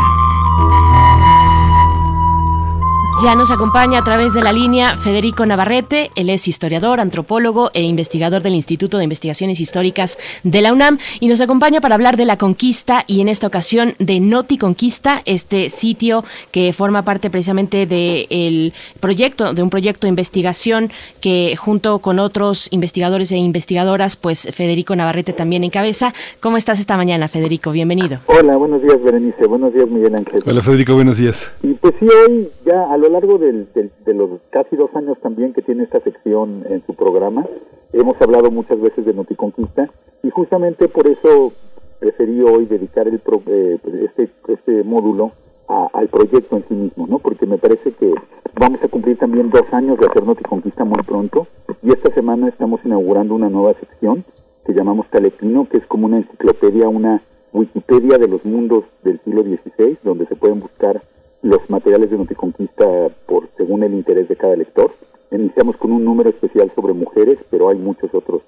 Acompaña 3.69 3.99
a 3.99 4.05
través 4.05 4.33
de 4.33 4.41
la 4.43 4.51
línea 4.51 4.97
Federico 4.97 5.45
Navarrete, 5.45 6.11
él 6.15 6.31
es 6.31 6.49
historiador, 6.49 7.01
antropólogo 7.01 7.71
e 7.75 7.83
investigador 7.83 8.43
del 8.43 8.55
Instituto 8.55 8.97
de 8.97 9.05
Investigaciones 9.05 9.61
Históricas 9.61 10.17
de 10.43 10.63
la 10.63 10.73
UNAM 10.73 10.97
y 11.21 11.29
nos 11.29 11.43
acompaña 11.43 11.83
para 11.83 11.95
hablar 11.95 12.17
de 12.17 12.25
la 12.25 12.39
conquista 12.39 13.05
y 13.07 13.21
en 13.21 13.29
esta 13.29 13.47
ocasión 13.47 13.93
de 13.99 14.21
Noti 14.21 14.57
Conquista, 14.57 15.21
este 15.27 15.69
sitio 15.69 16.25
que 16.51 16.73
forma 16.73 17.03
parte 17.03 17.29
precisamente 17.29 17.85
del 17.85 18.73
proyecto, 19.01 19.53
de 19.53 19.63
un 19.63 19.69
proyecto 19.69 20.07
de 20.07 20.09
investigación 20.09 20.91
que 21.21 21.55
junto 21.57 21.99
con 21.99 22.21
otros 22.21 22.69
investigadores 22.71 23.33
e 23.33 23.37
investigadoras, 23.37 24.17
pues 24.17 24.49
Federico 24.51 24.97
Navarrete 24.97 25.35
también 25.35 25.63
encabeza. 25.63 26.15
¿Cómo 26.41 26.57
estás 26.57 26.81
esta 26.81 26.97
mañana, 26.97 27.29
Federico? 27.29 27.71
Bienvenido. 27.73 28.21
Hola, 28.29 28.57
buenos 28.57 28.81
días, 28.81 28.97
Berenice. 29.03 29.47
Buenos 29.47 29.75
días, 29.75 29.91
Miguel 29.91 30.15
Ángel. 30.15 30.41
Hola 30.47 30.63
Federico, 30.63 30.95
buenos 30.95 31.19
días. 31.19 31.53
Y 31.63 31.75
pues 31.75 31.93
sí, 32.01 32.07
hoy 32.07 32.49
ya 32.65 32.83
a 32.85 32.97
lo 32.97 33.11
largo 33.11 33.37
del- 33.37 33.58
del- 33.75 33.91
de 34.05 34.15
los 34.15 34.31
casi 34.51 34.77
dos 34.77 34.91
años 34.95 35.19
también 35.21 35.53
que 35.53 35.63
tiene 35.63 35.85
esta 35.85 36.01
sección 36.01 36.65
en 36.69 36.85
su 36.87 36.95
programa, 36.95 37.47
hemos 37.93 38.21
hablado 38.21 38.51
muchas 38.51 38.81
veces 38.81 39.05
de 39.05 39.15
Noticonquista 39.15 39.89
y 40.23 40.31
justamente 40.31 40.89
por 40.89 41.07
eso 41.09 41.53
preferí 41.99 42.41
hoy 42.43 42.67
dedicar 42.67 43.09
el 43.09 43.19
pro- 43.19 43.43
eh, 43.47 43.79
este, 44.17 44.31
este 44.49 44.85
módulo 44.85 45.33
a- 45.69 45.89
al 45.93 46.09
proyecto 46.09 46.57
en 46.57 46.65
sí 46.69 46.75
mismo, 46.75 47.07
¿no? 47.07 47.19
Porque 47.19 47.47
me 47.47 47.59
parece 47.59 47.93
que 47.93 48.15
vamos 48.59 48.83
a 48.83 48.89
cumplir 48.89 49.19
también 49.19 49.51
dos 49.51 49.71
años 49.73 49.99
de 49.99 50.07
hacer 50.07 50.25
Noticonquista 50.25 50.85
muy 50.85 51.03
pronto 51.03 51.47
y 51.83 51.91
esta 51.91 52.13
semana 52.15 52.49
estamos 52.49 52.81
inaugurando 52.85 53.35
una 53.35 53.49
nueva 53.51 53.75
sección 53.75 54.25
que 54.65 54.73
llamamos 54.75 55.09
Talepino, 55.11 55.69
que 55.69 55.79
es 55.79 55.87
como 55.87 56.07
una 56.07 56.19
enciclopedia, 56.19 56.89
una 56.89 57.23
Wikipedia 57.53 58.19
de 58.19 58.29
los 58.29 58.45
mundos 58.45 58.85
del 59.03 59.19
siglo 59.25 59.43
XVI, 59.43 59.97
donde 60.05 60.27
se 60.27 60.37
pueden 60.37 60.61
buscar 60.61 61.01
los 61.43 61.69
materiales 61.71 62.11
de 62.11 62.19
Noticonquista 62.19 63.09
por 63.27 63.49
según 63.57 63.83
el 63.83 63.95
interés 63.95 64.29
de 64.29 64.37
cada 64.37 64.57
lector. 64.57 64.93
Iniciamos 65.31 65.77
con 65.77 65.93
un 65.93 66.05
número 66.05 66.31
especial 66.31 66.73
sobre 66.75 66.95
mujeres, 66.95 67.39
pero 67.51 67.69
hay 67.69 67.79
muchos 67.79 68.13
otros 68.15 68.43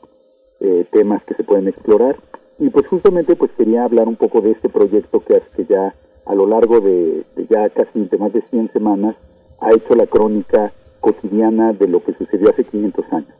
eh, 0.60 0.86
temas 0.90 1.22
que 1.24 1.34
se 1.34 1.44
pueden 1.44 1.68
explorar. 1.68 2.16
Y 2.58 2.68
pues 2.70 2.86
justamente 2.88 3.36
pues 3.36 3.50
quería 3.52 3.84
hablar 3.84 4.08
un 4.08 4.16
poco 4.16 4.40
de 4.40 4.52
este 4.52 4.68
proyecto 4.68 5.20
que, 5.20 5.40
que 5.56 5.64
ya 5.66 5.94
a 6.26 6.34
lo 6.34 6.46
largo 6.46 6.80
de, 6.80 7.24
ya 7.48 7.68
casi 7.70 8.04
de 8.04 8.18
más 8.18 8.32
de 8.32 8.42
100 8.42 8.72
semanas 8.72 9.16
ha 9.60 9.72
hecho 9.72 9.94
la 9.94 10.06
crónica 10.06 10.72
cotidiana 11.00 11.72
de 11.72 11.88
lo 11.88 12.02
que 12.04 12.12
sucedió 12.14 12.50
hace 12.50 12.64
500 12.64 13.12
años, 13.12 13.34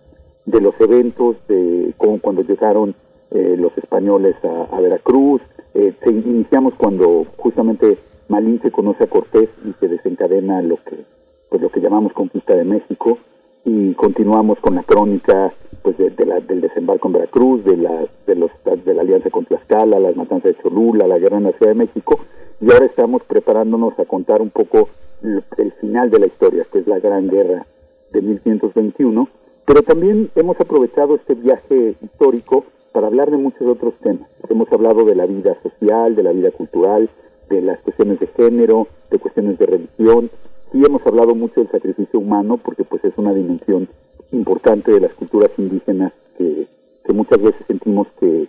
de 0.46 0.60
los 0.60 0.74
eventos, 0.80 1.36
de 1.46 1.94
cómo 1.98 2.20
cuando 2.20 2.42
llegaron 2.42 2.94
eh, 3.30 3.56
los 3.58 3.76
españoles 3.78 4.34
a, 4.42 4.80
Veracruz, 4.80 5.42
eh, 5.74 5.94
iniciamos 6.06 6.74
cuando 6.74 7.26
justamente 7.36 7.98
Malín 8.30 8.60
se 8.62 8.70
conoce 8.70 9.04
a 9.04 9.08
Cortés 9.08 9.48
y 9.64 9.72
se 9.80 9.88
desencadena 9.88 10.62
lo 10.62 10.76
que 10.76 11.04
pues 11.50 11.60
lo 11.60 11.68
que 11.68 11.80
llamamos 11.80 12.12
conquista 12.12 12.54
de 12.54 12.64
México. 12.64 13.18
Y 13.64 13.92
continuamos 13.94 14.58
con 14.60 14.76
la 14.76 14.84
crónica 14.84 15.52
pues 15.82 15.98
de, 15.98 16.10
del 16.10 16.60
desembarco 16.60 17.08
en 17.08 17.14
Veracruz, 17.14 17.64
de 17.64 17.76
la, 17.76 18.06
de, 18.26 18.34
los, 18.36 18.50
de 18.84 18.94
la 18.94 19.02
alianza 19.02 19.30
con 19.30 19.44
Tlaxcala, 19.44 19.98
las 19.98 20.16
matanzas 20.16 20.54
de 20.54 20.62
Cholula, 20.62 21.06
la 21.06 21.18
guerra 21.18 21.38
en 21.38 21.44
la 21.44 21.52
Ciudad 21.52 21.72
de 21.72 21.78
México, 21.78 22.20
y 22.60 22.70
ahora 22.72 22.86
estamos 22.86 23.22
preparándonos 23.24 23.98
a 23.98 24.04
contar 24.04 24.40
un 24.40 24.50
poco 24.50 24.88
el, 25.22 25.72
final 25.80 26.10
de 26.10 26.20
la 26.20 26.26
historia, 26.26 26.66
que 26.72 26.78
es 26.78 26.86
la 26.86 27.00
Gran 27.00 27.28
Guerra 27.28 27.66
de 28.12 28.22
1521, 28.22 29.28
pero 29.66 29.82
también 29.82 30.30
hemos 30.36 30.58
aprovechado 30.60 31.16
este 31.16 31.34
viaje 31.34 31.96
histórico 32.02 32.64
para 32.92 33.06
hablar 33.06 33.30
de 33.30 33.36
muchos 33.36 33.66
otros 33.66 33.94
temas. 34.02 34.28
Hemos 34.48 34.70
hablado 34.72 35.04
de 35.04 35.14
la 35.14 35.26
vida 35.26 35.56
social, 35.62 36.16
de 36.16 36.22
la 36.22 36.32
vida 36.32 36.50
cultural, 36.50 37.08
de 37.50 37.60
las 37.60 37.78
cuestiones 37.80 38.18
de 38.20 38.28
género, 38.28 38.86
de 39.10 39.18
cuestiones 39.18 39.58
de 39.58 39.66
religión, 39.66 40.30
y 40.72 40.84
hemos 40.84 41.04
hablado 41.06 41.34
mucho 41.34 41.60
del 41.60 41.70
sacrificio 41.70 42.18
humano 42.18 42.56
porque 42.56 42.84
pues 42.84 43.04
es 43.04 43.12
una 43.18 43.34
dimensión 43.34 43.88
importante 44.32 44.92
de 44.92 45.00
las 45.00 45.12
culturas 45.14 45.50
indígenas 45.58 46.12
que, 46.38 46.66
muchas 47.12 47.42
veces 47.42 47.60
sentimos 47.66 48.06
que, 48.18 48.48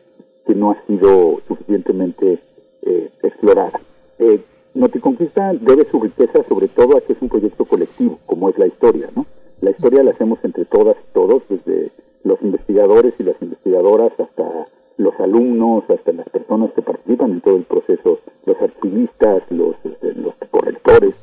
no 0.56 0.72
ha 0.72 0.86
sido 0.86 1.40
suficientemente 1.48 2.40
eh, 2.82 3.10
explorada. 3.24 3.80
Eh, 4.20 4.42
Noticonquista 4.74 5.52
debe 5.54 5.86
su 5.90 6.00
riqueza 6.00 6.44
sobre 6.48 6.70
todo 6.70 6.98
a 6.98 7.02
que 7.02 7.14
es 7.14 7.22
un 7.22 7.28
proyecto 7.28 7.66
colectivo, 7.66 8.20
como 8.26 8.50
es 8.50 8.58
la 8.58 8.68
historia, 8.68 9.10
¿no? 9.16 9.26
La 9.60 9.72
historia 9.72 10.02
la 10.02 10.12
hacemos 10.12 10.40
entre 10.44 10.64
todas 10.66 10.96
y 10.98 11.14
todos, 11.14 11.44
desde 11.50 11.92
los 12.24 12.42
investigadores 12.42 13.14
y 13.20 13.24
las 13.24 13.36
investigadoras 13.42 14.12
hasta 14.18 14.66
los 14.98 15.20
alumnos, 15.20 15.84
hasta 15.90 16.14
las 16.14 16.30
personas 16.30 16.72
que 16.74 16.82
participan 16.82 17.32
en 17.32 17.42
todo 17.42 17.58
el 17.58 17.64
proceso, 17.64 18.20
los 18.92 19.10
archivistas, 19.20 19.44
los, 19.50 19.76
este, 19.84 20.48
correctores. 20.50 21.16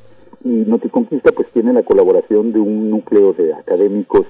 Y 0.43 0.49
Noticonquista 0.49 1.31
pues 1.31 1.49
tiene 1.51 1.73
la 1.73 1.83
colaboración 1.83 2.53
de 2.53 2.59
un 2.59 2.89
núcleo 2.89 3.33
de 3.33 3.53
académicos 3.53 4.25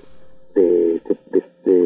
de, 0.56 1.00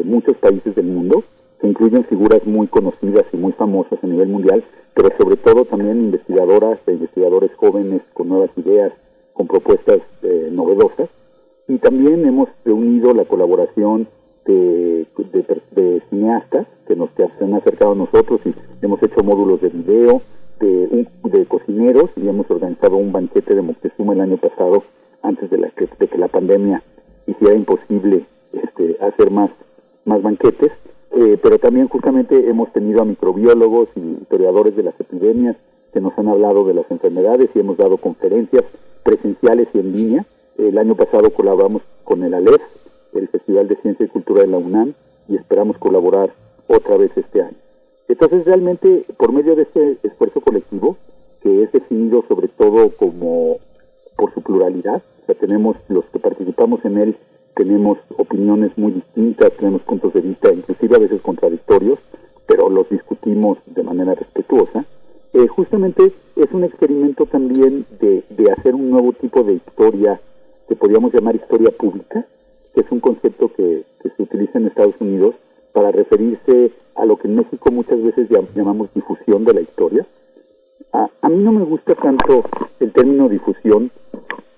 muchos 0.04 0.36
países 0.36 0.74
del 0.74 0.86
mundo, 0.86 1.24
que 1.60 1.66
incluyen 1.66 2.04
figuras 2.04 2.44
muy 2.46 2.66
conocidas 2.66 3.24
y 3.32 3.36
muy 3.36 3.52
famosas 3.52 3.98
a 4.02 4.06
nivel 4.06 4.28
mundial, 4.28 4.62
pero 4.94 5.08
sobre 5.18 5.36
todo 5.36 5.64
también 5.64 6.00
investigadoras 6.00 6.78
e 6.86 6.92
investigadores 6.92 7.50
jóvenes 7.56 8.02
con 8.12 8.28
nuevas 8.28 8.50
ideas, 8.56 8.92
con 9.32 9.46
propuestas 9.46 10.00
eh, 10.22 10.50
novedosas. 10.52 11.08
Y 11.68 11.78
también 11.78 12.24
hemos 12.26 12.48
reunido 12.64 13.12
la 13.14 13.24
colaboración 13.24 14.06
de, 14.44 15.06
cineastas 16.10 16.66
que 16.86 16.96
nos 16.96 17.10
que 17.10 17.24
han 17.40 17.54
acercado 17.54 17.92
a 17.92 17.96
nosotros 17.96 18.40
y 18.44 18.54
hemos 18.84 19.02
hecho 19.02 19.22
módulos 19.24 19.60
de 19.60 19.68
video, 19.68 20.22
de, 20.60 21.06
de 21.24 21.46
cocineros 21.46 22.10
y 22.16 22.28
hemos 22.28 22.50
organizado 22.50 22.96
un 22.96 23.12
banquete 23.12 23.54
de 23.54 23.62
Moctezuma 23.62 24.12
el 24.12 24.20
año 24.20 24.36
pasado 24.36 24.84
antes 25.22 25.50
de, 25.50 25.58
la, 25.58 25.72
de 25.98 26.08
que 26.08 26.18
la 26.18 26.28
pandemia 26.28 26.82
hiciera 27.26 27.54
imposible 27.54 28.26
este, 28.52 28.96
hacer 29.00 29.30
más, 29.30 29.50
más 30.04 30.22
banquetes, 30.22 30.70
eh, 31.12 31.38
pero 31.42 31.58
también 31.58 31.88
justamente 31.88 32.48
hemos 32.48 32.72
tenido 32.72 33.02
a 33.02 33.04
microbiólogos 33.04 33.88
y 33.96 34.22
historiadores 34.22 34.76
de 34.76 34.82
las 34.82 34.98
epidemias 35.00 35.56
que 35.92 36.00
nos 36.00 36.16
han 36.18 36.28
hablado 36.28 36.64
de 36.64 36.74
las 36.74 36.90
enfermedades 36.90 37.50
y 37.54 37.60
hemos 37.60 37.76
dado 37.76 37.96
conferencias 37.98 38.64
presenciales 39.02 39.68
y 39.72 39.78
en 39.78 39.92
línea. 39.92 40.26
El 40.58 40.76
año 40.78 40.96
pasado 40.96 41.30
colaboramos 41.30 41.82
con 42.04 42.22
el 42.22 42.34
ALEF, 42.34 42.60
el 43.14 43.28
Festival 43.28 43.68
de 43.68 43.76
Ciencia 43.76 44.06
y 44.06 44.08
Cultura 44.08 44.42
de 44.42 44.48
la 44.48 44.58
UNAM, 44.58 44.94
y 45.28 45.36
esperamos 45.36 45.78
colaborar 45.78 46.34
otra 46.66 46.96
vez 46.96 47.10
este 47.16 47.42
año. 47.42 47.63
Entonces, 48.08 48.44
realmente, 48.44 49.04
por 49.16 49.32
medio 49.32 49.56
de 49.56 49.62
este 49.62 49.98
esfuerzo 50.02 50.40
colectivo, 50.40 50.96
que 51.40 51.62
es 51.62 51.72
definido 51.72 52.24
sobre 52.28 52.48
todo 52.48 52.90
como 52.96 53.58
por 54.16 54.32
su 54.34 54.42
pluralidad, 54.42 55.02
o 55.22 55.26
sea, 55.26 55.34
tenemos 55.34 55.76
los 55.88 56.04
que 56.06 56.18
participamos 56.18 56.84
en 56.84 56.98
él 56.98 57.16
tenemos 57.54 57.98
opiniones 58.18 58.76
muy 58.76 58.92
distintas, 58.92 59.52
tenemos 59.52 59.82
puntos 59.82 60.12
de 60.12 60.20
vista 60.20 60.52
inclusive 60.52 60.96
a 60.96 60.98
veces 60.98 61.22
contradictorios, 61.22 61.98
pero 62.46 62.68
los 62.68 62.88
discutimos 62.88 63.58
de 63.66 63.82
manera 63.82 64.14
respetuosa. 64.14 64.84
Eh, 65.32 65.46
justamente 65.48 66.12
es 66.36 66.52
un 66.52 66.64
experimento 66.64 67.26
también 67.26 67.86
de, 68.00 68.24
de 68.28 68.52
hacer 68.52 68.74
un 68.74 68.90
nuevo 68.90 69.12
tipo 69.12 69.42
de 69.42 69.54
historia 69.54 70.20
que 70.68 70.76
podríamos 70.76 71.12
llamar 71.12 71.36
historia 71.36 71.70
pública, 71.70 72.26
que 72.74 72.80
es 72.80 72.90
un 72.90 73.00
concepto 73.00 73.52
que, 73.52 73.84
que 74.02 74.10
se 74.10 74.22
utiliza 74.22 74.58
en 74.58 74.66
Estados 74.66 74.94
Unidos 75.00 75.34
para 75.74 75.90
referirse 75.90 76.70
a 76.94 77.04
lo 77.04 77.16
que 77.16 77.28
en 77.28 77.36
México 77.36 77.70
muchas 77.70 78.00
veces 78.00 78.28
llamamos 78.54 78.88
difusión 78.94 79.44
de 79.44 79.54
la 79.54 79.60
historia. 79.60 80.06
A, 80.92 81.10
a 81.20 81.28
mí 81.28 81.42
no 81.42 81.52
me 81.52 81.64
gusta 81.64 81.94
tanto 81.96 82.44
el 82.78 82.92
término 82.92 83.28
difusión 83.28 83.90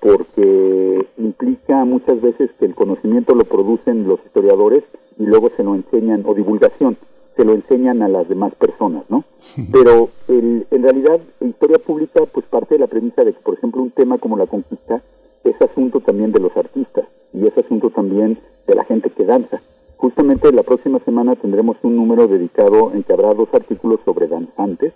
porque 0.01 1.07
implica 1.17 1.85
muchas 1.87 2.21
veces 2.21 2.51
que 2.59 2.67
el 2.67 2.75
conocimiento 2.75 3.35
lo 3.35 3.45
producen 3.45 4.07
los 4.07 4.21
historiadores 4.27 4.85
y 5.19 5.25
luego 5.25 5.51
se 5.57 5.65
lo 5.65 5.75
enseñan, 5.75 6.23
o 6.27 6.35
divulgación, 6.35 6.99
se 7.35 7.45
lo 7.47 7.55
enseñan 7.55 8.03
a 8.03 8.09
las 8.09 8.29
demás 8.29 8.55
personas, 8.55 9.05
¿no? 9.09 9.25
Pero 9.73 10.11
el, 10.29 10.67
en 10.71 10.83
realidad, 10.83 11.19
la 11.41 11.49
historia 11.49 11.79
pública, 11.79 12.25
pues 12.27 12.45
parte 12.47 12.75
de 12.75 12.81
la 12.81 12.87
premisa 12.89 13.25
de 13.25 13.33
que, 13.33 13.41
por 13.41 13.55
ejemplo, 13.55 13.83
un 13.83 13.91
tema 13.91 14.19
como 14.19 14.37
la 14.37 14.47
conquista 14.47 15.03
es 15.45 15.61
asunto 15.63 16.01
también 16.01 16.31
de 16.33 16.41
los 16.41 16.55
artistas 16.57 17.07
y 17.33 17.47
es 17.47 17.57
asunto 17.57 17.91
también 17.91 18.39
de 18.67 18.75
la 18.75 18.85
gente 18.85 19.11
que 19.11 19.25
danza. 19.25 19.63
Justamente 19.97 20.53
la 20.53 20.63
próxima 20.63 20.99
semana 21.01 21.37
tendremos 21.37 21.77
un 21.83 21.97
número 21.97 22.29
dedicado 22.29 22.93
en 22.93 23.03
que 23.03 23.13
habrá 23.13 23.33
dos 23.33 23.49
artículos 23.53 24.01
sobre 24.05 24.29
danzantes 24.29 24.93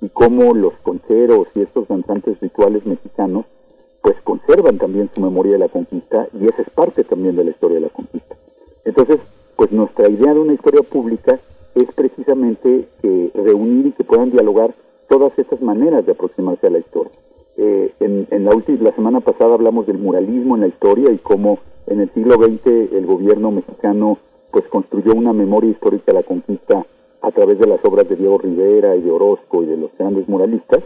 y 0.00 0.08
cómo 0.10 0.54
los 0.54 0.74
concheros 0.82 1.48
y 1.54 1.62
estos 1.62 1.88
danzantes 1.88 2.38
rituales 2.40 2.84
mexicanos 2.84 3.46
pues 4.02 4.16
conservan 4.24 4.78
también 4.78 5.08
su 5.14 5.20
memoria 5.20 5.52
de 5.52 5.58
la 5.58 5.68
conquista 5.68 6.28
y 6.38 6.46
esa 6.46 6.62
es 6.62 6.70
parte 6.70 7.04
también 7.04 7.36
de 7.36 7.44
la 7.44 7.50
historia 7.50 7.76
de 7.76 7.82
la 7.82 7.88
conquista. 7.88 8.36
Entonces, 8.84 9.18
pues 9.56 9.70
nuestra 9.72 10.10
idea 10.10 10.34
de 10.34 10.40
una 10.40 10.54
historia 10.54 10.82
pública 10.82 11.38
es 11.74 11.86
precisamente 11.94 12.88
que 13.00 13.30
reunir 13.34 13.86
y 13.86 13.92
que 13.92 14.04
puedan 14.04 14.32
dialogar 14.32 14.74
todas 15.08 15.32
estas 15.38 15.62
maneras 15.62 16.04
de 16.04 16.12
aproximarse 16.12 16.66
a 16.66 16.70
la 16.70 16.78
historia. 16.78 17.12
Eh, 17.56 17.92
en, 18.00 18.26
en, 18.30 18.44
la, 18.44 18.54
última, 18.54 18.82
la 18.82 18.94
semana 18.94 19.20
pasada 19.20 19.54
hablamos 19.54 19.86
del 19.86 19.98
muralismo 19.98 20.56
en 20.56 20.62
la 20.62 20.68
historia 20.68 21.10
y 21.12 21.18
cómo 21.18 21.58
en 21.86 22.00
el 22.00 22.12
siglo 22.12 22.34
XX 22.34 22.92
el 22.92 23.06
gobierno 23.06 23.50
mexicano 23.50 24.18
pues 24.52 24.64
construyó 24.68 25.14
una 25.14 25.32
memoria 25.32 25.70
histórica 25.70 26.04
de 26.06 26.12
la 26.12 26.22
conquista 26.22 26.86
a 27.22 27.30
través 27.30 27.58
de 27.58 27.66
las 27.66 27.84
obras 27.84 28.08
de 28.08 28.16
Diego 28.16 28.38
Rivera 28.38 28.94
y 28.94 29.00
de 29.00 29.10
Orozco 29.10 29.62
y 29.62 29.66
de 29.66 29.76
los 29.76 29.90
grandes 29.98 30.28
muralistas 30.28 30.84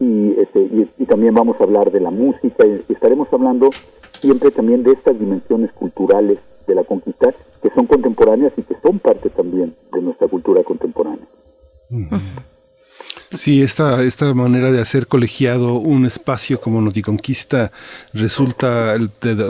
y, 0.00 0.34
este, 0.40 0.60
y, 0.98 1.06
también 1.06 1.34
vamos 1.34 1.56
a 1.60 1.64
hablar 1.64 1.92
de 1.92 2.00
la 2.00 2.10
música 2.10 2.66
y 2.66 2.84
estaremos 2.92 3.28
hablando 3.32 3.70
siempre 4.20 4.50
también 4.50 4.82
de 4.82 4.92
estas 4.92 5.18
dimensiones 5.18 5.72
culturales 5.72 6.38
de 6.66 6.74
la 6.74 6.84
conquista 6.84 7.32
que 7.62 7.70
son 7.70 7.86
contemporáneas 7.86 8.52
y 8.56 8.62
que 8.62 8.74
son 8.82 8.98
parte 8.98 9.30
también 9.30 9.74
de 9.92 10.02
nuestra 10.02 10.26
cultura 10.26 10.62
contemporánea. 10.64 11.26
Sí, 13.32 13.62
esta, 13.62 14.02
esta 14.02 14.32
manera 14.34 14.70
de 14.70 14.80
hacer 14.80 15.06
colegiado 15.06 15.74
un 15.74 16.06
espacio 16.06 16.60
como 16.60 16.80
Noticonquista 16.80 17.72
resulta, 18.12 18.96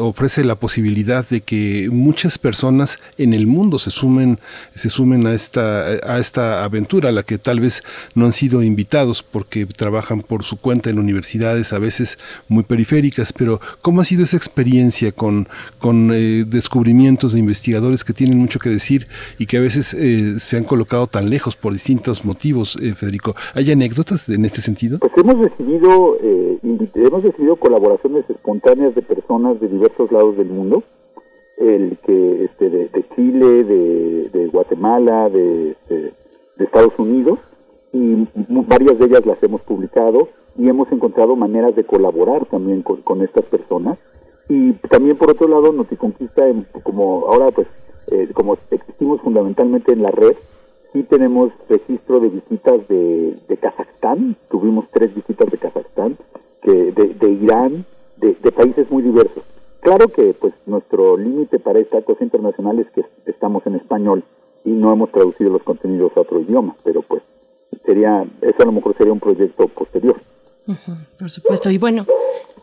ofrece 0.00 0.42
la 0.44 0.54
posibilidad 0.54 1.28
de 1.28 1.42
que 1.42 1.88
muchas 1.92 2.38
personas 2.38 2.98
en 3.18 3.34
el 3.34 3.46
mundo 3.46 3.78
se 3.78 3.90
sumen, 3.90 4.38
se 4.74 4.88
sumen 4.88 5.26
a 5.26 5.34
esta, 5.34 5.86
a 5.86 6.18
esta 6.18 6.64
aventura, 6.64 7.10
a 7.10 7.12
la 7.12 7.24
que 7.24 7.36
tal 7.36 7.60
vez 7.60 7.82
no 8.14 8.24
han 8.24 8.32
sido 8.32 8.62
invitados 8.62 9.22
porque 9.22 9.66
trabajan 9.66 10.22
por 10.22 10.44
su 10.44 10.56
cuenta 10.56 10.88
en 10.88 10.98
universidades 10.98 11.72
a 11.72 11.78
veces 11.78 12.18
muy 12.48 12.62
periféricas, 12.62 13.32
pero 13.32 13.60
¿cómo 13.82 14.00
ha 14.00 14.04
sido 14.04 14.24
esa 14.24 14.36
experiencia 14.36 15.12
con, 15.12 15.48
con 15.78 16.10
eh, 16.14 16.44
descubrimientos 16.46 17.32
de 17.32 17.40
investigadores 17.40 18.04
que 18.04 18.14
tienen 18.14 18.38
mucho 18.38 18.58
que 18.58 18.70
decir 18.70 19.08
y 19.38 19.46
que 19.46 19.58
a 19.58 19.60
veces 19.60 19.94
eh, 19.94 20.38
se 20.38 20.56
han 20.56 20.64
colocado 20.64 21.06
tan 21.06 21.28
lejos 21.28 21.56
por 21.56 21.72
distintos 21.72 22.24
motivos, 22.24 22.76
eh, 22.80 22.94
Federico? 22.94 23.36
¿Hay 23.54 23.63
anécdotas 23.72 24.28
en 24.28 24.44
este 24.44 24.60
sentido? 24.60 24.98
Pues 24.98 25.12
hemos 25.16 25.38
recibido, 25.38 26.16
eh, 26.20 26.58
hemos 26.94 27.22
recibido 27.22 27.56
colaboraciones 27.56 28.28
espontáneas 28.28 28.94
de 28.94 29.02
personas 29.02 29.60
de 29.60 29.68
diversos 29.68 30.10
lados 30.12 30.36
del 30.36 30.48
mundo, 30.48 30.82
el 31.58 31.98
que 32.04 32.44
este, 32.44 32.68
de, 32.68 33.04
Chile, 33.14 33.64
de, 33.64 34.48
Guatemala, 34.52 35.26
este, 35.26 36.12
de, 36.56 36.64
Estados 36.64 36.92
Unidos, 36.98 37.38
y 37.92 38.26
varias 38.68 38.98
de 38.98 39.06
ellas 39.06 39.24
las 39.24 39.42
hemos 39.42 39.62
publicado 39.62 40.28
y 40.58 40.68
hemos 40.68 40.90
encontrado 40.92 41.36
maneras 41.36 41.74
de 41.76 41.84
colaborar 41.84 42.46
también 42.46 42.82
con, 42.82 43.22
estas 43.22 43.44
personas. 43.44 43.98
Y 44.48 44.72
también 44.90 45.16
por 45.16 45.30
otro 45.30 45.48
lado, 45.48 45.72
Noticonquista, 45.72 46.44
como 46.82 47.26
ahora 47.28 47.50
pues, 47.50 47.66
eh, 48.10 48.28
como 48.34 48.58
existimos 48.70 49.20
fundamentalmente 49.22 49.92
en 49.92 50.02
la 50.02 50.10
red, 50.10 50.36
Sí 50.94 51.02
tenemos 51.02 51.52
registro 51.68 52.20
de 52.20 52.28
visitas 52.28 52.86
de, 52.86 53.58
Kazajstán, 53.60 54.36
tuvimos 54.48 54.86
tres 54.92 55.12
visitas 55.12 55.50
de 55.50 55.58
Kazajstán, 55.58 56.16
que 56.62 56.92
de, 56.92 57.30
Irán, 57.30 57.84
de, 58.16 58.34
de 58.40 58.52
países 58.52 58.88
muy 58.92 59.02
diversos. 59.02 59.42
Claro 59.80 60.06
que 60.06 60.34
pues 60.34 60.54
nuestro 60.66 61.16
límite 61.16 61.58
para 61.58 61.80
esta 61.80 62.00
cosa 62.02 62.22
internacional 62.22 62.78
es 62.78 62.88
que 62.92 63.04
estamos 63.26 63.66
en 63.66 63.74
español 63.74 64.22
y 64.64 64.72
no 64.72 64.92
hemos 64.92 65.10
traducido 65.10 65.50
los 65.50 65.64
contenidos 65.64 66.12
a 66.16 66.20
otro 66.20 66.40
idioma, 66.40 66.76
pero 66.84 67.02
pues 67.02 67.24
sería, 67.84 68.24
eso 68.40 68.62
a 68.62 68.66
lo 68.66 68.72
mejor 68.72 68.96
sería 68.96 69.12
un 69.12 69.20
proyecto 69.20 69.66
posterior. 69.66 70.20
por 71.18 71.28
supuesto, 71.28 71.72
y 71.72 71.78
bueno, 71.78 72.06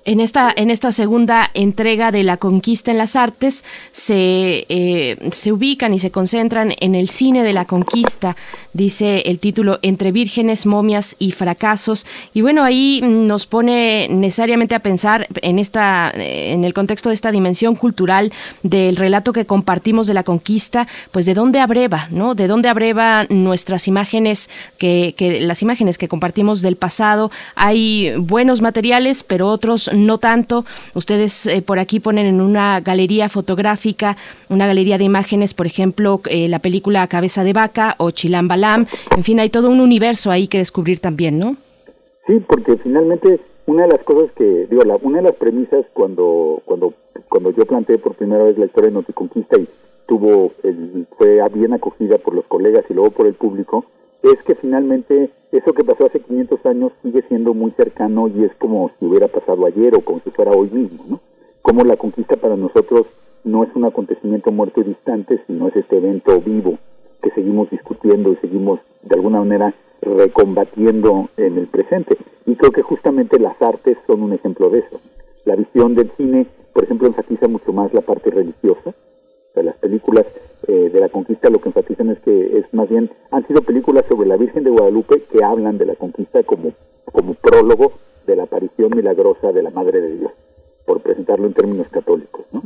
en 0.03 0.19
esta, 0.19 0.51
en 0.55 0.71
esta 0.71 0.91
segunda 0.91 1.49
entrega 1.53 2.11
de 2.11 2.23
la 2.23 2.37
conquista 2.37 2.89
en 2.89 2.97
las 2.97 3.15
artes 3.15 3.63
se, 3.91 4.65
eh, 4.67 5.29
se 5.31 5.51
ubican 5.51 5.93
y 5.93 5.99
se 5.99 6.09
concentran 6.09 6.73
en 6.79 6.95
el 6.95 7.09
cine 7.09 7.43
de 7.43 7.53
la 7.53 7.65
conquista, 7.65 8.35
dice 8.73 9.23
el 9.27 9.37
título 9.37 9.77
Entre 9.83 10.11
vírgenes, 10.11 10.65
momias 10.65 11.15
y 11.19 11.31
fracasos. 11.31 12.07
Y 12.33 12.41
bueno, 12.41 12.63
ahí 12.63 13.01
nos 13.03 13.45
pone 13.45 14.07
necesariamente 14.09 14.73
a 14.73 14.79
pensar 14.79 15.27
en 15.41 15.59
esta, 15.59 16.11
en 16.15 16.63
el 16.63 16.73
contexto 16.73 17.09
de 17.09 17.15
esta 17.15 17.31
dimensión 17.31 17.75
cultural 17.75 18.33
del 18.63 18.95
relato 18.95 19.33
que 19.33 19.45
compartimos 19.45 20.07
de 20.07 20.15
la 20.15 20.23
conquista, 20.23 20.87
pues 21.11 21.27
de 21.27 21.35
dónde 21.35 21.59
abreva, 21.59 22.07
¿no? 22.09 22.33
De 22.33 22.47
dónde 22.47 22.69
abreva 22.69 23.25
nuestras 23.29 23.87
imágenes, 23.87 24.49
que, 24.79 25.13
que 25.15 25.41
las 25.41 25.61
imágenes 25.61 25.99
que 25.99 26.07
compartimos 26.07 26.61
del 26.61 26.75
pasado. 26.75 27.29
Hay 27.55 28.13
buenos 28.17 28.61
materiales, 28.61 29.23
pero 29.23 29.47
otros 29.47 29.90
no 29.93 30.17
tanto. 30.17 30.65
Ustedes 30.93 31.45
eh, 31.47 31.61
por 31.61 31.79
aquí 31.79 31.99
ponen 31.99 32.25
en 32.25 32.41
una 32.41 32.79
galería 32.81 33.29
fotográfica, 33.29 34.17
una 34.49 34.67
galería 34.67 34.97
de 34.97 35.05
imágenes, 35.05 35.53
por 35.53 35.65
ejemplo, 35.65 36.21
eh, 36.29 36.47
la 36.47 36.59
película 36.59 37.07
Cabeza 37.07 37.43
de 37.43 37.53
Vaca 37.53 37.95
o 37.97 38.11
Chilambalam. 38.11 38.87
En 39.15 39.23
fin, 39.23 39.39
hay 39.39 39.49
todo 39.49 39.69
un 39.69 39.79
universo 39.79 40.31
ahí 40.31 40.47
que 40.47 40.57
descubrir 40.57 40.99
también, 40.99 41.39
¿no? 41.39 41.57
Sí, 42.27 42.39
porque 42.47 42.77
finalmente 42.77 43.39
una 43.65 43.83
de 43.83 43.89
las 43.89 44.03
cosas 44.03 44.31
que, 44.35 44.67
digo, 44.69 44.83
la, 44.83 44.97
una 44.97 45.17
de 45.17 45.23
las 45.23 45.35
premisas 45.35 45.85
cuando, 45.93 46.61
cuando, 46.65 46.93
cuando 47.29 47.51
yo 47.51 47.65
planteé 47.65 47.97
por 47.97 48.15
primera 48.15 48.43
vez 48.43 48.57
la 48.57 48.65
historia 48.65 48.89
de 48.89 48.95
Noticonquista 48.95 49.59
y 49.59 49.67
tuvo, 50.07 50.51
fue 51.17 51.39
bien 51.53 51.73
acogida 51.73 52.17
por 52.17 52.33
los 52.33 52.45
colegas 52.45 52.83
y 52.89 52.93
luego 52.93 53.11
por 53.11 53.27
el 53.27 53.33
público, 53.33 53.85
es 54.23 54.41
que 54.43 54.55
finalmente 54.55 55.31
eso 55.51 55.73
que 55.73 55.83
pasó 55.83 56.05
hace 56.05 56.19
500 56.19 56.65
años 56.65 56.91
sigue 57.01 57.23
siendo 57.27 57.53
muy 57.53 57.71
cercano 57.71 58.27
y 58.27 58.43
es 58.43 58.53
como 58.55 58.91
si 58.99 59.05
hubiera 59.05 59.27
pasado 59.27 59.65
ayer 59.65 59.95
o 59.95 60.01
como 60.01 60.19
si 60.19 60.29
fuera 60.31 60.51
hoy 60.51 60.69
mismo, 60.69 61.03
¿no? 61.07 61.19
Como 61.61 61.83
la 61.83 61.97
conquista 61.97 62.37
para 62.37 62.55
nosotros 62.55 63.05
no 63.43 63.63
es 63.63 63.69
un 63.75 63.85
acontecimiento 63.85 64.51
muerto 64.51 64.81
y 64.81 64.85
distante, 64.85 65.41
sino 65.47 65.67
es 65.67 65.75
este 65.75 65.97
evento 65.97 66.39
vivo 66.41 66.77
que 67.21 67.31
seguimos 67.31 67.69
discutiendo 67.69 68.31
y 68.31 68.35
seguimos 68.37 68.79
de 69.03 69.15
alguna 69.15 69.39
manera 69.39 69.73
recombatiendo 70.01 71.29
en 71.37 71.57
el 71.57 71.67
presente. 71.67 72.17
Y 72.45 72.55
creo 72.55 72.71
que 72.71 72.81
justamente 72.81 73.39
las 73.39 73.59
artes 73.61 73.97
son 74.07 74.23
un 74.23 74.33
ejemplo 74.33 74.69
de 74.69 74.79
eso. 74.79 74.99
La 75.45 75.55
visión 75.55 75.95
del 75.95 76.11
cine, 76.17 76.47
por 76.73 76.83
ejemplo, 76.83 77.07
enfatiza 77.07 77.47
mucho 77.47 77.73
más 77.73 77.93
la 77.93 78.01
parte 78.01 78.31
religiosa, 78.31 78.93
de 79.55 79.63
las 79.63 79.75
películas 79.77 80.25
eh, 80.67 80.89
de 80.93 80.99
la 80.99 81.09
conquista 81.09 81.49
lo 81.49 81.59
que 81.59 81.69
enfatizan 81.69 82.09
es 82.09 82.19
que 82.19 82.57
es 82.57 82.73
más 82.73 82.87
bien 82.89 83.09
han 83.31 83.45
sido 83.47 83.61
películas 83.61 84.05
sobre 84.07 84.27
la 84.27 84.37
Virgen 84.37 84.63
de 84.63 84.69
Guadalupe 84.69 85.23
que 85.23 85.43
hablan 85.43 85.77
de 85.77 85.85
la 85.85 85.95
conquista 85.95 86.43
como 86.43 86.71
como 87.05 87.33
prólogo 87.33 87.93
de 88.27 88.35
la 88.35 88.43
aparición 88.43 88.91
milagrosa 88.95 89.51
de 89.51 89.63
la 89.63 89.71
Madre 89.71 90.01
de 90.01 90.17
Dios 90.17 90.31
por 90.85 91.01
presentarlo 91.01 91.47
en 91.47 91.53
términos 91.53 91.87
católicos 91.89 92.45
¿no? 92.51 92.61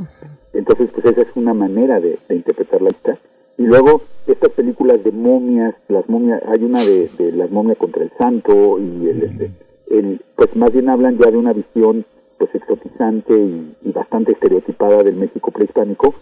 entonces 0.53 0.89
pues 0.93 1.05
esa 1.05 1.21
es 1.21 1.35
una 1.35 1.53
manera 1.53 1.99
de, 1.99 2.19
interpretar 2.29 2.81
la 2.81 2.89
historia 2.89 3.19
y 3.57 3.63
luego 3.63 3.99
estas 4.27 4.51
películas 4.51 5.03
de 5.03 5.11
momias 5.11 5.73
las 5.87 6.07
momias 6.09 6.41
hay 6.47 6.63
una 6.63 6.81
de, 6.83 7.09
de 7.17 7.31
las 7.31 7.49
momias 7.49 7.77
contra 7.77 8.03
el 8.03 8.11
santo 8.19 8.77
y 8.77 9.07
el, 9.07 9.23
este, 9.23 9.51
el, 9.89 10.21
pues 10.35 10.53
más 10.55 10.71
bien 10.73 10.89
hablan 10.89 11.17
ya 11.17 11.31
de 11.31 11.37
una 11.37 11.53
visión 11.53 12.05
pues 12.37 12.53
exotizante 12.53 13.33
y, 13.33 13.75
y 13.83 13.91
bastante 13.93 14.33
estereotipada 14.33 15.01
del 15.03 15.15
México 15.15 15.51
prehispánico 15.51 16.13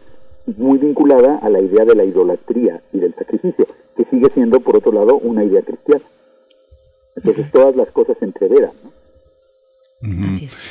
muy 0.45 0.77
vinculada 0.77 1.37
a 1.37 1.49
la 1.49 1.61
idea 1.61 1.85
de 1.85 1.95
la 1.95 2.03
idolatría 2.03 2.81
y 2.91 2.99
del 2.99 3.13
sacrificio, 3.15 3.65
que 3.95 4.05
sigue 4.05 4.29
siendo, 4.33 4.59
por 4.59 4.77
otro 4.77 4.91
lado, 4.91 5.17
una 5.17 5.43
idea 5.43 5.61
cristiana. 5.61 6.03
Entonces 7.15 7.51
todas 7.51 7.75
las 7.75 7.89
cosas 7.91 8.17
se 8.17 8.25
entreveran. 8.25 8.71
¿no? 8.83 9.02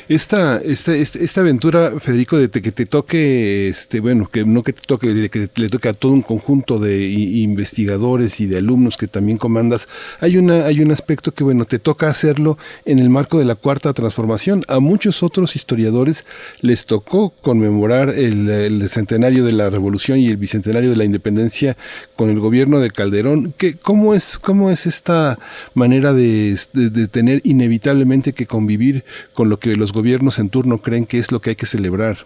Esta, 0.08 0.58
esta, 0.58 0.94
esta, 0.94 1.40
aventura, 1.40 1.98
Federico, 2.00 2.36
de 2.36 2.50
que 2.50 2.70
te 2.70 2.84
toque, 2.84 3.68
este, 3.68 4.00
bueno, 4.00 4.28
que 4.28 4.44
no 4.44 4.62
que 4.62 4.74
te 4.74 4.82
toque, 4.82 5.14
de 5.14 5.30
que 5.30 5.48
le 5.54 5.68
toque 5.70 5.88
a 5.88 5.94
todo 5.94 6.12
un 6.12 6.20
conjunto 6.20 6.78
de 6.78 7.08
investigadores 7.08 8.40
y 8.40 8.46
de 8.46 8.58
alumnos 8.58 8.98
que 8.98 9.06
también 9.06 9.38
comandas, 9.38 9.88
hay 10.20 10.36
una, 10.36 10.66
hay 10.66 10.80
un 10.80 10.92
aspecto 10.92 11.32
que 11.32 11.44
bueno, 11.44 11.64
te 11.64 11.78
toca 11.78 12.08
hacerlo 12.08 12.58
en 12.84 12.98
el 12.98 13.08
marco 13.08 13.38
de 13.38 13.46
la 13.46 13.54
cuarta 13.54 13.94
transformación. 13.94 14.64
A 14.68 14.80
muchos 14.80 15.22
otros 15.22 15.56
historiadores 15.56 16.26
les 16.60 16.84
tocó 16.84 17.30
conmemorar 17.30 18.10
el, 18.10 18.86
centenario 18.88 19.44
de 19.44 19.52
la 19.52 19.70
revolución 19.70 20.18
y 20.18 20.28
el 20.28 20.36
bicentenario 20.36 20.90
de 20.90 20.96
la 20.96 21.04
independencia 21.04 21.76
con 22.16 22.28
el 22.28 22.38
gobierno 22.38 22.80
de 22.80 22.90
Calderón. 22.90 23.54
¿Qué, 23.56 23.74
cómo 23.74 24.12
es, 24.12 24.38
cómo 24.38 24.70
es 24.70 24.86
esta 24.86 25.38
manera 25.72 26.12
de, 26.12 26.58
de 26.74 27.08
tener 27.08 27.40
inevitablemente 27.44 28.34
que 28.34 28.46
convivir 28.46 29.04
con 29.34 29.48
lo 29.48 29.58
que 29.58 29.76
los 29.76 29.92
gobiernos 29.92 30.38
en 30.38 30.50
turno 30.50 30.78
creen 30.78 31.06
que 31.06 31.18
es 31.18 31.32
lo 31.32 31.40
que 31.40 31.50
hay 31.50 31.56
que 31.56 31.66
celebrar? 31.66 32.16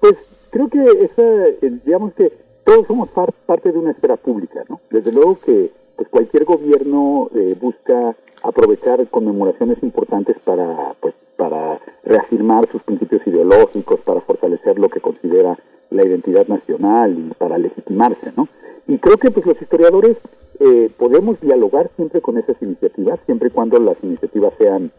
Pues 0.00 0.14
creo 0.50 0.68
que 0.68 0.82
esa, 0.82 1.48
eh, 1.62 1.80
digamos 1.84 2.12
que 2.14 2.32
todos 2.64 2.86
somos 2.86 3.08
parte 3.46 3.72
de 3.72 3.78
una 3.78 3.92
esfera 3.92 4.16
pública, 4.16 4.64
¿no? 4.68 4.80
Desde 4.90 5.12
luego 5.12 5.38
que 5.40 5.70
pues 5.96 6.08
cualquier 6.08 6.44
gobierno 6.44 7.30
eh, 7.34 7.56
busca 7.60 8.16
aprovechar 8.42 9.06
conmemoraciones 9.08 9.82
importantes 9.82 10.36
para 10.44 10.94
pues 11.00 11.14
para 11.36 11.80
reafirmar 12.04 12.70
sus 12.70 12.82
principios 12.82 13.26
ideológicos, 13.26 14.00
para 14.00 14.20
fortalecer 14.20 14.78
lo 14.78 14.88
que 14.88 15.00
considera 15.00 15.58
la 15.90 16.06
identidad 16.06 16.46
nacional 16.46 17.18
y 17.18 17.34
para 17.34 17.58
legitimarse, 17.58 18.32
¿no? 18.36 18.48
Y 18.86 18.98
creo 18.98 19.16
que 19.16 19.30
pues 19.30 19.46
los 19.46 19.60
historiadores 19.60 20.16
eh, 20.60 20.90
podemos 20.96 21.40
dialogar 21.40 21.90
siempre 21.96 22.20
con 22.20 22.38
esas 22.38 22.56
iniciativas, 22.60 23.18
siempre 23.26 23.48
y 23.48 23.50
cuando 23.50 23.78
las 23.78 23.96
iniciativas 24.02 24.52
sean 24.58 24.92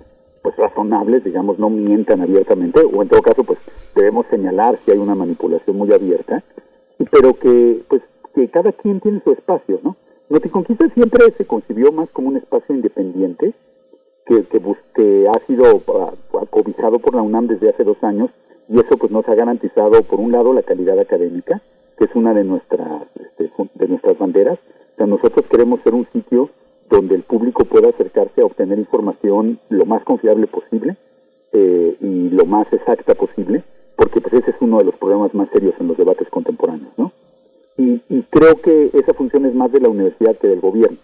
pues 0.45 0.57
razonables, 0.57 1.23
digamos, 1.23 1.57
no 1.57 1.71
mientan 1.71 2.21
abiertamente, 2.21 2.79
o 2.81 3.01
en 3.01 3.09
todo 3.09 3.23
caso, 3.23 3.43
pues 3.43 3.57
debemos 3.95 4.27
señalar 4.29 4.77
si 4.85 4.91
hay 4.91 4.99
una 4.99 5.15
manipulación 5.15 5.75
muy 5.75 5.91
abierta, 5.91 6.43
pero 7.09 7.33
que, 7.33 7.83
pues, 7.89 8.03
que 8.35 8.47
cada 8.49 8.71
quien 8.71 8.99
tiene 8.99 9.21
su 9.23 9.31
espacio, 9.31 9.79
¿no? 9.81 9.97
Noticonquista 10.29 10.87
siempre 10.89 11.33
se 11.35 11.47
concibió 11.47 11.91
más 11.91 12.11
como 12.11 12.27
un 12.27 12.37
espacio 12.37 12.75
independiente, 12.75 13.55
que, 14.27 14.43
que, 14.93 15.27
ha 15.27 15.47
sido 15.47 15.81
acobijado 16.39 16.99
por 16.99 17.15
la 17.15 17.23
UNAM 17.23 17.47
desde 17.47 17.69
hace 17.69 17.83
dos 17.83 17.97
años, 18.03 18.29
y 18.69 18.75
eso 18.75 18.97
pues 18.97 19.11
nos 19.11 19.27
ha 19.27 19.33
garantizado, 19.33 20.03
por 20.03 20.19
un 20.19 20.31
lado, 20.31 20.53
la 20.53 20.61
calidad 20.61 20.99
académica, 20.99 21.59
que 21.97 22.05
es 22.05 22.13
una 22.13 22.35
de 22.35 22.43
nuestras, 22.43 23.07
este, 23.15 23.51
de 23.73 23.87
nuestras 23.87 24.19
banderas. 24.19 24.59
O 24.93 24.97
sea, 24.97 25.07
nosotros 25.07 25.47
queremos 25.49 25.79
ser 25.81 25.95
un 25.95 26.07
sitio 26.13 26.51
donde 26.89 27.15
el 27.15 27.23
público 27.23 27.65
pueda 27.65 27.89
acercarse 27.89 28.41
a 28.41 28.45
obtener 28.45 28.79
información 28.79 29.59
lo 29.69 29.85
más 29.85 30.03
confiable 30.03 30.47
posible 30.47 30.97
eh, 31.51 31.97
y 31.99 32.29
lo 32.29 32.45
más 32.45 32.71
exacta 32.71 33.15
posible, 33.15 33.63
porque 33.95 34.21
pues 34.21 34.33
ese 34.33 34.51
es 34.51 34.57
uno 34.59 34.77
de 34.77 34.85
los 34.85 34.95
problemas 34.95 35.33
más 35.33 35.49
serios 35.51 35.73
en 35.79 35.87
los 35.87 35.97
debates 35.97 36.29
contemporáneos, 36.29 36.91
¿no? 36.97 37.11
Y, 37.77 37.99
creo 38.29 38.55
que 38.61 38.89
esa 38.93 39.13
función 39.13 39.45
es 39.45 39.53
más 39.53 39.71
de 39.71 39.79
la 39.79 39.89
universidad 39.89 40.37
que 40.37 40.47
del 40.47 40.61
gobierno, 40.61 40.97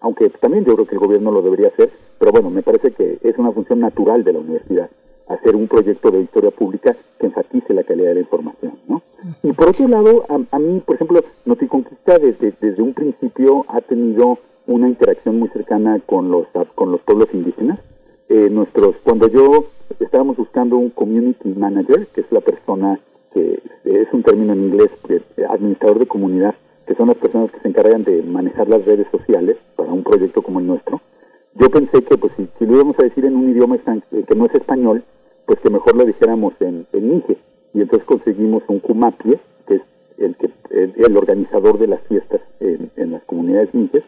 aunque 0.00 0.28
también 0.30 0.64
yo 0.64 0.74
creo 0.74 0.86
que 0.86 0.94
el 0.94 1.00
gobierno 1.00 1.30
lo 1.30 1.42
debería 1.42 1.68
hacer, 1.68 1.90
pero 2.18 2.32
bueno, 2.32 2.50
me 2.50 2.62
parece 2.62 2.92
que 2.92 3.18
es 3.22 3.38
una 3.38 3.52
función 3.52 3.80
natural 3.80 4.24
de 4.24 4.32
la 4.32 4.38
universidad 4.40 4.90
hacer 5.30 5.54
un 5.54 5.68
proyecto 5.68 6.10
de 6.10 6.22
historia 6.22 6.50
pública 6.50 6.96
que 7.18 7.26
enfatice 7.26 7.72
la 7.72 7.84
calidad 7.84 8.08
de 8.08 8.14
la 8.14 8.20
información, 8.20 8.78
¿no? 8.88 9.02
Y 9.42 9.52
por 9.52 9.68
otro 9.68 9.86
lado, 9.86 10.24
a, 10.28 10.58
mí, 10.58 10.80
por 10.84 10.96
ejemplo, 10.96 11.22
Noticonquista 11.44 12.18
desde, 12.18 12.52
desde 12.60 12.82
un 12.82 12.94
principio 12.94 13.64
ha 13.68 13.80
tenido 13.80 14.38
una 14.70 14.88
interacción 14.88 15.38
muy 15.38 15.48
cercana 15.48 15.98
con 16.06 16.30
los, 16.30 16.46
con 16.74 16.92
los 16.92 17.00
pueblos 17.02 17.28
indígenas. 17.32 17.80
Eh, 18.28 18.48
nuestros, 18.50 18.96
cuando 19.02 19.28
yo 19.28 19.66
estábamos 19.98 20.36
buscando 20.36 20.76
un 20.76 20.90
community 20.90 21.48
manager, 21.48 22.06
que 22.14 22.20
es 22.20 22.30
la 22.30 22.40
persona 22.40 23.00
que 23.32 23.62
es 23.84 24.12
un 24.12 24.22
término 24.22 24.52
en 24.52 24.64
inglés, 24.64 24.90
administrador 25.48 25.98
de 25.98 26.06
comunidad, 26.06 26.54
que 26.86 26.94
son 26.94 27.08
las 27.08 27.16
personas 27.16 27.50
que 27.52 27.60
se 27.60 27.68
encargan 27.68 28.04
de 28.04 28.22
manejar 28.22 28.68
las 28.68 28.84
redes 28.84 29.06
sociales 29.10 29.56
para 29.76 29.92
un 29.92 30.02
proyecto 30.02 30.42
como 30.42 30.60
el 30.60 30.66
nuestro. 30.66 31.00
Yo 31.54 31.68
pensé 31.70 32.02
que 32.02 32.16
pues 32.16 32.32
si, 32.36 32.66
lo 32.66 32.74
íbamos 32.74 32.96
a 32.98 33.04
decir 33.04 33.24
en 33.24 33.36
un 33.36 33.50
idioma 33.50 33.76
eh, 33.76 34.24
que 34.26 34.34
no 34.34 34.46
es 34.46 34.54
español, 34.54 35.04
pues 35.46 35.58
que 35.60 35.70
mejor 35.70 35.96
lo 35.96 36.04
dijéramos 36.04 36.54
en, 36.60 36.86
en 36.92 37.24
Y 37.74 37.80
entonces 37.80 38.06
conseguimos 38.06 38.62
un 38.68 38.80
Kumapie, 38.80 39.38
que 39.66 39.76
es 39.76 39.82
el, 40.18 40.36
que, 40.36 40.50
el, 40.70 41.16
organizador 41.16 41.78
de 41.78 41.88
las 41.88 42.00
fiestas 42.02 42.40
en, 42.60 42.90
en 42.96 43.12
las 43.12 43.24
comunidades 43.24 43.74
Mijes, 43.74 44.04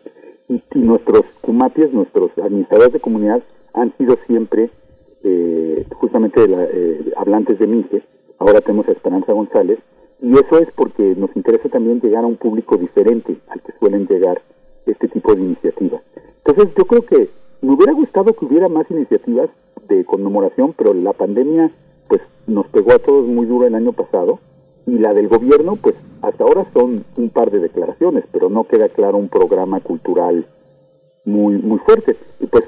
y, 0.49 0.63
nuestros 0.75 1.23
cumapies, 1.41 1.93
nuestros 1.93 2.31
administradores 2.39 2.93
de 2.93 3.01
comunidad, 3.01 3.43
han 3.75 3.97
sido 3.97 4.17
siempre 4.27 4.71
eh, 5.25 5.87
justamente 5.95 6.45
eh, 6.49 7.13
hablantes 7.17 7.59
de 7.59 7.67
Mije. 7.67 8.03
Ahora 8.39 8.61
tenemos 8.61 8.89
a 8.89 8.93
Esperanza 8.93 9.33
González. 9.33 9.79
Y 10.21 10.33
eso 10.35 10.59
es 10.59 10.69
porque 10.77 11.15
nos 11.17 11.35
interesa 11.35 11.69
también 11.69 12.01
llegar 12.01 12.25
a 12.25 12.29
un 12.29 12.37
público 12.37 12.77
diferente 12.77 13.37
al 13.49 13.61
que 13.61 13.73
suelen 13.81 14.07
llegar 14.07 14.41
este 14.87 15.09
tipo 15.09 15.35
de 15.35 15.43
iniciativas. 15.43 16.03
Entonces 16.45 16.75
yo 16.77 16.85
creo 16.85 17.05
que 17.07 17.29
me 17.61 17.73
hubiera 17.73 17.93
gustado 17.93 18.33
que 18.33 18.45
hubiera 18.45 18.69
más 18.69 18.89
iniciativas 18.91 19.51
de 19.89 20.05
conmemoración, 20.05 20.75
pero 20.77 20.95
la 20.95 21.13
pandemia 21.13 21.73
pues 22.09 22.23
nos 22.47 22.67
pegó 22.69 22.93
a 22.93 22.99
todos 22.99 23.27
muy 23.27 23.47
duro 23.47 23.67
el 23.67 23.75
año 23.75 23.93
pasado 23.93 24.39
y 24.87 24.99
la 24.99 25.15
del 25.15 25.29
gobierno 25.29 25.77
pues 25.77 25.95
hasta 26.23 26.45
ahora 26.45 26.67
son 26.73 27.05
un 27.17 27.31
par 27.31 27.51
de 27.51 27.61
declaraciones, 27.61 28.25
pero 28.33 28.49
no 28.49 28.65
queda 28.65 28.89
claro 28.89 29.19
un 29.19 29.29
programa 29.29 29.81
cultural 29.81 30.47
muy 31.25 31.55
muy 31.59 31.79
fuerte. 31.79 32.17
Y 32.41 32.47
pues 32.47 32.65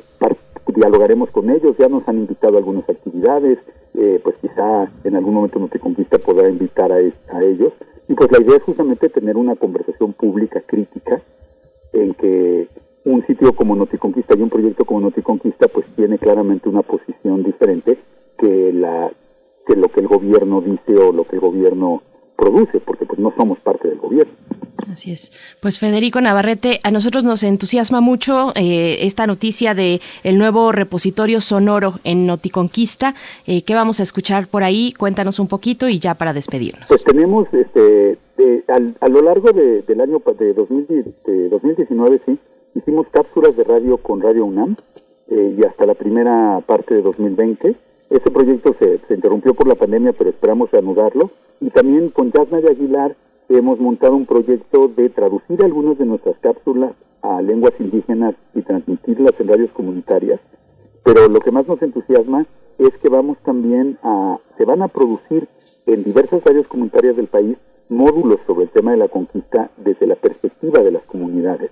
dialogaremos 0.74 1.30
con 1.30 1.50
ellos, 1.50 1.76
ya 1.78 1.88
nos 1.88 2.06
han 2.08 2.18
invitado 2.18 2.56
a 2.56 2.58
algunas 2.58 2.88
actividades, 2.88 3.58
eh, 3.94 4.20
pues 4.22 4.36
quizá 4.38 4.90
en 5.04 5.16
algún 5.16 5.34
momento 5.34 5.58
Noticonquista 5.58 6.18
podrá 6.18 6.48
invitar 6.48 6.92
a, 6.92 6.96
a 6.96 7.42
ellos. 7.42 7.72
Y 8.08 8.14
pues 8.14 8.30
la 8.32 8.42
idea 8.42 8.56
es 8.56 8.62
justamente 8.62 9.08
tener 9.08 9.36
una 9.36 9.56
conversación 9.56 10.12
pública 10.12 10.60
crítica 10.66 11.22
en 11.92 12.14
que 12.14 12.68
un 13.04 13.24
sitio 13.26 13.52
como 13.52 13.76
Noticonquista 13.76 14.36
y 14.36 14.42
un 14.42 14.50
proyecto 14.50 14.84
como 14.84 15.00
Noticonquista 15.00 15.68
pues 15.68 15.86
tiene 15.96 16.18
claramente 16.18 16.68
una 16.68 16.82
posición 16.82 17.42
diferente 17.42 17.98
que 18.38 18.72
la 18.72 19.10
que 19.66 19.76
lo 19.76 19.88
que 19.88 20.00
el 20.00 20.08
gobierno 20.08 20.60
dice 20.60 20.96
o 20.98 21.12
lo 21.12 21.24
que 21.24 21.36
el 21.36 21.40
gobierno 21.40 22.02
produce, 22.36 22.80
porque 22.80 23.06
pues 23.06 23.18
no 23.18 23.32
somos 23.36 23.58
parte 23.60 23.88
del 23.88 23.98
gobierno. 23.98 24.32
Así 24.90 25.12
es. 25.12 25.32
Pues 25.60 25.78
Federico 25.78 26.20
Navarrete, 26.20 26.80
a 26.82 26.90
nosotros 26.90 27.24
nos 27.24 27.42
entusiasma 27.42 28.00
mucho 28.00 28.52
eh, 28.54 28.98
esta 29.00 29.26
noticia 29.26 29.74
de 29.74 30.00
el 30.22 30.38
nuevo 30.38 30.72
repositorio 30.72 31.40
sonoro 31.40 31.94
en 32.04 32.26
Noticonquista. 32.26 33.14
Eh, 33.46 33.62
¿Qué 33.62 33.74
vamos 33.74 34.00
a 34.00 34.02
escuchar 34.02 34.46
por 34.48 34.62
ahí? 34.62 34.92
Cuéntanos 34.96 35.38
un 35.38 35.48
poquito 35.48 35.88
y 35.88 35.98
ya 35.98 36.14
para 36.14 36.32
despedirnos. 36.32 36.86
Pues 36.88 37.02
tenemos, 37.04 37.48
este, 37.52 38.18
a 39.00 39.08
lo 39.08 39.22
largo 39.22 39.52
del 39.52 40.00
año 40.00 40.22
de, 40.38 40.52
2019, 40.52 42.20
sí, 42.26 42.38
hicimos 42.74 43.06
cápsulas 43.10 43.56
de 43.56 43.64
radio 43.64 43.96
con 43.96 44.20
Radio 44.20 44.44
UNAM 44.44 44.76
eh, 45.28 45.56
y 45.58 45.64
hasta 45.64 45.86
la 45.86 45.94
primera 45.94 46.60
parte 46.66 46.94
de 46.94 47.02
2020. 47.02 47.74
Este 48.10 48.30
proyecto 48.30 48.74
se, 48.78 48.98
se 49.08 49.14
interrumpió 49.14 49.54
por 49.54 49.66
la 49.66 49.74
pandemia, 49.74 50.12
pero 50.12 50.30
esperamos 50.30 50.70
reanudarlo. 50.70 51.30
Y 51.60 51.70
también 51.70 52.10
con 52.10 52.32
Yasna 52.32 52.60
de 52.60 52.70
Aguilar 52.70 53.16
hemos 53.48 53.78
montado 53.78 54.16
un 54.16 54.26
proyecto 54.26 54.88
de 54.88 55.10
traducir 55.10 55.64
algunas 55.64 55.98
de 55.98 56.06
nuestras 56.06 56.36
cápsulas 56.38 56.92
a 57.22 57.40
lenguas 57.40 57.72
indígenas 57.78 58.34
y 58.54 58.62
transmitirlas 58.62 59.32
en 59.38 59.48
radios 59.48 59.70
comunitarias, 59.72 60.40
pero 61.02 61.28
lo 61.28 61.40
que 61.40 61.50
más 61.50 61.66
nos 61.66 61.80
entusiasma 61.80 62.46
es 62.78 62.90
que 63.02 63.08
vamos 63.08 63.38
también 63.44 63.98
a, 64.02 64.38
se 64.58 64.64
van 64.64 64.82
a 64.82 64.88
producir 64.88 65.48
en 65.86 66.04
diversas 66.04 66.42
radios 66.44 66.66
comunitarias 66.66 67.16
del 67.16 67.28
país 67.28 67.56
módulos 67.88 68.40
sobre 68.46 68.64
el 68.64 68.70
tema 68.70 68.92
de 68.92 68.98
la 68.98 69.08
conquista 69.08 69.70
desde 69.76 70.06
la 70.06 70.16
perspectiva 70.16 70.82
de 70.82 70.90
las 70.90 71.02
comunidades, 71.04 71.70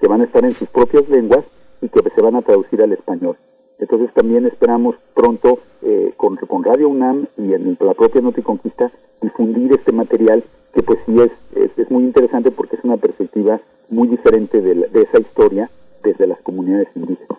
que 0.00 0.08
van 0.08 0.20
a 0.20 0.24
estar 0.24 0.44
en 0.44 0.52
sus 0.52 0.68
propias 0.68 1.08
lenguas 1.08 1.44
y 1.82 1.88
que 1.88 2.00
se 2.14 2.22
van 2.22 2.36
a 2.36 2.42
traducir 2.42 2.82
al 2.82 2.92
español. 2.92 3.36
Entonces 3.80 4.12
también 4.14 4.46
esperamos 4.46 4.94
pronto 5.14 5.58
eh, 5.82 6.12
con, 6.16 6.38
Radio 6.62 6.88
UNAM 6.88 7.26
y 7.38 7.54
en 7.54 7.76
la 7.80 7.94
propia 7.94 8.20
Noticonquista 8.20 8.92
difundir 9.22 9.72
este 9.72 9.92
material 9.92 10.44
que 10.74 10.82
pues 10.82 10.98
sí 11.06 11.16
es, 11.18 11.32
es, 11.76 11.90
muy 11.90 12.04
interesante 12.04 12.50
porque 12.50 12.76
es 12.76 12.84
una 12.84 12.98
perspectiva 12.98 13.60
muy 13.88 14.06
diferente 14.06 14.60
de 14.60 14.86
esa 14.92 15.20
historia 15.20 15.70
desde 16.02 16.26
las 16.26 16.40
comunidades 16.42 16.88
indígenas. 16.94 17.38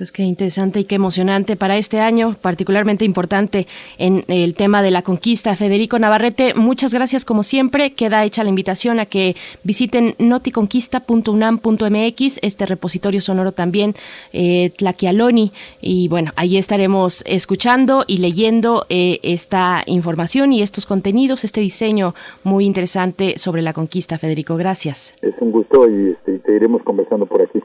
Pues 0.00 0.12
qué 0.12 0.22
interesante 0.22 0.80
y 0.80 0.84
qué 0.84 0.94
emocionante 0.94 1.56
para 1.56 1.76
este 1.76 2.00
año, 2.00 2.34
particularmente 2.40 3.04
importante 3.04 3.66
en 3.98 4.24
el 4.28 4.54
tema 4.54 4.82
de 4.82 4.90
la 4.90 5.02
conquista. 5.02 5.54
Federico 5.56 5.98
Navarrete, 5.98 6.54
muchas 6.54 6.94
gracias 6.94 7.26
como 7.26 7.42
siempre. 7.42 7.92
Queda 7.92 8.24
hecha 8.24 8.42
la 8.42 8.48
invitación 8.48 8.98
a 8.98 9.04
que 9.04 9.36
visiten 9.62 10.14
noticonquista.unam.mx, 10.18 12.38
este 12.40 12.64
repositorio 12.64 13.20
sonoro 13.20 13.52
también, 13.52 13.94
eh, 14.32 14.70
Tlaquialoni. 14.70 15.52
Y 15.82 16.08
bueno, 16.08 16.32
ahí 16.34 16.56
estaremos 16.56 17.22
escuchando 17.26 18.04
y 18.06 18.16
leyendo 18.16 18.86
eh, 18.88 19.20
esta 19.22 19.82
información 19.84 20.54
y 20.54 20.62
estos 20.62 20.86
contenidos, 20.86 21.44
este 21.44 21.60
diseño 21.60 22.14
muy 22.42 22.64
interesante 22.64 23.34
sobre 23.36 23.60
la 23.60 23.74
conquista. 23.74 24.16
Federico, 24.16 24.56
gracias. 24.56 25.14
Es 25.20 25.34
un 25.40 25.52
gusto 25.52 25.86
y 25.90 26.12
este, 26.12 26.38
te 26.38 26.56
iremos 26.56 26.82
conversando 26.84 27.26
por 27.26 27.42
aquí. 27.42 27.60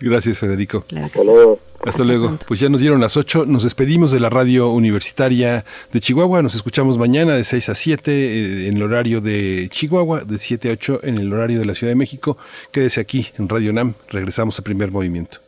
Gracias, 0.00 0.38
Federico. 0.38 0.84
Hasta 1.02 1.24
luego. 1.24 1.58
Hasta 1.84 2.04
luego. 2.04 2.38
Pues 2.46 2.60
ya 2.60 2.68
nos 2.68 2.80
dieron 2.80 3.00
las 3.00 3.16
8. 3.16 3.46
Nos 3.46 3.64
despedimos 3.64 4.12
de 4.12 4.20
la 4.20 4.30
radio 4.30 4.70
universitaria 4.70 5.64
de 5.92 6.00
Chihuahua. 6.00 6.42
Nos 6.42 6.54
escuchamos 6.54 6.98
mañana 6.98 7.34
de 7.34 7.44
6 7.44 7.68
a 7.68 7.74
7 7.74 8.12
eh, 8.12 8.68
en 8.68 8.76
el 8.76 8.82
horario 8.82 9.20
de 9.20 9.68
Chihuahua, 9.70 10.24
de 10.24 10.38
7 10.38 10.70
a 10.70 10.72
8 10.72 11.00
en 11.04 11.18
el 11.18 11.32
horario 11.32 11.58
de 11.58 11.66
la 11.66 11.74
Ciudad 11.74 11.90
de 11.90 11.96
México. 11.96 12.36
Quédese 12.70 13.00
aquí 13.00 13.28
en 13.38 13.48
Radio 13.48 13.72
NAM. 13.72 13.94
Regresamos 14.08 14.58
al 14.58 14.64
primer 14.64 14.90
movimiento. 14.90 15.38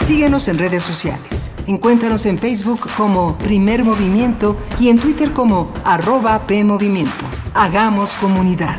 Síguenos 0.00 0.48
en 0.48 0.58
redes 0.58 0.82
sociales. 0.82 1.50
Encuéntranos 1.66 2.24
en 2.26 2.38
Facebook 2.38 2.80
como 2.96 3.36
Primer 3.36 3.84
Movimiento 3.84 4.56
y 4.80 4.88
en 4.88 4.98
Twitter 4.98 5.32
como 5.32 5.72
arroba 5.84 6.46
PMovimiento. 6.46 7.26
Hagamos 7.52 8.16
comunidad. 8.16 8.78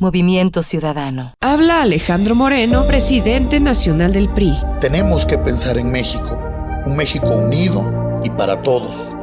Movimiento 0.00 0.62
Ciudadano. 0.62 1.34
Habla 1.40 1.82
Alejandro 1.82 2.34
Moreno, 2.34 2.86
presidente 2.86 3.60
nacional 3.60 4.12
del 4.12 4.30
PRI. 4.30 4.54
Tenemos 4.80 5.26
que 5.26 5.36
pensar 5.36 5.76
en 5.76 5.92
México, 5.92 6.42
un 6.86 6.96
México 6.96 7.28
unido 7.28 8.20
y 8.24 8.30
para 8.30 8.62
todos. 8.62 9.14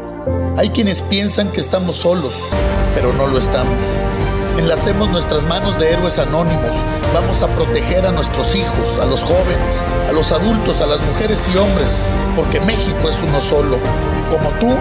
Hay 0.56 0.70
quienes 0.70 1.02
piensan 1.02 1.52
que 1.52 1.62
estamos 1.62 1.98
solos, 1.98 2.50
pero 2.94 3.12
no 3.12 3.26
lo 3.26 3.40
estamos. 3.40 3.82
Enlacemos 4.58 5.10
nuestras 5.10 5.46
manos 5.46 5.78
de 5.78 5.92
héroes 5.92 6.18
anónimos. 6.18 6.84
Vamos 7.14 7.44
a 7.44 7.48
proteger 7.56 8.08
a 8.08 8.12
nuestros 8.12 8.56
hijos, 8.56 8.98
a 8.98 9.06
los 9.06 9.24
jóvenes, 9.24 9.86
a 10.10 10.12
los 10.12 10.32
adultos, 10.32 10.82
a 10.82 10.88
las 10.88 11.00
mujeres 11.02 11.48
y 11.54 11.58
hombres, 11.58 12.02
porque 12.36 12.60
México 12.62 13.08
es 13.08 13.22
uno 13.22 13.40
solo. 13.40 13.78
Como 14.32 14.50
tú, 14.60 14.76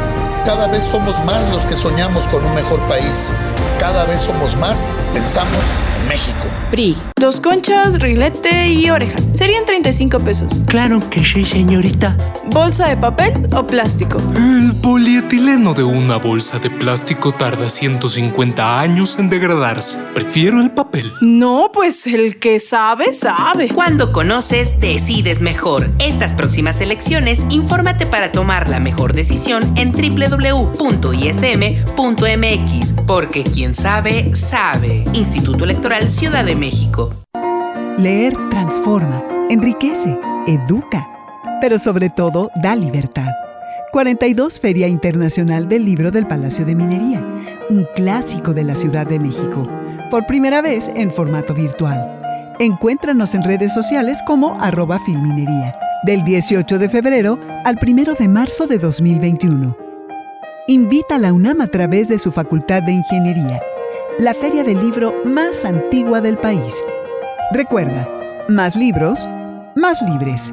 cada 0.47 0.69
vez 0.69 0.85
somos 0.85 1.23
más 1.25 1.47
los 1.51 1.67
que 1.67 1.75
soñamos 1.75 2.27
con 2.29 2.45
un 2.45 2.55
mejor 2.55 2.81
país. 2.89 3.35
Cada 3.79 4.07
vez 4.07 4.23
somos 4.23 4.57
más, 4.57 4.95
pensamos 5.13 5.53
en 6.01 6.09
México. 6.09 6.47
PRI. 6.71 6.97
Dos 7.19 7.41
conchas, 7.41 7.99
rilete 7.99 8.69
y 8.69 8.89
oreja. 8.91 9.19
Serían 9.33 9.65
35 9.67 10.21
pesos. 10.21 10.65
Claro 10.67 11.01
que 11.11 11.25
sí, 11.25 11.45
señorita. 11.45 12.17
¿Bolsa 12.47 12.87
de 12.87 12.97
papel 12.97 13.49
o 13.55 13.67
plástico? 13.67 14.19
El 14.35 14.73
polietileno 14.83 15.75
de 15.75 15.83
una 15.83 16.17
bolsa 16.17 16.59
de 16.59 16.71
plástico 16.71 17.33
tarda 17.33 17.69
150 17.69 18.81
años 18.81 19.19
en 19.19 19.29
Prefiero 20.15 20.61
el 20.61 20.71
papel. 20.71 21.11
No, 21.21 21.71
pues 21.73 22.07
el 22.07 22.39
que 22.39 22.61
sabe, 22.61 23.13
sabe. 23.13 23.69
Cuando 23.69 24.13
conoces, 24.13 24.79
decides 24.79 25.41
mejor. 25.41 25.91
Estas 25.99 26.35
próximas 26.35 26.81
elecciones, 26.81 27.45
infórmate 27.51 28.07
para 28.07 28.31
tomar 28.31 28.69
la 28.69 28.79
mejor 28.79 29.13
decisión 29.13 29.65
en 29.77 29.91
www.ism.mx. 29.91 30.77
Porque 33.07 33.43
quien 33.43 33.75
sabe, 33.75 34.33
sabe. 34.35 35.05
Instituto 35.13 35.65
Electoral 35.65 36.11
Ciudad 36.11 36.45
de 36.45 36.55
México. 36.55 37.13
Leer 37.99 38.37
transforma, 38.51 39.25
enriquece, 39.51 40.17
educa, 40.47 41.09
pero 41.61 41.79
sobre 41.79 42.09
todo 42.11 42.51
da 42.63 42.77
libertad. 42.77 43.46
42 43.93 44.61
Feria 44.61 44.89
Internacional 44.89 45.69
del 45.69 45.85
Libro 45.85 46.11
del 46.11 46.27
Palacio 46.27 46.65
de 46.65 46.75
Minería, 46.75 47.25
un 47.71 47.87
clásico 47.95 48.53
de 48.53 48.65
la 48.65 48.75
Ciudad 48.75 49.07
de 49.07 49.19
México, 49.19 49.67
por 50.11 50.27
primera 50.27 50.61
vez 50.61 50.91
en 50.95 51.11
formato 51.11 51.55
virtual. 51.55 52.55
Encuéntranos 52.59 53.35
en 53.35 53.45
redes 53.45 53.73
sociales 53.73 54.19
como 54.27 54.61
arroba 54.61 54.99
filminería, 54.99 55.79
del 56.03 56.25
18 56.25 56.79
de 56.79 56.89
febrero 56.89 57.39
al 57.65 57.79
1 57.81 58.15
de 58.15 58.29
marzo 58.29 58.67
de 58.67 58.79
2021. 58.79 59.77
Invita 60.67 61.15
a 61.15 61.19
la 61.19 61.33
UNAM 61.33 61.61
a 61.61 61.69
través 61.69 62.09
de 62.09 62.19
su 62.19 62.33
Facultad 62.33 62.83
de 62.83 62.93
Ingeniería, 62.93 63.63
la 64.19 64.35
feria 64.35 64.65
del 64.65 64.81
libro 64.81 65.15
más 65.25 65.65
antigua 65.65 66.21
del 66.21 66.37
país. 66.39 66.75
Recuerda, 67.53 68.09
más 68.49 68.75
libros, 68.75 69.29
más 69.75 70.03
libres. 70.03 70.53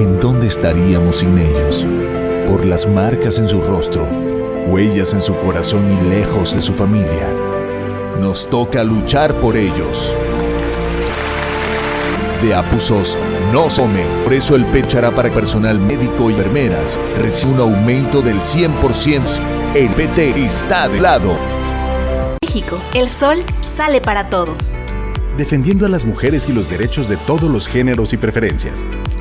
¿En 0.00 0.18
dónde 0.18 0.46
estaríamos 0.46 1.16
sin 1.16 1.36
ellos? 1.36 1.84
Por 2.48 2.64
las 2.64 2.88
marcas 2.88 3.38
en 3.38 3.46
su 3.46 3.60
rostro, 3.60 4.08
huellas 4.66 5.12
en 5.12 5.20
su 5.20 5.36
corazón 5.36 5.92
y 5.92 6.08
lejos 6.08 6.54
de 6.54 6.62
su 6.62 6.72
familia. 6.72 7.28
Nos 8.18 8.48
toca 8.48 8.82
luchar 8.82 9.34
por 9.34 9.58
ellos. 9.58 10.10
De 12.42 12.54
Apusos 12.54 13.18
no 13.52 13.68
some. 13.68 14.02
Por 14.24 14.32
eso 14.32 14.56
el 14.56 14.64
Pechará 14.64 15.10
para 15.10 15.28
personal 15.28 15.78
médico 15.78 16.30
y 16.30 16.32
enfermeras 16.32 16.98
recibe 17.18 17.52
un 17.52 17.60
aumento 17.60 18.22
del 18.22 18.40
100%. 18.40 19.20
El 19.74 19.90
PT 19.90 20.46
está 20.46 20.88
de 20.88 20.98
lado. 20.98 21.36
México, 22.42 22.78
el 22.94 23.10
sol 23.10 23.44
sale 23.60 24.00
para 24.00 24.30
todos. 24.30 24.80
Defendiendo 25.36 25.84
a 25.84 25.90
las 25.90 26.06
mujeres 26.06 26.48
y 26.48 26.52
los 26.52 26.70
derechos 26.70 27.06
de 27.06 27.18
todos 27.18 27.50
los 27.50 27.68
géneros 27.68 28.14
y 28.14 28.16
preferencias 28.16 28.82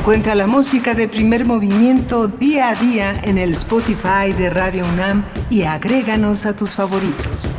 Encuentra 0.00 0.34
la 0.34 0.46
música 0.46 0.94
de 0.94 1.08
primer 1.08 1.44
movimiento 1.44 2.26
día 2.26 2.70
a 2.70 2.74
día 2.74 3.20
en 3.22 3.36
el 3.36 3.52
Spotify 3.52 4.32
de 4.32 4.48
Radio 4.48 4.86
UNAM 4.86 5.26
y 5.50 5.64
agréganos 5.64 6.46
a 6.46 6.56
tus 6.56 6.70
favoritos. 6.70 7.52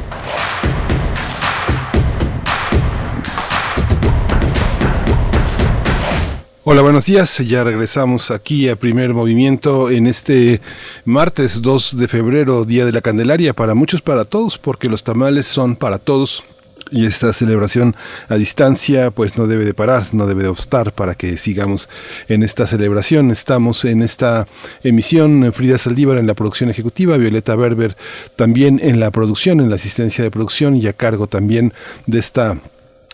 Hola, 6.64 6.82
buenos 6.82 7.06
días. 7.06 7.38
Ya 7.38 7.64
regresamos 7.64 8.32
aquí 8.32 8.70
a 8.70 8.76
Primer 8.76 9.14
Movimiento 9.14 9.92
en 9.92 10.08
este 10.08 10.62
martes 11.06 11.62
2 11.62 11.96
de 11.96 12.08
febrero, 12.08 12.66
Día 12.66 12.86
de 12.86 12.92
la 12.92 13.02
Candelaria, 13.02 13.54
para 13.54 13.76
muchos, 13.76 14.02
para 14.02 14.26
todos, 14.26 14.58
porque 14.58 14.90
los 14.90 15.04
tamales 15.04 15.46
son 15.46 15.76
para 15.76 16.00
todos, 16.00 16.44
y 16.92 17.06
esta 17.06 17.34
celebración 17.34 17.96
a 18.28 18.36
distancia 18.36 19.12
pues 19.12 19.38
no 19.38 19.48
debe 19.48 19.66
de 19.66 19.74
parar, 19.74 20.08
no 20.12 20.28
debe 20.28 20.44
de 20.44 20.50
obstar 20.50 20.94
para 20.94 21.16
que 21.16 21.38
sigamos 21.38 21.90
en 22.28 22.44
esta 22.44 22.68
celebración. 22.68 23.32
Estamos 23.32 23.86
en 23.86 24.02
esta 24.02 24.46
emisión 24.84 25.52
Frida 25.54 25.78
Saldívar 25.78 26.18
en 26.18 26.28
la 26.28 26.34
producción 26.34 26.70
ejecutiva, 26.70 27.18
Violeta 27.18 27.56
Berber 27.56 27.96
también 28.36 28.80
en 28.84 29.00
la 29.00 29.12
producción, 29.12 29.60
en 29.60 29.70
la 29.70 29.76
asistencia 29.76 30.24
de 30.24 30.32
producción 30.32 30.76
y 30.76 30.88
a 30.88 30.94
cargo 30.94 31.28
también 31.28 31.74
de 32.06 32.20
esta 32.20 32.58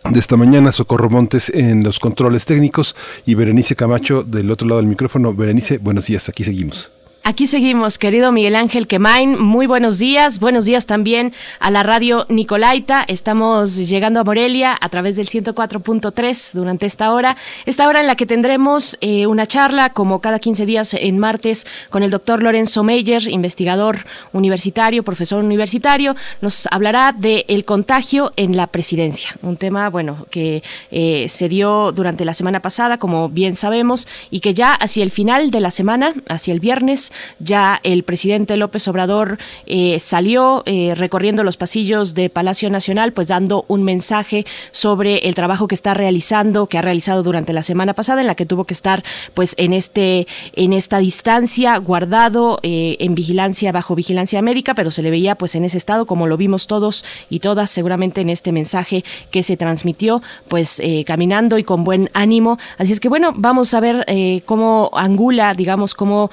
de 0.09 0.19
esta 0.19 0.37
mañana, 0.37 0.71
Socorro 0.71 1.09
Montes 1.09 1.49
en 1.49 1.83
los 1.83 1.99
controles 1.99 2.45
técnicos 2.45 2.95
y 3.25 3.35
Berenice 3.35 3.75
Camacho 3.75 4.23
del 4.23 4.49
otro 4.51 4.67
lado 4.67 4.79
del 4.79 4.89
micrófono. 4.89 5.33
Berenice, 5.33 5.79
buenos 5.79 6.05
días, 6.05 6.29
aquí 6.29 6.45
seguimos. 6.45 6.96
Aquí 7.27 7.45
seguimos, 7.45 7.97
querido 7.97 8.31
Miguel 8.31 8.55
Ángel 8.55 8.87
Quemain. 8.87 9.37
Muy 9.37 9.67
buenos 9.67 9.99
días. 9.99 10.39
Buenos 10.39 10.63
días 10.63 10.85
también 10.85 11.33
a 11.59 11.69
la 11.69 11.83
radio 11.83 12.25
Nicolaita. 12.29 13.03
Estamos 13.05 13.75
llegando 13.75 14.21
a 14.21 14.23
Morelia 14.23 14.77
a 14.79 14.87
través 14.87 15.17
del 15.17 15.27
104.3 15.27 16.53
durante 16.53 16.85
esta 16.85 17.11
hora. 17.11 17.35
Esta 17.65 17.85
hora 17.89 17.99
en 17.99 18.07
la 18.07 18.15
que 18.15 18.25
tendremos 18.25 18.97
eh, 19.01 19.27
una 19.27 19.45
charla, 19.45 19.89
como 19.89 20.21
cada 20.21 20.39
15 20.39 20.65
días 20.65 20.93
en 20.93 21.19
martes, 21.19 21.67
con 21.89 22.01
el 22.01 22.11
doctor 22.11 22.41
Lorenzo 22.41 22.81
Meyer, 22.85 23.27
investigador 23.27 24.05
universitario, 24.31 25.03
profesor 25.03 25.43
universitario. 25.43 26.15
Nos 26.39 26.65
hablará 26.71 27.11
del 27.11 27.43
el 27.49 27.65
contagio 27.65 28.31
en 28.37 28.55
la 28.55 28.67
presidencia. 28.67 29.35
Un 29.41 29.57
tema, 29.57 29.89
bueno, 29.89 30.27
que 30.31 30.63
eh, 30.91 31.25
se 31.27 31.49
dio 31.49 31.91
durante 31.91 32.23
la 32.23 32.33
semana 32.33 32.61
pasada, 32.61 32.99
como 32.99 33.27
bien 33.27 33.57
sabemos, 33.57 34.07
y 34.31 34.39
que 34.39 34.53
ya 34.53 34.73
hacia 34.73 35.03
el 35.03 35.11
final 35.11 35.51
de 35.51 35.59
la 35.59 35.71
semana, 35.71 36.13
hacia 36.29 36.53
el 36.53 36.61
viernes, 36.61 37.11
ya 37.39 37.79
el 37.83 38.03
presidente 38.03 38.57
López 38.57 38.87
Obrador 38.87 39.37
eh, 39.65 39.99
salió 39.99 40.63
eh, 40.65 40.93
recorriendo 40.95 41.43
los 41.43 41.57
pasillos 41.57 42.13
de 42.13 42.29
Palacio 42.29 42.69
Nacional, 42.69 43.13
pues 43.13 43.27
dando 43.27 43.65
un 43.67 43.83
mensaje 43.83 44.45
sobre 44.71 45.17
el 45.27 45.35
trabajo 45.35 45.67
que 45.67 45.75
está 45.75 45.93
realizando, 45.93 46.67
que 46.67 46.77
ha 46.77 46.81
realizado 46.81 47.23
durante 47.23 47.53
la 47.53 47.63
semana 47.63 47.93
pasada, 47.93 48.21
en 48.21 48.27
la 48.27 48.35
que 48.35 48.45
tuvo 48.45 48.65
que 48.65 48.73
estar, 48.73 49.03
pues, 49.33 49.53
en 49.57 49.73
este, 49.73 50.27
en 50.53 50.73
esta 50.73 50.99
distancia, 50.99 51.77
guardado 51.77 52.59
eh, 52.63 52.97
en 52.99 53.15
vigilancia, 53.15 53.71
bajo 53.71 53.95
vigilancia 53.95 54.41
médica, 54.41 54.73
pero 54.73 54.91
se 54.91 55.01
le 55.01 55.09
veía, 55.09 55.35
pues, 55.35 55.55
en 55.55 55.65
ese 55.65 55.77
estado, 55.77 56.05
como 56.05 56.27
lo 56.27 56.37
vimos 56.37 56.67
todos 56.67 57.05
y 57.29 57.39
todas, 57.39 57.69
seguramente 57.69 58.21
en 58.21 58.29
este 58.29 58.51
mensaje 58.51 59.03
que 59.31 59.43
se 59.43 59.57
transmitió, 59.57 60.21
pues, 60.47 60.81
caminando 61.05 61.57
y 61.57 61.63
con 61.63 61.83
buen 61.83 62.09
ánimo. 62.13 62.57
Así 62.77 62.93
es 62.93 62.99
que, 62.99 63.09
bueno, 63.09 63.33
vamos 63.35 63.73
a 63.73 63.79
ver 63.79 64.05
cómo 64.45 64.89
angula, 64.93 65.53
digamos, 65.53 65.93
cómo 65.93 66.29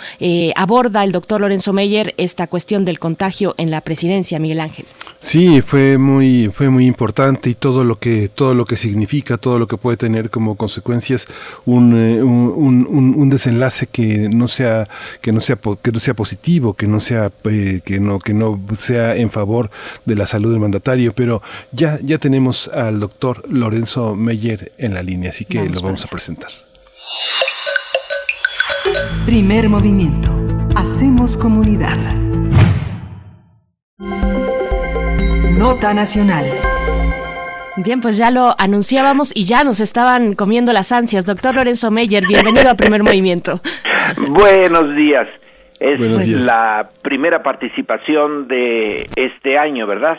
aborda 0.54 0.73
aborda 0.74 1.04
el 1.04 1.12
doctor 1.12 1.40
Lorenzo 1.40 1.72
Meyer 1.72 2.14
esta 2.16 2.48
cuestión 2.48 2.84
del 2.84 2.98
contagio 2.98 3.54
en 3.58 3.70
la 3.70 3.80
presidencia, 3.82 4.40
Miguel 4.40 4.58
Ángel. 4.58 4.86
Sí, 5.20 5.62
fue 5.62 5.98
muy, 5.98 6.50
fue 6.52 6.68
muy 6.68 6.86
importante 6.86 7.48
y 7.48 7.54
todo 7.54 7.84
lo 7.84 8.00
que, 8.00 8.28
todo 8.28 8.54
lo 8.54 8.64
que 8.64 8.76
significa, 8.76 9.36
todo 9.36 9.60
lo 9.60 9.68
que 9.68 9.76
puede 9.76 9.96
tener 9.96 10.30
como 10.30 10.56
consecuencias 10.56 11.28
un, 11.64 11.94
eh, 11.94 12.20
un, 12.24 12.86
un, 12.88 13.30
desenlace 13.30 13.86
que 13.86 14.28
no 14.28 14.48
sea, 14.48 14.88
que 15.20 15.30
no 15.32 15.38
sea, 15.38 15.56
que 15.80 15.92
no 15.92 16.00
sea 16.00 16.14
positivo, 16.14 16.74
que 16.74 16.88
no 16.88 16.98
sea, 16.98 17.30
eh, 17.44 17.80
que 17.84 18.00
no, 18.00 18.18
que 18.18 18.34
no 18.34 18.60
sea 18.76 19.14
en 19.14 19.30
favor 19.30 19.70
de 20.04 20.16
la 20.16 20.26
salud 20.26 20.50
del 20.50 20.60
mandatario. 20.60 21.14
Pero 21.14 21.40
ya, 21.70 22.00
ya 22.02 22.18
tenemos 22.18 22.66
al 22.66 22.98
doctor 22.98 23.44
Lorenzo 23.48 24.16
Meyer 24.16 24.72
en 24.78 24.92
la 24.92 25.04
línea, 25.04 25.30
así 25.30 25.44
que 25.44 25.64
lo 25.68 25.80
vamos 25.80 26.04
a 26.04 26.08
presentar. 26.08 26.50
Primer 29.24 29.68
movimiento 29.68 30.43
Hacemos 30.84 31.38
comunidad. 31.38 31.96
Nota 35.58 35.94
Nacional. 35.94 36.44
Bien, 37.78 38.02
pues 38.02 38.18
ya 38.18 38.30
lo 38.30 38.54
anunciábamos 38.58 39.34
y 39.34 39.46
ya 39.46 39.64
nos 39.64 39.80
estaban 39.80 40.34
comiendo 40.34 40.74
las 40.74 40.92
ansias. 40.92 41.24
Doctor 41.24 41.54
Lorenzo 41.54 41.90
Meyer, 41.90 42.26
bienvenido 42.26 42.68
a 42.68 42.74
Primer 42.74 43.02
Movimiento. 43.02 43.62
Buenos 44.28 44.94
días. 44.94 45.26
Es 45.80 45.98
la 46.38 46.90
primera 47.00 47.42
participación 47.42 48.46
de 48.46 49.08
este 49.16 49.56
año, 49.56 49.86
¿verdad? 49.86 50.18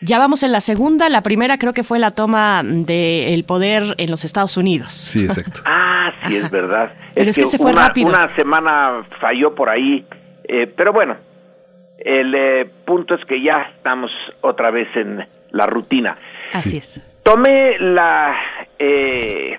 Ya 0.00 0.18
vamos 0.18 0.42
en 0.42 0.52
la 0.52 0.60
segunda, 0.60 1.08
la 1.08 1.22
primera 1.22 1.58
creo 1.58 1.72
que 1.72 1.82
fue 1.82 1.98
la 1.98 2.10
toma 2.10 2.62
del 2.64 3.44
poder 3.44 3.94
en 3.98 4.10
los 4.10 4.24
Estados 4.24 4.56
Unidos. 4.56 4.92
Sí, 4.92 5.24
exacto. 5.24 5.60
ah, 5.66 6.12
sí, 6.26 6.36
es 6.36 6.50
verdad. 6.50 6.92
Pero 7.14 7.30
es, 7.30 7.36
que, 7.36 7.46
se 7.46 7.58
fue 7.58 7.72
una, 7.72 7.88
rápido. 7.88 8.08
Una 8.08 8.34
semana 8.36 9.06
falló 9.20 9.54
por 9.54 9.70
ahí, 9.70 10.06
eh, 10.44 10.66
pero 10.66 10.92
bueno, 10.92 11.16
el 11.98 12.34
eh, 12.34 12.70
punto 12.84 13.14
es 13.14 13.24
que 13.24 13.42
ya 13.42 13.62
estamos 13.76 14.10
otra 14.42 14.70
vez 14.70 14.88
en 14.96 15.26
la 15.50 15.66
rutina. 15.66 16.18
Así 16.52 16.76
es. 16.76 17.00
Tomé 17.22 17.78
la 17.78 18.36
eh, 18.78 19.58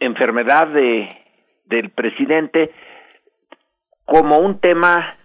enfermedad 0.00 0.66
de, 0.68 1.08
del 1.66 1.90
presidente 1.90 2.72
como 4.04 4.38
un 4.38 4.58
tema 4.60 5.16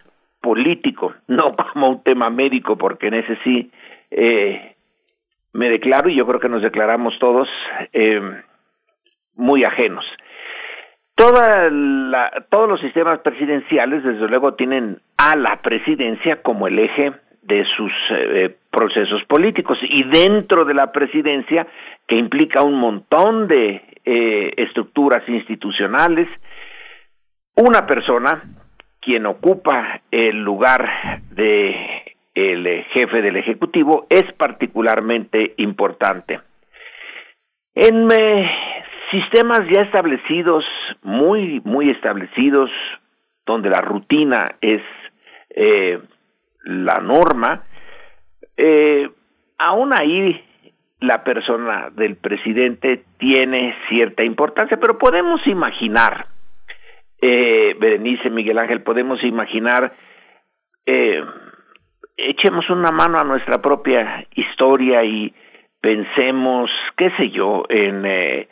político, 0.41 1.13
no 1.27 1.55
como 1.73 1.89
un 1.89 2.03
tema 2.03 2.29
médico, 2.29 2.77
porque 2.77 3.07
en 3.07 3.15
ese 3.15 3.37
sí 3.43 3.71
eh, 4.09 4.75
me 5.53 5.69
declaro 5.69 6.09
y 6.09 6.17
yo 6.17 6.25
creo 6.25 6.39
que 6.39 6.49
nos 6.49 6.61
declaramos 6.61 7.17
todos 7.19 7.47
eh, 7.93 8.21
muy 9.35 9.63
ajenos. 9.63 10.05
Toda 11.15 11.69
todos 12.49 12.69
los 12.69 12.81
sistemas 12.81 13.19
presidenciales, 13.19 14.03
desde 14.03 14.27
luego, 14.27 14.55
tienen 14.55 14.99
a 15.17 15.35
la 15.35 15.61
presidencia 15.61 16.41
como 16.41 16.67
el 16.67 16.79
eje 16.79 17.11
de 17.43 17.63
sus 17.75 17.91
eh, 18.11 18.55
procesos 18.71 19.23
políticos 19.25 19.77
y 19.83 20.03
dentro 20.05 20.65
de 20.65 20.73
la 20.73 20.91
presidencia, 20.91 21.67
que 22.07 22.15
implica 22.15 22.63
un 22.63 22.75
montón 22.75 23.47
de 23.47 23.83
estructuras 24.03 25.21
institucionales, 25.29 26.27
una 27.55 27.85
persona 27.85 28.41
quien 29.01 29.25
ocupa 29.25 30.01
el 30.11 30.43
lugar 30.43 31.21
de 31.31 32.15
el 32.33 32.83
jefe 32.93 33.21
del 33.21 33.35
ejecutivo 33.35 34.07
es 34.09 34.23
particularmente 34.33 35.53
importante. 35.57 36.39
En 37.75 38.07
sistemas 39.11 39.61
ya 39.69 39.81
establecidos, 39.81 40.63
muy 41.01 41.61
muy 41.65 41.89
establecidos, 41.89 42.69
donde 43.45 43.69
la 43.69 43.81
rutina 43.81 44.55
es 44.61 44.81
eh, 45.49 45.99
la 46.63 46.95
norma, 47.01 47.63
eh, 48.55 49.09
aún 49.57 49.91
ahí 49.97 50.41
la 50.99 51.23
persona 51.23 51.89
del 51.89 52.15
presidente 52.15 53.03
tiene 53.17 53.75
cierta 53.89 54.23
importancia, 54.23 54.77
pero 54.77 54.97
podemos 54.97 55.45
imaginar, 55.47 56.27
eh, 57.21 57.75
Berenice, 57.79 58.29
Miguel 58.31 58.57
Ángel, 58.57 58.81
podemos 58.81 59.23
imaginar, 59.23 59.93
eh, 60.85 61.23
echemos 62.17 62.67
una 62.69 62.91
mano 62.91 63.19
a 63.19 63.23
nuestra 63.23 63.61
propia 63.61 64.25
historia 64.35 65.03
y 65.03 65.33
pensemos, 65.79 66.71
qué 66.97 67.11
sé 67.17 67.29
yo, 67.29 67.63
en 67.69 68.05
eh, 68.05 68.47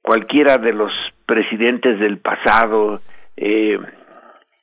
cualquiera 0.00 0.56
de 0.56 0.72
los 0.72 0.92
presidentes 1.26 2.00
del 2.00 2.18
pasado, 2.18 3.02
eh, 3.36 3.78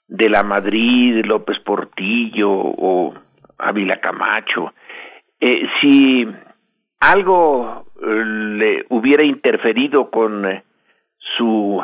de 0.07 0.29
la 0.29 0.43
Madrid, 0.43 1.23
López 1.23 1.59
Portillo 1.59 2.51
o 2.51 3.13
Ávila 3.59 4.01
Camacho, 4.01 4.73
si 5.79 6.27
algo 6.99 7.85
le 8.01 8.85
hubiera 8.89 9.25
interferido 9.25 10.11
con 10.11 10.45
su 11.37 11.81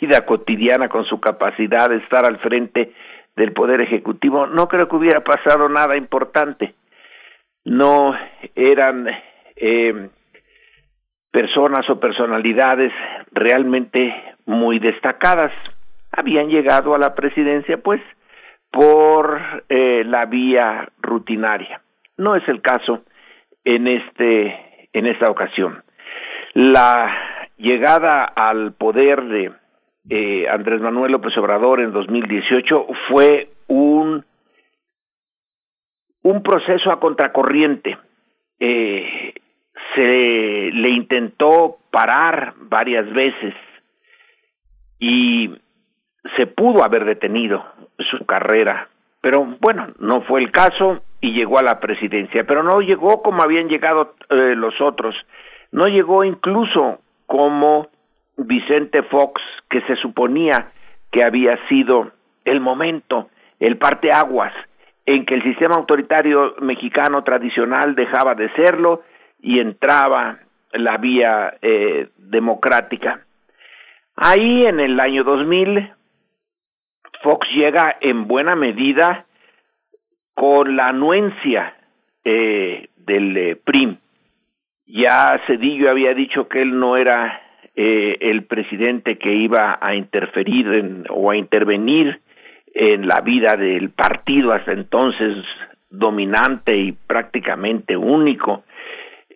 vida 0.00 0.24
cotidiana, 0.24 0.88
con 0.88 1.04
su 1.04 1.20
capacidad 1.20 1.88
de 1.88 1.96
estar 1.96 2.24
al 2.24 2.38
frente 2.38 2.92
del 3.36 3.52
Poder 3.52 3.80
Ejecutivo, 3.80 4.46
no 4.46 4.66
creo 4.68 4.88
que 4.88 4.96
hubiera 4.96 5.20
pasado 5.20 5.68
nada 5.68 5.96
importante. 5.96 6.74
No 7.64 8.14
eran 8.54 9.08
eh, 9.56 10.08
personas 11.30 11.88
o 11.90 12.00
personalidades 12.00 12.92
realmente 13.32 14.14
muy 14.46 14.78
destacadas. 14.78 15.52
Habían 16.12 16.48
llegado 16.48 16.94
a 16.94 16.98
la 16.98 17.14
presidencia, 17.14 17.78
pues, 17.78 18.00
por 18.70 19.64
eh, 19.68 20.04
la 20.06 20.24
vía 20.26 20.88
rutinaria. 21.00 21.80
No 22.16 22.36
es 22.36 22.48
el 22.48 22.62
caso 22.62 23.02
en 23.64 23.88
este 23.88 24.88
en 24.92 25.06
esta 25.06 25.30
ocasión. 25.30 25.82
La 26.54 27.35
llegada 27.56 28.24
al 28.24 28.72
poder 28.72 29.24
de 29.24 29.52
eh, 30.08 30.48
Andrés 30.48 30.80
Manuel 30.80 31.12
López 31.12 31.36
Obrador 31.38 31.80
en 31.80 31.92
2018 31.92 32.86
fue 33.08 33.50
un 33.68 34.24
un 36.22 36.42
proceso 36.42 36.90
a 36.90 36.98
contracorriente. 36.98 37.96
Eh, 38.58 39.32
se 39.94 40.70
le 40.72 40.88
intentó 40.90 41.78
parar 41.90 42.54
varias 42.58 43.10
veces 43.12 43.54
y 44.98 45.54
se 46.36 46.46
pudo 46.48 46.82
haber 46.82 47.04
detenido 47.04 47.64
su 48.10 48.26
carrera, 48.26 48.88
pero 49.20 49.44
bueno, 49.60 49.88
no 50.00 50.22
fue 50.22 50.40
el 50.40 50.50
caso 50.50 51.00
y 51.20 51.32
llegó 51.32 51.58
a 51.58 51.62
la 51.62 51.78
presidencia, 51.78 52.44
pero 52.44 52.64
no 52.64 52.80
llegó 52.80 53.22
como 53.22 53.42
habían 53.42 53.68
llegado 53.68 54.14
eh, 54.30 54.54
los 54.56 54.80
otros, 54.80 55.14
no 55.70 55.86
llegó 55.86 56.24
incluso 56.24 57.00
como 57.26 57.88
Vicente 58.36 59.02
Fox, 59.02 59.40
que 59.68 59.80
se 59.82 59.96
suponía 59.96 60.70
que 61.10 61.24
había 61.24 61.58
sido 61.68 62.12
el 62.44 62.60
momento, 62.60 63.28
el 63.58 63.78
parteaguas, 63.78 64.52
en 65.04 65.24
que 65.24 65.34
el 65.34 65.42
sistema 65.42 65.76
autoritario 65.76 66.56
mexicano 66.60 67.22
tradicional 67.22 67.94
dejaba 67.94 68.34
de 68.34 68.50
serlo 68.54 69.02
y 69.40 69.60
entraba 69.60 70.38
la 70.72 70.96
vía 70.98 71.56
eh, 71.62 72.08
democrática. 72.16 73.20
Ahí 74.16 74.66
en 74.66 74.80
el 74.80 74.98
año 74.98 75.24
2000, 75.24 75.92
Fox 77.22 77.46
llega 77.54 77.96
en 78.00 78.26
buena 78.26 78.56
medida 78.56 79.26
con 80.34 80.76
la 80.76 80.88
anuencia 80.88 81.76
eh, 82.24 82.88
del 82.96 83.36
eh, 83.36 83.56
PRIM. 83.56 83.98
Ya 84.86 85.40
Cedillo 85.46 85.90
había 85.90 86.14
dicho 86.14 86.48
que 86.48 86.62
él 86.62 86.78
no 86.78 86.96
era 86.96 87.40
eh, 87.74 88.16
el 88.20 88.44
presidente 88.44 89.18
que 89.18 89.34
iba 89.34 89.78
a 89.80 89.94
interferir 89.94 90.66
en, 90.68 91.04
o 91.10 91.30
a 91.30 91.36
intervenir 91.36 92.20
en 92.72 93.06
la 93.06 93.20
vida 93.20 93.56
del 93.56 93.90
partido 93.90 94.52
hasta 94.52 94.72
entonces 94.72 95.44
dominante 95.90 96.76
y 96.76 96.92
prácticamente 96.92 97.96
único 97.96 98.64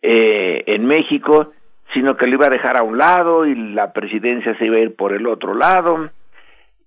eh, 0.03 0.63
en 0.67 0.87
México, 0.87 1.53
sino 1.93 2.17
que 2.17 2.27
lo 2.27 2.35
iba 2.35 2.47
a 2.47 2.51
dejar 2.51 2.79
a 2.79 2.83
un 2.83 2.99
lado 2.99 3.45
y 3.47 3.55
la 3.55 3.93
presidencia 3.93 4.57
se 4.57 4.67
iba 4.67 4.77
a 4.77 4.81
ir 4.81 4.95
por 4.95 5.13
el 5.13 5.27
otro 5.27 5.55
lado. 5.55 6.11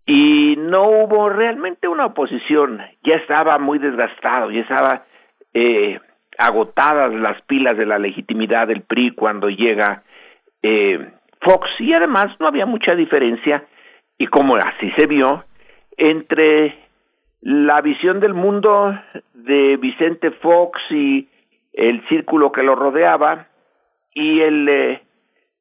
Y 0.06 0.56
no 0.58 0.84
hubo 0.84 1.30
realmente 1.30 1.88
una 1.88 2.08
oposición, 2.08 2.82
ya 3.04 3.16
estaba 3.16 3.58
muy 3.58 3.80
desgastado, 3.80 4.52
ya 4.52 4.62
estaba 4.62 5.06
eh, 5.54 6.00
agotadas 6.38 7.14
las 7.14 7.42
pilas 7.44 7.78
de 7.78 7.86
la 7.86 8.00
legitimidad 8.00 8.68
del 8.68 8.82
PRI 8.82 9.12
cuando 9.12 9.50
llega 9.50 10.04
eh, 10.62 11.12
Fox 11.42 11.68
y 11.80 11.94
además 11.94 12.28
no 12.40 12.48
había 12.48 12.66
mucha 12.66 12.96
diferencia 12.96 13.66
y 14.18 14.28
como 14.28 14.56
así 14.56 14.92
se 14.98 15.08
vio 15.08 15.46
entre 15.98 16.78
la 17.42 17.82
visión 17.82 18.20
del 18.20 18.34
mundo 18.34 18.98
de 19.34 19.78
Vicente 19.78 20.32
Fox 20.32 20.80
y 20.90 21.28
el 21.74 22.08
círculo 22.08 22.52
que 22.52 22.64
lo 22.64 22.76
rodeaba 22.76 23.48
y 24.14 24.40
el 24.40 24.70
eh, 24.70 25.02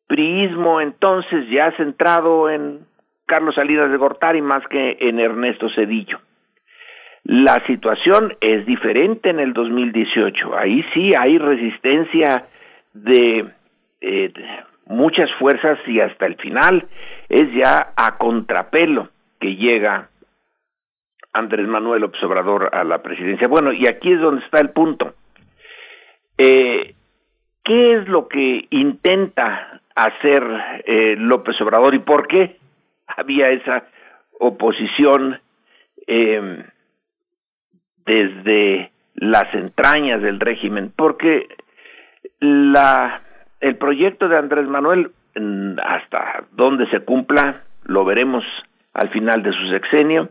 priismo 0.06 0.80
entonces 0.80 1.48
ya 1.50 1.72
centrado 1.76 2.48
en 2.50 2.86
Carlos 3.26 3.54
Salinas 3.54 3.90
de 3.90 3.96
Gortari 3.96 4.42
más 4.42 4.66
que 4.68 4.96
en 5.00 5.18
Ernesto 5.18 5.68
Cedillo. 5.74 6.20
La 7.24 7.64
situación 7.66 8.36
es 8.40 8.66
diferente 8.66 9.30
en 9.30 9.38
el 9.38 9.52
2018. 9.52 10.56
Ahí 10.56 10.84
sí 10.92 11.12
hay 11.16 11.38
resistencia 11.38 12.46
de 12.92 13.46
eh, 14.00 14.32
muchas 14.86 15.30
fuerzas 15.38 15.78
y 15.86 16.00
hasta 16.00 16.26
el 16.26 16.36
final 16.36 16.86
es 17.28 17.52
ya 17.54 17.92
a 17.96 18.18
contrapelo 18.18 19.08
que 19.40 19.54
llega 19.54 20.08
Andrés 21.32 21.66
Manuel 21.66 22.04
Observador 22.04 22.70
a 22.72 22.84
la 22.84 23.02
presidencia. 23.02 23.48
Bueno, 23.48 23.72
y 23.72 23.86
aquí 23.88 24.12
es 24.12 24.20
donde 24.20 24.44
está 24.44 24.60
el 24.60 24.70
punto. 24.70 25.14
Eh, 26.36 26.94
¿Qué 27.64 27.94
es 27.94 28.08
lo 28.08 28.28
que 28.28 28.66
intenta 28.70 29.80
hacer 29.94 30.42
eh, 30.84 31.14
López 31.16 31.60
Obrador 31.60 31.94
y 31.94 32.00
por 32.00 32.26
qué 32.26 32.56
había 33.06 33.50
esa 33.50 33.84
oposición 34.38 35.40
eh, 36.06 36.64
desde 38.06 38.90
las 39.14 39.52
entrañas 39.54 40.22
del 40.22 40.40
régimen? 40.40 40.92
Porque 40.94 41.48
la 42.40 43.22
el 43.60 43.76
proyecto 43.76 44.28
de 44.28 44.36
Andrés 44.36 44.66
Manuel 44.66 45.12
mm, 45.36 45.78
hasta 45.78 46.44
donde 46.52 46.88
se 46.90 47.00
cumpla 47.00 47.62
lo 47.84 48.04
veremos 48.04 48.44
al 48.92 49.08
final 49.10 49.42
de 49.42 49.52
su 49.52 49.68
sexenio 49.68 50.30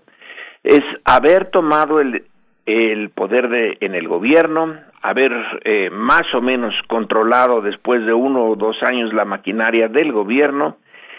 es 0.63 0.81
haber 1.05 1.49
tomado 1.49 1.99
el, 1.99 2.25
el 2.65 3.09
poder 3.09 3.49
de, 3.49 3.77
en 3.79 3.95
el 3.95 4.07
gobierno, 4.07 4.75
haber 5.01 5.31
eh, 5.63 5.89
más 5.89 6.23
o 6.33 6.41
menos 6.41 6.73
controlado 6.87 7.61
después 7.61 8.05
de 8.05 8.13
uno 8.13 8.45
o 8.45 8.55
dos 8.55 8.77
años 8.83 9.13
la 9.13 9.25
maquinaria 9.25 9.87
del 9.87 10.11
gobierno 10.11 10.77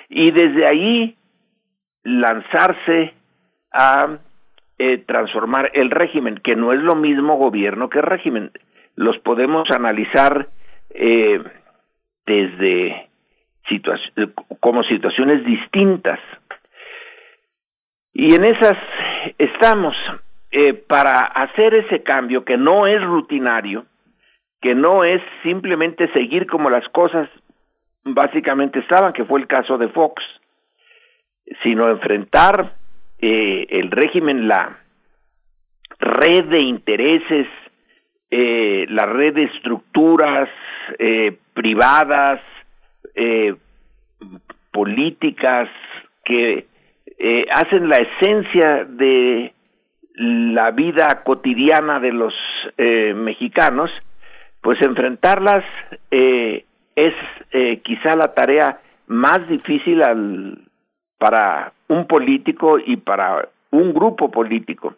y 0.08 0.30
desde 0.30 0.68
ahí 0.68 1.16
lanzarse 2.04 3.14
a 3.72 4.18
eh, 4.84 4.98
transformar 5.06 5.70
el 5.74 5.92
régimen, 5.92 6.40
que 6.42 6.56
no 6.56 6.72
es 6.72 6.80
lo 6.80 6.96
mismo 6.96 7.36
gobierno 7.36 7.88
que 7.88 8.02
régimen. 8.02 8.50
Los 8.96 9.16
podemos 9.18 9.70
analizar 9.70 10.48
eh, 10.90 11.40
desde 12.26 13.08
como 14.58 14.82
situaciones 14.82 15.44
distintas. 15.44 16.18
Y 18.12 18.34
en 18.34 18.42
esas 18.42 18.76
estamos 19.38 19.94
eh, 20.50 20.74
para 20.74 21.18
hacer 21.20 21.74
ese 21.74 22.02
cambio 22.02 22.44
que 22.44 22.56
no 22.56 22.88
es 22.88 23.00
rutinario, 23.04 23.86
que 24.60 24.74
no 24.74 25.04
es 25.04 25.22
simplemente 25.44 26.12
seguir 26.12 26.48
como 26.48 26.70
las 26.70 26.88
cosas 26.88 27.28
básicamente 28.02 28.80
estaban, 28.80 29.12
que 29.12 29.24
fue 29.24 29.38
el 29.38 29.46
caso 29.46 29.78
de 29.78 29.86
Fox, 29.90 30.24
sino 31.62 31.88
enfrentar 31.88 32.81
eh, 33.22 33.66
el 33.70 33.90
régimen, 33.90 34.48
la 34.48 34.78
red 35.98 36.44
de 36.46 36.60
intereses, 36.60 37.46
eh, 38.34 38.86
la 38.88 39.04
red 39.04 39.34
de 39.34 39.44
estructuras 39.44 40.48
eh, 40.98 41.36
privadas, 41.52 42.40
eh, 43.14 43.54
políticas 44.72 45.68
que 46.24 46.66
hacen 47.52 47.88
la 47.88 47.96
esencia 47.96 48.84
de 48.84 49.52
la 50.14 50.70
vida 50.72 51.22
cotidiana 51.24 52.00
de 52.00 52.12
los 52.12 52.34
mexicanos, 53.14 53.90
pues 54.60 54.80
enfrentarlas 54.82 55.64
es 56.10 57.14
quizá 57.84 58.16
la 58.16 58.34
tarea 58.34 58.80
más 59.06 59.46
difícil 59.48 60.02
al, 60.02 60.58
para 61.22 61.72
un 61.86 62.08
político 62.08 62.80
y 62.80 62.96
para 62.96 63.48
un 63.70 63.94
grupo 63.94 64.28
político. 64.32 64.96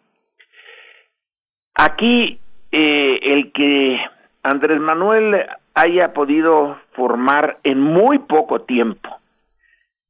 Aquí 1.75 2.39
eh, 2.71 3.19
el 3.21 3.51
que 3.51 3.99
Andrés 4.41 4.79
Manuel 4.79 5.45
haya 5.75 6.13
podido 6.13 6.79
formar 6.93 7.59
en 7.61 7.79
muy 7.79 8.17
poco 8.17 8.61
tiempo 8.61 9.07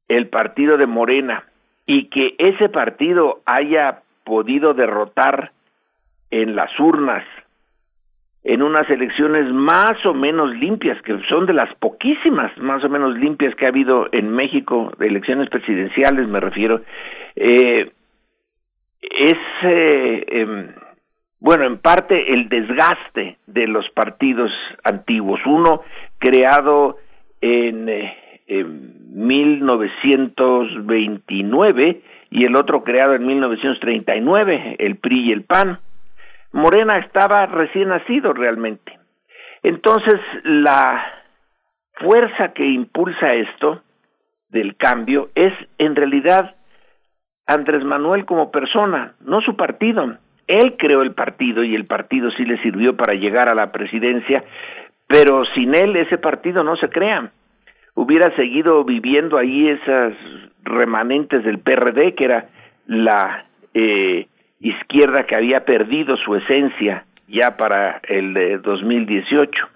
el 0.08 0.28
partido 0.28 0.78
de 0.78 0.86
Morena 0.86 1.44
y 1.84 2.06
que 2.08 2.34
ese 2.38 2.70
partido 2.70 3.42
haya 3.44 4.00
podido 4.24 4.72
derrotar 4.72 5.52
en 6.30 6.56
las 6.56 6.70
urnas 6.80 7.24
en 8.48 8.62
unas 8.62 8.88
elecciones 8.88 9.52
más 9.52 10.06
o 10.06 10.14
menos 10.14 10.54
limpias, 10.54 11.02
que 11.02 11.18
son 11.28 11.46
de 11.46 11.52
las 11.52 11.74
poquísimas 11.80 12.56
más 12.58 12.84
o 12.84 12.88
menos 12.88 13.18
limpias 13.18 13.56
que 13.56 13.66
ha 13.66 13.70
habido 13.70 14.06
en 14.12 14.30
México, 14.30 14.92
de 14.98 15.08
elecciones 15.08 15.50
presidenciales 15.50 16.28
me 16.28 16.38
refiero, 16.38 16.82
eh, 17.34 17.90
es, 19.02 19.38
eh, 19.64 20.24
em, 20.28 20.68
bueno, 21.40 21.64
en 21.64 21.78
parte 21.78 22.32
el 22.32 22.48
desgaste 22.48 23.38
de 23.48 23.66
los 23.66 23.90
partidos 23.90 24.52
antiguos. 24.84 25.40
Uno 25.44 25.82
creado 26.18 26.98
en, 27.40 27.88
eh, 27.88 28.16
en 28.46 28.92
1929 29.12 32.00
y 32.30 32.44
el 32.44 32.54
otro 32.54 32.84
creado 32.84 33.14
en 33.14 33.26
1939, 33.26 34.76
el 34.78 34.98
PRI 34.98 35.30
y 35.30 35.32
el 35.32 35.42
PAN. 35.42 35.80
Morena 36.56 36.98
estaba 37.00 37.44
recién 37.44 37.88
nacido 37.90 38.32
realmente. 38.32 38.98
Entonces, 39.62 40.18
la 40.42 41.04
fuerza 42.00 42.54
que 42.54 42.64
impulsa 42.64 43.34
esto 43.34 43.82
del 44.48 44.74
cambio 44.76 45.28
es 45.34 45.52
en 45.76 45.94
realidad 45.94 46.54
Andrés 47.46 47.84
Manuel 47.84 48.24
como 48.24 48.50
persona, 48.50 49.16
no 49.20 49.42
su 49.42 49.54
partido. 49.54 50.16
Él 50.46 50.76
creó 50.78 51.02
el 51.02 51.12
partido 51.12 51.62
y 51.62 51.74
el 51.74 51.84
partido 51.84 52.30
sí 52.30 52.46
le 52.46 52.56
sirvió 52.62 52.96
para 52.96 53.12
llegar 53.12 53.50
a 53.50 53.54
la 53.54 53.70
presidencia, 53.70 54.42
pero 55.06 55.44
sin 55.54 55.74
él 55.74 55.94
ese 55.96 56.16
partido 56.16 56.64
no 56.64 56.76
se 56.76 56.88
crea. 56.88 57.32
Hubiera 57.94 58.34
seguido 58.34 58.82
viviendo 58.82 59.36
ahí 59.36 59.68
esas 59.68 60.14
remanentes 60.62 61.44
del 61.44 61.58
PRD, 61.58 62.14
que 62.14 62.24
era 62.24 62.48
la 62.86 63.44
eh, 63.74 64.26
izquierda 64.60 65.26
que 65.26 65.36
había 65.36 65.64
perdido 65.64 66.16
su 66.16 66.34
esencia 66.36 67.04
ya 67.28 67.56
para 67.56 68.00
el 68.04 68.34
de 68.34 68.58
2018. 68.58 69.68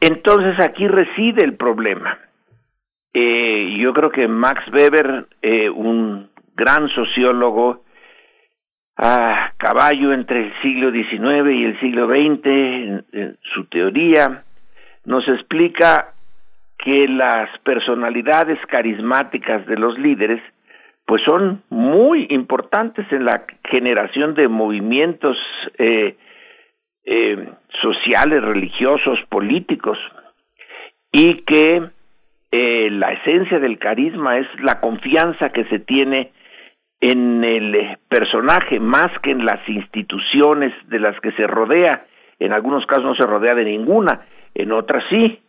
Entonces 0.00 0.58
aquí 0.64 0.88
reside 0.88 1.44
el 1.44 1.54
problema. 1.54 2.18
Eh, 3.12 3.76
yo 3.78 3.92
creo 3.92 4.10
que 4.10 4.28
Max 4.28 4.62
Weber, 4.72 5.26
eh, 5.42 5.68
un 5.68 6.30
gran 6.54 6.88
sociólogo, 6.88 7.84
a 8.96 9.52
caballo 9.56 10.12
entre 10.12 10.46
el 10.46 10.52
siglo 10.60 10.90
XIX 10.90 11.50
y 11.50 11.64
el 11.64 11.80
siglo 11.80 12.06
XX, 12.06 12.46
en 13.12 13.38
su 13.54 13.64
teoría, 13.64 14.42
nos 15.06 15.26
explica 15.26 16.12
que 16.76 17.08
las 17.08 17.48
personalidades 17.60 18.58
carismáticas 18.66 19.66
de 19.66 19.76
los 19.76 19.98
líderes 19.98 20.42
pues 21.10 21.24
son 21.24 21.64
muy 21.70 22.28
importantes 22.30 23.04
en 23.10 23.24
la 23.24 23.44
generación 23.68 24.34
de 24.34 24.46
movimientos 24.46 25.36
eh, 25.76 26.16
eh, 27.04 27.48
sociales, 27.82 28.40
religiosos, 28.40 29.18
políticos, 29.28 29.98
y 31.10 31.42
que 31.42 31.82
eh, 32.52 32.90
la 32.92 33.12
esencia 33.14 33.58
del 33.58 33.80
carisma 33.80 34.38
es 34.38 34.46
la 34.62 34.78
confianza 34.78 35.50
que 35.50 35.64
se 35.64 35.80
tiene 35.80 36.30
en 37.00 37.42
el 37.42 37.98
personaje 38.08 38.78
más 38.78 39.08
que 39.20 39.32
en 39.32 39.44
las 39.44 39.68
instituciones 39.68 40.72
de 40.90 41.00
las 41.00 41.18
que 41.22 41.32
se 41.32 41.48
rodea. 41.48 42.06
En 42.38 42.52
algunos 42.52 42.86
casos 42.86 43.04
no 43.04 43.14
se 43.16 43.26
rodea 43.26 43.56
de 43.56 43.64
ninguna, 43.64 44.26
en 44.54 44.70
otras 44.70 45.02
sí, 45.10 45.40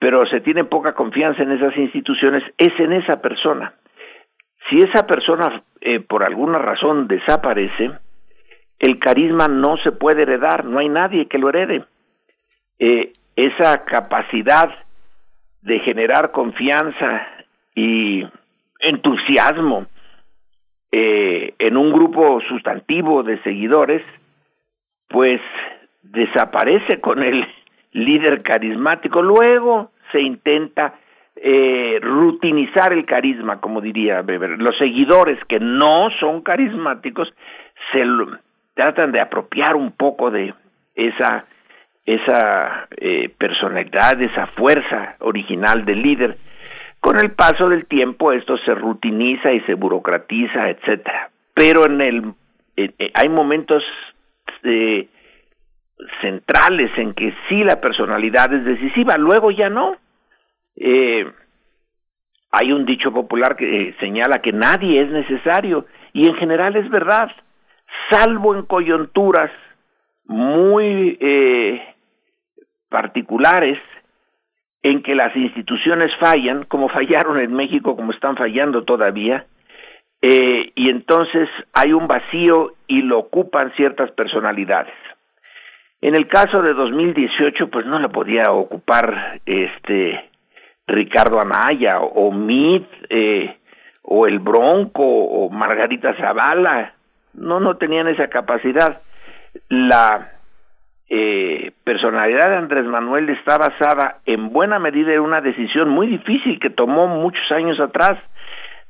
pero 0.00 0.26
se 0.26 0.40
tiene 0.40 0.64
poca 0.64 0.94
confianza 0.94 1.44
en 1.44 1.52
esas 1.52 1.76
instituciones, 1.76 2.42
es 2.58 2.72
en 2.80 2.94
esa 2.94 3.22
persona. 3.22 3.74
Si 4.68 4.78
esa 4.78 5.06
persona 5.06 5.62
eh, 5.80 6.00
por 6.00 6.24
alguna 6.24 6.58
razón 6.58 7.08
desaparece, 7.08 7.90
el 8.78 8.98
carisma 8.98 9.48
no 9.48 9.76
se 9.78 9.92
puede 9.92 10.22
heredar, 10.22 10.64
no 10.64 10.78
hay 10.78 10.88
nadie 10.88 11.26
que 11.26 11.38
lo 11.38 11.48
herede. 11.48 11.84
Eh, 12.78 13.12
esa 13.36 13.84
capacidad 13.84 14.70
de 15.62 15.78
generar 15.80 16.32
confianza 16.32 17.26
y 17.74 18.26
entusiasmo 18.80 19.86
eh, 20.90 21.54
en 21.58 21.76
un 21.76 21.92
grupo 21.92 22.40
sustantivo 22.48 23.22
de 23.22 23.40
seguidores, 23.42 24.02
pues 25.08 25.40
desaparece 26.02 27.00
con 27.00 27.22
el 27.22 27.46
líder 27.92 28.42
carismático. 28.42 29.22
Luego 29.22 29.92
se 30.10 30.20
intenta 30.20 30.94
eh, 31.36 31.98
rutinizar 32.00 32.92
el 32.92 33.04
carisma, 33.04 33.60
como 33.60 33.80
diría 33.80 34.20
Weber. 34.20 34.58
Los 34.58 34.76
seguidores 34.78 35.38
que 35.48 35.58
no 35.60 36.08
son 36.20 36.42
carismáticos 36.42 37.32
se 37.92 38.04
tratan 38.74 39.12
de 39.12 39.20
apropiar 39.20 39.74
un 39.74 39.92
poco 39.92 40.30
de 40.30 40.54
esa 40.94 41.46
esa 42.04 42.88
eh, 42.96 43.28
personalidad, 43.38 44.20
esa 44.20 44.48
fuerza 44.48 45.14
original 45.20 45.84
del 45.84 46.02
líder. 46.02 46.36
Con 47.00 47.16
el 47.20 47.30
paso 47.30 47.68
del 47.68 47.86
tiempo 47.86 48.32
esto 48.32 48.56
se 48.58 48.74
rutiniza 48.74 49.52
y 49.52 49.60
se 49.60 49.74
burocratiza, 49.74 50.68
etcétera. 50.68 51.30
Pero 51.54 51.86
en 51.86 52.00
el 52.00 52.34
hay 53.14 53.28
momentos 53.28 53.82
eh, 54.64 55.08
centrales 56.20 56.90
en 56.96 57.14
que 57.14 57.34
sí 57.48 57.62
la 57.64 57.80
personalidad 57.80 58.52
es 58.52 58.64
decisiva, 58.64 59.16
luego 59.16 59.50
ya 59.50 59.68
no. 59.68 59.96
Eh, 60.76 61.30
hay 62.50 62.72
un 62.72 62.84
dicho 62.84 63.12
popular 63.12 63.56
que 63.56 63.88
eh, 63.88 63.96
señala 64.00 64.40
que 64.40 64.52
nadie 64.52 65.02
es 65.02 65.10
necesario 65.10 65.86
y 66.12 66.26
en 66.26 66.34
general 66.34 66.76
es 66.76 66.88
verdad, 66.90 67.30
salvo 68.10 68.54
en 68.54 68.62
coyunturas 68.64 69.50
muy 70.26 71.16
eh, 71.20 71.82
particulares 72.88 73.78
en 74.82 75.02
que 75.02 75.14
las 75.14 75.34
instituciones 75.36 76.10
fallan, 76.18 76.64
como 76.64 76.88
fallaron 76.90 77.38
en 77.38 77.52
México, 77.52 77.96
como 77.96 78.12
están 78.12 78.36
fallando 78.36 78.84
todavía, 78.84 79.46
y 80.24 80.88
entonces 80.88 81.48
hay 81.72 81.92
un 81.92 82.06
vacío 82.06 82.74
y 82.86 83.02
lo 83.02 83.18
ocupan 83.18 83.72
ciertas 83.74 84.12
personalidades. 84.12 84.94
En 86.00 86.14
el 86.14 86.28
caso 86.28 86.62
de 86.62 86.74
2018, 86.74 87.70
pues 87.70 87.86
no 87.86 87.98
lo 87.98 88.08
podía 88.10 88.52
ocupar 88.52 89.40
este 89.46 90.31
Ricardo 90.86 91.40
Anaya 91.40 92.00
o 92.00 92.30
Mit 92.32 92.86
eh, 93.08 93.56
o 94.02 94.26
el 94.26 94.40
Bronco 94.40 95.02
o 95.04 95.48
Margarita 95.50 96.14
Zavala, 96.16 96.94
no, 97.34 97.60
no 97.60 97.76
tenían 97.76 98.08
esa 98.08 98.28
capacidad. 98.28 99.00
La 99.68 100.32
eh, 101.08 101.72
personalidad 101.84 102.50
de 102.50 102.56
Andrés 102.56 102.84
Manuel 102.84 103.28
está 103.30 103.58
basada 103.58 104.18
en 104.26 104.52
buena 104.52 104.78
medida 104.78 105.12
en 105.12 105.20
una 105.20 105.40
decisión 105.40 105.88
muy 105.88 106.06
difícil 106.06 106.58
que 106.58 106.70
tomó 106.70 107.06
muchos 107.06 107.50
años 107.52 107.78
atrás 107.80 108.18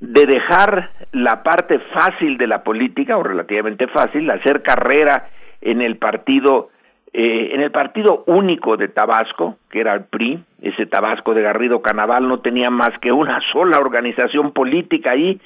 de 0.01 0.27
dejar 0.27 0.91
la 1.13 1.43
parte 1.45 1.79
fácil 1.93 2.37
de 2.37 2.49
la 2.49 2.65
política 2.65 3.17
o 3.17 3.23
relativamente 3.23 3.87
fácil, 3.87 4.29
hacer 4.31 4.63
carrera 4.63 5.29
en 5.61 5.81
el 5.81 5.97
partido 5.97 6.72
eh, 7.15 7.51
en 7.53 7.61
el 7.61 7.71
partido 7.71 8.25
único 8.27 8.79
de 8.79 8.89
Tabasco, 8.89 9.59
que 9.71 9.81
era 9.81 9.93
el 9.93 10.05
PRI, 10.05 10.43
ese 10.63 10.87
Tabasco 10.87 11.35
de 11.35 11.43
Garrido 11.43 11.83
Canaval 11.83 12.27
no 12.27 12.41
tenía 12.41 12.71
más 12.71 12.99
que 13.01 13.13
una 13.13 13.39
sola 13.53 13.79
organización 13.79 14.53
política 14.53 15.11
ahí, 15.11 15.39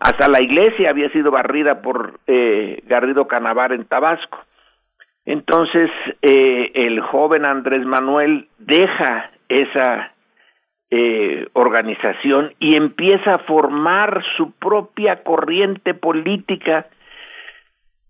hasta 0.00 0.28
la 0.28 0.42
iglesia 0.42 0.90
había 0.90 1.08
sido 1.10 1.30
barrida 1.30 1.80
por 1.80 2.18
eh, 2.26 2.82
Garrido 2.86 3.28
Canaval 3.28 3.72
en 3.72 3.84
Tabasco. 3.84 4.38
Entonces 5.24 5.90
eh, 6.22 6.72
el 6.74 7.00
joven 7.00 7.46
Andrés 7.46 7.86
Manuel 7.86 8.48
deja 8.58 9.30
esa 9.48 10.12
organización 11.52 12.54
y 12.60 12.76
empieza 12.76 13.32
a 13.32 13.38
formar 13.40 14.22
su 14.36 14.52
propia 14.52 15.24
corriente 15.24 15.94
política 15.94 16.86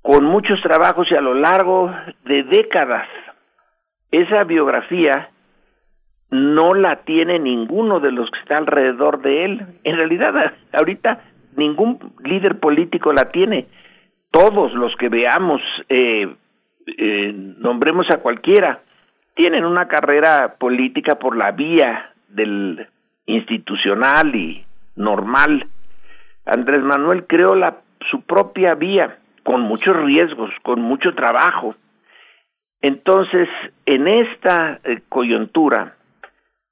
con 0.07 0.25
muchos 0.25 0.63
trabajos 0.63 1.09
y 1.11 1.17
a 1.17 1.21
lo 1.21 1.35
largo 1.35 1.93
de 2.25 2.45
décadas. 2.45 3.09
Esa 4.13 4.45
biografía 4.45 5.31
no 6.31 6.75
la 6.75 7.03
tiene 7.03 7.41
ninguno 7.41 7.99
de 7.99 8.13
los 8.13 8.31
que 8.31 8.39
está 8.39 8.55
alrededor 8.55 9.21
de 9.21 9.45
él. 9.45 9.67
En 9.83 9.97
realidad, 9.97 10.33
ahorita 10.73 11.25
ningún 11.57 11.99
líder 12.23 12.61
político 12.61 13.13
la 13.13 13.31
tiene. 13.33 13.67
todos 14.31 14.73
los 14.75 14.95
que 14.95 15.09
veamos, 15.09 15.61
eh, 15.89 16.33
eh, 16.99 17.33
nombremos 17.59 18.09
a 18.11 18.19
cualquiera, 18.19 18.83
tienen 19.35 19.65
una 19.65 19.89
carrera 19.89 20.55
política 20.57 21.17
por 21.17 21.37
la 21.37 21.51
vía 21.51 22.13
del 22.29 22.87
institucional 23.27 24.37
y 24.37 24.65
normal. 24.95 25.67
Andrés 26.45 26.83
Manuel 26.83 27.27
creó 27.27 27.57
la, 27.57 27.79
su 28.09 28.21
propia 28.21 28.77
vía, 28.77 29.19
con 29.47 29.61
muchos 29.61 29.97
riesgos, 29.97 30.51
con 30.63 30.83
mucho 30.83 31.15
trabajo. 31.15 31.77
Entonces, 32.83 33.49
en 33.87 34.09
esta 34.09 34.81
eh, 34.83 35.03
coyuntura, 35.09 35.95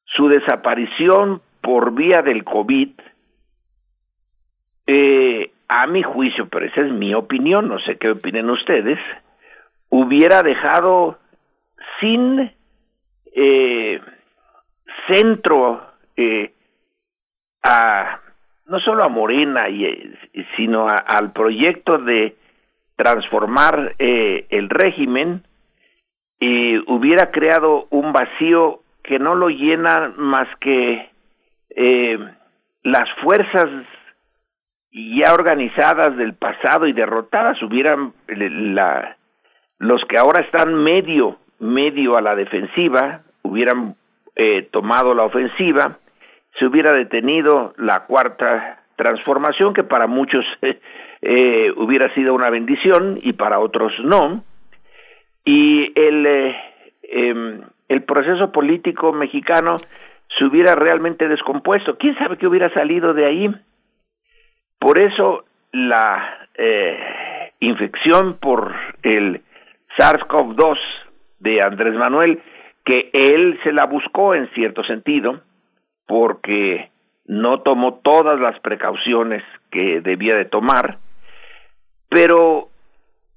su 0.04 0.28
desaparición 0.28 1.40
por 1.62 1.94
vía 1.94 2.20
del 2.22 2.42
COVID, 2.42 2.90
eh, 4.88 5.52
a 5.68 5.86
mi 5.86 6.02
juicio, 6.02 6.48
pero 6.48 6.66
esa 6.66 6.80
es 6.80 6.92
mi 6.92 7.14
opinión, 7.14 7.68
no 7.68 7.78
sé 7.78 7.96
qué 7.96 8.10
opinen 8.10 8.50
ustedes, 8.50 8.98
hubiera 9.88 10.42
dejado 10.42 11.20
sin 12.00 12.52
eh, 13.36 14.00
centro 15.06 15.80
a 17.62 18.20
no 18.66 18.80
solo 18.80 19.04
a 19.04 19.08
Morena 19.08 19.66
sino 20.56 20.86
al 20.88 21.32
proyecto 21.32 21.98
de 21.98 22.36
transformar 22.96 23.94
eh, 23.98 24.46
el 24.50 24.68
régimen 24.68 25.42
y 26.38 26.78
hubiera 26.90 27.30
creado 27.30 27.86
un 27.90 28.12
vacío 28.12 28.80
que 29.02 29.18
no 29.18 29.34
lo 29.34 29.48
llena 29.48 30.12
más 30.16 30.48
que 30.60 31.10
eh, 31.70 32.18
las 32.82 33.08
fuerzas 33.22 33.66
ya 34.92 35.34
organizadas 35.34 36.16
del 36.16 36.34
pasado 36.34 36.86
y 36.86 36.92
derrotadas 36.92 37.60
hubieran 37.62 38.12
la, 38.28 39.16
los 39.78 40.04
que 40.08 40.16
ahora 40.18 40.42
están 40.42 40.74
medio 40.74 41.38
medio 41.58 42.16
a 42.16 42.22
la 42.22 42.34
defensiva 42.34 43.22
hubieran 43.42 43.96
eh, 44.36 44.68
tomado 44.70 45.14
la 45.14 45.24
ofensiva 45.24 45.98
se 46.58 46.66
hubiera 46.66 46.92
detenido 46.92 47.74
la 47.76 48.06
cuarta 48.06 48.82
transformación 48.96 49.74
que 49.74 49.82
para 49.82 50.06
muchos 50.06 50.44
eh, 51.26 51.72
hubiera 51.76 52.12
sido 52.14 52.34
una 52.34 52.50
bendición 52.50 53.18
y 53.22 53.32
para 53.32 53.58
otros 53.58 53.92
no. 54.02 54.44
Y 55.44 55.92
el 55.98 56.26
eh, 56.26 56.56
em, 57.02 57.62
el 57.88 58.02
proceso 58.02 58.52
político 58.52 59.12
mexicano 59.12 59.76
se 60.38 60.44
hubiera 60.44 60.74
realmente 60.74 61.28
descompuesto. 61.28 61.96
Quién 61.96 62.16
sabe 62.18 62.36
qué 62.36 62.46
hubiera 62.46 62.72
salido 62.74 63.14
de 63.14 63.26
ahí 63.26 63.54
por 64.84 64.98
eso 64.98 65.46
la 65.72 66.46
eh, 66.56 67.52
infección 67.60 68.36
por 68.38 68.74
el 69.02 69.40
SARS-CoV-2 69.96 70.76
de 71.38 71.62
Andrés 71.62 71.94
Manuel, 71.94 72.42
que 72.84 73.08
él 73.14 73.58
se 73.64 73.72
la 73.72 73.86
buscó 73.86 74.34
en 74.34 74.46
cierto 74.50 74.84
sentido, 74.84 75.40
porque 76.06 76.90
no 77.24 77.60
tomó 77.62 77.94
todas 78.04 78.38
las 78.38 78.60
precauciones 78.60 79.42
que 79.70 80.02
debía 80.02 80.36
de 80.36 80.44
tomar, 80.44 80.98
pero 82.14 82.68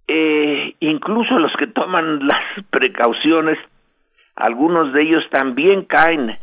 eh, 0.07 0.75
incluso 0.81 1.39
los 1.39 1.51
que 1.57 1.65
toman 1.65 2.19
las 2.27 2.63
precauciones, 2.69 3.57
algunos 4.35 4.93
de 4.93 5.01
ellos 5.01 5.23
también 5.31 5.85
caen 5.85 6.37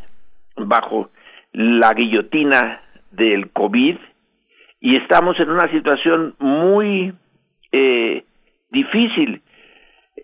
bajo 0.56 1.10
la 1.52 1.92
guillotina 1.92 2.80
del 3.12 3.50
COVID 3.50 3.96
y 4.80 4.96
estamos 4.96 5.38
en 5.38 5.48
una 5.48 5.70
situación 5.70 6.34
muy 6.40 7.14
eh, 7.70 8.24
difícil. 8.70 9.40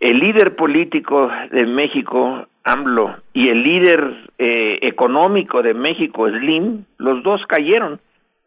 El 0.00 0.18
líder 0.18 0.56
político 0.56 1.30
de 1.52 1.66
México, 1.66 2.48
AMLO, 2.64 3.18
y 3.32 3.50
el 3.50 3.62
líder 3.62 4.30
eh, 4.38 4.80
económico 4.82 5.62
de 5.62 5.74
México, 5.74 6.28
Slim, 6.28 6.84
los 6.98 7.22
dos 7.22 7.40
cayeron. 7.46 8.00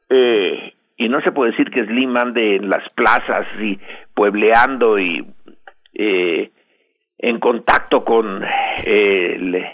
Eh, 0.10 0.74
y 0.98 1.10
no 1.10 1.22
se 1.22 1.32
puede 1.32 1.52
decir 1.52 1.70
que 1.72 1.86
Slim 1.86 2.16
ande 2.18 2.56
en 2.58 2.70
las 2.70 2.88
plazas 2.90 3.48
y 3.60 3.80
puebleando 4.14 5.00
y 5.00 5.26
eh, 5.94 6.52
en 7.18 7.40
contacto 7.40 8.04
con 8.04 8.44
el, 8.86 9.66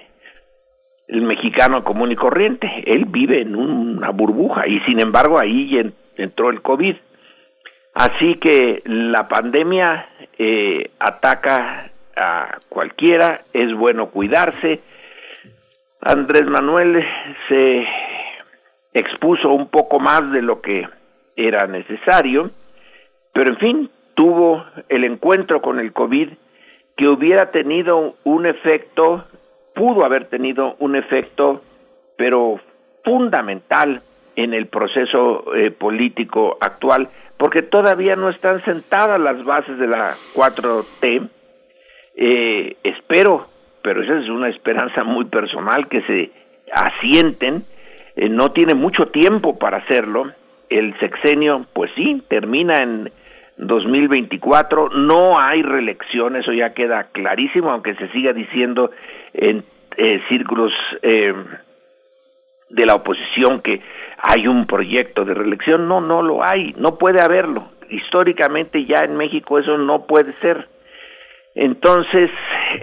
el 1.07 1.21
mexicano 1.21 1.83
común 1.83 2.11
y 2.11 2.15
corriente. 2.15 2.83
Él 2.85 3.05
vive 3.05 3.41
en 3.41 3.55
una 3.55 4.11
burbuja 4.11 4.67
y 4.67 4.79
sin 4.81 5.01
embargo 5.01 5.39
ahí 5.39 5.81
entró 6.17 6.49
el 6.49 6.61
COVID. 6.61 6.95
Así 7.95 8.35
que 8.35 8.81
la 8.85 9.27
pandemia 9.27 10.07
eh, 10.37 10.91
ataca 10.99 11.91
a 12.15 12.59
cualquiera, 12.69 13.41
es 13.51 13.73
bueno 13.73 14.09
cuidarse. 14.09 14.81
Andrés 16.01 16.45
Manuel 16.45 17.03
se 17.49 17.85
expuso 18.93 19.49
un 19.49 19.69
poco 19.69 19.99
más 19.99 20.31
de 20.31 20.41
lo 20.41 20.61
que 20.61 20.87
era 21.47 21.67
necesario, 21.67 22.51
pero 23.33 23.51
en 23.51 23.57
fin, 23.57 23.89
tuvo 24.13 24.65
el 24.89 25.05
encuentro 25.05 25.61
con 25.61 25.79
el 25.79 25.93
COVID 25.93 26.29
que 26.97 27.07
hubiera 27.07 27.51
tenido 27.51 28.15
un 28.25 28.45
efecto, 28.45 29.25
pudo 29.73 30.03
haber 30.03 30.25
tenido 30.25 30.75
un 30.79 30.97
efecto, 30.97 31.61
pero 32.17 32.59
fundamental 33.05 34.01
en 34.35 34.53
el 34.53 34.67
proceso 34.67 35.55
eh, 35.55 35.71
político 35.71 36.57
actual, 36.59 37.07
porque 37.37 37.61
todavía 37.61 38.17
no 38.17 38.29
están 38.29 38.63
sentadas 38.65 39.19
las 39.19 39.43
bases 39.45 39.77
de 39.77 39.87
la 39.87 40.15
4T. 40.35 41.29
Eh, 42.15 42.75
espero, 42.83 43.47
pero 43.81 44.03
esa 44.03 44.19
es 44.19 44.29
una 44.29 44.49
esperanza 44.49 45.05
muy 45.05 45.25
personal, 45.25 45.87
que 45.87 46.01
se 46.01 46.31
asienten. 46.73 47.63
Eh, 48.17 48.27
no 48.27 48.51
tiene 48.51 48.73
mucho 48.73 49.07
tiempo 49.07 49.57
para 49.57 49.77
hacerlo. 49.77 50.31
El 50.69 50.97
sexenio, 50.99 51.65
pues 51.73 51.91
sí, 51.95 52.21
termina 52.27 52.75
en 52.75 53.11
2024. 53.57 54.89
No 54.89 55.39
hay 55.39 55.61
reelección, 55.63 56.35
eso 56.35 56.53
ya 56.53 56.73
queda 56.73 57.05
clarísimo, 57.11 57.71
aunque 57.71 57.95
se 57.95 58.07
siga 58.09 58.33
diciendo 58.33 58.91
en 59.33 59.63
círculos 60.29 60.71
de 61.01 62.85
la 62.85 62.95
oposición 62.95 63.61
que 63.61 63.81
hay 64.17 64.47
un 64.47 64.65
proyecto 64.65 65.25
de 65.25 65.33
reelección. 65.33 65.87
No, 65.87 66.01
no 66.01 66.21
lo 66.21 66.43
hay, 66.43 66.73
no 66.77 66.97
puede 66.97 67.21
haberlo. 67.21 67.69
Históricamente 67.89 68.85
ya 68.85 69.03
en 69.03 69.15
México 69.15 69.57
eso 69.59 69.77
no 69.77 70.05
puede 70.05 70.33
ser. 70.41 70.67
Entonces, 71.55 72.29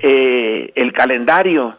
eh, 0.03 0.73
el 0.75 0.93
calendario 0.93 1.77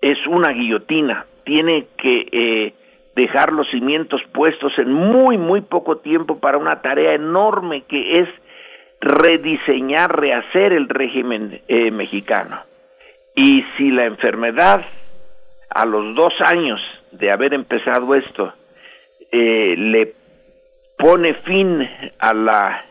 es 0.00 0.18
una 0.26 0.52
guillotina, 0.52 1.26
tiene 1.44 1.86
que 1.96 2.28
eh, 2.30 2.74
dejar 3.16 3.50
los 3.50 3.68
cimientos 3.70 4.20
puestos 4.32 4.72
en 4.78 4.92
muy, 4.92 5.38
muy 5.38 5.62
poco 5.62 5.98
tiempo 5.98 6.38
para 6.38 6.58
una 6.58 6.82
tarea 6.82 7.14
enorme 7.14 7.84
que 7.88 8.20
es 8.20 8.28
rediseñar, 9.00 10.20
rehacer 10.20 10.74
el 10.74 10.88
régimen 10.88 11.62
eh, 11.66 11.90
mexicano. 11.90 12.62
Y 13.34 13.64
si 13.76 13.90
la 13.90 14.04
enfermedad 14.04 14.84
a 15.70 15.86
los 15.86 16.14
dos 16.14 16.32
años 16.44 16.80
de 17.12 17.30
haber 17.30 17.54
empezado 17.54 18.14
esto 18.14 18.52
eh, 19.32 19.74
le 19.78 20.14
pone 20.98 21.34
fin 21.34 21.88
a 22.18 22.34
la 22.34 22.84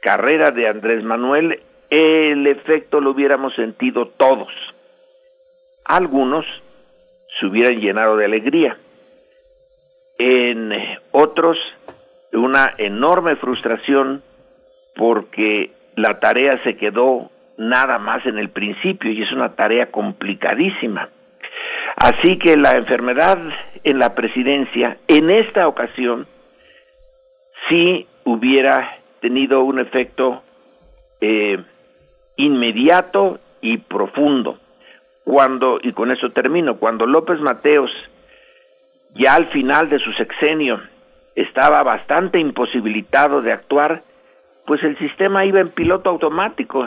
carrera 0.00 0.50
de 0.50 0.68
Andrés 0.68 1.04
Manuel, 1.04 1.60
el 1.90 2.46
efecto 2.46 3.00
lo 3.00 3.12
hubiéramos 3.12 3.54
sentido 3.54 4.08
todos. 4.16 4.52
Algunos 5.84 6.44
se 7.38 7.46
hubieran 7.46 7.80
llenado 7.80 8.16
de 8.16 8.24
alegría, 8.24 8.78
en 10.18 10.72
otros 11.12 11.56
una 12.32 12.74
enorme 12.76 13.36
frustración 13.36 14.22
porque 14.94 15.70
la 15.96 16.18
tarea 16.18 16.62
se 16.64 16.76
quedó 16.76 17.30
nada 17.56 17.98
más 17.98 18.24
en 18.26 18.38
el 18.38 18.50
principio 18.50 19.10
y 19.10 19.22
es 19.22 19.32
una 19.32 19.54
tarea 19.54 19.90
complicadísima. 19.90 21.08
Así 21.96 22.38
que 22.38 22.56
la 22.56 22.70
enfermedad 22.70 23.38
en 23.82 23.98
la 23.98 24.14
presidencia, 24.14 24.98
en 25.08 25.30
esta 25.30 25.66
ocasión, 25.66 26.26
sí 27.68 28.06
hubiera 28.24 28.98
tenido 29.20 29.62
un 29.62 29.80
efecto 29.80 30.42
eh, 31.20 31.58
inmediato 32.36 33.40
y 33.60 33.78
profundo. 33.78 34.58
Cuando, 35.24 35.78
y 35.82 35.92
con 35.92 36.10
eso 36.10 36.30
termino, 36.30 36.76
cuando 36.76 37.06
López 37.06 37.40
Mateos, 37.40 37.90
ya 39.14 39.34
al 39.34 39.46
final 39.48 39.88
de 39.88 39.98
su 39.98 40.12
sexenio, 40.12 40.80
estaba 41.34 41.82
bastante 41.82 42.38
imposibilitado 42.38 43.42
de 43.42 43.52
actuar, 43.52 44.02
pues 44.66 44.82
el 44.82 44.98
sistema 44.98 45.44
iba 45.44 45.60
en 45.60 45.70
piloto 45.70 46.10
automático 46.10 46.86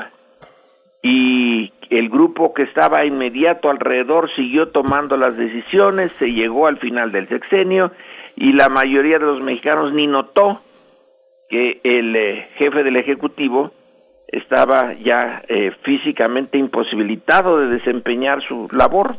y 1.02 1.72
el 1.89 2.10
grupo 2.10 2.53
que 2.53 2.64
estaba 2.64 3.06
inmediato 3.06 3.69
alrededor 3.69 4.30
siguió 4.35 4.69
tomando 4.69 5.18
las 5.18 5.35
decisiones, 5.35 6.11
se 6.19 6.27
llegó 6.31 6.68
al 6.68 6.77
final 6.77 7.11
del 7.11 7.27
sexenio 7.27 7.91
y 8.35 8.53
la 8.53 8.69
mayoría 8.69 9.18
de 9.18 9.26
los 9.26 9.41
mexicanos 9.41 9.93
ni 9.93 10.07
notó 10.07 10.61
que 11.49 11.81
el 11.84 12.15
eh, 12.15 12.48
jefe 12.56 12.84
del 12.84 12.95
Ejecutivo 12.95 13.72
estaba 14.27 14.93
ya 14.93 15.43
eh, 15.48 15.72
físicamente 15.84 16.57
imposibilitado 16.57 17.57
de 17.57 17.68
desempeñar 17.68 18.41
su 18.48 18.69
labor, 18.72 19.18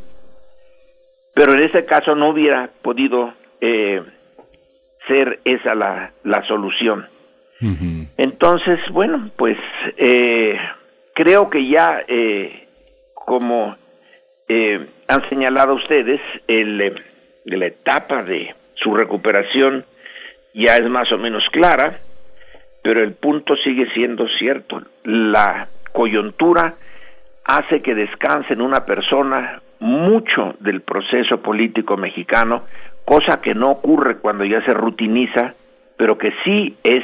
pero 1.35 1.53
en 1.53 1.63
ese 1.63 1.85
caso 1.85 2.15
no 2.15 2.31
hubiera 2.31 2.71
podido 2.83 3.33
eh, 3.61 4.03
ser 5.07 5.41
esa 5.45 5.75
la, 5.75 6.13
la 6.25 6.43
solución. 6.47 7.09
Entonces, 8.17 8.81
bueno, 8.91 9.31
pues 9.37 9.57
eh, 9.97 10.59
creo 11.15 11.49
que 11.49 11.69
ya, 11.69 12.03
eh, 12.09 12.67
como 13.15 13.77
eh, 14.49 14.85
han 15.07 15.29
señalado 15.29 15.75
ustedes, 15.75 16.21
el, 16.49 17.01
la 17.45 17.67
etapa 17.67 18.25
de 18.25 18.53
su 18.75 18.93
recuperación 18.95 19.85
ya 20.55 20.75
es 20.75 20.89
más 20.89 21.13
o 21.13 21.19
menos 21.19 21.45
clara, 21.53 22.01
pero 22.83 22.99
el 22.99 23.15
punto 23.15 23.55
sigue 23.57 23.87
siendo 23.95 24.27
cierto. 24.41 24.83
La 25.05 25.69
coyuntura 25.93 26.75
hace 27.45 27.81
que 27.81 27.95
descanse 27.95 28.55
en 28.55 28.61
una 28.61 28.85
persona 28.85 29.63
mucho 29.83 30.55
del 30.61 30.81
proceso 30.81 31.43
político 31.43 31.97
mexicano, 31.97 32.63
cosa 33.05 33.41
que 33.41 33.53
no 33.53 33.73
ocurre 33.73 34.19
cuando 34.19 34.45
ya 34.45 34.65
se 34.65 34.73
rutiniza, 34.73 35.55
pero 35.97 36.17
que 36.17 36.33
sí 36.45 36.77
es 36.85 37.03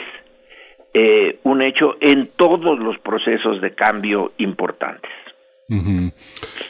eh, 0.94 1.40
un 1.42 1.60
hecho 1.60 1.96
en 2.00 2.30
todos 2.36 2.78
los 2.78 2.96
procesos 3.00 3.60
de 3.60 3.74
cambio 3.74 4.32
importantes. 4.38 5.10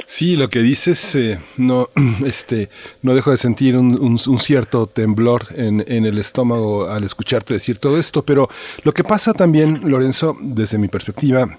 Sí, 0.07 0.35
lo 0.35 0.49
que 0.49 0.59
dices, 0.59 1.15
eh, 1.15 1.39
no, 1.57 1.89
este, 2.27 2.69
no 3.03 3.15
dejo 3.15 3.31
de 3.31 3.37
sentir 3.37 3.77
un, 3.77 4.19
cierto 4.19 4.87
temblor 4.87 5.43
en 5.55 6.05
el 6.05 6.19
estómago 6.19 6.89
al 6.89 7.05
escucharte 7.05 7.55
decir 7.55 7.79
todo 7.79 7.97
esto, 7.97 8.25
pero 8.25 8.49
lo 8.83 8.93
que 8.93 9.05
pasa 9.05 9.35
también, 9.35 9.89
Lorenzo, 9.89 10.37
desde 10.41 10.79
mi 10.79 10.89
perspectiva, 10.89 11.59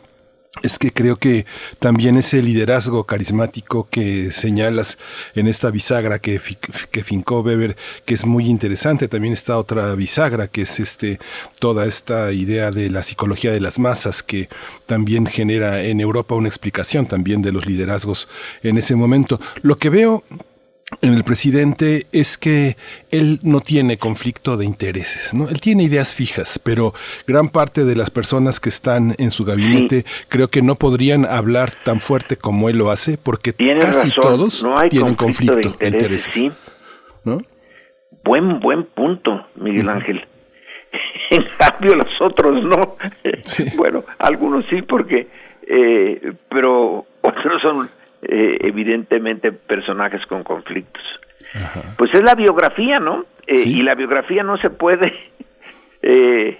es 0.64 0.80
que 0.80 0.92
creo 0.92 1.16
que 1.18 1.46
también 1.78 2.18
ese 2.18 2.42
liderazgo 2.42 3.04
carismático 3.04 3.88
que 3.90 4.32
señalas 4.32 4.98
en 5.36 5.48
esta 5.48 5.70
bisagra 5.70 6.18
que, 6.18 6.42
que 6.90 7.04
fincó 7.04 7.42
Weber, 7.42 7.78
que 8.06 8.16
es 8.16 8.26
muy 8.26 8.48
interesante, 8.48 9.08
también 9.08 9.34
está 9.34 9.60
otra 9.60 9.94
bisagra 9.94 10.48
que 10.48 10.64
es 10.64 10.80
este 10.80 11.20
toda 11.60 11.86
esta 11.86 12.32
idea 12.34 12.72
de 12.72 12.90
la 12.90 13.04
psicología 13.04 13.52
de 13.52 13.62
las 13.62 13.78
masas 13.78 14.24
que 14.24 14.50
también 14.88 15.28
genera 15.28 15.84
en 15.84 16.02
Europa 16.02 16.34
una 16.34 16.48
explicación 16.48 17.06
también 17.06 17.44
de 17.44 17.52
los 17.52 17.68
liderazgos 17.68 18.28
en 18.64 18.80
ese 18.80 18.96
momento. 18.96 19.40
Lo 19.62 19.78
que 19.78 19.90
veo 19.90 20.24
en 21.02 21.14
el 21.14 21.24
presidente 21.24 22.08
es 22.12 22.38
que 22.38 22.76
él 23.12 23.40
no 23.44 23.62
tiene 23.62 23.98
conflicto 23.98 24.58
de 24.58 24.66
intereses, 24.66 25.34
¿no? 25.34 25.48
Él 25.48 25.62
tiene 25.62 25.84
ideas 25.84 26.16
fijas, 26.16 26.60
pero 26.60 26.94
gran 27.28 27.50
parte 27.50 27.86
de 27.86 27.96
las 27.96 28.10
personas 28.10 28.60
que 28.60 28.70
están 28.70 29.16
en 29.20 29.32
su 29.32 29.46
gabinete 29.46 30.06
creo 30.30 30.50
que 30.50 30.62
no 30.62 30.76
podrían 30.76 31.26
hablar 31.26 31.70
tan 31.84 32.02
fuerte 32.02 32.38
como 32.38 32.70
él 32.70 32.78
lo 32.78 32.92
hace 32.92 33.18
porque 33.18 33.54
Tienes 33.54 33.86
casi 33.86 34.10
razón, 34.10 34.24
todos 34.24 34.64
no 34.64 34.82
tienen 34.90 35.16
conflicto 35.16 35.54
conflicto 35.54 35.78
de 35.84 35.92
de 35.92 35.98
intereses, 35.98 36.34
sí. 36.34 36.52
¿no? 37.24 37.40
Buen, 38.24 38.60
buen 38.60 38.86
punto, 38.86 39.48
Miguel 39.56 39.90
Ángel. 39.90 40.26
En 41.32 41.46
cambio, 41.60 41.94
los 41.94 42.22
otros 42.22 42.64
no. 42.64 42.98
Bueno, 43.78 44.04
algunos 44.18 44.66
sí, 44.68 44.82
porque, 44.82 45.28
eh, 45.68 46.34
pero 46.50 47.06
otros 47.22 47.62
son 47.62 47.88
eh, 48.22 48.58
evidentemente 48.62 49.52
personajes 49.52 50.26
con 50.28 50.44
conflictos. 50.44 51.04
Pues 51.98 52.14
es 52.14 52.22
la 52.22 52.36
biografía, 52.36 52.96
¿no? 52.96 53.26
Eh, 53.48 53.64
Y 53.66 53.82
la 53.82 53.96
biografía 53.96 54.44
no 54.44 54.58
se 54.58 54.70
puede. 54.70 55.14
eh, 56.02 56.60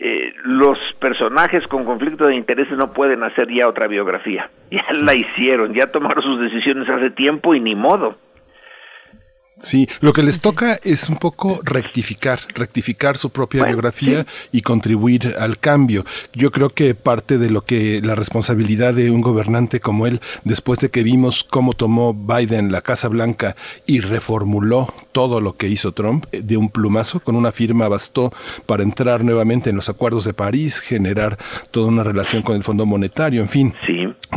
eh, 0.00 0.32
los 0.44 0.78
personajes 1.00 1.66
con 1.66 1.84
conflicto 1.84 2.26
de 2.26 2.36
intereses 2.36 2.78
no 2.78 2.92
pueden 2.92 3.24
hacer 3.24 3.48
ya 3.52 3.68
otra 3.68 3.88
biografía. 3.88 4.48
Ya 4.70 4.84
la 4.92 5.16
hicieron, 5.16 5.74
ya 5.74 5.88
tomaron 5.88 6.22
sus 6.22 6.40
decisiones 6.40 6.88
hace 6.88 7.10
tiempo 7.10 7.52
y 7.54 7.60
ni 7.60 7.74
modo. 7.74 8.16
Sí, 9.58 9.88
lo 10.00 10.12
que 10.12 10.22
les 10.22 10.40
toca 10.40 10.78
es 10.84 11.08
un 11.08 11.16
poco 11.16 11.60
rectificar, 11.64 12.38
rectificar 12.54 13.16
su 13.16 13.30
propia 13.30 13.64
biografía 13.64 14.24
y 14.52 14.62
contribuir 14.62 15.34
al 15.38 15.58
cambio. 15.58 16.04
Yo 16.32 16.52
creo 16.52 16.70
que 16.70 16.94
parte 16.94 17.38
de 17.38 17.50
lo 17.50 17.62
que 17.62 18.00
la 18.02 18.14
responsabilidad 18.14 18.94
de 18.94 19.10
un 19.10 19.20
gobernante 19.20 19.80
como 19.80 20.06
él, 20.06 20.20
después 20.44 20.78
de 20.78 20.90
que 20.90 21.02
vimos 21.02 21.42
cómo 21.42 21.72
tomó 21.72 22.14
Biden 22.14 22.70
la 22.70 22.82
Casa 22.82 23.08
Blanca 23.08 23.56
y 23.84 24.00
reformuló 24.00 24.94
todo 25.10 25.40
lo 25.40 25.56
que 25.56 25.68
hizo 25.68 25.92
Trump 25.92 26.26
eh, 26.30 26.42
de 26.42 26.56
un 26.56 26.70
plumazo, 26.70 27.20
con 27.20 27.34
una 27.34 27.50
firma 27.50 27.88
bastó 27.88 28.32
para 28.66 28.84
entrar 28.84 29.24
nuevamente 29.24 29.70
en 29.70 29.76
los 29.76 29.88
acuerdos 29.88 30.24
de 30.24 30.34
París, 30.34 30.78
generar 30.78 31.36
toda 31.72 31.88
una 31.88 32.04
relación 32.04 32.42
con 32.42 32.54
el 32.54 32.62
Fondo 32.62 32.86
Monetario, 32.86 33.42
en 33.42 33.48
fin. 33.48 33.74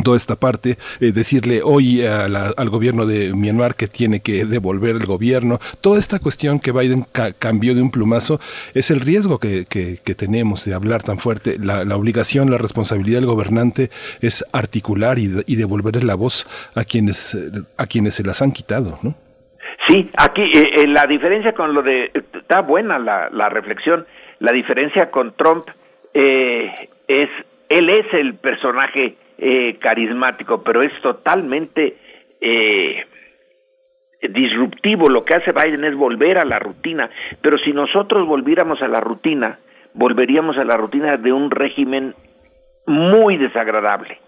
Toda 0.04 0.16
esta 0.16 0.36
parte, 0.36 0.78
eh, 1.00 1.12
decirle 1.12 1.60
hoy 1.62 2.02
al 2.02 2.70
gobierno 2.70 3.04
de 3.04 3.34
Myanmar 3.34 3.74
que 3.74 3.88
tiene 3.88 4.20
que 4.20 4.46
devolver 4.46 4.96
el 4.96 5.04
gobierno, 5.04 5.58
toda 5.82 5.98
esta 5.98 6.18
cuestión 6.18 6.60
que 6.60 6.72
Biden 6.72 7.04
ca- 7.12 7.34
cambió 7.34 7.74
de 7.74 7.82
un 7.82 7.90
plumazo 7.90 8.40
es 8.72 8.90
el 8.90 9.00
riesgo 9.00 9.38
que, 9.38 9.66
que- 9.68 9.98
tenemos 10.14 10.64
de 10.64 10.72
hablar 10.74 11.02
tan 11.02 11.18
fuerte. 11.18 11.56
La, 11.58 11.84
la 11.84 11.96
obligación, 11.96 12.50
la 12.50 12.56
responsabilidad 12.58 13.18
del 13.20 13.26
gobernante 13.28 13.90
es 14.20 14.44
articular 14.52 15.18
y, 15.18 15.30
y 15.46 15.56
devolverle 15.56 16.02
la 16.04 16.14
voz 16.14 16.46
a 16.74 16.84
quienes, 16.84 17.36
a 17.76 17.86
quienes 17.86 18.14
se 18.14 18.22
las 18.24 18.40
han 18.40 18.52
quitado, 18.52 18.98
¿no? 19.02 19.14
Sí, 19.88 20.08
aquí 20.16 20.42
eh, 20.42 20.82
eh, 20.82 20.86
la 20.86 21.06
diferencia 21.06 21.52
con 21.54 21.74
lo 21.74 21.82
de 21.82 22.10
está 22.34 22.60
buena 22.62 22.98
la, 22.98 23.28
la 23.30 23.48
reflexión. 23.48 24.06
La 24.38 24.52
diferencia 24.52 25.10
con 25.10 25.34
Trump 25.36 25.66
es 26.14 27.28
él 27.68 27.88
es 27.90 28.06
el 28.12 28.34
personaje 28.34 29.16
eh, 29.44 29.76
carismático, 29.80 30.62
pero 30.62 30.82
es 30.82 30.92
totalmente 31.02 31.96
eh, 32.40 33.04
disruptivo. 34.22 35.08
Lo 35.08 35.24
que 35.24 35.34
hace 35.34 35.50
Biden 35.50 35.82
es 35.82 35.96
volver 35.96 36.38
a 36.38 36.44
la 36.44 36.60
rutina. 36.60 37.10
Pero 37.40 37.58
si 37.58 37.72
nosotros 37.72 38.24
volviéramos 38.24 38.80
a 38.82 38.86
la 38.86 39.00
rutina, 39.00 39.58
volveríamos 39.94 40.56
a 40.58 40.64
la 40.64 40.76
rutina 40.76 41.16
de 41.16 41.32
un 41.32 41.50
régimen 41.50 42.14
muy 42.86 43.36
desagradable. 43.36 44.20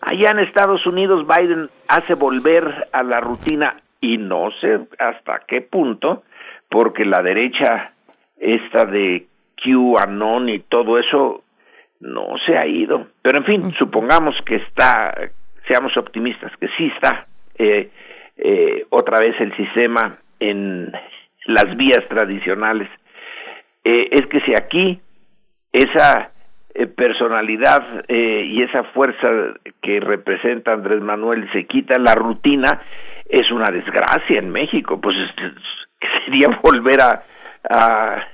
Allá 0.00 0.30
en 0.32 0.40
Estados 0.40 0.84
Unidos 0.84 1.24
Biden 1.28 1.70
hace 1.86 2.14
volver 2.14 2.88
a 2.90 3.04
la 3.04 3.20
rutina 3.20 3.76
y 4.00 4.18
no 4.18 4.50
sé 4.60 4.80
hasta 4.98 5.42
qué 5.46 5.60
punto, 5.60 6.24
porque 6.68 7.04
la 7.04 7.22
derecha 7.22 7.92
esta 8.36 8.84
de 8.84 9.26
QAnon 9.62 10.48
y 10.48 10.58
todo 10.58 10.98
eso 10.98 11.44
no 12.00 12.34
se 12.46 12.56
ha 12.56 12.66
ido. 12.66 13.08
Pero 13.22 13.38
en 13.38 13.44
fin, 13.44 13.74
supongamos 13.78 14.34
que 14.44 14.56
está, 14.56 15.14
seamos 15.68 15.96
optimistas, 15.96 16.52
que 16.58 16.68
sí 16.76 16.90
está 16.94 17.26
eh, 17.58 17.90
eh, 18.36 18.86
otra 18.90 19.18
vez 19.20 19.34
el 19.40 19.54
sistema 19.56 20.18
en 20.40 20.92
las 21.46 21.76
vías 21.76 22.06
tradicionales. 22.08 22.88
Eh, 23.84 24.08
es 24.10 24.26
que 24.26 24.40
si 24.40 24.52
aquí 24.52 25.00
esa 25.72 26.30
eh, 26.74 26.86
personalidad 26.86 28.04
eh, 28.08 28.44
y 28.46 28.62
esa 28.62 28.84
fuerza 28.84 29.28
que 29.80 30.00
representa 30.00 30.72
Andrés 30.72 31.00
Manuel 31.00 31.48
se 31.52 31.66
quita 31.66 31.98
la 31.98 32.14
rutina, 32.14 32.82
es 33.28 33.50
una 33.50 33.70
desgracia 33.72 34.38
en 34.38 34.50
México, 34.50 35.00
pues 35.00 35.16
es- 35.16 35.44
es- 35.44 36.24
sería 36.24 36.48
volver 36.62 37.00
a, 37.00 37.22
a, 37.68 38.26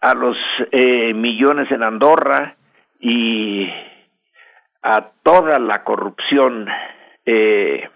a 0.00 0.14
los 0.14 0.36
eh, 0.72 1.14
millones 1.14 1.70
en 1.70 1.84
Andorra 1.84 2.56
y 3.02 3.68
a 4.82 5.10
toda 5.24 5.58
la 5.58 5.82
corrupción 5.82 6.68
eh, 7.26 7.88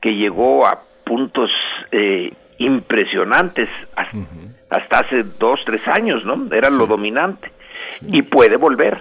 que 0.00 0.14
llegó 0.14 0.64
a 0.66 0.82
puntos 1.04 1.50
eh, 1.90 2.32
impresionantes 2.58 3.68
hasta, 3.96 4.18
hasta 4.70 4.98
hace 5.00 5.22
dos, 5.38 5.60
tres 5.66 5.82
años, 5.88 6.24
¿no? 6.24 6.54
Era 6.54 6.70
lo 6.70 6.86
dominante. 6.86 7.50
Y 8.02 8.22
puede 8.22 8.56
volver. 8.56 9.00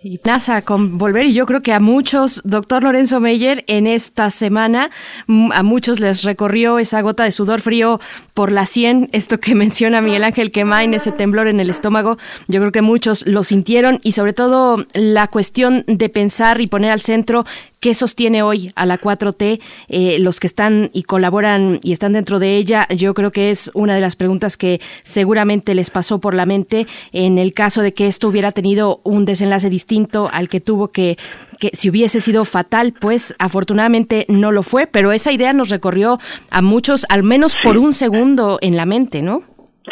Y 0.00 0.20
NASA 0.22 0.62
con 0.62 0.96
volver 0.96 1.26
y 1.26 1.34
yo 1.34 1.44
creo 1.44 1.60
que 1.60 1.72
a 1.72 1.80
muchos, 1.80 2.40
doctor 2.44 2.84
Lorenzo 2.84 3.18
Meyer, 3.18 3.64
en 3.66 3.88
esta 3.88 4.30
semana 4.30 4.90
mm, 5.26 5.50
a 5.50 5.64
muchos 5.64 5.98
les 5.98 6.22
recorrió 6.22 6.78
esa 6.78 7.00
gota 7.00 7.24
de 7.24 7.32
sudor 7.32 7.60
frío 7.60 7.98
por 8.32 8.52
la 8.52 8.64
sien, 8.64 9.10
esto 9.10 9.40
que 9.40 9.54
menciona 9.56 10.00
Miguel 10.00 10.22
Ángel 10.22 10.52
Quemain, 10.52 10.94
ese 10.94 11.10
temblor 11.10 11.48
en 11.48 11.58
el 11.58 11.68
estómago, 11.68 12.16
yo 12.46 12.60
creo 12.60 12.70
que 12.70 12.80
muchos 12.80 13.26
lo 13.26 13.42
sintieron 13.42 13.98
y 14.04 14.12
sobre 14.12 14.34
todo 14.34 14.86
la 14.92 15.26
cuestión 15.26 15.82
de 15.88 16.08
pensar 16.08 16.60
y 16.60 16.68
poner 16.68 16.92
al 16.92 17.00
centro 17.00 17.44
qué 17.80 17.94
sostiene 17.94 18.42
hoy 18.42 18.72
a 18.76 18.86
la 18.86 19.00
4T, 19.00 19.60
eh, 19.88 20.18
los 20.20 20.38
que 20.40 20.48
están 20.48 20.90
y 20.92 21.04
colaboran 21.04 21.80
y 21.82 21.92
están 21.92 22.12
dentro 22.12 22.38
de 22.38 22.56
ella, 22.56 22.86
yo 22.88 23.14
creo 23.14 23.32
que 23.32 23.50
es 23.50 23.70
una 23.74 23.96
de 23.96 24.00
las 24.00 24.14
preguntas 24.14 24.56
que 24.56 24.80
seguramente 25.02 25.74
les 25.74 25.90
pasó 25.90 26.20
por 26.20 26.34
la 26.34 26.46
mente 26.46 26.86
en 27.12 27.38
el 27.38 27.52
caso 27.52 27.82
de 27.82 27.94
que 27.94 28.06
esto 28.06 28.28
hubiera 28.28 28.52
tenido 28.52 29.00
un 29.04 29.24
desenlace 29.24 29.70
distinto 29.70 29.87
al 30.32 30.48
que 30.48 30.60
tuvo 30.60 30.88
que, 30.88 31.16
que 31.58 31.70
si 31.72 31.90
hubiese 31.90 32.20
sido 32.20 32.44
fatal, 32.44 32.92
pues 33.00 33.34
afortunadamente 33.38 34.26
no 34.28 34.52
lo 34.52 34.62
fue, 34.62 34.86
pero 34.86 35.12
esa 35.12 35.32
idea 35.32 35.52
nos 35.52 35.70
recorrió 35.70 36.18
a 36.50 36.62
muchos, 36.62 37.06
al 37.10 37.22
menos 37.22 37.56
por 37.62 37.78
un 37.78 37.92
segundo 37.92 38.58
en 38.60 38.76
la 38.76 38.86
mente, 38.86 39.22
¿no? 39.22 39.42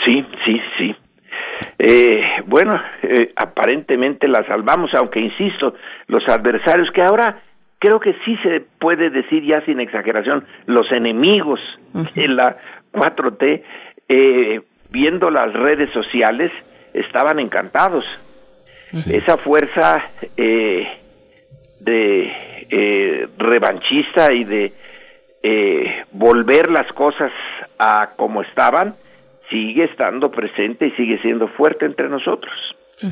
Sí, 0.05 0.25
sí, 0.45 0.61
sí. 0.79 0.95
Eh, 1.79 2.23
bueno, 2.47 2.81
eh, 3.03 3.33
aparentemente 3.37 4.29
la 4.29 4.45
salvamos, 4.47 4.93
aunque 4.95 5.21
insisto, 5.21 5.75
los 6.09 6.27
adversarios 6.29 6.91
que 6.93 7.03
ahora 7.03 7.41
creo 7.79 8.01
que 8.01 8.15
sí 8.25 8.37
se 8.43 8.61
puede 8.79 9.11
decir 9.11 9.45
ya 9.45 9.65
sin 9.65 9.81
exageración, 9.81 10.45
los 10.67 10.91
enemigos 10.93 11.61
de 12.15 12.29
la 12.29 12.57
4T, 12.93 13.63
eh, 14.09 14.61
viendo 14.91 15.31
las 15.31 15.53
redes 15.53 15.91
sociales, 15.93 16.51
estaban 16.95 17.39
encantados. 17.39 18.05
Esa 18.93 19.37
fuerza 19.39 20.11
eh, 20.37 20.87
de 21.81 22.33
eh, 22.71 23.29
revanchista 23.37 24.33
y 24.33 24.45
de 24.45 24.73
eh, 25.43 26.05
volver 26.13 26.71
las 26.71 26.91
cosas 26.93 27.33
a 27.79 28.13
como 28.17 28.43
estaban, 28.43 28.95
sigue 29.51 29.85
estando 29.85 30.31
presente 30.31 30.87
y 30.87 30.91
sigue 30.93 31.21
siendo 31.23 31.49
fuerte 31.49 31.85
entre 31.85 32.09
nosotros. 32.09 32.55
Sí, 32.93 33.09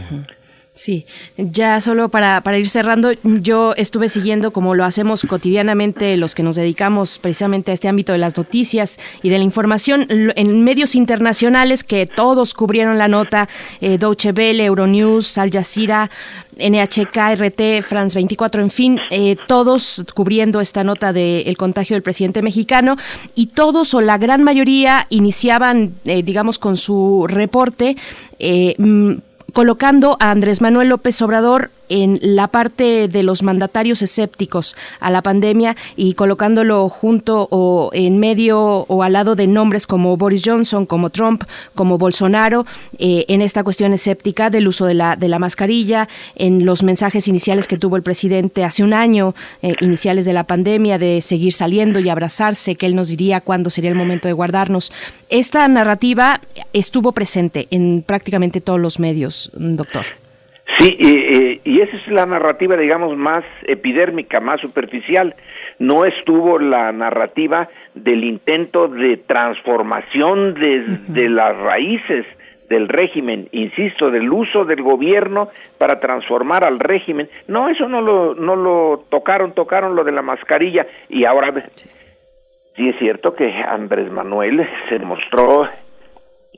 ya 1.37 1.81
solo 1.81 2.09
para, 2.09 2.41
para 2.41 2.59
ir 2.59 2.69
cerrando, 2.69 3.13
yo 3.23 3.75
estuve 3.77 4.09
siguiendo 4.09 4.53
como 4.53 4.75
lo 4.75 4.85
hacemos 4.85 5.23
cotidianamente 5.23 6.17
los 6.17 6.35
que 6.35 6.43
nos 6.43 6.57
dedicamos 6.57 7.19
precisamente 7.19 7.71
a 7.71 7.75
este 7.75 7.87
ámbito 7.87 8.13
de 8.13 8.19
las 8.19 8.37
noticias 8.37 8.99
y 9.23 9.29
de 9.29 9.39
la 9.39 9.45
información 9.45 10.07
en 10.09 10.65
medios 10.65 10.97
internacionales 10.97 11.85
que 11.85 12.07
todos 12.07 12.55
cubrieron 12.55 12.99
la 12.99 13.07
nota, 13.07 13.49
eh, 13.81 13.99
Deutsche 13.99 14.33
Welle, 14.33 14.65
Euronews, 14.65 15.39
Al 15.39 15.51
Jazeera, 15.51 16.11
NHK, 16.59 17.37
RT, 17.37 17.83
France 17.83 18.19
24, 18.19 18.63
en 18.63 18.71
fin, 18.71 19.01
eh, 19.11 19.37
todos 19.47 20.05
cubriendo 20.15 20.61
esta 20.61 20.85
nota 20.85 21.13
del 21.13 21.57
contagio 21.57 21.95
del 21.95 22.03
presidente 22.03 22.43
mexicano 22.43 22.97
y 23.35 23.47
todos 23.47 23.95
o 23.95 24.01
la 24.01 24.19
gran 24.19 24.43
mayoría 24.43 25.07
iniciaban, 25.11 25.95
eh, 26.05 26.23
digamos, 26.23 26.59
con 26.59 26.77
su 26.77 27.27
reporte. 27.29 27.97
Eh, 28.39 28.75
colocando 29.55 30.19
a 30.21 30.31
Andrés 30.31 30.61
Manuel 30.61 30.91
López 30.91 31.23
Obrador 31.23 31.71
en 31.89 32.19
la 32.23 32.49
parte 32.49 33.09
de 33.09 33.23
los 33.23 33.43
mandatarios 33.43 34.03
escépticos 34.03 34.77
a 35.01 35.11
la 35.11 35.23
pandemia 35.23 35.77
y 35.97 36.15
colocándolo 36.15 36.89
junto 36.89 37.49
o 37.51 37.91
en 37.93 38.19
medio 38.19 38.85
o 38.89 39.03
al 39.03 39.13
lado 39.13 39.35
de 39.35 39.47
nombres 39.47 39.87
como 39.87 40.17
Boris 40.17 40.43
Johnson, 40.45 40.87
como 40.87 41.11
Trump, 41.11 41.45
como 41.75 41.99
Bolsonaro, 41.99 42.67
eh, 42.99 43.25
en 43.29 43.43
esta 43.43 43.65
cuestión 43.65 43.93
escéptica 43.93 44.51
del 44.51 44.69
uso 44.69 44.87
de 44.87 44.95
la, 44.95 45.17
de 45.17 45.29
la 45.29 45.39
mascarilla, 45.39 46.09
en 46.35 46.65
los 46.65 46.83
mensajes 46.83 47.29
iniciales 47.29 47.67
que 47.67 47.79
tuvo 47.79 47.97
el 47.97 48.03
presidente 48.03 48.65
hace 48.65 48.83
un 48.83 48.95
año, 48.95 49.35
eh, 49.63 49.75
iniciales 49.81 50.25
de 50.25 50.33
la 50.33 50.45
pandemia, 50.45 50.99
de 50.99 51.21
seguir 51.21 51.53
saliendo 51.53 52.01
y 52.01 52.09
abrazarse, 52.09 52.77
que 52.77 52.87
él 52.87 52.95
nos 52.95 53.09
diría 53.09 53.41
cuándo 53.41 53.71
sería 53.71 53.91
el 53.91 53.97
momento 53.97 54.29
de 54.29 54.33
guardarnos. 54.33 54.93
Esta 55.29 55.67
narrativa 55.69 56.41
estuvo 56.73 57.13
presente 57.13 57.67
en 57.71 58.03
prácticamente 58.07 58.61
todos 58.61 58.81
los 58.81 58.99
medios, 58.99 59.51
doctor. 59.55 60.24
Sí, 60.79 60.97
y, 60.99 61.61
y 61.65 61.81
esa 61.81 61.97
es 61.97 62.09
la 62.09 62.27
narrativa, 62.27 62.77
digamos, 62.77 63.17
más 63.17 63.45
epidérmica, 63.63 64.41
más 64.41 64.61
superficial. 64.61 65.35
No 65.79 66.05
estuvo 66.05 66.59
la 66.59 66.91
narrativa 66.93 67.69
del 67.95 68.25
intento 68.25 68.89
de 68.89 69.19
transformación 69.19 70.55
desde 70.55 71.29
las 71.29 71.57
raíces 71.59 72.27
del 72.69 72.89
régimen, 72.89 73.49
insisto, 73.53 74.11
del 74.11 74.33
uso 74.33 74.65
del 74.65 74.83
gobierno 74.83 75.51
para 75.79 76.01
transformar 76.01 76.67
al 76.67 76.81
régimen. 76.81 77.29
No, 77.47 77.69
eso 77.69 77.89
no 77.89 78.01
lo, 78.01 78.35
no 78.35 78.57
lo 78.57 79.05
tocaron, 79.11 79.53
tocaron 79.53 79.95
lo 79.95 80.03
de 80.03 80.13
la 80.13 80.23
mascarilla 80.23 80.87
y 81.09 81.25
ahora 81.25 81.53
sí 82.75 82.89
es 82.89 82.99
cierto 82.99 83.35
que 83.35 83.47
Andrés 83.53 84.11
Manuel 84.11 84.67
se 84.89 84.99
mostró 84.99 85.69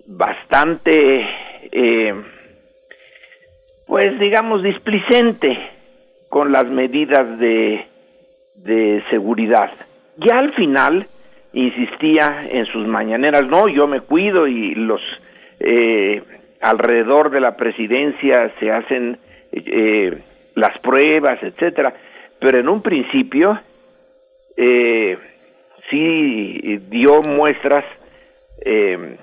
bastante... 0.06 1.28
Eh, 1.72 2.14
pues 3.86 4.18
digamos, 4.18 4.62
displicente 4.62 5.56
con 6.28 6.52
las 6.52 6.66
medidas 6.66 7.38
de, 7.38 7.86
de 8.56 9.02
seguridad. 9.10 9.70
Ya 10.16 10.36
al 10.36 10.52
final 10.54 11.06
insistía 11.52 12.46
en 12.50 12.66
sus 12.66 12.86
mañaneras, 12.86 13.42
no, 13.46 13.68
yo 13.68 13.86
me 13.86 14.00
cuido 14.00 14.46
y 14.46 14.74
los 14.74 15.00
eh, 15.60 16.22
alrededor 16.60 17.30
de 17.30 17.40
la 17.40 17.56
presidencia 17.56 18.52
se 18.58 18.70
hacen 18.70 19.18
eh, 19.52 20.18
las 20.54 20.78
pruebas, 20.80 21.42
etcétera, 21.42 21.94
pero 22.40 22.58
en 22.58 22.68
un 22.68 22.82
principio 22.82 23.58
eh, 24.56 25.16
sí 25.90 26.78
dio 26.88 27.22
muestras 27.22 27.84
eh, 28.64 29.16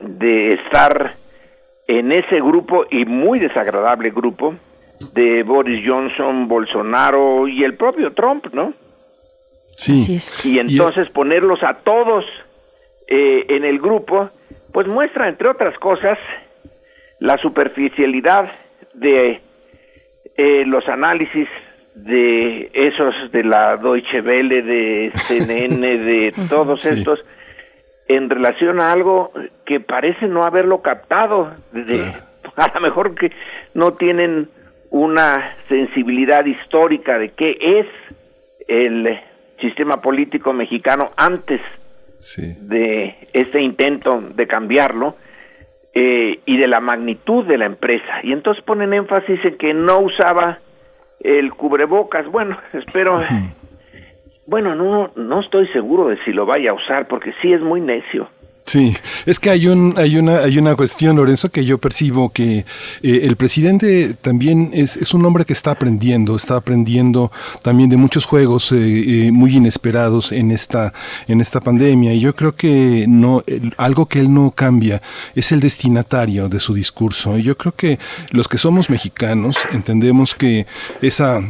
de 0.00 0.48
estar 0.48 1.14
en 1.86 2.12
ese 2.12 2.36
grupo 2.40 2.84
y 2.90 3.04
muy 3.04 3.38
desagradable 3.38 4.10
grupo 4.10 4.54
de 5.12 5.42
Boris 5.42 5.84
Johnson, 5.86 6.48
Bolsonaro 6.48 7.48
y 7.48 7.64
el 7.64 7.76
propio 7.76 8.12
Trump, 8.12 8.46
¿no? 8.52 8.72
Sí. 9.76 10.18
Y 10.50 10.58
entonces 10.58 11.08
ponerlos 11.10 11.62
a 11.62 11.74
todos 11.84 12.24
eh, 13.06 13.44
en 13.48 13.64
el 13.64 13.78
grupo, 13.78 14.30
pues 14.72 14.86
muestra, 14.86 15.28
entre 15.28 15.50
otras 15.50 15.78
cosas, 15.78 16.18
la 17.20 17.36
superficialidad 17.38 18.50
de 18.94 19.40
eh, 20.36 20.64
los 20.66 20.88
análisis 20.88 21.48
de 21.94 22.70
esos 22.74 23.14
de 23.32 23.44
la 23.44 23.76
Deutsche 23.76 24.20
Welle, 24.20 24.62
de 24.62 25.10
CNN, 25.14 25.98
de 25.98 26.34
todos 26.48 26.84
estos, 26.86 27.24
en 28.08 28.30
relación 28.30 28.80
a 28.80 28.92
algo 28.92 29.32
que 29.64 29.80
parece 29.80 30.26
no 30.28 30.42
haberlo 30.42 30.82
captado. 30.82 31.52
De, 31.72 32.12
A 32.56 32.72
lo 32.74 32.80
mejor 32.80 33.14
que 33.14 33.32
no 33.74 33.94
tienen 33.94 34.48
una 34.90 35.54
sensibilidad 35.68 36.44
histórica 36.46 37.18
de 37.18 37.30
qué 37.30 37.58
es 37.60 37.86
el 38.68 39.20
sistema 39.60 40.00
político 40.00 40.52
mexicano 40.52 41.10
antes 41.16 41.60
de 42.62 43.14
este 43.32 43.62
intento 43.62 44.20
de 44.34 44.46
cambiarlo 44.46 45.16
eh, 45.92 46.40
y 46.44 46.56
de 46.58 46.66
la 46.66 46.80
magnitud 46.80 47.44
de 47.46 47.58
la 47.58 47.66
empresa. 47.66 48.20
Y 48.22 48.32
entonces 48.32 48.64
ponen 48.64 48.94
énfasis 48.94 49.44
en 49.44 49.58
que 49.58 49.74
no 49.74 49.98
usaba 50.00 50.58
el 51.20 51.52
cubrebocas. 51.52 52.26
Bueno, 52.26 52.58
espero... 52.72 53.20
Bueno, 54.46 54.74
no, 54.74 55.10
no 55.16 55.40
estoy 55.40 55.66
seguro 55.68 56.08
de 56.08 56.18
si 56.24 56.32
lo 56.32 56.46
vaya 56.46 56.70
a 56.70 56.74
usar 56.74 57.08
porque 57.08 57.32
sí 57.42 57.52
es 57.52 57.60
muy 57.60 57.80
necio. 57.80 58.28
Sí, 58.66 58.96
es 59.26 59.38
que 59.38 59.50
hay 59.50 59.68
un 59.68 59.94
hay 59.96 60.16
una 60.16 60.38
hay 60.38 60.58
una 60.58 60.74
cuestión 60.74 61.14
Lorenzo 61.14 61.50
que 61.50 61.64
yo 61.64 61.78
percibo 61.78 62.30
que 62.30 62.64
eh, 63.00 63.20
el 63.22 63.36
presidente 63.36 64.14
también 64.14 64.70
es, 64.72 64.96
es, 64.96 65.14
un 65.14 65.24
hombre 65.24 65.44
que 65.44 65.52
está 65.52 65.70
aprendiendo, 65.70 66.34
está 66.34 66.56
aprendiendo 66.56 67.30
también 67.62 67.88
de 67.88 67.96
muchos 67.96 68.26
juegos 68.26 68.72
eh, 68.72 69.28
eh, 69.28 69.30
muy 69.30 69.54
inesperados 69.54 70.32
en 70.32 70.50
esta 70.50 70.92
en 71.28 71.40
esta 71.40 71.60
pandemia 71.60 72.12
y 72.12 72.18
yo 72.18 72.34
creo 72.34 72.56
que 72.56 73.04
no 73.06 73.44
algo 73.76 74.06
que 74.06 74.18
él 74.18 74.34
no 74.34 74.50
cambia 74.50 75.00
es 75.36 75.52
el 75.52 75.60
destinatario 75.60 76.48
de 76.48 76.58
su 76.58 76.74
discurso. 76.74 77.38
Y 77.38 77.44
yo 77.44 77.56
creo 77.56 77.72
que 77.72 78.00
los 78.32 78.48
que 78.48 78.58
somos 78.58 78.90
mexicanos 78.90 79.58
entendemos 79.72 80.34
que 80.34 80.66
esa 81.02 81.40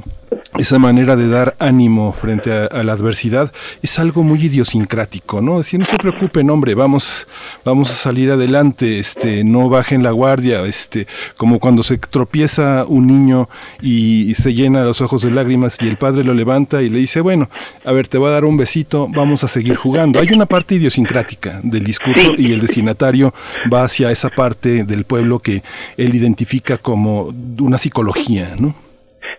esa 0.58 0.78
manera 0.78 1.16
de 1.16 1.28
dar 1.28 1.54
ánimo 1.58 2.12
frente 2.12 2.52
a, 2.52 2.64
a, 2.64 2.82
la 2.82 2.92
adversidad 2.92 3.52
es 3.82 3.98
algo 3.98 4.22
muy 4.22 4.42
idiosincrático, 4.42 5.42
¿no? 5.42 5.58
Decir, 5.58 5.78
no 5.78 5.84
se 5.84 5.96
preocupen, 5.96 6.48
hombre, 6.50 6.74
vamos, 6.74 7.26
vamos 7.64 7.90
a 7.90 7.94
salir 7.94 8.30
adelante, 8.30 8.98
este, 8.98 9.44
no 9.44 9.68
bajen 9.68 10.02
la 10.02 10.12
guardia, 10.12 10.62
este, 10.62 11.06
como 11.36 11.58
cuando 11.58 11.82
se 11.82 11.98
tropieza 11.98 12.84
un 12.88 13.06
niño 13.06 13.48
y, 13.80 14.30
y 14.30 14.34
se 14.34 14.54
llena 14.54 14.84
los 14.84 15.00
ojos 15.00 15.22
de 15.22 15.30
lágrimas 15.30 15.76
y 15.80 15.88
el 15.88 15.96
padre 15.96 16.24
lo 16.24 16.34
levanta 16.34 16.82
y 16.82 16.88
le 16.88 16.98
dice, 16.98 17.20
bueno, 17.20 17.50
a 17.84 17.92
ver, 17.92 18.08
te 18.08 18.18
voy 18.18 18.28
a 18.28 18.32
dar 18.32 18.44
un 18.44 18.56
besito, 18.56 19.08
vamos 19.10 19.44
a 19.44 19.48
seguir 19.48 19.76
jugando. 19.76 20.18
Hay 20.20 20.28
una 20.32 20.46
parte 20.46 20.76
idiosincrática 20.76 21.60
del 21.62 21.84
discurso 21.84 22.32
y 22.36 22.52
el 22.52 22.60
destinatario 22.60 23.34
va 23.72 23.84
hacia 23.84 24.10
esa 24.10 24.30
parte 24.30 24.84
del 24.84 25.04
pueblo 25.04 25.38
que 25.38 25.62
él 25.96 26.14
identifica 26.14 26.78
como 26.78 27.34
una 27.58 27.78
psicología, 27.78 28.54
¿no? 28.58 28.85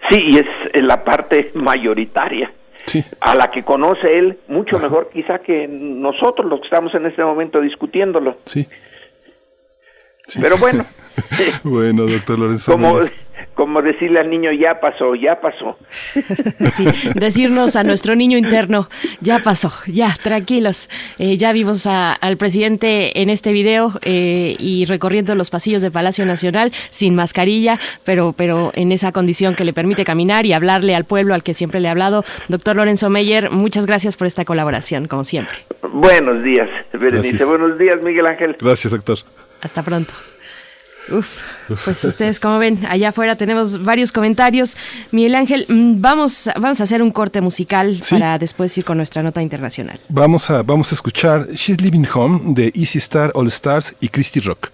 Sí, 0.10 0.22
y 0.22 0.38
es 0.38 0.84
la 0.84 1.04
parte 1.04 1.52
mayoritaria. 1.56 2.52
Sí. 2.86 3.04
a 3.20 3.36
la 3.36 3.52
que 3.52 3.66
conoce 3.66 4.18
él 4.18 4.40
mucho 4.48 4.80
mejor 4.80 5.10
quizá 5.12 5.40
que 5.40 5.68
nosotros 5.68 6.50
los 6.50 6.62
que 6.62 6.68
estamos 6.68 6.96
en 6.96 7.06
este 7.06 7.22
momento 7.22 7.60
discutiéndolo. 7.60 8.38
Sí. 8.46 8.66
sí. 10.26 10.40
Pero 10.42 10.56
bueno. 10.56 10.86
bueno, 11.66 12.06
doctor 12.06 12.40
Lorenzo. 12.40 12.72
Como, 12.72 13.02
como 13.58 13.82
decirle 13.82 14.20
al 14.20 14.30
niño, 14.30 14.52
ya 14.54 14.80
pasó, 14.80 15.16
ya 15.16 15.42
pasó. 15.42 15.78
Sí, 16.78 16.86
decirnos 17.16 17.76
a 17.76 17.84
nuestro 17.84 18.16
niño 18.16 18.38
interno, 18.38 18.88
ya 19.20 19.40
pasó, 19.40 19.72
ya, 19.88 20.14
tranquilos. 20.22 20.90
Eh, 21.18 21.38
ya 21.38 21.52
vimos 21.54 21.88
a, 21.88 22.14
al 22.14 22.38
presidente 22.38 23.20
en 23.20 23.32
este 23.32 23.52
video 23.54 23.94
eh, 24.04 24.56
y 24.60 24.86
recorriendo 24.86 25.34
los 25.34 25.50
pasillos 25.50 25.82
del 25.82 25.92
Palacio 25.92 26.24
Nacional 26.26 26.72
sin 26.90 27.16
mascarilla, 27.16 27.80
pero, 28.04 28.34
pero 28.38 28.72
en 28.76 28.92
esa 28.92 29.12
condición 29.12 29.56
que 29.56 29.66
le 29.66 29.74
permite 29.74 30.06
caminar 30.06 30.46
y 30.46 30.54
hablarle 30.54 30.94
al 30.94 31.06
pueblo 31.06 31.34
al 31.34 31.42
que 31.42 31.56
siempre 31.56 31.80
le 31.80 31.88
ha 31.88 31.92
hablado. 31.92 32.24
Doctor 32.50 32.76
Lorenzo 32.76 33.10
Meyer, 33.10 33.50
muchas 33.50 33.88
gracias 33.88 34.18
por 34.18 34.28
esta 34.28 34.46
colaboración, 34.46 35.08
como 35.08 35.24
siempre. 35.24 35.58
Buenos 35.82 36.44
días, 36.44 36.70
Berenice. 36.94 37.44
Buenos 37.46 37.80
días, 37.80 37.96
Miguel 38.04 38.28
Ángel. 38.28 38.56
Gracias, 38.60 38.94
doctor. 38.94 39.18
Hasta 39.62 39.82
pronto. 39.82 40.14
Uf, 41.10 41.40
pues 41.86 42.04
ustedes 42.04 42.40
como 42.40 42.60
ven, 42.60 42.86
allá 42.90 43.10
afuera 43.10 43.36
tenemos 43.36 43.84
varios 43.84 44.12
comentarios. 44.12 44.76
Miguel 45.12 45.36
Ángel, 45.36 45.66
mm, 45.68 46.02
vamos, 46.02 46.50
vamos 46.56 46.82
a 46.82 46.84
hacer 46.84 47.02
un 47.02 47.12
corte 47.12 47.42
musical 47.42 48.00
para 48.10 48.38
después 48.38 48.78
ir 48.78 48.86
con 48.86 48.98
nuestra 48.98 49.24
nota 49.24 49.42
internacional. 49.42 50.00
Vamos 50.10 50.50
a, 50.50 50.64
vamos 50.64 50.92
a 50.92 50.96
escuchar 50.96 51.48
She's 51.52 51.82
Living 51.82 52.06
Home 52.14 52.54
de 52.54 52.72
Easy 52.76 52.98
Star 52.98 53.32
All 53.36 53.48
Stars 53.48 53.96
y 54.02 54.10
Christy 54.10 54.40
Rock. 54.42 54.72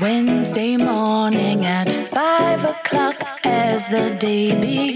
Wednesday 0.00 0.76
morning 0.76 1.64
at 1.64 1.90
five 2.10 2.64
o'clock 2.64 3.16
as 3.44 3.86
the 3.88 4.16
day 4.18 4.54
begins. 4.54 4.93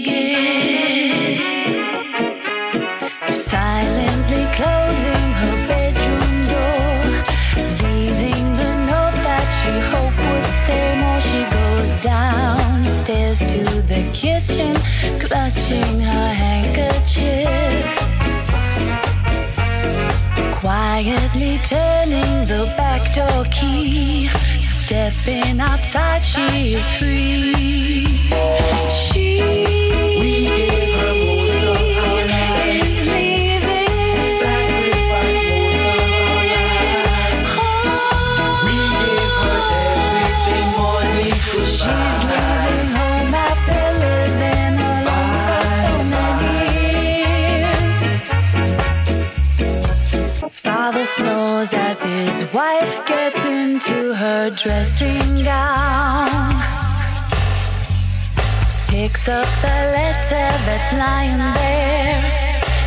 Her 15.77 16.33
handkerchief. 16.33 17.47
Quietly 20.59 21.59
turning 21.65 22.45
the 22.45 22.65
back 22.75 23.13
door 23.13 23.45
key, 23.51 24.29
stepping 24.59 25.59
outside, 25.59 26.23
she 26.23 26.73
is 26.73 26.85
free. 26.97 28.05
She 28.93 29.28
into 53.79 54.13
her 54.13 54.49
dressing 54.49 55.41
gown. 55.41 56.49
Picks 58.87 59.29
up 59.29 59.47
the 59.61 59.77
letter 59.95 60.49
that's 60.65 60.91
lying 61.03 61.37
there. 61.59 62.21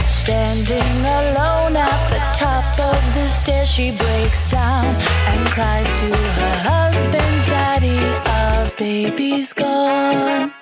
Standing 0.06 0.96
alone 1.20 1.76
at 1.76 2.00
the 2.12 2.22
top 2.38 2.66
of 2.78 3.00
the 3.14 3.26
stairs, 3.28 3.70
she 3.70 3.90
breaks 3.90 4.50
down 4.50 4.84
and 5.30 5.48
cries 5.54 5.86
to 6.00 6.10
her 6.40 6.56
husband, 6.70 7.36
Daddy, 7.48 8.00
our 8.38 8.70
baby's 8.76 9.52
gone. 9.54 10.52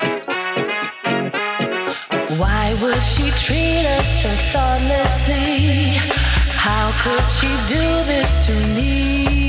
Why 2.39 2.79
would 2.81 3.03
she 3.03 3.31
treat 3.33 3.85
us 3.99 4.09
so 4.23 4.31
thoughtlessly? 4.53 5.99
How 6.67 6.93
could 7.03 7.27
she 7.39 7.51
do 7.75 7.85
this 8.13 8.31
to 8.47 8.55
me? 8.77 9.40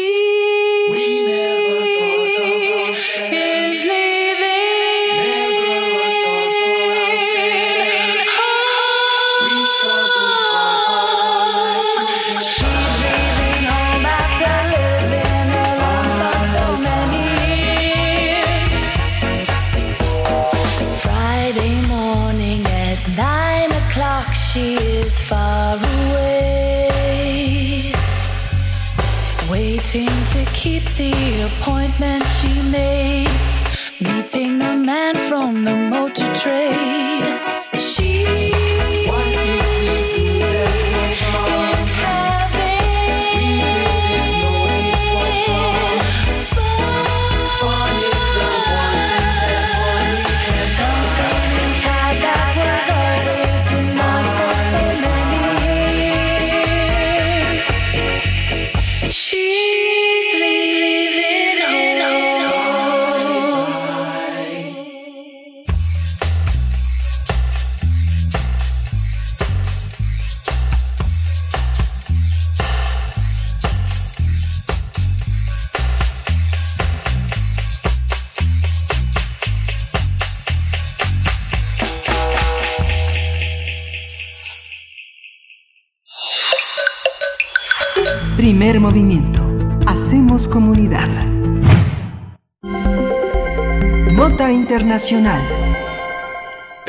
see. 0.00 0.39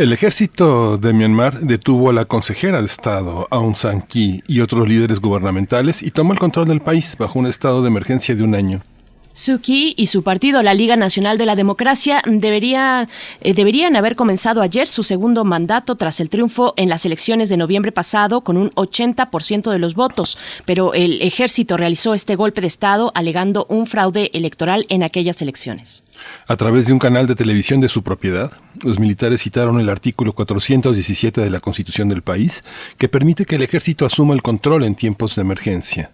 El 0.02 0.14
ejército 0.14 0.98
de 0.98 1.14
Myanmar 1.14 1.60
detuvo 1.60 2.10
a 2.10 2.14
la 2.14 2.26
consejera 2.26 2.80
de 2.80 2.88
Estado 2.88 3.48
Aung 3.52 3.76
San 3.76 4.04
Suu 4.10 4.42
y 4.48 4.62
otros 4.62 4.90
líderes 4.90 5.20
gubernamentales 5.20 6.02
y 6.02 6.10
tomó 6.10 6.34
el 6.34 6.40
control 6.40 6.68
del 6.68 6.82
país 6.82 7.16
bajo 7.20 7.38
un 7.38 7.46
estado 7.46 7.84
de 7.84 7.90
emergencia 7.90 8.34
de 8.34 8.42
un 8.42 8.56
año. 8.56 8.82
Suki 9.34 9.94
y 9.98 10.08
su 10.08 10.24
partido, 10.24 10.62
la 10.62 10.74
Liga 10.74 10.96
Nacional 10.96 11.38
de 11.38 11.46
la 11.46 11.56
Democracia, 11.56 12.22
eh, 12.26 13.54
deberían 13.54 13.96
haber 13.96 14.16
comenzado 14.16 14.62
ayer 14.62 14.88
su 14.88 15.04
segundo 15.04 15.44
mandato 15.44 15.96
tras 15.96 16.20
el 16.20 16.30
triunfo 16.30 16.74
en 16.78 16.90
las 16.90 17.06
elecciones 17.06 17.50
de 17.50 17.58
noviembre 17.58 17.92
pasado 17.92 18.42
con 18.42 18.58
un 18.58 18.72
80% 18.72 19.72
de 19.72 19.80
los 19.80 19.96
votos, 19.96 20.38
pero 20.66 20.94
el 20.94 21.22
ejército 21.22 21.78
realizó 21.78 22.14
este 22.14 22.36
golpe 22.36 22.62
de 22.62 22.68
Estado 22.68 23.12
alegando 23.16 23.66
un 23.70 23.88
fraude 23.88 24.32
electoral 24.34 24.86
en 24.90 25.04
aquellas 25.04 25.42
elecciones. 25.42 26.04
A 26.48 26.58
través 26.58 26.88
de 26.88 26.94
un 26.94 27.00
canal 27.00 27.28
de 27.28 27.36
televisión 27.36 27.80
de 27.80 27.90
su 27.90 28.04
propiedad, 28.04 28.52
los 28.84 29.00
militares 29.00 29.42
citaron 29.42 29.80
el 29.80 29.90
artículo 29.90 30.34
417 30.34 31.42
de 31.42 31.50
la 31.50 31.60
Constitución 31.60 32.10
del 32.10 32.22
país, 32.22 32.64
que 32.98 33.10
permite 33.10 33.46
que 33.46 33.56
el 33.56 33.64
ejército 33.64 34.06
asuma 34.06 34.34
el 34.34 34.42
control 34.42 34.84
en 34.84 34.96
tiempos 34.96 35.36
de 35.36 35.42
emergencia. 35.42 36.12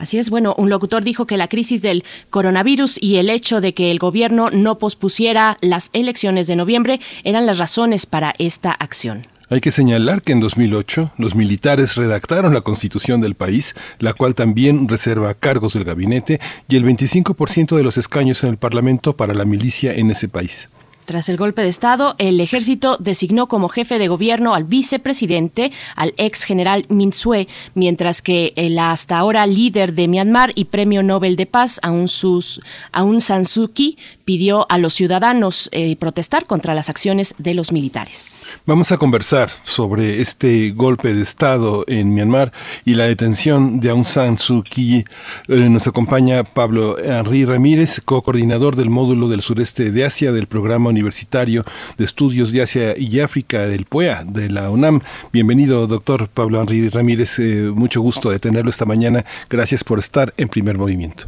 Así 0.00 0.18
es, 0.18 0.30
bueno, 0.30 0.54
un 0.56 0.70
locutor 0.70 1.04
dijo 1.04 1.26
que 1.26 1.36
la 1.36 1.46
crisis 1.46 1.82
del 1.82 2.04
coronavirus 2.30 2.96
y 3.02 3.16
el 3.16 3.28
hecho 3.28 3.60
de 3.60 3.74
que 3.74 3.90
el 3.90 3.98
gobierno 3.98 4.48
no 4.48 4.78
pospusiera 4.78 5.58
las 5.60 5.90
elecciones 5.92 6.46
de 6.46 6.56
noviembre 6.56 7.00
eran 7.22 7.44
las 7.44 7.58
razones 7.58 8.06
para 8.06 8.34
esta 8.38 8.72
acción. 8.72 9.26
Hay 9.50 9.60
que 9.60 9.70
señalar 9.70 10.22
que 10.22 10.32
en 10.32 10.40
2008 10.40 11.10
los 11.18 11.34
militares 11.34 11.96
redactaron 11.96 12.54
la 12.54 12.62
constitución 12.62 13.20
del 13.20 13.34
país, 13.34 13.74
la 13.98 14.14
cual 14.14 14.34
también 14.34 14.88
reserva 14.88 15.34
cargos 15.34 15.74
del 15.74 15.84
gabinete 15.84 16.40
y 16.66 16.76
el 16.76 16.84
25% 16.86 17.76
de 17.76 17.82
los 17.82 17.98
escaños 17.98 18.42
en 18.42 18.48
el 18.50 18.56
Parlamento 18.56 19.18
para 19.18 19.34
la 19.34 19.44
milicia 19.44 19.92
en 19.92 20.10
ese 20.10 20.28
país. 20.28 20.70
Tras 21.10 21.28
el 21.28 21.38
golpe 21.38 21.62
de 21.62 21.68
Estado, 21.68 22.14
el 22.18 22.40
ejército 22.40 22.96
designó 23.00 23.48
como 23.48 23.68
jefe 23.68 23.98
de 23.98 24.06
gobierno 24.06 24.54
al 24.54 24.62
vicepresidente, 24.62 25.72
al 25.96 26.14
ex 26.18 26.44
general 26.44 26.86
Min 26.88 27.12
Sue, 27.12 27.48
mientras 27.74 28.22
que 28.22 28.52
el 28.54 28.78
hasta 28.78 29.18
ahora 29.18 29.44
líder 29.48 29.94
de 29.94 30.06
Myanmar 30.06 30.52
y 30.54 30.66
premio 30.66 31.02
Nobel 31.02 31.34
de 31.34 31.46
Paz, 31.46 31.80
Aung, 31.82 32.06
Sus, 32.06 32.60
Aung 32.92 33.20
San 33.20 33.44
Suu 33.44 33.72
Kyi, 33.72 33.98
pidió 34.24 34.66
a 34.70 34.78
los 34.78 34.94
ciudadanos 34.94 35.68
eh, 35.72 35.96
protestar 35.96 36.46
contra 36.46 36.74
las 36.74 36.88
acciones 36.88 37.34
de 37.38 37.54
los 37.54 37.72
militares. 37.72 38.46
Vamos 38.64 38.92
a 38.92 38.96
conversar 38.96 39.50
sobre 39.64 40.20
este 40.20 40.70
golpe 40.70 41.12
de 41.12 41.22
Estado 41.22 41.84
en 41.88 42.14
Myanmar 42.14 42.52
y 42.84 42.94
la 42.94 43.06
detención 43.06 43.80
de 43.80 43.90
Aung 43.90 44.06
San 44.06 44.38
Suu 44.38 44.62
Kyi. 44.62 45.04
Eh, 45.48 45.56
nos 45.68 45.88
acompaña 45.88 46.44
Pablo 46.44 46.96
Henry 47.00 47.44
Ramírez, 47.44 48.00
co-coordinador 48.04 48.76
del 48.76 48.90
módulo 48.90 49.26
del 49.26 49.42
sureste 49.42 49.90
de 49.90 50.04
Asia 50.04 50.30
del 50.30 50.46
Programa 50.46 50.90
Universitario 50.90 50.99
de 51.04 52.04
Estudios 52.04 52.52
de 52.52 52.62
Asia 52.62 52.94
y 52.96 53.20
África 53.20 53.66
del 53.66 53.84
PUEA, 53.84 54.24
de 54.24 54.48
la 54.48 54.70
UNAM. 54.70 55.00
Bienvenido, 55.32 55.86
doctor 55.86 56.28
Pablo 56.28 56.60
Henry 56.60 56.88
Ramírez. 56.88 57.38
Eh, 57.38 57.70
mucho 57.74 58.00
gusto 58.00 58.30
de 58.30 58.38
tenerlo 58.38 58.70
esta 58.70 58.84
mañana. 58.84 59.24
Gracias 59.48 59.84
por 59.84 59.98
estar 59.98 60.32
en 60.36 60.48
primer 60.48 60.78
movimiento. 60.78 61.24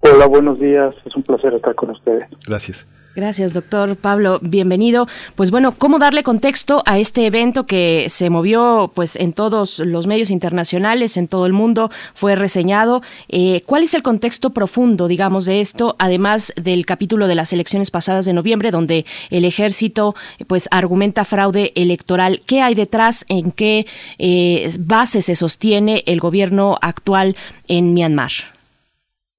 Hola, 0.00 0.26
buenos 0.26 0.58
días. 0.60 0.94
Es 1.04 1.16
un 1.16 1.22
placer 1.22 1.54
estar 1.54 1.74
con 1.74 1.90
ustedes. 1.90 2.24
Gracias. 2.46 2.86
Gracias, 3.16 3.52
doctor 3.52 3.94
Pablo. 3.94 4.40
Bienvenido. 4.42 5.06
Pues 5.36 5.52
bueno, 5.52 5.72
¿cómo 5.78 6.00
darle 6.00 6.24
contexto 6.24 6.82
a 6.84 6.98
este 6.98 7.26
evento 7.26 7.64
que 7.64 8.06
se 8.08 8.28
movió 8.28 8.90
pues 8.92 9.14
en 9.14 9.32
todos 9.32 9.78
los 9.78 10.08
medios 10.08 10.30
internacionales, 10.30 11.16
en 11.16 11.28
todo 11.28 11.46
el 11.46 11.52
mundo, 11.52 11.90
fue 12.12 12.34
reseñado? 12.34 13.02
Eh, 13.28 13.62
¿Cuál 13.66 13.84
es 13.84 13.94
el 13.94 14.02
contexto 14.02 14.50
profundo, 14.50 15.06
digamos, 15.06 15.46
de 15.46 15.60
esto, 15.60 15.94
además 16.00 16.52
del 16.56 16.86
capítulo 16.86 17.28
de 17.28 17.36
las 17.36 17.52
elecciones 17.52 17.92
pasadas 17.92 18.24
de 18.24 18.32
noviembre, 18.32 18.72
donde 18.72 19.06
el 19.30 19.44
ejército 19.44 20.16
pues 20.48 20.68
argumenta 20.72 21.24
fraude 21.24 21.72
electoral? 21.76 22.40
¿Qué 22.44 22.62
hay 22.62 22.74
detrás? 22.74 23.24
¿En 23.28 23.52
qué 23.52 23.86
eh, 24.18 24.68
base 24.80 25.22
se 25.22 25.36
sostiene 25.36 26.02
el 26.06 26.18
gobierno 26.18 26.78
actual 26.82 27.36
en 27.68 27.94
Myanmar? 27.94 28.32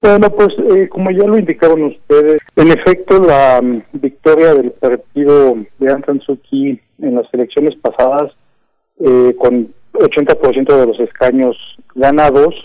Bueno, 0.06 0.30
pues 0.30 0.50
eh, 0.76 0.88
como 0.88 1.10
ya 1.10 1.26
lo 1.26 1.38
indicaron 1.38 1.84
ustedes, 1.84 2.40
en 2.56 2.68
efecto 2.69 3.19
la 3.19 3.60
um, 3.61 3.82
victoria 3.94 4.53
del 4.53 4.72
partido 4.72 5.57
de 5.77 5.91
Aung 5.91 6.06
San 6.06 6.22
Suu 6.22 6.38
en 6.52 7.15
las 7.15 7.27
elecciones 7.34 7.76
pasadas, 7.76 8.32
eh, 8.99 9.36
con 9.38 9.73
80% 9.94 10.80
de 10.80 10.88
los 10.88 10.99
escaños 10.99 11.57
ganados, 11.94 12.56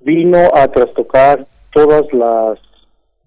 vino 0.00 0.38
a 0.54 0.68
trastocar 0.68 1.46
todas 1.72 2.02
las 2.12 2.58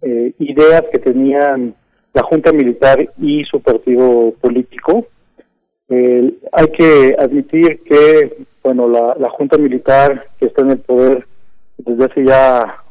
eh, 0.02 0.34
ideas 0.40 0.84
que 0.92 1.00
tenían 1.00 1.76
la 2.14 2.24
Junta 2.24 2.54
Militar 2.54 3.10
y 3.18 3.44
su 3.44 3.60
partido 3.60 4.34
político. 4.40 5.08
hay 5.90 6.68
que 6.78 7.16
admitir 7.20 7.84
que, 7.84 8.46
bueno, 8.64 8.88
la 8.88 9.30
Junta 9.30 9.58
Militar 9.58 10.28
que 10.40 10.46
está 10.46 10.62
en 10.62 10.72
el 10.72 10.80
poder 10.80 11.28
desde 11.78 12.06
hace 12.06 12.26
ya 12.26 12.84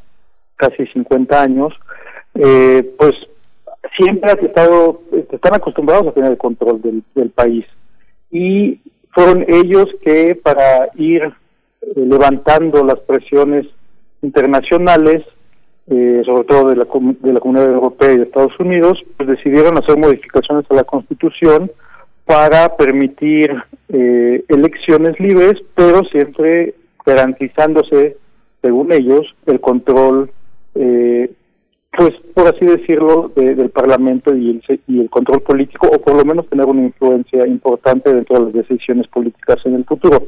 casi 0.55 0.85
50 0.87 1.41
años, 1.41 1.73
eh, 2.35 2.93
pues 2.97 3.13
siempre 3.97 4.31
han 4.31 4.39
estado, 4.39 5.01
están 5.31 5.55
acostumbrados 5.55 6.07
a 6.07 6.11
tener 6.11 6.31
el 6.31 6.37
control 6.37 6.81
del, 6.81 7.03
del 7.13 7.29
país. 7.29 7.65
Y 8.31 8.79
fueron 9.11 9.45
ellos 9.47 9.87
que 10.03 10.35
para 10.35 10.89
ir 10.95 11.23
eh, 11.23 11.31
levantando 11.95 12.83
las 12.83 12.99
presiones 13.01 13.65
internacionales, 14.21 15.23
eh, 15.87 16.23
sobre 16.25 16.43
todo 16.45 16.69
de 16.69 16.75
la, 16.75 16.87
de 17.21 17.33
la 17.33 17.39
Comunidad 17.39 17.71
Europea 17.71 18.13
y 18.13 18.17
de 18.17 18.23
Estados 18.23 18.59
Unidos, 18.59 19.01
pues 19.17 19.29
decidieron 19.29 19.77
hacer 19.77 19.97
modificaciones 19.97 20.65
a 20.69 20.73
la 20.75 20.83
Constitución 20.83 21.71
para 22.25 22.75
permitir 22.75 23.53
elecciones 23.87 25.19
libres, 25.19 25.61
pero 25.75 26.03
siempre 26.05 26.73
garantizándose, 27.05 28.17
según 28.63 28.91
ellos, 28.91 29.35
el 29.45 29.59
control 29.61 30.31
eh, 30.73 31.31
pues 31.97 32.11
por 32.33 32.47
así 32.47 32.65
decirlo, 32.65 33.31
del 33.35 33.69
Parlamento 33.69 34.35
y 34.35 34.61
el, 34.67 34.81
y 34.87 35.01
el 35.01 35.09
control 35.09 35.41
político, 35.41 35.87
o 35.87 35.99
por 35.99 36.15
lo 36.15 36.25
menos 36.25 36.47
tener 36.49 36.65
una 36.65 36.83
influencia 36.83 37.47
importante 37.47 38.13
dentro 38.13 38.39
de 38.39 38.45
las 38.45 38.53
decisiones 38.53 39.07
políticas 39.07 39.57
en 39.65 39.75
el 39.75 39.85
futuro. 39.85 40.21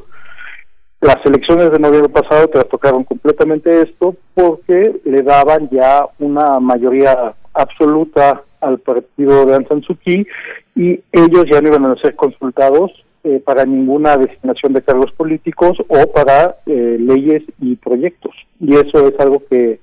Las 1.02 1.18
elecciones 1.26 1.72
de 1.72 1.80
noviembre 1.80 2.10
pasado 2.10 2.48
trastocaron 2.48 3.04
completamente 3.04 3.82
esto 3.82 4.16
porque 4.34 5.00
le 5.06 5.22
daban 5.22 5.70
ya 5.70 6.08
una 6.18 6.60
mayoría 6.60 7.34
absoluta 7.54 8.42
al 8.62 8.80
partido 8.80 9.46
de 9.46 9.54
Aung 9.54 9.68
San 9.68 9.82
Suu 9.84 9.98
y 10.06 11.00
ellos 11.12 11.46
ya 11.52 11.62
no 11.62 11.68
iban 11.68 11.86
a 11.86 11.96
ser 11.98 12.16
consultados 12.16 12.92
eh, 13.24 13.42
para 13.46 13.66
ninguna 13.66 14.18
designación 14.18 14.74
de 14.74 14.82
cargos 14.82 15.12
políticos 15.12 15.78
o 15.88 16.08
para 16.12 16.56
eh, 16.66 16.98
leyes 17.00 17.44
y 17.60 17.76
proyectos. 17.76 18.34
Y 18.60 18.74
eso 18.76 19.08
es 19.08 19.20
algo 19.20 19.44
que 19.50 19.80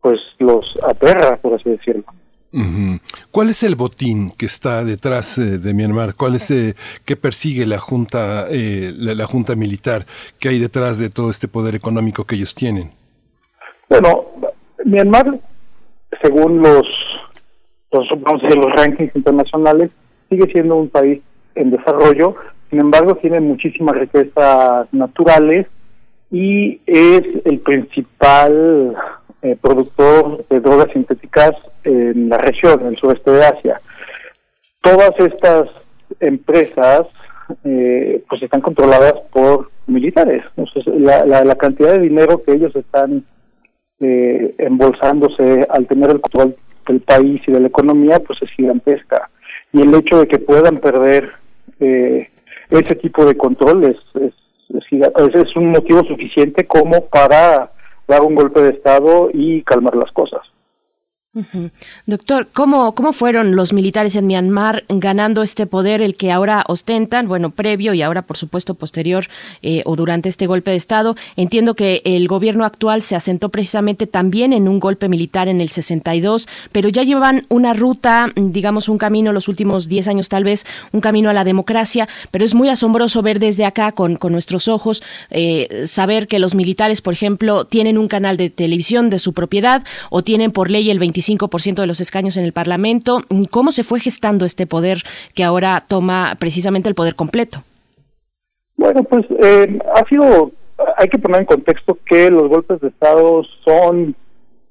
pues 0.00 0.20
los 0.38 0.64
aterra, 0.82 1.36
por 1.36 1.54
así 1.54 1.70
decirlo. 1.70 2.04
¿Cuál 3.30 3.50
es 3.50 3.62
el 3.62 3.76
botín 3.76 4.32
que 4.36 4.46
está 4.46 4.84
detrás 4.84 5.38
eh, 5.38 5.58
de 5.58 5.72
Myanmar? 5.72 6.14
¿Cuál 6.16 6.34
es 6.34 6.50
eh, 6.50 6.74
qué 7.04 7.14
persigue 7.14 7.64
la 7.64 7.78
junta 7.78 8.46
eh, 8.50 8.92
la, 8.96 9.24
junta 9.26 9.54
militar? 9.54 10.04
¿Qué 10.40 10.48
hay 10.48 10.58
detrás 10.58 10.98
de 10.98 11.10
todo 11.10 11.30
este 11.30 11.46
poder 11.46 11.76
económico 11.76 12.24
que 12.24 12.34
ellos 12.34 12.54
tienen? 12.54 12.90
Bueno, 13.88 14.24
Myanmar, 14.84 15.38
según 16.20 16.60
los 16.60 16.86
los, 17.92 18.08
vamos 18.20 18.42
a 18.42 18.46
decir, 18.46 18.62
los 18.62 18.72
rankings 18.72 19.14
internacionales, 19.16 19.90
sigue 20.28 20.50
siendo 20.52 20.76
un 20.76 20.88
país 20.88 21.20
en 21.54 21.70
desarrollo. 21.70 22.36
Sin 22.70 22.80
embargo, 22.80 23.16
tiene 23.16 23.40
muchísimas 23.40 23.96
riquezas 23.96 24.92
naturales 24.92 25.66
y 26.30 26.80
es 26.86 27.22
el 27.44 27.58
principal 27.60 28.96
eh, 29.42 29.56
productor 29.60 30.44
de 30.48 30.60
drogas 30.60 30.92
sintéticas 30.92 31.52
en 31.84 32.28
la 32.28 32.38
región, 32.38 32.80
en 32.80 32.88
el 32.88 32.98
sureste 32.98 33.30
de 33.30 33.44
Asia. 33.44 33.80
Todas 34.82 35.12
estas 35.18 35.68
empresas 36.20 37.06
eh, 37.64 38.22
pues 38.28 38.42
están 38.42 38.60
controladas 38.60 39.14
por 39.32 39.70
militares. 39.86 40.44
la, 40.86 41.24
la, 41.24 41.54
cantidad 41.56 41.92
de 41.92 42.00
dinero 42.00 42.42
que 42.42 42.52
ellos 42.52 42.74
están 42.76 43.24
eh, 44.00 44.54
embolsándose 44.58 45.66
al 45.68 45.86
tener 45.86 46.10
el 46.10 46.20
control 46.20 46.56
del 46.86 47.00
país 47.00 47.40
y 47.46 47.52
de 47.52 47.60
la 47.60 47.68
economía 47.68 48.20
pues 48.20 48.40
es 48.42 48.50
gigantesca. 48.50 49.30
Y 49.72 49.82
el 49.82 49.94
hecho 49.94 50.20
de 50.20 50.28
que 50.28 50.38
puedan 50.38 50.78
perder 50.78 51.30
eh, 51.80 52.28
ese 52.70 52.94
tipo 52.94 53.24
de 53.24 53.36
control 53.36 53.84
es, 53.84 53.96
es 54.22 55.56
un 55.56 55.70
motivo 55.70 56.04
suficiente 56.04 56.66
como 56.66 57.06
para 57.06 57.70
dar 58.10 58.22
un 58.22 58.34
golpe 58.34 58.60
de 58.60 58.70
Estado 58.70 59.30
y 59.32 59.62
calmar 59.62 59.94
las 59.94 60.10
cosas. 60.12 60.42
Doctor, 62.06 62.48
¿cómo, 62.52 62.96
¿cómo 62.96 63.12
fueron 63.12 63.54
los 63.54 63.72
militares 63.72 64.16
en 64.16 64.26
Myanmar 64.26 64.82
ganando 64.88 65.42
este 65.42 65.64
poder, 65.64 66.02
el 66.02 66.16
que 66.16 66.32
ahora 66.32 66.64
ostentan, 66.66 67.28
bueno, 67.28 67.50
previo 67.50 67.94
y 67.94 68.02
ahora 68.02 68.22
por 68.22 68.36
supuesto 68.36 68.74
posterior 68.74 69.28
eh, 69.62 69.82
o 69.86 69.94
durante 69.94 70.28
este 70.28 70.48
golpe 70.48 70.72
de 70.72 70.76
Estado? 70.76 71.14
Entiendo 71.36 71.76
que 71.76 72.02
el 72.04 72.26
gobierno 72.26 72.64
actual 72.64 73.02
se 73.02 73.14
asentó 73.14 73.50
precisamente 73.50 74.08
también 74.08 74.52
en 74.52 74.66
un 74.66 74.80
golpe 74.80 75.08
militar 75.08 75.46
en 75.46 75.60
el 75.60 75.68
62, 75.68 76.48
pero 76.72 76.88
ya 76.88 77.04
llevan 77.04 77.46
una 77.48 77.74
ruta, 77.74 78.32
digamos 78.34 78.88
un 78.88 78.98
camino 78.98 79.32
los 79.32 79.46
últimos 79.46 79.86
10 79.86 80.08
años 80.08 80.28
tal 80.28 80.42
vez, 80.42 80.66
un 80.90 81.00
camino 81.00 81.30
a 81.30 81.32
la 81.32 81.44
democracia, 81.44 82.08
pero 82.32 82.44
es 82.44 82.56
muy 82.56 82.70
asombroso 82.70 83.22
ver 83.22 83.38
desde 83.38 83.64
acá 83.64 83.92
con, 83.92 84.16
con 84.16 84.32
nuestros 84.32 84.66
ojos, 84.66 85.00
eh, 85.30 85.84
saber 85.86 86.26
que 86.26 86.40
los 86.40 86.56
militares, 86.56 87.02
por 87.02 87.12
ejemplo, 87.12 87.66
tienen 87.66 87.98
un 87.98 88.08
canal 88.08 88.36
de 88.36 88.50
televisión 88.50 89.10
de 89.10 89.20
su 89.20 89.32
propiedad 89.32 89.84
o 90.10 90.22
tienen 90.22 90.50
por 90.50 90.72
ley 90.72 90.90
el 90.90 90.98
25 90.98 91.19
25% 91.20 91.74
de 91.80 91.86
los 91.86 92.00
escaños 92.00 92.36
en 92.36 92.44
el 92.44 92.52
Parlamento. 92.52 93.22
¿Cómo 93.50 93.72
se 93.72 93.84
fue 93.84 94.00
gestando 94.00 94.44
este 94.44 94.66
poder 94.66 95.02
que 95.34 95.44
ahora 95.44 95.84
toma 95.86 96.36
precisamente 96.38 96.88
el 96.88 96.94
poder 96.94 97.14
completo? 97.14 97.62
Bueno, 98.76 99.02
pues 99.04 99.26
eh, 99.42 99.78
ha 99.94 100.08
sido, 100.08 100.52
hay 100.96 101.08
que 101.08 101.18
poner 101.18 101.42
en 101.42 101.46
contexto 101.46 101.98
que 102.06 102.30
los 102.30 102.48
golpes 102.48 102.80
de 102.80 102.88
Estado 102.88 103.42
son 103.64 104.14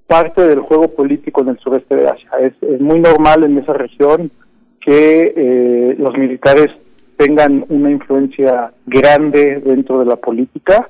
parte 0.08 0.48
del 0.48 0.62
juego 0.62 0.88
político 0.88 1.42
en 1.42 1.50
el 1.50 1.60
sureste 1.60 1.96
de 1.96 2.10
Asia. 2.10 2.30
Es, 2.42 2.82
muy 2.82 3.00
normal 3.00 3.44
en 3.44 3.60
esa 3.60 3.74
región 3.74 4.32
que 4.82 5.34
eh, 5.36 5.96
los 6.00 6.18
militares 6.18 6.76
tengan 7.18 7.66
una 7.70 7.92
influencia 7.92 8.72
grande 8.88 9.62
dentro 9.64 10.00
de 10.00 10.06
la 10.06 10.16
política 10.16 10.90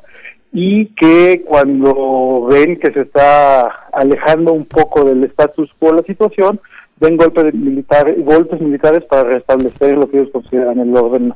y 0.52 0.88
que 0.96 1.44
cuando 1.46 2.48
ven 2.50 2.80
que 2.80 2.92
se 2.92 3.02
está 3.02 3.62
alejando 3.94 4.54
un 4.54 4.66
poco 4.66 5.04
del 5.04 5.24
status 5.26 5.70
quo 5.78 5.94
la 5.94 6.02
situación, 6.04 6.60
ven 7.00 7.18
golpes 7.18 7.54
militares, 7.54 8.16
golpes 8.24 8.60
militares 8.60 9.04
para 9.06 9.30
restablecer 9.30 9.98
lo 9.98 10.10
que 10.10 10.18
ellos 10.18 10.32
consideran 10.32 10.80
el 10.80 10.96
orden 10.96 11.34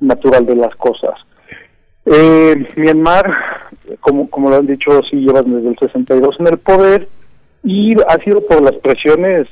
natural 0.00 0.46
de 0.46 0.56
las 0.56 0.74
cosas. 0.76 1.14
Eh, 2.06 2.66
Myanmar, 2.76 3.32
como, 4.00 4.28
como 4.28 4.50
lo 4.50 4.56
han 4.56 4.66
dicho, 4.66 5.00
sí 5.10 5.16
llevan 5.16 5.54
desde 5.54 5.68
el 5.68 5.78
62 5.78 6.36
en 6.40 6.46
el 6.46 6.58
poder 6.58 7.08
y 7.62 7.94
ha 8.08 8.22
sido 8.22 8.46
por 8.46 8.62
las 8.62 8.74
presiones 8.76 9.46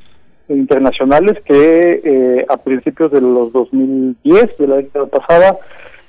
internacionales 0.48 1.38
que 1.44 2.00
eh, 2.04 2.46
a 2.48 2.56
principios 2.58 3.10
de 3.10 3.20
los 3.20 3.52
2010, 3.52 4.58
de 4.58 4.66
la 4.66 4.76
década 4.76 5.06
pasada, 5.06 5.58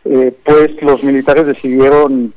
eh, 0.05 0.33
pues 0.43 0.71
los 0.81 1.01
militares 1.03 1.45
decidieron 1.45 2.33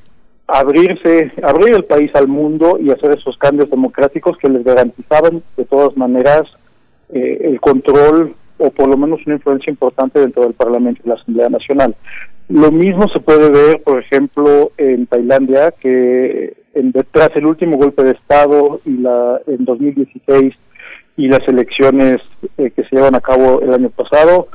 abrirse, 0.47 1.33
abrir 1.43 1.75
el 1.75 1.85
país 1.85 2.11
al 2.15 2.29
mundo 2.29 2.79
y 2.81 2.91
hacer 2.91 3.13
esos 3.19 3.37
cambios 3.39 3.71
democráticos 3.71 4.37
que 4.39 4.49
les 4.49 4.65
garantizaban 4.65 5.43
de 5.57 5.65
todas 5.65 5.97
maneras 5.97 6.43
eh, 7.13 7.39
el 7.43 7.61
control 7.61 8.35
o 8.59 8.71
por 8.71 8.89
lo 8.89 8.97
menos 8.97 9.21
una 9.27 9.37
influencia 9.37 9.71
importante 9.71 10.21
dentro 10.21 10.45
del 10.45 10.55
Parlamento 10.55 11.03
y 11.05 11.09
la 11.09 11.17
Asamblea 11.17 11.49
Nacional. 11.49 11.95
Lo 12.49 12.71
mismo 12.71 13.09
se 13.09 13.21
puede 13.21 13.51
ver, 13.51 13.83
por 13.83 13.99
ejemplo, 13.99 14.71
en 14.79 15.07
Tailandia, 15.07 15.73
que 15.73 16.57
en, 16.75 16.93
tras 17.11 17.35
el 17.35 17.47
último 17.47 17.77
golpe 17.77 18.05
de 18.05 18.13
Estado 18.13 18.81
y 18.85 18.99
la 18.99 19.41
en 19.47 19.65
2016 19.65 20.55
y 21.17 21.29
las 21.29 21.47
elecciones 21.49 22.19
eh, 22.57 22.71
que 22.71 22.85
se 22.85 22.97
llevan 22.97 23.17
a 23.17 23.21
cabo 23.21 23.61
el 23.63 23.75
año 23.75 23.91
pasado 23.91 24.49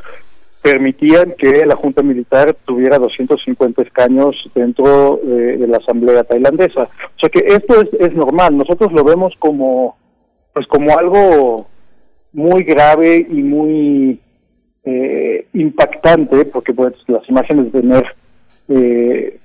permitían 0.62 1.34
que 1.38 1.66
la 1.66 1.76
Junta 1.76 2.04
Militar 2.04 2.56
tuviera 2.66 3.00
250 3.00 3.82
escaños 3.82 4.36
dentro 4.54 5.20
de, 5.24 5.58
de 5.58 5.68
la 5.68 5.78
Asamblea 5.78 6.24
tailandesa. 6.24 6.84
O 6.84 7.20
sea 7.20 7.30
que 7.30 7.44
esto 7.46 7.82
es, 7.82 7.90
es 8.00 8.14
normal, 8.14 8.58
nosotros 8.58 8.92
lo 8.94 9.04
vemos 9.04 9.34
como 9.40 9.98
pues 10.54 10.68
como 10.68 10.98
algo 10.98 11.68
muy 12.34 12.64
grave 12.64 13.26
y 13.30 13.42
muy 13.42 14.20
eh, 14.84 15.48
impactante, 15.54 16.46
porque 16.46 16.74
pues 16.74 16.94
las 17.08 17.28
imágenes 17.30 17.72
de 17.72 17.82
tener 17.82 18.16
eh, 18.70 19.40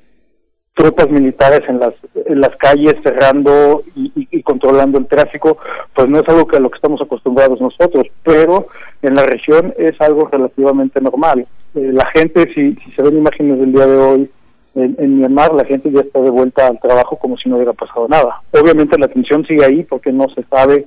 tropas 0.77 1.09
militares 1.11 1.63
en 1.69 1.81
las 1.81 1.95
en 2.27 2.41
las 2.41 2.55
calles 2.57 2.95
cerrando 3.03 3.83
y, 3.97 4.13
y- 4.31 4.43
controlando 4.43 4.99
el 4.99 5.07
tráfico, 5.07 5.57
pues 5.95 6.07
no 6.09 6.19
es 6.21 6.29
algo 6.29 6.47
que 6.47 6.59
a 6.59 6.61
lo 6.61 6.71
que 6.71 6.77
estamos 6.77 7.01
acostumbrados 7.01 7.61
nosotros, 7.61 8.05
pero 8.23 8.69
en 9.01 9.15
la 9.15 9.25
región 9.25 9.73
es 9.79 9.99
algo 10.01 10.29
relativamente 10.31 11.01
normal. 11.01 11.47
Eh, 11.75 11.91
la 11.93 12.07
gente, 12.15 12.53
si, 12.55 12.75
si 12.75 12.93
se 12.93 13.03
ven 13.03 13.17
imágenes 13.17 13.59
del 13.59 13.73
día 13.73 13.87
de 13.87 13.97
hoy 13.97 14.31
en, 14.75 15.19
Myanmar, 15.19 15.55
la 15.55 15.65
gente 15.65 15.91
ya 15.91 16.01
está 16.01 16.21
de 16.21 16.31
vuelta 16.31 16.67
al 16.67 16.79
trabajo 16.79 17.17
como 17.17 17.39
si 17.39 17.49
no 17.49 17.57
hubiera 17.57 17.73
pasado 17.73 18.07
nada. 18.09 18.43
Obviamente 18.53 18.99
la 18.99 19.09
tensión 19.09 19.47
sigue 19.47 19.65
ahí 19.65 19.83
porque 19.85 20.13
no 20.13 20.27
se 20.35 20.43
sabe 20.45 20.87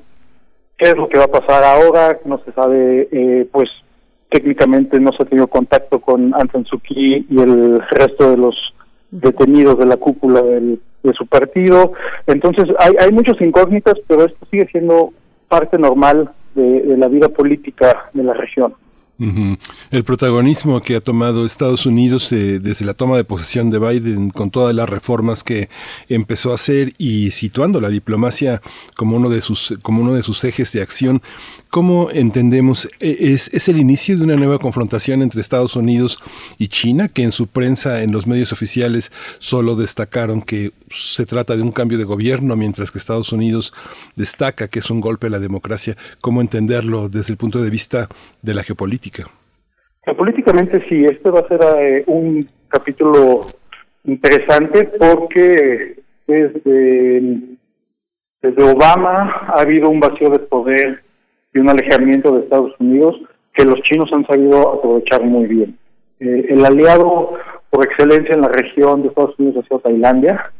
qué 0.77 0.89
es 0.89 0.95
lo 0.95 1.09
que 1.09 1.17
va 1.17 1.25
a 1.25 1.39
pasar 1.39 1.63
ahora, 1.63 2.19
no 2.25 2.39
se 2.45 2.51
sabe, 2.51 3.07
eh, 3.11 3.47
pues 3.51 3.69
técnicamente 4.29 4.99
no 4.99 5.11
se 5.13 5.23
ha 5.23 5.25
tenido 5.25 5.47
contacto 5.47 5.99
con 5.99 6.31
Suu 6.65 6.79
Kyi 6.79 7.25
y 7.29 7.39
el 7.41 7.81
resto 7.89 8.29
de 8.29 8.37
los 8.37 8.55
detenidos 9.11 9.77
de 9.79 9.85
la 9.85 9.97
cúpula 9.97 10.41
del- 10.41 10.79
de 11.03 11.13
su 11.13 11.25
partido. 11.27 11.93
Entonces 12.27 12.65
hay, 12.79 12.93
hay 12.99 13.11
muchas 13.11 13.39
incógnitas, 13.41 13.95
pero 14.07 14.25
esto 14.25 14.45
sigue 14.51 14.67
siendo 14.71 15.13
parte 15.47 15.77
normal 15.77 16.29
de, 16.55 16.81
de 16.81 16.97
la 16.97 17.07
vida 17.07 17.29
política 17.29 18.09
de 18.13 18.23
la 18.23 18.33
región. 18.33 18.73
Ujú. 19.19 19.57
El 19.91 20.05
protagonismo 20.05 20.81
que 20.81 20.95
ha 20.95 21.01
tomado 21.01 21.45
Estados 21.45 21.85
Unidos 21.85 22.31
eh, 22.31 22.59
desde 22.59 22.85
la 22.85 22.93
toma 22.93 23.17
de 23.17 23.25
posesión 23.25 23.69
de 23.69 23.77
Biden 23.77 24.29
con 24.29 24.49
todas 24.49 24.73
las 24.73 24.87
reformas 24.87 25.43
que 25.43 25.67
empezó 26.07 26.51
a 26.51 26.55
hacer 26.55 26.93
y 26.97 27.31
situando 27.31 27.81
la 27.81 27.89
diplomacia 27.89 28.61
como 28.95 29.17
uno 29.17 29.29
de 29.29 29.41
sus 29.41 29.77
como 29.81 30.01
uno 30.01 30.13
de 30.13 30.23
sus 30.23 30.41
ejes 30.45 30.71
de 30.71 30.81
acción, 30.81 31.21
¿cómo 31.69 32.09
entendemos 32.11 32.87
Eh, 33.01 33.33
es, 33.33 33.49
es 33.53 33.67
el 33.67 33.77
inicio 33.77 34.17
de 34.17 34.23
una 34.23 34.37
nueva 34.37 34.57
confrontación 34.57 35.21
entre 35.21 35.41
Estados 35.41 35.75
Unidos 35.75 36.19
y 36.57 36.69
China 36.69 37.09
que 37.09 37.23
en 37.23 37.33
su 37.33 37.47
prensa 37.47 38.03
en 38.03 38.13
los 38.13 38.25
medios 38.25 38.53
oficiales 38.53 39.11
solo 39.39 39.75
destacaron 39.75 40.41
que 40.41 40.71
se 40.89 41.25
trata 41.25 41.55
de 41.57 41.61
un 41.61 41.71
cambio 41.71 41.97
de 41.97 42.05
gobierno 42.05 42.55
mientras 42.55 42.89
que 42.89 42.97
Estados 42.97 43.33
Unidos 43.33 43.73
destaca 44.15 44.69
que 44.69 44.79
es 44.79 44.89
un 44.89 45.01
golpe 45.01 45.27
a 45.27 45.29
la 45.29 45.39
democracia? 45.39 45.97
¿Cómo 46.21 46.39
entenderlo 46.41 47.09
desde 47.09 47.33
el 47.33 47.37
punto 47.37 47.61
de 47.61 47.69
vista 47.69 48.07
de 48.41 48.53
la 48.53 48.63
geopolítica? 48.63 49.08
Que 50.03 50.13
políticamente 50.13 50.83
sí, 50.87 51.05
este 51.05 51.29
va 51.29 51.41
a 51.41 51.47
ser 51.47 51.59
eh, 51.77 52.03
un 52.07 52.45
capítulo 52.67 53.41
interesante 54.05 54.85
porque 54.97 55.99
desde, 56.25 57.21
desde 58.41 58.63
Obama 58.63 59.47
ha 59.47 59.61
habido 59.61 59.89
un 59.89 59.99
vacío 59.99 60.29
de 60.29 60.39
poder 60.39 61.03
y 61.53 61.59
un 61.59 61.69
alejamiento 61.69 62.33
de 62.33 62.43
Estados 62.43 62.73
Unidos 62.79 63.15
que 63.53 63.65
los 63.65 63.81
chinos 63.81 64.09
han 64.13 64.25
sabido 64.25 64.75
aprovechar 64.75 65.23
muy 65.23 65.47
bien. 65.47 65.77
Eh, 66.19 66.47
el 66.49 66.65
aliado 66.65 67.33
por 67.69 67.85
excelencia 67.85 68.35
en 68.35 68.41
la 68.41 68.49
región 68.49 69.01
de 69.01 69.09
Estados 69.09 69.37
Unidos 69.37 69.63
ha 69.63 69.67
sido 69.67 69.79
Tailandia, 69.79 70.51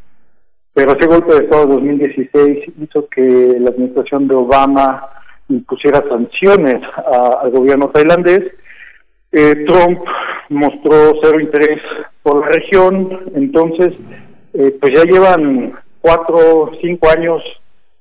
pero 0.74 0.96
ese 0.96 1.06
golpe 1.06 1.32
de 1.32 1.44
Estado 1.44 1.66
de 1.66 1.74
2016 1.74 2.72
hizo 2.80 3.08
que 3.08 3.56
la 3.58 3.70
administración 3.70 4.28
de 4.28 4.34
Obama 4.36 5.08
impusiera 5.50 6.02
sanciones 6.08 6.82
a- 6.96 7.40
al 7.42 7.50
gobierno 7.50 7.88
tailandés 7.90 8.40
eh, 9.32 9.64
Trump 9.66 10.00
mostró 10.48 11.12
cero 11.22 11.38
interés 11.40 11.80
por 12.22 12.40
la 12.40 12.46
región, 12.52 13.30
entonces, 13.36 13.92
eh, 14.54 14.76
pues 14.80 14.92
ya 14.94 15.04
llevan 15.04 15.72
cuatro, 16.00 16.72
cinco 16.80 17.08
años 17.16 17.40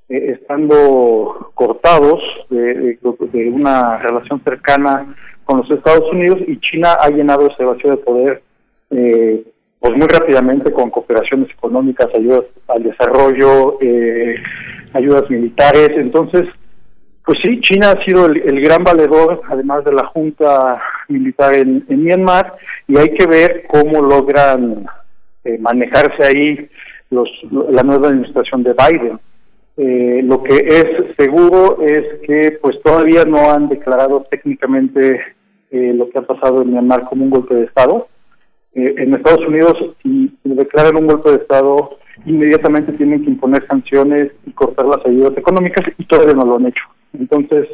eh, 0.09 0.37
estando 0.39 1.51
cortados 1.53 2.19
de, 2.49 2.97
de- 3.33 3.49
una 3.51 3.97
relación 3.99 4.41
cercana 4.43 5.15
con 5.45 5.59
los 5.59 5.69
Estados 5.71 6.11
Unidos 6.11 6.39
y 6.47 6.59
China 6.59 6.93
ha 6.99 7.09
llenado 7.09 7.47
ese 7.47 7.63
vacío 7.63 7.91
de 7.91 7.97
poder 7.97 8.41
eh, 8.91 9.43
pues 9.79 9.93
muy 9.95 10.07
rápidamente 10.07 10.71
con 10.73 10.89
cooperaciones 10.89 11.49
económicas, 11.51 12.07
ayudas 12.15 12.43
al 12.67 12.83
desarrollo, 12.83 13.77
eh, 13.81 14.35
ayudas 14.93 15.29
militares, 15.29 15.91
entonces 15.95 16.45
pues 17.29 17.41
sí, 17.43 17.59
China 17.61 17.91
ha 17.91 18.03
sido 18.03 18.25
el, 18.25 18.59
gran 18.59 18.83
valedor, 18.83 19.43
además 19.47 19.85
de 19.85 19.93
la 19.93 20.03
Junta 20.07 20.81
Militar 21.09 21.53
en, 21.53 21.85
Myanmar, 21.87 22.55
y 22.87 22.97
hay 22.97 23.09
que 23.09 23.27
ver 23.27 23.65
cómo 23.67 24.01
logran 24.01 24.87
eh, 25.43 25.59
manejarse 25.59 26.23
ahí 26.23 26.69
los, 27.11 27.29
la 27.69 27.83
nueva 27.83 28.07
administración 28.07 28.63
de 28.63 28.73
Biden. 28.73 29.19
Eh, 29.77 30.21
lo 30.23 30.41
que 30.41 30.55
es 30.55 31.15
seguro 31.19 31.77
es 31.83 32.19
que 32.25 32.57
pues 32.63 32.81
todavía 32.81 33.25
no 33.25 33.51
han 33.51 33.69
declarado 33.69 34.23
técnicamente 34.27 35.21
eh, 35.69 35.93
lo 35.93 36.09
que 36.09 36.17
ha 36.17 36.23
pasado 36.23 36.63
en 36.63 36.71
Myanmar 36.71 37.05
como 37.05 37.25
un 37.25 37.29
golpe 37.29 37.53
de 37.53 37.65
Estado. 37.65 38.07
Eh, 38.73 38.95
en 38.97 39.13
Estados 39.13 39.45
Unidos, 39.47 39.75
si 40.01 40.35
declaran 40.45 40.97
un 40.97 41.05
golpe 41.05 41.29
de 41.29 41.35
Estado, 41.35 41.91
inmediatamente 42.25 42.91
tienen 42.93 43.23
que 43.23 43.29
imponer 43.29 43.67
sanciones 43.67 44.31
y 44.47 44.51
cortar 44.53 44.87
las 44.87 45.05
ayudas 45.05 45.37
económicas 45.37 45.85
y 45.95 46.05
todavía 46.05 46.33
no 46.33 46.45
lo 46.45 46.55
han 46.55 46.65
hecho. 46.65 46.81
Entonces, 47.13 47.67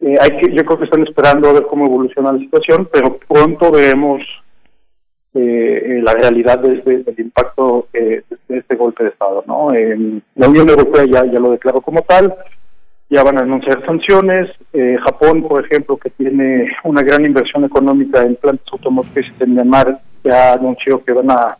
eh, 0.00 0.14
hay 0.20 0.30
que, 0.38 0.52
yo 0.54 0.64
creo 0.64 0.78
que 0.78 0.84
están 0.84 1.02
esperando 1.02 1.48
a 1.48 1.52
ver 1.54 1.66
cómo 1.66 1.86
evoluciona 1.86 2.32
la 2.32 2.38
situación, 2.38 2.88
pero 2.92 3.18
pronto 3.28 3.70
veremos 3.72 4.22
eh, 5.34 5.82
eh, 5.98 6.00
la 6.02 6.14
realidad 6.14 6.58
de- 6.58 6.80
de- 6.82 7.02
del 7.04 7.20
impacto 7.20 7.88
eh, 7.92 8.22
de 8.48 8.58
este 8.58 8.74
golpe 8.76 9.04
de 9.04 9.10
Estado. 9.10 9.44
¿no? 9.46 9.68
La 10.34 10.48
Unión 10.48 10.68
Europea 10.68 11.04
ya, 11.04 11.24
ya 11.30 11.38
lo 11.38 11.50
declaró 11.52 11.80
como 11.80 12.02
tal, 12.02 12.34
ya 13.10 13.22
van 13.22 13.38
a 13.38 13.42
anunciar 13.42 13.84
sanciones. 13.84 14.50
Eh, 14.72 14.96
Japón, 15.04 15.42
por 15.46 15.64
ejemplo, 15.64 15.96
que 15.96 16.10
tiene 16.10 16.70
una 16.84 17.02
gran 17.02 17.24
inversión 17.26 17.64
económica 17.64 18.22
en 18.22 18.36
plantas 18.36 18.66
automotrices 18.72 19.32
en 19.40 19.54
Myanmar, 19.54 20.00
ya 20.24 20.54
anunció 20.54 21.04
que 21.04 21.12
van 21.12 21.30
a 21.30 21.56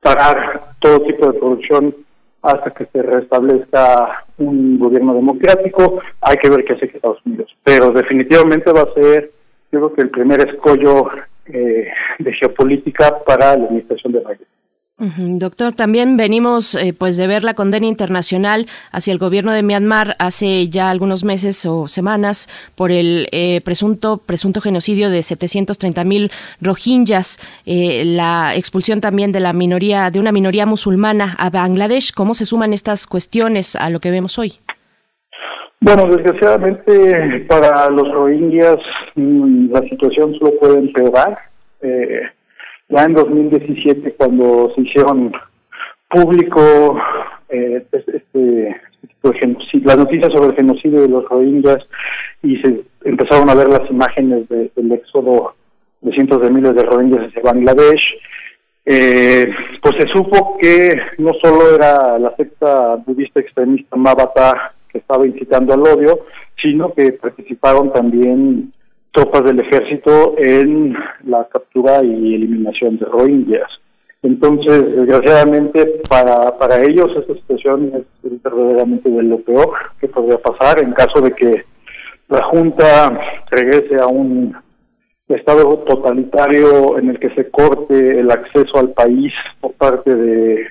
parar 0.00 0.72
todo 0.80 1.00
tipo 1.02 1.30
de 1.30 1.38
producción 1.38 1.94
hasta 2.42 2.70
que 2.72 2.86
se 2.86 3.02
restablezca 3.02 4.24
un 4.48 4.78
gobierno 4.78 5.14
democrático. 5.14 6.00
Hay 6.20 6.36
que 6.36 6.50
ver 6.50 6.64
qué 6.64 6.74
hace 6.74 6.86
Estados 6.86 7.18
Unidos. 7.24 7.54
Pero 7.64 7.92
definitivamente 7.92 8.72
va 8.72 8.82
a 8.82 8.94
ser, 8.94 9.30
yo 9.70 9.78
creo 9.78 9.92
que 9.94 10.02
el 10.02 10.10
primer 10.10 10.48
escollo 10.48 11.08
eh, 11.46 11.88
de 12.18 12.32
geopolítica 12.34 13.18
para 13.24 13.56
la 13.56 13.64
administración 13.64 14.12
de 14.12 14.20
Biden. 14.20 14.51
Doctor, 14.98 15.72
también 15.72 16.16
venimos 16.16 16.76
eh, 16.76 16.94
pues 16.96 17.16
de 17.16 17.26
ver 17.26 17.42
la 17.42 17.54
condena 17.54 17.86
internacional 17.86 18.66
hacia 18.92 19.12
el 19.12 19.18
gobierno 19.18 19.52
de 19.52 19.64
Myanmar 19.64 20.14
hace 20.20 20.68
ya 20.68 20.90
algunos 20.90 21.24
meses 21.24 21.66
o 21.66 21.88
semanas 21.88 22.48
por 22.76 22.92
el 22.92 23.26
eh, 23.32 23.60
presunto 23.64 24.18
presunto 24.18 24.60
genocidio 24.60 25.10
de 25.10 25.22
730 25.22 26.04
mil 26.04 26.30
rohingyas, 26.60 27.40
eh, 27.66 28.04
la 28.04 28.54
expulsión 28.54 29.00
también 29.00 29.32
de 29.32 29.40
la 29.40 29.52
minoría 29.52 30.10
de 30.10 30.20
una 30.20 30.30
minoría 30.30 30.66
musulmana 30.66 31.34
a 31.36 31.50
Bangladesh. 31.50 32.12
¿Cómo 32.12 32.34
se 32.34 32.44
suman 32.44 32.72
estas 32.72 33.08
cuestiones 33.08 33.74
a 33.74 33.90
lo 33.90 33.98
que 33.98 34.12
vemos 34.12 34.38
hoy? 34.38 34.52
Bueno, 35.80 36.06
desgraciadamente 36.06 37.44
para 37.48 37.90
los 37.90 38.08
rohingyas 38.12 38.78
mm, 39.16 39.72
la 39.72 39.80
situación 39.88 40.34
solo 40.38 40.52
puede 40.60 40.78
empeorar. 40.78 41.38
Ya 42.92 43.04
en 43.04 43.14
2017, 43.14 44.14
cuando 44.14 44.70
se 44.74 44.82
hicieron 44.82 45.32
público 46.08 46.96
eh, 47.48 47.84
este, 47.92 48.16
este 48.16 48.78
genocidio, 49.40 49.86
las 49.86 49.98
noticias 49.98 50.32
sobre 50.32 50.48
el 50.50 50.56
genocidio 50.56 51.02
de 51.02 51.08
los 51.08 51.24
rohingyas 51.28 51.78
y 52.42 52.56
se 52.58 52.80
empezaron 53.04 53.48
a 53.50 53.54
ver 53.54 53.68
las 53.68 53.88
imágenes 53.90 54.48
de- 54.48 54.70
del 54.76 54.92
éxodo 54.92 55.54
de 56.00 56.12
cientos 56.12 56.42
de 56.42 56.50
miles 56.50 56.74
de 56.74 56.82
rohingyas 56.82 57.28
hacia 57.28 57.42
Bangladesh, 57.42 58.02
eh, 58.84 59.46
pues 59.80 59.94
se 59.98 60.08
supo 60.08 60.58
que 60.60 60.88
no 61.18 61.30
solo 61.40 61.74
era 61.76 62.18
la 62.18 62.34
secta 62.36 62.96
budista 63.06 63.40
extremista 63.40 63.96
Mabata 63.96 64.74
que 64.88 64.98
estaba 64.98 65.24
incitando 65.26 65.72
al 65.72 65.80
odio, 65.82 66.18
sino 66.60 66.92
que 66.92 67.12
participaron 67.12 67.92
también 67.92 68.72
tropas 69.12 69.44
del 69.44 69.60
ejército 69.60 70.34
en 70.38 70.94
la 71.24 71.46
captura 71.48 72.02
y 72.02 72.34
eliminación 72.34 72.98
de 72.98 73.06
rohingyas. 73.06 73.70
Entonces, 74.22 74.84
desgraciadamente, 74.96 76.00
para, 76.08 76.56
para 76.56 76.80
ellos 76.82 77.10
esta 77.16 77.34
situación 77.34 77.92
es 78.22 78.42
verdaderamente 78.42 79.10
de 79.10 79.22
lo 79.22 79.38
peor 79.38 79.70
que 80.00 80.08
podría 80.08 80.38
pasar 80.38 80.78
en 80.82 80.92
caso 80.92 81.20
de 81.20 81.32
que 81.32 81.64
la 82.28 82.42
Junta 82.44 83.18
regrese 83.50 83.96
a 83.96 84.06
un 84.06 84.56
Estado 85.28 85.78
totalitario 85.86 86.98
en 86.98 87.08
el 87.10 87.18
que 87.18 87.30
se 87.30 87.50
corte 87.50 88.20
el 88.20 88.30
acceso 88.30 88.78
al 88.78 88.90
país 88.90 89.32
por 89.60 89.72
parte 89.72 90.14
de, 90.14 90.66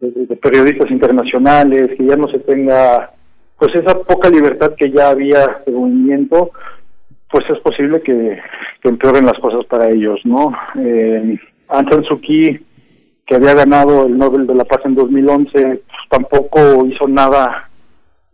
de- 0.00 0.36
periodistas 0.36 0.90
internacionales, 0.92 1.90
que 1.96 2.06
ya 2.06 2.14
no 2.16 2.28
se 2.28 2.38
tenga 2.38 3.10
pues 3.58 3.74
esa 3.74 3.98
poca 3.98 4.28
libertad 4.30 4.74
que 4.76 4.90
ya 4.92 5.08
había 5.10 5.62
de 5.66 5.72
movimiento, 5.72 6.50
pues 7.34 7.50
es 7.50 7.58
posible 7.58 8.00
que, 8.00 8.38
empeoren 8.84 9.26
las 9.26 9.36
cosas 9.40 9.64
para 9.66 9.90
ellos, 9.90 10.20
¿no? 10.24 10.52
Eh, 10.78 11.36
Aung 11.66 11.90
San 11.90 12.04
Suu 12.04 12.20
Kyi, 12.20 12.64
que 13.26 13.34
había 13.34 13.54
ganado 13.54 14.06
el 14.06 14.16
Nobel 14.16 14.46
de 14.46 14.54
la 14.54 14.64
Paz 14.64 14.82
en 14.84 14.94
2011, 14.94 15.50
pues, 15.50 15.80
tampoco 16.10 16.86
hizo 16.86 17.08
nada 17.08 17.70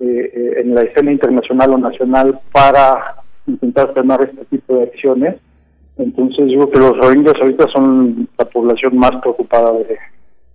eh, 0.00 0.04
eh, 0.04 0.60
en 0.60 0.74
la 0.74 0.82
escena 0.82 1.12
internacional 1.12 1.70
o 1.72 1.78
nacional 1.78 2.40
para 2.52 3.22
intentar 3.46 3.94
frenar 3.94 4.20
este 4.20 4.44
tipo 4.44 4.74
de 4.74 4.82
acciones. 4.82 5.36
Entonces 5.96 6.44
creo 6.48 6.70
que 6.70 6.78
los 6.78 6.98
rohingyas 6.98 7.40
ahorita 7.40 7.68
son 7.72 8.28
la 8.36 8.44
población 8.44 8.98
más 8.98 9.12
preocupada 9.22 9.72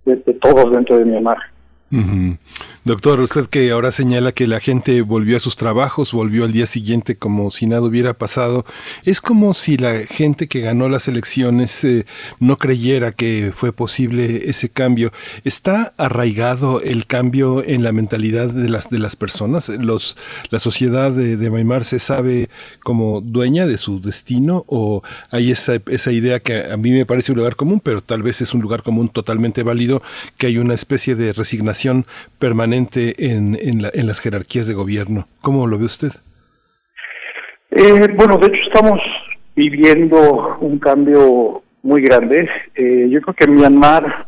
de, 0.04 0.16
de 0.16 0.34
todos 0.34 0.70
dentro 0.70 0.98
de 0.98 1.04
Myanmar. 1.04 1.38
Doctor, 2.84 3.20
usted 3.20 3.46
que 3.46 3.70
ahora 3.70 3.92
señala 3.92 4.32
que 4.32 4.48
la 4.48 4.58
gente 4.58 5.02
volvió 5.02 5.36
a 5.36 5.40
sus 5.40 5.54
trabajos, 5.54 6.12
volvió 6.12 6.44
al 6.44 6.52
día 6.52 6.66
siguiente 6.66 7.16
como 7.16 7.52
si 7.52 7.66
nada 7.66 7.82
hubiera 7.82 8.14
pasado, 8.14 8.64
es 9.04 9.20
como 9.20 9.54
si 9.54 9.76
la 9.76 10.00
gente 10.00 10.48
que 10.48 10.60
ganó 10.60 10.88
las 10.88 11.06
elecciones 11.06 11.84
eh, 11.84 12.06
no 12.40 12.56
creyera 12.58 13.12
que 13.12 13.52
fue 13.54 13.72
posible 13.72 14.48
ese 14.50 14.68
cambio. 14.68 15.12
¿Está 15.44 15.94
arraigado 15.96 16.80
el 16.80 17.06
cambio 17.06 17.64
en 17.64 17.84
la 17.84 17.92
mentalidad 17.92 18.48
de 18.48 18.68
las, 18.68 18.90
de 18.90 18.98
las 18.98 19.14
personas? 19.14 19.68
Los, 19.68 20.16
¿La 20.50 20.58
sociedad 20.58 21.12
de, 21.12 21.36
de 21.36 21.84
se 21.84 21.98
sabe 21.98 22.48
como 22.82 23.20
dueña 23.20 23.66
de 23.66 23.78
su 23.78 24.00
destino 24.00 24.64
o 24.66 25.02
hay 25.30 25.50
esa, 25.52 25.74
esa 25.88 26.12
idea 26.12 26.40
que 26.40 26.64
a 26.64 26.76
mí 26.76 26.90
me 26.90 27.06
parece 27.06 27.32
un 27.32 27.38
lugar 27.38 27.54
común, 27.54 27.80
pero 27.80 28.02
tal 28.02 28.22
vez 28.22 28.40
es 28.40 28.54
un 28.54 28.60
lugar 28.60 28.82
común 28.82 29.08
totalmente 29.08 29.62
válido, 29.62 30.02
que 30.36 30.48
hay 30.48 30.58
una 30.58 30.74
especie 30.74 31.14
de 31.14 31.32
resignación 31.32 31.75
permanente 32.38 33.14
en, 33.30 33.56
en, 33.60 33.82
la- 33.82 33.90
en 33.92 34.06
las 34.06 34.20
jerarquías 34.20 34.66
de 34.66 34.74
gobierno. 34.74 35.26
¿Cómo 35.42 35.66
lo 35.66 35.78
ve 35.78 35.84
usted? 35.84 36.10
Eh, 37.70 38.08
bueno, 38.16 38.38
de 38.38 38.46
hecho 38.46 38.66
estamos 38.68 39.00
viviendo 39.54 40.56
un 40.60 40.78
cambio 40.78 41.62
muy 41.82 42.02
grande. 42.02 42.48
Eh, 42.74 43.08
yo 43.10 43.20
creo 43.20 43.34
que 43.34 43.46
Myanmar, 43.48 44.26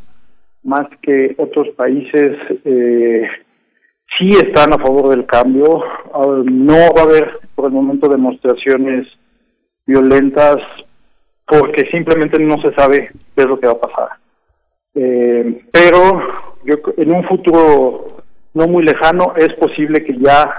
más 0.62 0.86
que 1.02 1.34
otros 1.38 1.68
países, 1.76 2.32
eh, 2.64 3.22
sí 4.18 4.30
están 4.30 4.72
a 4.72 4.78
favor 4.78 5.10
del 5.10 5.26
cambio. 5.26 5.82
Ah, 6.14 6.42
no 6.44 6.76
va 6.96 7.02
a 7.02 7.04
haber 7.04 7.30
por 7.54 7.66
el 7.66 7.72
momento 7.72 8.08
demostraciones 8.08 9.06
violentas 9.86 10.56
porque 11.46 11.88
simplemente 11.90 12.38
no 12.38 12.60
se 12.60 12.74
sabe 12.74 13.08
qué 13.34 13.42
es 13.42 13.46
lo 13.46 13.58
que 13.58 13.66
va 13.66 13.72
a 13.72 13.80
pasar. 13.80 14.08
Eh, 14.94 15.62
pero 15.72 16.20
yo 16.69 16.77
en 16.97 17.12
un 17.12 17.24
futuro 17.24 18.07
no 18.55 18.66
muy 18.66 18.85
lejano 18.85 19.32
es 19.36 19.53
posible 19.55 20.05
que 20.05 20.16
ya 20.19 20.53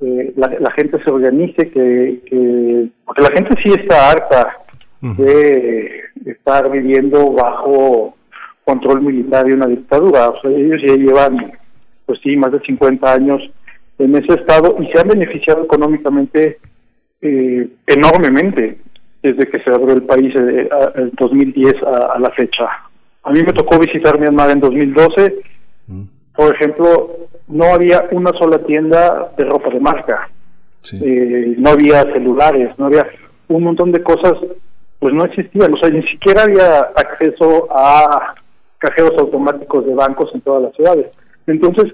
eh, 0.00 0.32
la, 0.36 0.48
la 0.58 0.70
gente 0.72 1.02
se 1.02 1.10
organice, 1.10 1.70
que, 1.70 2.20
que 2.26 2.88
porque 3.04 3.22
la 3.22 3.30
gente 3.32 3.54
sí 3.62 3.72
está 3.72 4.10
harta 4.10 4.58
de 5.00 6.00
estar 6.26 6.70
viviendo 6.70 7.32
bajo 7.32 8.14
control 8.64 9.02
militar 9.02 9.48
y 9.48 9.52
una 9.52 9.66
dictadura. 9.66 10.28
O 10.28 10.40
sea, 10.40 10.50
ellos 10.50 10.80
ya 10.86 10.94
llevan, 10.94 11.52
pues 12.06 12.20
sí, 12.22 12.36
más 12.36 12.52
de 12.52 12.60
50 12.60 13.12
años 13.12 13.42
en 13.98 14.14
ese 14.16 14.34
estado 14.34 14.76
y 14.80 14.86
se 14.86 15.00
han 15.00 15.08
beneficiado 15.08 15.64
económicamente 15.64 16.58
eh, 17.20 17.68
enormemente 17.86 18.78
desde 19.22 19.46
que 19.48 19.60
se 19.60 19.70
abrió 19.70 19.94
el 19.94 20.02
país 20.02 20.34
eh, 20.34 20.68
el 20.96 21.10
2010 21.12 21.74
a, 21.82 22.14
a 22.14 22.18
la 22.18 22.30
fecha. 22.30 22.68
A 23.24 23.30
mí 23.30 23.42
me 23.42 23.52
tocó 23.52 23.78
visitar 23.78 24.18
Myanmar 24.18 24.50
en 24.50 24.60
2012. 24.60 25.42
Por 26.34 26.54
ejemplo, 26.54 27.16
no 27.48 27.64
había 27.66 28.08
una 28.10 28.32
sola 28.32 28.58
tienda 28.58 29.32
de 29.36 29.44
ropa 29.44 29.70
de 29.70 29.80
marca. 29.80 30.28
Eh, 30.92 31.54
no 31.58 31.70
había 31.70 32.02
celulares, 32.12 32.76
no 32.78 32.86
había 32.86 33.06
un 33.48 33.62
montón 33.62 33.92
de 33.92 34.02
cosas, 34.02 34.32
pues 34.98 35.14
no 35.14 35.24
existían. 35.24 35.72
O 35.72 35.78
sea, 35.78 35.90
ni 35.90 36.02
siquiera 36.08 36.42
había 36.42 36.80
acceso 36.96 37.68
a 37.70 38.34
cajeros 38.78 39.12
automáticos 39.18 39.86
de 39.86 39.94
bancos 39.94 40.30
en 40.34 40.40
todas 40.40 40.62
las 40.62 40.74
ciudades. 40.74 41.06
Entonces, 41.46 41.92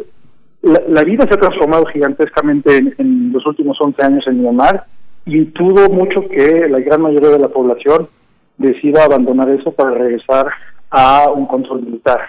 la, 0.62 0.80
la 0.88 1.04
vida 1.04 1.24
se 1.28 1.34
ha 1.34 1.40
transformado 1.40 1.84
gigantescamente 1.86 2.76
en, 2.76 2.94
en 2.98 3.32
los 3.32 3.44
últimos 3.46 3.76
11 3.78 4.02
años 4.02 4.24
en 4.26 4.40
Myanmar 4.40 4.86
y 5.26 5.44
dudo 5.44 5.90
mucho 5.90 6.26
que 6.28 6.68
la 6.68 6.80
gran 6.80 7.02
mayoría 7.02 7.30
de 7.30 7.38
la 7.38 7.48
población 7.48 8.08
decida 8.56 9.04
abandonar 9.04 9.50
eso 9.50 9.72
para 9.72 9.90
regresar 9.90 10.46
a 10.90 11.30
un 11.30 11.46
control 11.46 11.82
militar. 11.82 12.20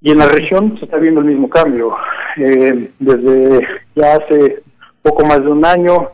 Y 0.00 0.12
en 0.12 0.18
la 0.18 0.26
región 0.26 0.78
se 0.78 0.84
está 0.84 0.98
viendo 0.98 1.20
el 1.20 1.26
mismo 1.26 1.48
cambio. 1.48 1.96
Eh, 2.36 2.90
desde 2.98 3.66
ya 3.94 4.16
hace 4.16 4.62
poco 5.02 5.24
más 5.26 5.42
de 5.42 5.50
un 5.50 5.64
año, 5.64 6.10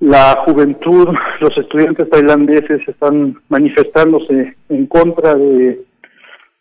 la 0.00 0.42
juventud, 0.44 1.08
los 1.40 1.56
estudiantes 1.56 2.08
tailandeses 2.10 2.86
están 2.86 3.40
manifestándose 3.48 4.56
en 4.68 4.86
contra 4.86 5.34
de 5.34 5.84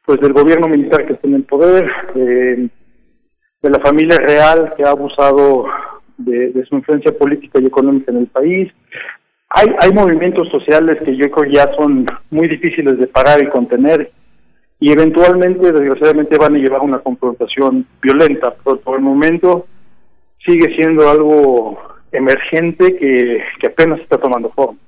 pues 0.05 0.19
del 0.21 0.33
gobierno 0.33 0.67
militar 0.67 1.05
que 1.05 1.13
está 1.13 1.27
en 1.27 1.35
el 1.35 1.43
poder, 1.43 1.91
de, 2.15 2.69
la 3.61 3.79
familia 3.79 4.17
real 4.17 4.73
que 4.75 4.83
ha 4.83 4.89
abusado 4.89 5.65
de 6.17 6.65
su 6.67 6.75
influencia 6.75 7.15
política 7.15 7.59
y 7.61 7.67
económica 7.67 8.11
en 8.11 8.17
el 8.17 8.27
país. 8.27 8.73
Hay, 9.49 9.67
hay 9.79 9.91
movimientos 9.91 10.47
sociales 10.49 10.97
que 11.03 11.15
yo 11.15 11.29
creo 11.31 11.51
ya 11.51 11.71
son 11.75 12.05
muy 12.29 12.47
difíciles 12.47 12.99
de 12.99 13.07
parar 13.07 13.41
y 13.43 13.49
contener 13.49 14.11
y 14.79 14.91
eventualmente, 14.91 15.71
desgraciadamente, 15.71 16.37
van 16.37 16.55
a 16.55 16.57
llevar 16.57 16.79
a 16.79 16.83
una 16.83 16.99
confrontación 16.99 17.85
violenta, 18.01 18.55
pero 18.63 18.79
por 18.79 18.97
el 18.97 19.03
momento 19.03 19.67
sigue 20.45 20.73
siendo 20.75 21.09
algo 21.09 21.77
emergente 22.11 22.95
que, 22.95 23.43
que 23.59 23.67
apenas 23.67 23.99
está 23.99 24.17
tomando 24.17 24.49
forma. 24.51 24.79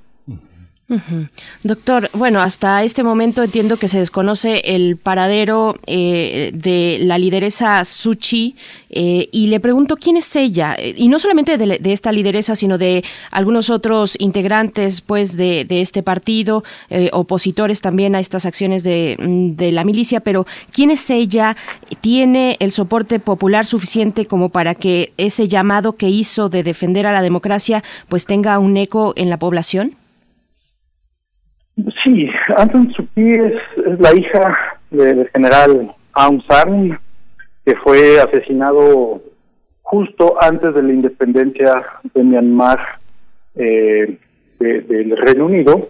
Doctor, 1.63 2.09
bueno, 2.13 2.41
hasta 2.41 2.83
este 2.83 3.03
momento 3.03 3.43
entiendo 3.43 3.77
que 3.77 3.87
se 3.87 3.99
desconoce 3.99 4.61
el 4.65 4.97
paradero 4.97 5.75
eh, 5.87 6.51
de 6.53 6.99
la 7.01 7.17
lideresa 7.17 7.83
Suchi 7.85 8.55
eh, 8.89 9.29
y 9.31 9.47
le 9.47 9.59
pregunto 9.59 9.95
quién 9.95 10.17
es 10.17 10.35
ella 10.35 10.75
y 10.79 11.07
no 11.07 11.19
solamente 11.19 11.57
de, 11.57 11.79
de 11.79 11.93
esta 11.93 12.11
lideresa 12.11 12.55
sino 12.55 12.77
de 12.77 13.03
algunos 13.31 13.69
otros 13.69 14.17
integrantes 14.19 14.99
pues 15.01 15.37
de, 15.37 15.63
de 15.63 15.81
este 15.81 16.03
partido 16.03 16.63
eh, 16.89 17.09
opositores 17.13 17.79
también 17.79 18.15
a 18.15 18.19
estas 18.19 18.45
acciones 18.45 18.83
de, 18.83 19.15
mm, 19.17 19.55
de 19.55 19.71
la 19.71 19.85
milicia, 19.85 20.19
pero 20.19 20.45
quién 20.71 20.91
es 20.91 21.09
ella 21.09 21.55
tiene 22.01 22.57
el 22.59 22.71
soporte 22.71 23.19
popular 23.19 23.65
suficiente 23.65 24.25
como 24.25 24.49
para 24.49 24.75
que 24.75 25.13
ese 25.17 25.47
llamado 25.47 25.95
que 25.95 26.09
hizo 26.09 26.49
de 26.49 26.63
defender 26.63 27.05
a 27.07 27.13
la 27.13 27.21
democracia 27.21 27.83
pues 28.09 28.25
tenga 28.25 28.59
un 28.59 28.75
eco 28.75 29.13
en 29.15 29.29
la 29.29 29.37
población. 29.37 30.00
Sí, 32.03 32.29
Aung 32.57 32.91
Suu 32.93 33.07
Kyi 33.15 33.31
es, 33.33 33.53
es 33.85 33.99
la 33.99 34.13
hija 34.13 34.57
de- 34.91 35.13
del 35.15 35.29
general 35.29 35.91
Aung 36.13 36.41
San, 36.47 36.99
que 37.65 37.75
fue 37.77 38.19
asesinado 38.19 39.21
justo 39.81 40.35
antes 40.41 40.73
de 40.75 40.83
la 40.83 40.93
independencia 40.93 41.83
de 42.13 42.23
Myanmar 42.23 42.79
eh, 43.55 44.17
de- 44.59 44.81
del 44.81 45.17
Reino 45.17 45.45
Unido. 45.45 45.89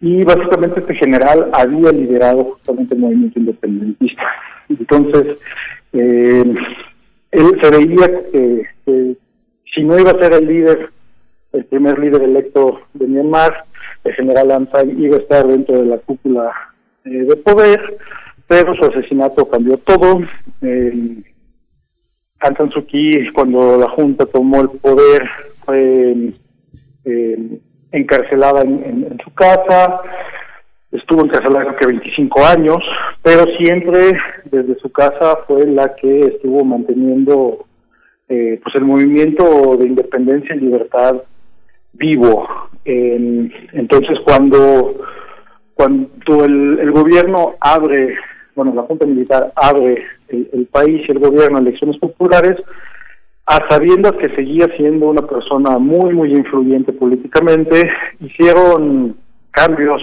Y 0.00 0.24
básicamente 0.24 0.80
este 0.80 0.94
general 0.94 1.50
había 1.54 1.90
liderado 1.92 2.44
justamente 2.44 2.94
el 2.94 3.00
movimiento 3.00 3.38
independentista. 3.38 4.22
Entonces, 4.68 5.38
eh, 5.94 6.44
él 7.30 7.60
se 7.62 7.70
veía 7.70 8.06
que 8.30 9.16
si 9.74 9.82
no 9.84 9.98
iba 9.98 10.10
a 10.10 10.18
ser 10.20 10.34
el 10.34 10.46
líder, 10.46 10.90
el 11.56 11.64
primer 11.66 11.98
líder 11.98 12.22
electo 12.22 12.80
de 12.94 13.06
Myanmar, 13.06 13.64
el 14.04 14.14
general 14.14 14.68
San 14.72 15.00
iba 15.00 15.16
a 15.16 15.20
estar 15.20 15.46
dentro 15.46 15.78
de 15.78 15.86
la 15.86 15.98
cúpula 15.98 16.52
eh, 17.04 17.10
de 17.10 17.36
poder, 17.36 17.98
pero 18.46 18.74
su 18.74 18.84
asesinato 18.84 19.48
cambió 19.48 19.78
todo. 19.78 20.20
Eh, 20.62 21.22
Aung 22.40 22.56
San 22.58 22.70
Suu 22.70 22.84
Kyi, 22.86 23.32
cuando 23.32 23.78
la 23.78 23.88
Junta 23.90 24.26
tomó 24.26 24.60
el 24.60 24.68
poder, 24.70 25.28
fue 25.64 26.32
eh, 27.04 27.58
encarcelada 27.92 28.62
en, 28.62 28.84
en- 28.84 29.04
en 29.12 29.18
su 29.24 29.32
casa, 29.34 30.00
estuvo 30.92 31.24
encarcelada 31.24 31.74
creo 31.76 31.78
que 31.78 31.86
25 31.98 32.44
años, 32.44 32.78
pero 33.22 33.44
siempre 33.58 34.12
desde 34.44 34.78
su 34.78 34.90
casa 34.92 35.38
fue 35.46 35.66
la 35.66 35.94
que 35.96 36.20
estuvo 36.20 36.64
manteniendo 36.64 37.64
eh, 38.28 38.60
pues 38.62 38.74
el 38.74 38.84
movimiento 38.84 39.76
de 39.78 39.86
independencia 39.86 40.54
y 40.54 40.60
libertad 40.60 41.22
vivo. 41.98 42.48
Entonces 42.84 44.16
cuando 44.24 44.94
cuando 45.76 46.42
el, 46.46 46.90
gobierno 46.90 47.56
abre, 47.60 48.16
bueno, 48.54 48.72
la 48.74 48.82
Junta 48.84 49.04
Militar 49.04 49.52
abre 49.54 50.04
el, 50.28 50.66
país 50.72 51.06
y 51.06 51.12
el 51.12 51.18
gobierno 51.18 51.58
a 51.58 51.60
elecciones 51.60 51.98
populares, 51.98 52.56
a 53.44 53.68
sabiendas 53.68 54.12
que 54.12 54.34
seguía 54.34 54.68
siendo 54.78 55.06
una 55.06 55.26
persona 55.26 55.78
muy, 55.78 56.14
muy 56.14 56.32
influyente 56.32 56.94
políticamente, 56.94 57.90
hicieron 58.20 59.18
cambios 59.50 60.02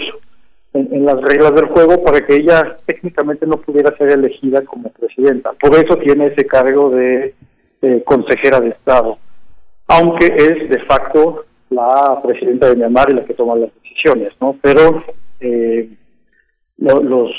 en, 0.73 1.05
las 1.05 1.19
reglas 1.21 1.55
del 1.55 1.65
juego 1.65 2.03
para 2.03 2.21
que 2.21 2.35
ella 2.35 2.75
técnicamente 2.85 3.47
no 3.47 3.57
pudiera 3.57 3.97
ser 3.97 4.11
elegida 4.11 4.61
como 4.61 4.91
presidenta. 4.91 5.53
Por 5.53 5.73
eso 5.73 5.97
tiene 5.97 6.27
ese 6.27 6.45
cargo 6.45 6.91
de 6.91 7.33
consejera 8.05 8.61
de 8.61 8.69
Estado, 8.69 9.17
aunque 9.87 10.27
es 10.27 10.69
de 10.69 10.79
facto 10.85 11.45
la 11.73 12.21
presidenta 12.21 12.69
de 12.69 12.75
Myanmar 12.75 13.09
y 13.09 13.13
la 13.13 13.25
que 13.25 13.33
toma 13.33 13.55
las 13.55 13.69
decisiones, 13.81 14.33
¿no? 14.39 14.55
Pero 14.61 15.03
eh, 15.39 15.89
los, 16.77 17.31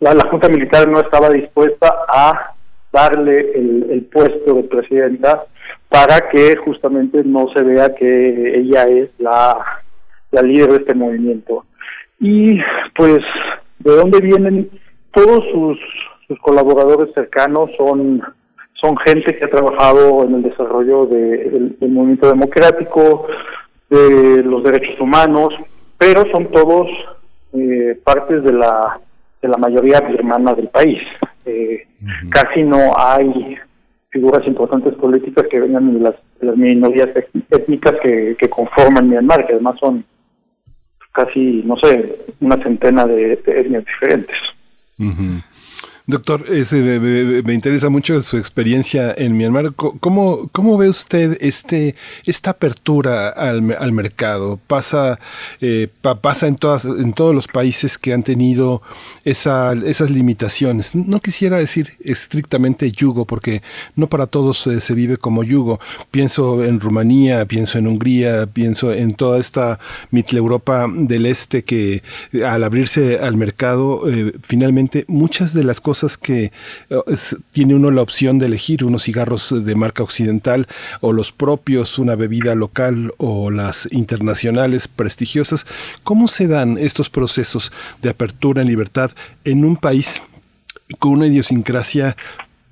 la, 0.00 0.28
Junta 0.30 0.48
Militar 0.48 0.88
no 0.88 1.00
estaba 1.00 1.30
dispuesta 1.30 1.94
a 2.08 2.54
darle 2.92 3.52
el, 3.54 4.08
puesto 4.12 4.54
de 4.54 4.62
presidenta 4.64 5.46
para 5.88 6.28
que 6.30 6.56
justamente 6.56 7.22
no 7.24 7.48
se 7.54 7.62
vea 7.62 7.94
que 7.94 8.58
ella 8.58 8.84
es 8.84 9.10
la, 9.18 9.56
la 10.30 10.42
líder 10.42 10.70
de 10.70 10.76
este 10.76 10.94
movimiento. 10.94 11.64
Y 12.20 12.58
pues, 12.94 13.20
¿de 13.80 13.96
dónde 13.96 14.20
vienen? 14.20 14.70
Todos 15.12 15.44
sus, 15.52 15.78
sus 16.28 16.38
colaboradores 16.40 17.12
cercanos 17.14 17.70
son 17.76 18.22
son 18.84 18.96
gente 18.98 19.36
que 19.36 19.44
ha 19.44 19.50
trabajado 19.50 20.24
en 20.24 20.34
el 20.34 20.42
desarrollo 20.42 21.06
del 21.06 21.76
movimiento 21.80 22.28
democrático, 22.28 23.26
de 23.88 24.42
los 24.42 24.62
derechos 24.62 25.00
humanos, 25.00 25.54
pero 25.96 26.24
son 26.32 26.50
todos 26.50 26.88
eh, 27.54 27.98
partes 28.04 28.42
de 28.42 28.52
la 28.52 29.00
de 29.40 29.48
la 29.48 29.56
mayoría 29.58 30.00
birmana 30.00 30.54
del 30.54 30.68
país. 30.68 31.00
Eh, 31.44 31.86
casi 32.30 32.62
no 32.62 32.92
hay 32.96 33.56
figuras 34.08 34.46
importantes 34.46 34.94
políticas 34.94 35.46
que 35.50 35.60
vengan 35.60 35.92
de 35.92 36.00
las, 36.00 36.14
las 36.40 36.56
minorías 36.56 37.10
étnicas 37.50 37.94
que, 38.02 38.36
que 38.38 38.48
conforman 38.48 39.08
Myanmar, 39.08 39.46
que 39.46 39.52
además 39.52 39.76
son 39.78 40.04
casi, 41.12 41.62
no 41.64 41.76
sé, 41.76 42.24
una 42.40 42.56
centena 42.62 43.04
de, 43.04 43.34
etnias 43.34 43.84
diferentes. 43.84 44.36
Doctor, 46.06 46.44
me, 46.50 47.54
interesa 47.54 47.88
mucho 47.88 48.20
su 48.20 48.36
experiencia 48.36 49.14
en 49.16 49.38
Myanmar. 49.38 49.72
¿Cómo, 49.72 50.50
cómo 50.52 50.76
ve 50.76 50.90
usted 50.90 51.38
este, 51.40 51.94
esta 52.26 52.50
apertura 52.50 53.30
al, 53.30 53.74
al 53.78 53.92
mercado? 53.92 54.60
¿Pasa, 54.66 55.18
eh, 55.62 55.88
pasa 56.20 56.46
en, 56.46 56.56
todas, 56.56 56.84
en 56.84 57.14
todos 57.14 57.34
los 57.34 57.48
países 57.48 57.96
que 57.96 58.12
han 58.12 58.22
tenido 58.22 58.82
esa, 59.24 59.72
esas 59.72 60.10
limitaciones? 60.10 60.94
No 60.94 61.20
quisiera 61.20 61.56
decir 61.56 61.94
estrictamente 62.00 62.92
yugo, 62.92 63.24
porque 63.24 63.62
no 63.96 64.06
para 64.06 64.26
todos 64.26 64.66
eh, 64.66 64.82
se 64.82 64.92
vive 64.92 65.16
como 65.16 65.42
yugo. 65.42 65.80
Pienso 66.10 66.62
en 66.64 66.80
Rumanía, 66.80 67.46
pienso 67.46 67.78
en 67.78 67.86
Hungría, 67.86 68.44
pienso 68.44 68.92
en 68.92 69.12
toda 69.12 69.38
esta 69.38 69.80
Europa 70.12 70.86
del 70.94 71.24
Este 71.24 71.64
que 71.64 72.02
al 72.46 72.62
abrirse 72.62 73.20
al 73.20 73.38
mercado, 73.38 74.06
eh, 74.10 74.34
finalmente 74.42 75.06
muchas 75.08 75.54
de 75.54 75.64
las 75.64 75.80
cosas 75.80 75.93
que 76.20 76.52
eh, 76.90 76.96
tiene 77.52 77.74
uno 77.74 77.90
la 77.90 78.02
opción 78.02 78.38
de 78.38 78.46
elegir 78.46 78.84
unos 78.84 79.04
cigarros 79.04 79.64
de 79.64 79.74
marca 79.74 80.02
occidental 80.02 80.66
o 81.00 81.12
los 81.12 81.32
propios, 81.32 81.98
una 81.98 82.16
bebida 82.16 82.54
local 82.54 83.12
o 83.18 83.50
las 83.50 83.88
internacionales 83.92 84.88
prestigiosas. 84.88 85.66
¿Cómo 86.02 86.28
se 86.28 86.48
dan 86.48 86.78
estos 86.78 87.10
procesos 87.10 87.72
de 88.02 88.10
apertura 88.10 88.62
en 88.62 88.68
libertad 88.68 89.12
en 89.44 89.64
un 89.64 89.76
país 89.76 90.22
con 90.98 91.12
una 91.12 91.26
idiosincrasia 91.26 92.16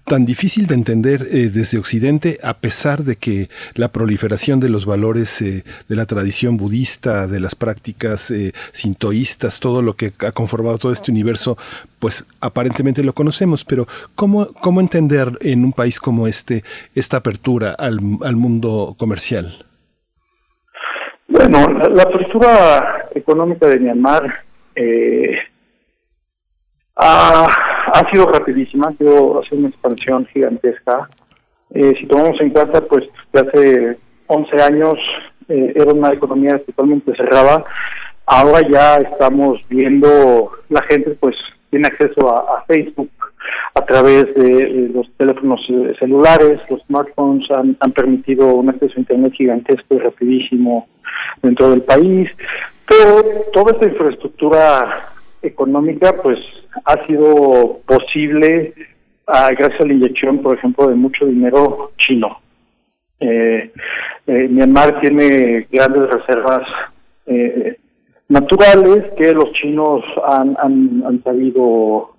tan 0.05 0.25
difícil 0.27 0.67
de 0.67 0.75
entender 0.75 1.23
eh, 1.31 1.51
desde 1.53 1.79
Occidente, 1.79 2.39
a 2.43 2.55
pesar 2.55 3.03
de 3.03 3.17
que 3.17 3.49
la 3.75 3.89
proliferación 3.89 4.61
de 4.61 4.69
los 4.69 4.87
valores 4.87 5.41
eh, 5.43 5.65
de 5.89 5.97
la 5.97 6.07
tradición 6.07 6.57
budista, 6.57 7.27
de 7.27 7.41
las 7.41 7.55
prácticas 7.55 8.31
eh, 8.31 8.53
sintoístas, 8.73 9.61
todo 9.61 9.83
lo 9.83 9.95
que 9.95 10.13
ha 10.27 10.33
conformado 10.33 10.79
todo 10.79 10.93
este 10.93 11.11
universo, 11.11 11.57
pues 11.99 12.27
aparentemente 12.41 13.05
lo 13.05 13.13
conocemos, 13.13 13.65
pero 13.65 13.87
¿cómo, 14.15 14.47
cómo 14.61 14.81
entender 14.81 15.29
en 15.41 15.65
un 15.65 15.73
país 15.73 16.01
como 16.01 16.27
este 16.27 16.65
esta 16.95 17.19
apertura 17.19 17.73
al, 17.73 17.99
al 18.23 18.37
mundo 18.37 18.95
comercial? 18.99 19.65
Bueno, 21.29 21.67
la, 21.89 22.03
apertura 22.03 23.09
económica 23.15 23.67
de 23.67 23.81
Myanmar 23.81 24.45
eh, 24.75 25.39
ha 27.93 28.01
ha 28.01 28.11
sido 28.11 28.27
rapidísima, 28.27 28.89
ha 28.89 28.97
sido, 28.97 29.43
una 29.53 29.69
expansión 29.69 30.27
gigantesca. 30.27 31.09
Eh, 31.75 31.95
si 31.99 32.07
tomamos 32.07 32.41
en 32.41 32.51
cuenta, 32.51 32.81
pues, 32.83 33.05
hace 33.33 33.99
11 34.27 34.63
años 34.63 34.99
eh, 35.49 35.73
era 35.75 35.93
una 35.93 36.13
economía 36.13 36.59
totalmente 36.65 37.15
cerrada. 37.17 37.65
Ahora 38.27 38.61
ya 38.69 38.99
estamos 38.99 39.61
viendo, 39.69 40.53
la 40.69 40.83
gente 40.83 41.11
pues 41.21 41.37
tiene 41.71 41.89
acceso 41.89 42.35
a, 42.35 42.65
Facebook 42.67 43.11
a 43.75 43.85
través 43.85 44.33
de 44.35 44.91
los 44.95 45.11
teléfonos 45.17 45.61
eh, 45.69 45.95
celulares, 45.99 46.61
los 46.71 46.81
smartphones 46.83 47.51
han, 47.51 47.77
han 47.81 47.93
permitido 47.93 48.55
un 48.55 48.69
acceso 48.69 48.95
a 48.97 49.01
Internet 49.01 49.33
gigantesco 49.35 49.95
y 49.95 49.99
rapidísimo 49.99 50.87
dentro 51.43 51.71
del 51.71 51.83
país, 51.83 52.31
pero 52.87 53.23
toda 53.53 53.73
esta 53.73 53.89
infraestructura 53.89 55.13
económica 55.43 56.15
pues 56.23 56.39
ha 56.85 57.07
sido 57.07 57.81
posible 57.87 58.75
ah, 59.27 59.51
gracias 59.57 59.81
a 59.81 59.87
la 59.87 59.93
inyección, 59.93 60.39
por 60.39 60.57
ejemplo, 60.57 60.89
de 60.89 60.95
mucho 60.95 61.27
dinero 61.27 61.93
chino. 61.99 62.39
Eh, 63.21 63.71
eh, 64.27 64.49
Myanmar 64.49 65.01
tiene 65.01 65.67
grandes 65.71 66.11
reservas 66.11 66.67
eh, 67.27 67.77
naturales 68.29 69.13
que 69.17 69.33
los 69.33 69.53
chinos 69.53 70.03
han, 70.27 70.57
han, 70.61 71.23
sabido 71.23 72.11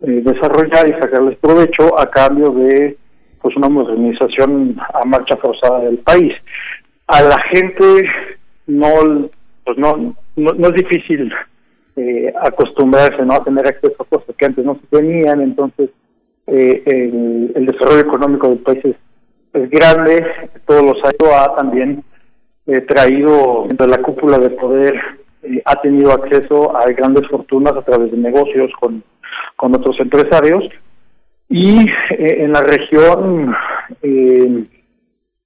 desarrollar 0.00 0.88
y 0.88 1.00
sacarles 1.00 1.38
provecho 1.38 1.98
a 1.98 2.10
cambio 2.10 2.50
de 2.50 2.98
pues 3.40 3.56
una 3.56 3.70
modernización 3.70 4.76
a 4.92 5.04
marcha 5.06 5.36
forzada 5.36 5.80
del 5.80 5.98
país. 5.98 6.34
A 7.06 7.22
la 7.22 7.40
gente 7.50 8.06
no 8.66 9.30
pues 9.64 9.78
no, 9.78 10.14
no 10.36 10.68
es 10.68 10.74
difícil 10.74 11.32
eh, 11.96 12.32
acostumbrarse 12.42 13.24
¿no? 13.24 13.34
a 13.34 13.44
tener 13.44 13.66
acceso 13.66 13.96
a 14.00 14.04
cosas 14.04 14.34
que 14.36 14.44
antes 14.44 14.64
no 14.64 14.74
se 14.74 14.96
tenían, 14.96 15.40
entonces 15.40 15.90
eh, 16.46 16.82
el, 17.54 17.66
desarrollo 17.66 18.00
económico 18.00 18.48
del 18.48 18.58
país 18.58 18.84
es, 18.84 19.70
grande, 19.70 20.26
todos 20.66 20.82
los 20.82 20.96
años 21.04 21.34
ha 21.34 21.54
también 21.54 22.04
eh, 22.66 22.80
traído 22.82 23.66
de 23.68 23.86
la 23.86 23.98
cúpula 23.98 24.38
de 24.38 24.50
poder, 24.50 24.94
eh, 25.42 25.62
ha 25.64 25.80
tenido 25.80 26.12
acceso 26.12 26.76
a 26.76 26.86
grandes 26.86 27.26
fortunas 27.28 27.72
a 27.74 27.82
través 27.82 28.10
de 28.10 28.18
negocios 28.18 28.70
con, 28.78 29.02
con 29.56 29.74
otros 29.74 29.98
empresarios. 30.00 30.64
Y 31.48 31.86
en 32.10 32.52
la 32.52 32.62
región 32.62 33.54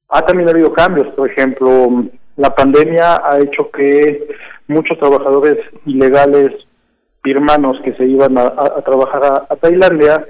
ha 0.09 0.23
también 0.23 0.49
habido 0.49 0.73
cambios, 0.73 1.09
por 1.09 1.29
ejemplo, 1.29 2.05
la 2.37 2.55
pandemia 2.55 3.21
ha 3.25 3.41
hecho 3.41 3.69
que 3.71 4.29
muchos 4.69 4.99
trabajadores 4.99 5.59
ilegales 5.87 6.53
birmanos 7.25 7.79
que 7.85 7.95
se 7.95 8.07
iban 8.07 8.39
a, 8.39 8.53
trabajar 8.85 9.47
a, 9.49 9.57
Tailandia 9.57 10.25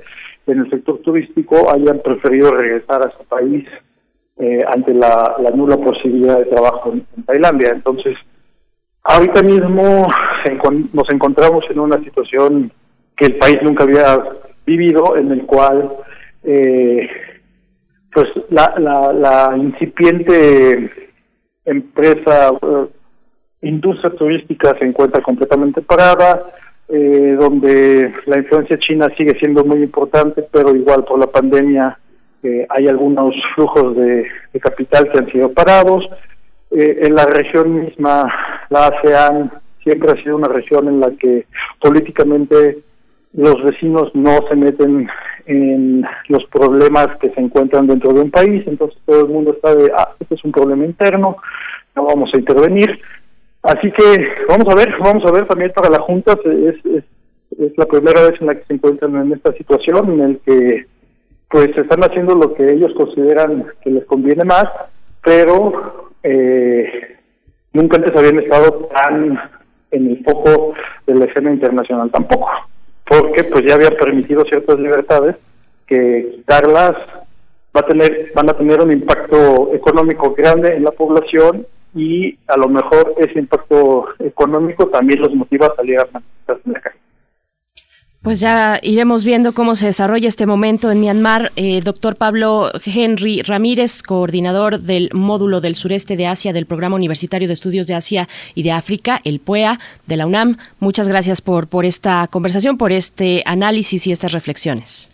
en 0.47 0.61
el 0.61 0.71
sector 0.71 0.99
turístico 0.99 1.71
hayan 1.73 2.01
preferido 2.01 2.51
regresar 2.53 3.03
a 3.03 3.13
su 3.17 3.25
país 3.25 3.67
eh, 4.39 4.65
ante 4.67 4.95
la, 4.95 5.37
nula 5.55 5.77
posibilidad 5.77 6.39
de 6.39 6.47
trabajo 6.47 6.93
en, 6.93 7.25
Tailandia. 7.25 7.71
Entonces, 7.71 8.17
ahorita 9.03 9.43
mismo 9.43 10.07
nos 10.93 11.11
encontramos 11.11 11.65
en 11.69 11.81
una 11.81 11.99
situación 12.03 12.73
que 13.17 13.27
el 13.27 13.37
país 13.37 13.59
nunca 13.63 13.85
había 13.85 14.19
vivido, 14.65 15.17
en 15.17 15.33
el 15.33 15.45
cual 15.45 15.93
eh, 16.45 17.09
pues 18.13 18.27
la, 18.49 18.75
la, 18.79 19.13
la 19.13 19.57
incipiente 19.57 20.91
empresa 21.65 22.53
industria 23.63 24.11
turística 24.11 24.77
se 24.79 24.87
encuentra 24.87 25.23
completamente 25.23 25.83
parada, 25.83 26.53
eh, 26.89 27.37
donde 27.39 28.13
la 28.27 28.39
influencia 28.39 28.79
china 28.79 29.09
sigue 29.17 29.39
siendo 29.39 29.65
muy 29.65 29.83
importante, 29.83 30.47
pero 30.51 30.75
igual 30.75 31.05
por 31.05 31.19
la 31.19 31.27
pandemia 31.27 31.99
eh, 32.43 32.67
hay 32.71 32.89
algunos 32.89 33.35
flujos 33.55 33.97
de, 33.97 34.27
capital 34.61 35.11
que 35.11 35.19
han 35.19 35.31
sido 35.31 35.53
parados. 35.53 36.09
Eh, 36.71 36.99
en 37.03 37.15
la 37.15 37.27
región 37.27 37.85
misma, 37.85 38.33
la 38.71 38.89
ASEAN 38.89 39.53
siempre 39.83 40.13
ha 40.13 40.23
sido 40.23 40.37
una 40.37 40.49
región 40.49 40.89
en 40.89 41.01
la 41.01 41.11
que 41.13 41.47
políticamente 41.81 42.79
los 43.35 43.63
vecinos 43.63 44.11
no 44.15 44.39
se 44.49 44.57
meten 44.57 45.09
en 45.47 46.05
los 46.29 46.45
problemas 46.47 47.09
que 47.21 47.31
se 47.31 47.41
encuentran 47.41 47.87
dentro 47.87 48.13
de 48.13 48.21
un 48.21 48.31
país, 48.31 48.65
entonces 48.67 48.99
todo 49.07 49.21
el 49.21 49.29
mundo 49.29 49.53
está 49.53 49.75
de, 49.75 49.91
ah, 49.97 50.11
este 50.21 50.35
es 50.35 50.45
un 50.45 50.53
problema 50.53 50.85
interno, 50.85 51.37
no 51.95 52.05
vamos 52.05 52.31
a 52.35 52.39
intervenir. 52.39 53.01
Así 53.69 53.93
que 53.93 54.25
vamos 54.49 54.67
a 54.73 54.75
ver, 54.75 54.97
vamos 54.99 55.23
a 55.27 55.31
ver 55.31 55.47
también 55.47 55.71
para 55.73 55.91
la 55.91 56.01
Junta, 56.01 56.33
es, 56.43 56.77
es, 56.87 57.05
la 57.77 57.85
primera 57.85 58.23
vez 58.23 58.41
en 58.41 58.47
la 58.47 58.55
que 58.55 58.65
se 58.65 58.73
encuentran 58.73 59.15
en 59.17 59.33
esta 59.35 59.53
situación, 59.53 60.11
en 60.13 60.21
el 60.23 60.39
que 60.39 60.87
pues 61.51 61.77
están 61.77 62.01
haciendo 62.03 62.35
lo 62.35 62.55
que 62.55 62.65
ellos 62.65 62.93
consideran 62.97 63.67
que 63.83 63.91
les 63.91 64.07
conviene 64.07 64.45
más, 64.45 64.65
pero 65.23 66.13
eh, 66.23 67.19
nunca 67.75 67.99
antes 67.99 68.17
habían 68.17 68.39
estado 68.39 68.89
tan 68.95 69.39
en 69.91 70.07
el 70.13 70.25
foco 70.25 70.73
de 71.07 71.15
la 71.17 71.27
escena 71.27 71.53
internacional 71.53 72.11
tampoco, 72.11 72.49
porque 73.07 73.45
pues 73.45 73.67
ya 73.67 73.75
habían 73.75 73.97
permitido 73.97 74.45
ciertas 74.45 74.79
libertades 74.79 75.37
que 75.87 76.37
quitarlas 76.37 76.95
va 77.77 77.81
a 77.81 77.87
tener, 77.87 78.33
van 78.35 78.49
a 78.49 78.55
tener 78.55 78.81
un 78.81 78.93
impacto 78.93 79.75
económico 79.75 80.35
grande 80.35 80.75
en 80.75 80.85
la 80.85 80.91
población 80.91 81.67
y 81.95 82.39
a 82.47 82.57
lo 82.57 82.69
mejor 82.69 83.15
ese 83.19 83.39
impacto 83.39 84.07
económico 84.19 84.87
también 84.89 85.21
los 85.21 85.35
motiva 85.35 85.67
a 85.67 85.77
salir 85.77 85.99
a 85.99 86.09
manifestarse 86.13 86.63
en 86.67 86.73
la 86.73 86.81
calle. 86.81 86.99
Pues 88.21 88.41
ya 88.41 88.81
iremos 88.83 89.25
viendo 89.25 89.55
cómo 89.55 89.77
se 89.77 89.87
desarrolla 89.87 90.27
este 90.27 90.45
momento 90.45 90.91
en 90.91 91.01
Myanmar. 91.01 91.53
Eh, 91.55 91.81
doctor 91.83 92.17
Pablo 92.17 92.71
Henry 92.85 93.43
Ramírez, 93.43 94.03
coordinador 94.03 94.81
del 94.81 95.09
módulo 95.13 95.61
del 95.61 95.77
sureste 95.77 96.17
de 96.17 96.27
Asia 96.27 96.53
del 96.53 96.67
Programa 96.67 96.97
Universitario 96.97 97.47
de 97.47 97.55
Estudios 97.55 97.87
de 97.87 97.95
Asia 97.95 98.29
y 98.57 98.65
de 98.65 98.73
África, 98.73 99.21
el 99.25 99.39
PUEA 99.39 99.79
de 100.07 100.17
la 100.17 100.27
UNAM. 100.27 100.57
Muchas 100.81 101.09
gracias 101.09 101.41
por, 101.41 101.69
por 101.69 101.85
esta 101.85 102.27
conversación, 102.27 102.77
por 102.77 102.91
este 102.91 103.45
análisis 103.47 104.07
y 104.09 104.13
estas 104.13 104.33
reflexiones. 104.33 105.13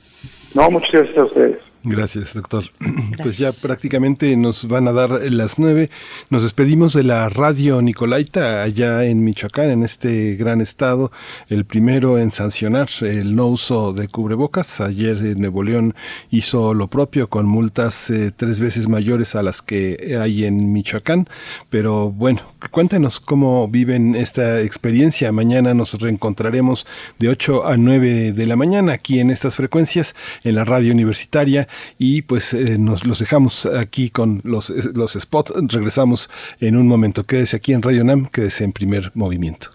No, 0.54 0.70
muchas 0.70 0.90
gracias 0.90 1.18
a 1.18 1.24
ustedes. 1.24 1.63
Gracias, 1.84 2.32
doctor. 2.32 2.64
Pues 3.22 3.38
ya 3.38 3.52
prácticamente 3.52 4.36
nos 4.36 4.66
van 4.66 4.88
a 4.88 4.92
dar 4.92 5.10
las 5.30 5.58
nueve. 5.58 5.88
Nos 6.30 6.42
despedimos 6.42 6.94
de 6.94 7.04
la 7.04 7.28
radio 7.28 7.80
Nicolaita 7.80 8.62
allá 8.62 9.04
en 9.04 9.22
Michoacán, 9.22 9.70
en 9.70 9.82
este 9.84 10.34
gran 10.34 10.60
estado, 10.60 11.12
el 11.48 11.64
primero 11.64 12.18
en 12.18 12.32
sancionar 12.32 12.88
el 13.02 13.36
no 13.36 13.46
uso 13.46 13.92
de 13.92 14.08
cubrebocas. 14.08 14.80
Ayer 14.80 15.16
en 15.18 15.40
Nuevo 15.40 15.62
León 15.62 15.94
hizo 16.30 16.74
lo 16.74 16.88
propio 16.88 17.28
con 17.30 17.46
multas 17.46 18.10
eh, 18.10 18.32
tres 18.34 18.60
veces 18.60 18.88
mayores 18.88 19.36
a 19.36 19.42
las 19.42 19.62
que 19.62 20.18
hay 20.20 20.44
en 20.44 20.72
Michoacán. 20.72 21.28
Pero 21.70 22.10
bueno, 22.10 22.42
cuéntenos 22.70 23.20
cómo 23.20 23.68
viven 23.68 24.16
esta 24.16 24.60
experiencia. 24.60 25.30
Mañana 25.32 25.72
nos 25.72 25.94
reencontraremos 25.94 26.86
de 27.18 27.28
8 27.28 27.66
a 27.66 27.76
9 27.76 28.32
de 28.32 28.46
la 28.46 28.56
mañana 28.56 28.92
aquí 28.92 29.20
en 29.20 29.30
estas 29.30 29.56
frecuencias 29.56 30.14
en 30.42 30.56
la 30.56 30.64
radio 30.64 30.92
universitaria 30.92 31.68
y 31.98 32.22
pues 32.22 32.54
eh, 32.54 32.78
nos 32.78 33.04
los 33.04 33.18
dejamos 33.18 33.66
aquí 33.66 34.10
con 34.10 34.40
los, 34.44 34.70
los 34.94 35.12
spots. 35.12 35.52
Regresamos 35.68 36.30
en 36.60 36.76
un 36.76 36.86
momento. 36.86 37.24
Quédese 37.24 37.56
aquí 37.56 37.72
en 37.72 37.82
Radio 37.82 38.04
Nam, 38.04 38.26
quédese 38.26 38.64
en 38.64 38.72
primer 38.72 39.12
movimiento. 39.14 39.70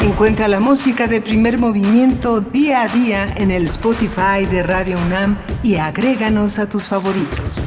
Encuentra 0.00 0.46
la 0.46 0.60
música 0.60 1.08
de 1.08 1.20
primer 1.20 1.58
movimiento 1.58 2.40
día 2.40 2.82
a 2.82 2.88
día 2.88 3.34
en 3.36 3.50
el 3.50 3.64
Spotify 3.64 4.46
de 4.48 4.62
Radio 4.62 4.98
UNAM 4.98 5.36
y 5.64 5.76
agréganos 5.76 6.60
a 6.60 6.68
tus 6.68 6.84
favoritos. 6.84 7.66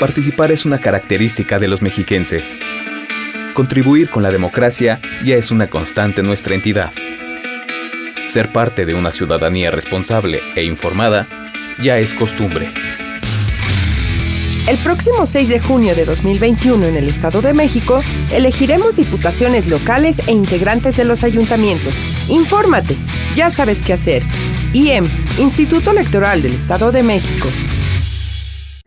Participar 0.00 0.50
es 0.50 0.64
una 0.64 0.78
característica 0.78 1.58
de 1.58 1.68
los 1.68 1.82
mexiquenses. 1.82 2.56
Contribuir 3.52 4.08
con 4.08 4.22
la 4.22 4.30
democracia 4.30 4.98
ya 5.26 5.36
es 5.36 5.50
una 5.50 5.68
constante 5.68 6.22
en 6.22 6.26
nuestra 6.26 6.54
entidad. 6.54 6.90
Ser 8.26 8.50
parte 8.50 8.86
de 8.86 8.94
una 8.94 9.12
ciudadanía 9.12 9.70
responsable 9.70 10.40
e 10.56 10.64
informada 10.64 11.28
ya 11.82 11.98
es 11.98 12.14
costumbre. 12.14 12.72
El 14.66 14.78
próximo 14.78 15.26
6 15.26 15.48
de 15.50 15.60
junio 15.60 15.94
de 15.94 16.06
2021 16.06 16.86
en 16.86 16.96
el 16.96 17.06
Estado 17.06 17.42
de 17.42 17.52
México, 17.52 18.02
elegiremos 18.32 18.96
diputaciones 18.96 19.66
locales 19.66 20.22
e 20.26 20.32
integrantes 20.32 20.96
de 20.96 21.04
los 21.04 21.24
ayuntamientos. 21.24 21.94
Infórmate, 22.30 22.96
ya 23.34 23.50
sabes 23.50 23.82
qué 23.82 23.92
hacer. 23.92 24.22
IEM, 24.72 25.06
Instituto 25.38 25.90
Electoral 25.90 26.40
del 26.40 26.54
Estado 26.54 26.90
de 26.90 27.02
México. 27.02 27.48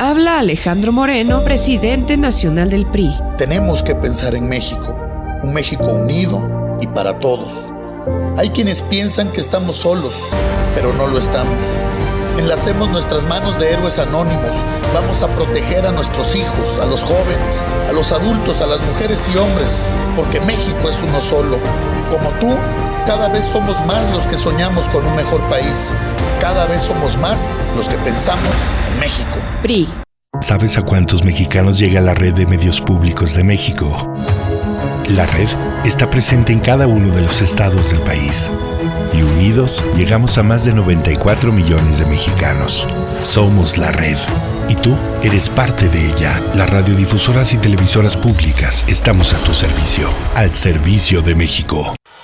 Habla 0.00 0.38
Alejandro 0.38 0.92
Moreno, 0.92 1.42
presidente 1.42 2.16
nacional 2.16 2.70
del 2.70 2.86
PRI. 2.86 3.18
Tenemos 3.36 3.82
que 3.82 3.96
pensar 3.96 4.36
en 4.36 4.48
México, 4.48 4.96
un 5.42 5.52
México 5.52 5.86
unido 5.86 6.78
y 6.80 6.86
para 6.86 7.18
todos. 7.18 7.72
Hay 8.36 8.50
quienes 8.50 8.82
piensan 8.82 9.32
que 9.32 9.40
estamos 9.40 9.78
solos, 9.78 10.28
pero 10.76 10.94
no 10.94 11.08
lo 11.08 11.18
estamos. 11.18 11.60
Enlacemos 12.38 12.88
nuestras 12.90 13.24
manos 13.24 13.58
de 13.58 13.72
héroes 13.72 13.98
anónimos. 13.98 14.64
Vamos 14.94 15.20
a 15.24 15.34
proteger 15.34 15.84
a 15.84 15.90
nuestros 15.90 16.36
hijos, 16.36 16.78
a 16.78 16.86
los 16.86 17.02
jóvenes, 17.02 17.66
a 17.88 17.92
los 17.92 18.12
adultos, 18.12 18.60
a 18.60 18.68
las 18.68 18.80
mujeres 18.82 19.28
y 19.34 19.36
hombres, 19.36 19.82
porque 20.14 20.40
México 20.42 20.88
es 20.88 21.02
uno 21.02 21.20
solo. 21.20 21.58
Como 22.08 22.30
tú, 22.38 22.56
cada 23.08 23.30
vez 23.30 23.46
somos 23.46 23.82
más 23.86 24.04
los 24.12 24.26
que 24.26 24.36
soñamos 24.36 24.86
con 24.90 25.02
un 25.06 25.16
mejor 25.16 25.40
país. 25.48 25.94
Cada 26.42 26.66
vez 26.66 26.82
somos 26.82 27.16
más 27.16 27.54
los 27.74 27.88
que 27.88 27.96
pensamos 27.96 28.54
en 28.92 29.00
México. 29.00 29.38
PRI. 29.62 29.88
¿Sabes 30.42 30.76
a 30.76 30.82
cuántos 30.82 31.24
mexicanos 31.24 31.78
llega 31.78 32.02
la 32.02 32.12
red 32.12 32.34
de 32.34 32.46
medios 32.46 32.82
públicos 32.82 33.32
de 33.34 33.44
México? 33.44 34.14
La 35.08 35.24
red 35.24 35.48
está 35.86 36.10
presente 36.10 36.52
en 36.52 36.60
cada 36.60 36.86
uno 36.86 37.14
de 37.14 37.22
los 37.22 37.40
estados 37.40 37.92
del 37.92 38.02
país. 38.02 38.50
Y 39.14 39.22
unidos 39.22 39.82
llegamos 39.96 40.36
a 40.36 40.42
más 40.42 40.66
de 40.66 40.74
94 40.74 41.50
millones 41.50 42.00
de 42.00 42.04
mexicanos. 42.04 42.86
Somos 43.22 43.78
la 43.78 43.90
red. 43.90 44.18
Y 44.68 44.74
tú 44.74 44.94
eres 45.22 45.48
parte 45.48 45.88
de 45.88 46.10
ella. 46.10 46.42
Las 46.54 46.68
radiodifusoras 46.68 47.54
y 47.54 47.56
televisoras 47.56 48.18
públicas 48.18 48.84
estamos 48.86 49.32
a 49.32 49.38
tu 49.38 49.54
servicio. 49.54 50.10
Al 50.34 50.54
servicio 50.54 51.22
de 51.22 51.34
México. 51.34 51.94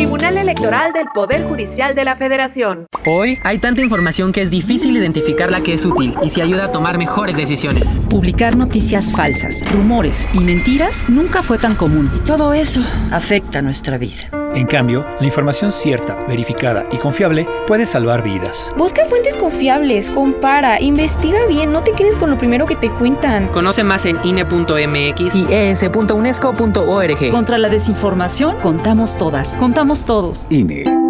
Tribunal 0.00 0.38
Electoral 0.38 0.94
del 0.94 1.08
Poder 1.12 1.44
Judicial 1.44 1.94
de 1.94 2.06
la 2.06 2.16
Federación. 2.16 2.86
Hoy 3.04 3.38
hay 3.44 3.58
tanta 3.58 3.82
información 3.82 4.32
que 4.32 4.40
es 4.40 4.50
difícil 4.50 4.96
identificar 4.96 5.50
la 5.50 5.60
que 5.60 5.74
es 5.74 5.84
útil 5.84 6.14
y 6.22 6.30
si 6.30 6.40
ayuda 6.40 6.64
a 6.64 6.72
tomar 6.72 6.96
mejores 6.96 7.36
decisiones. 7.36 8.00
Publicar 8.08 8.56
noticias 8.56 9.12
falsas, 9.12 9.62
rumores 9.74 10.26
y 10.32 10.40
mentiras 10.40 11.04
nunca 11.10 11.42
fue 11.42 11.58
tan 11.58 11.74
común. 11.74 12.10
Y 12.16 12.20
todo 12.20 12.54
eso 12.54 12.80
afecta 13.10 13.60
nuestra 13.60 13.98
vida. 13.98 14.39
En 14.54 14.66
cambio, 14.66 15.06
la 15.20 15.26
información 15.26 15.70
cierta, 15.70 16.14
verificada 16.26 16.84
y 16.90 16.98
confiable 16.98 17.46
puede 17.66 17.86
salvar 17.86 18.22
vidas. 18.22 18.70
Busca 18.76 19.04
fuentes 19.04 19.36
confiables, 19.36 20.10
compara, 20.10 20.80
investiga 20.80 21.46
bien, 21.46 21.72
no 21.72 21.82
te 21.82 21.92
quedes 21.92 22.18
con 22.18 22.30
lo 22.30 22.38
primero 22.38 22.66
que 22.66 22.76
te 22.76 22.90
cuentan. 22.90 23.48
Conoce 23.48 23.84
más 23.84 24.04
en 24.06 24.18
INE.mx 24.24 25.34
y 25.34 25.46
es.unesco.org. 25.50 27.30
Contra 27.30 27.58
la 27.58 27.68
desinformación, 27.68 28.56
contamos 28.60 29.16
todas, 29.16 29.56
contamos 29.56 30.04
todos. 30.04 30.46
INE. 30.50 31.09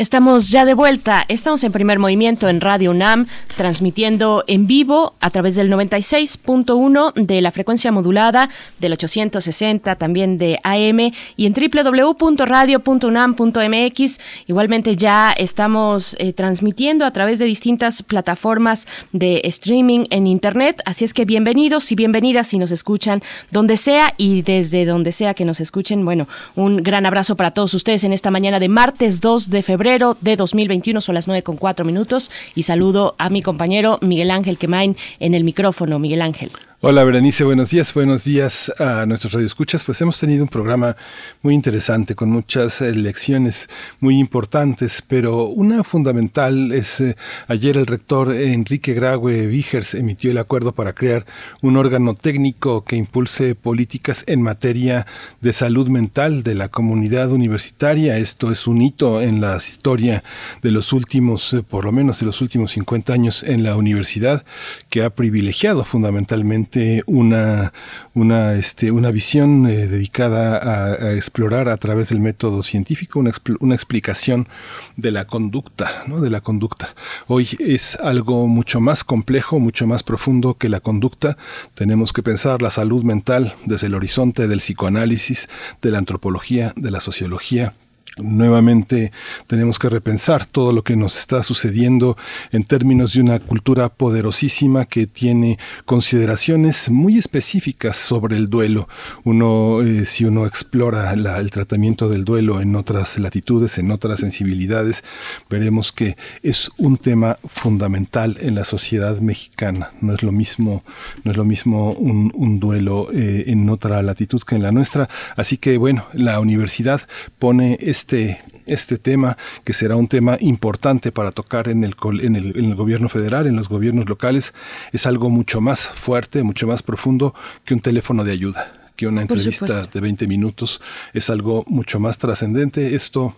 Estamos 0.00 0.50
ya 0.50 0.64
de 0.64 0.72
vuelta, 0.72 1.26
estamos 1.28 1.62
en 1.62 1.72
primer 1.72 1.98
movimiento 1.98 2.48
en 2.48 2.62
Radio 2.62 2.92
UNAM, 2.92 3.26
transmitiendo 3.54 4.44
en 4.46 4.66
vivo 4.66 5.12
a 5.20 5.28
través 5.28 5.56
del 5.56 5.70
96.1 5.70 7.12
de 7.12 7.42
la 7.42 7.50
frecuencia 7.50 7.92
modulada, 7.92 8.48
del 8.78 8.94
860 8.94 9.96
también 9.96 10.38
de 10.38 10.58
AM 10.64 11.12
y 11.36 11.44
en 11.44 11.52
www.radio.unam.mx. 11.52 14.20
Igualmente 14.46 14.96
ya 14.96 15.32
estamos 15.32 16.16
eh, 16.18 16.32
transmitiendo 16.32 17.04
a 17.04 17.10
través 17.10 17.38
de 17.38 17.44
distintas 17.44 18.02
plataformas 18.02 18.88
de 19.12 19.42
streaming 19.44 20.06
en 20.08 20.26
Internet, 20.26 20.80
así 20.86 21.04
es 21.04 21.12
que 21.12 21.26
bienvenidos 21.26 21.92
y 21.92 21.94
bienvenidas 21.94 22.46
si 22.46 22.56
nos 22.56 22.70
escuchan 22.70 23.22
donde 23.50 23.76
sea 23.76 24.14
y 24.16 24.40
desde 24.40 24.86
donde 24.86 25.12
sea 25.12 25.34
que 25.34 25.44
nos 25.44 25.60
escuchen. 25.60 26.06
Bueno, 26.06 26.26
un 26.54 26.78
gran 26.78 27.04
abrazo 27.04 27.36
para 27.36 27.50
todos 27.50 27.74
ustedes 27.74 28.02
en 28.04 28.14
esta 28.14 28.30
mañana 28.30 28.58
de 28.58 28.70
martes 28.70 29.20
2 29.20 29.50
de 29.50 29.62
febrero 29.62 29.89
de 29.98 30.36
2021, 30.36 31.00
son 31.00 31.16
las 31.16 31.26
9 31.26 31.42
con 31.42 31.56
4 31.56 31.84
minutos 31.84 32.30
y 32.54 32.62
saludo 32.62 33.16
a 33.18 33.28
mi 33.28 33.42
compañero 33.42 33.98
Miguel 34.00 34.30
Ángel 34.30 34.56
Quemain 34.56 34.96
en 35.18 35.34
el 35.34 35.42
micrófono. 35.42 35.98
Miguel 35.98 36.22
Ángel. 36.22 36.52
Hola 36.82 37.04
Berenice, 37.04 37.44
buenos 37.44 37.68
días, 37.68 37.92
buenos 37.92 38.24
días 38.24 38.72
a 38.78 39.04
nuestros 39.04 39.34
radioescuchas. 39.34 39.84
Pues 39.84 40.00
hemos 40.00 40.18
tenido 40.18 40.44
un 40.44 40.48
programa 40.48 40.96
muy 41.42 41.52
interesante 41.52 42.14
con 42.14 42.30
muchas 42.30 42.80
eh, 42.80 42.94
lecciones 42.94 43.68
muy 44.00 44.18
importantes, 44.18 45.04
pero 45.06 45.44
una 45.44 45.84
fundamental 45.84 46.72
es 46.72 47.02
eh, 47.02 47.16
ayer 47.48 47.76
el 47.76 47.86
rector 47.86 48.32
Enrique 48.32 48.94
Graue 48.94 49.46
Vigers 49.46 49.92
emitió 49.92 50.30
el 50.30 50.38
acuerdo 50.38 50.72
para 50.72 50.94
crear 50.94 51.26
un 51.60 51.76
órgano 51.76 52.14
técnico 52.14 52.82
que 52.82 52.96
impulse 52.96 53.54
políticas 53.54 54.24
en 54.26 54.40
materia 54.40 55.06
de 55.42 55.52
salud 55.52 55.90
mental 55.90 56.42
de 56.42 56.54
la 56.54 56.70
comunidad 56.70 57.30
universitaria. 57.30 58.16
Esto 58.16 58.50
es 58.50 58.66
un 58.66 58.80
hito 58.80 59.20
en 59.20 59.42
la 59.42 59.54
historia 59.58 60.24
de 60.62 60.70
los 60.70 60.94
últimos, 60.94 61.52
eh, 61.52 61.62
por 61.62 61.84
lo 61.84 61.92
menos 61.92 62.20
de 62.20 62.24
los 62.24 62.40
últimos 62.40 62.70
50 62.70 63.12
años 63.12 63.42
en 63.42 63.64
la 63.64 63.76
universidad, 63.76 64.46
que 64.88 65.02
ha 65.02 65.10
privilegiado 65.10 65.84
fundamentalmente 65.84 66.69
una, 67.06 67.72
una, 68.14 68.54
este, 68.54 68.90
una 68.90 69.10
visión 69.10 69.66
eh, 69.66 69.88
dedicada 69.88 70.58
a, 70.58 71.12
explorar 71.14 71.68
a 71.68 71.76
través 71.76 72.10
del 72.10 72.20
método 72.20 72.62
científico 72.62 73.18
una, 73.18 73.32
una 73.60 73.74
explicación 73.74 74.48
de 74.96 75.10
la 75.10 75.26
conducta, 75.26 76.04
¿no? 76.06 76.20
de 76.20 76.30
la 76.30 76.40
conducta. 76.40 76.94
Hoy 77.26 77.48
es 77.58 77.96
algo 77.96 78.46
mucho 78.46 78.80
más 78.80 79.04
complejo, 79.04 79.58
mucho 79.58 79.86
más 79.86 80.02
profundo 80.02 80.54
que 80.54 80.68
la 80.68 80.80
conducta. 80.80 81.36
Tenemos 81.74 82.12
que 82.12 82.22
pensar 82.22 82.62
la 82.62 82.70
salud 82.70 83.04
mental 83.04 83.54
desde 83.64 83.88
el 83.88 83.94
horizonte 83.94 84.48
del 84.48 84.58
psicoanálisis, 84.58 85.48
de 85.82 85.90
la 85.90 85.98
antropología, 85.98 86.72
de 86.76 86.90
la 86.90 87.00
sociología 87.00 87.74
nuevamente 88.18 89.12
tenemos 89.46 89.78
que 89.78 89.88
repensar 89.88 90.46
todo 90.46 90.72
lo 90.72 90.82
que 90.82 90.96
nos 90.96 91.18
está 91.18 91.42
sucediendo 91.42 92.16
en 92.52 92.64
términos 92.64 93.14
de 93.14 93.20
una 93.20 93.38
cultura 93.38 93.88
poderosísima 93.88 94.84
que 94.84 95.06
tiene 95.06 95.58
consideraciones 95.84 96.90
muy 96.90 97.18
específicas 97.18 97.96
sobre 97.96 98.36
el 98.36 98.48
duelo. 98.48 98.88
Uno, 99.24 99.82
eh, 99.82 100.04
si 100.04 100.24
uno 100.24 100.46
explora 100.46 101.12
el 101.12 101.50
tratamiento 101.50 102.08
del 102.08 102.24
duelo 102.24 102.60
en 102.60 102.76
otras 102.76 103.18
latitudes, 103.18 103.78
en 103.78 103.90
otras 103.90 104.20
sensibilidades, 104.20 105.04
veremos 105.48 105.92
que 105.92 106.16
es 106.42 106.70
un 106.78 106.96
tema 106.96 107.38
fundamental 107.46 108.36
en 108.40 108.54
la 108.54 108.64
sociedad 108.64 109.20
mexicana. 109.20 109.92
No 110.00 110.14
es 110.14 110.22
lo 110.22 110.32
mismo, 110.32 110.82
no 111.24 111.30
es 111.30 111.36
lo 111.36 111.44
mismo 111.44 111.92
un, 111.92 112.30
duelo 112.60 113.08
eh, 113.12 113.44
en 113.46 113.68
otra 113.70 114.02
latitud 114.02 114.42
que 114.42 114.56
en 114.56 114.62
la 114.62 114.72
nuestra. 114.72 115.08
Así 115.36 115.56
que 115.56 115.78
bueno, 115.78 116.06
la 116.12 116.40
universidad 116.40 117.02
pone 117.38 117.78
este 118.00 118.40
este 118.66 118.98
tema, 118.98 119.36
que 119.64 119.72
será 119.72 119.96
un 119.96 120.06
tema 120.06 120.36
importante 120.40 121.10
para 121.10 121.32
tocar 121.32 121.68
en 121.68 121.82
el, 121.82 121.94
en, 122.22 122.36
el, 122.36 122.56
en 122.56 122.64
el, 122.66 122.74
gobierno 122.76 123.08
federal, 123.08 123.46
en 123.46 123.56
los 123.56 123.68
gobiernos 123.68 124.08
locales, 124.08 124.54
es 124.92 125.06
algo 125.06 125.28
mucho 125.28 125.60
más 125.60 125.88
fuerte, 125.88 126.44
mucho 126.44 126.66
más 126.66 126.82
profundo 126.82 127.34
que 127.64 127.74
un 127.74 127.80
teléfono 127.80 128.22
de 128.22 128.32
ayuda, 128.32 128.92
que 128.96 129.08
una 129.08 129.22
entrevista 129.22 129.86
de 129.86 130.00
20 130.00 130.28
minutos, 130.28 130.80
es 131.12 131.30
algo 131.30 131.64
mucho 131.66 131.98
más 131.98 132.18
trascendente. 132.18 132.94
Esto 132.94 133.34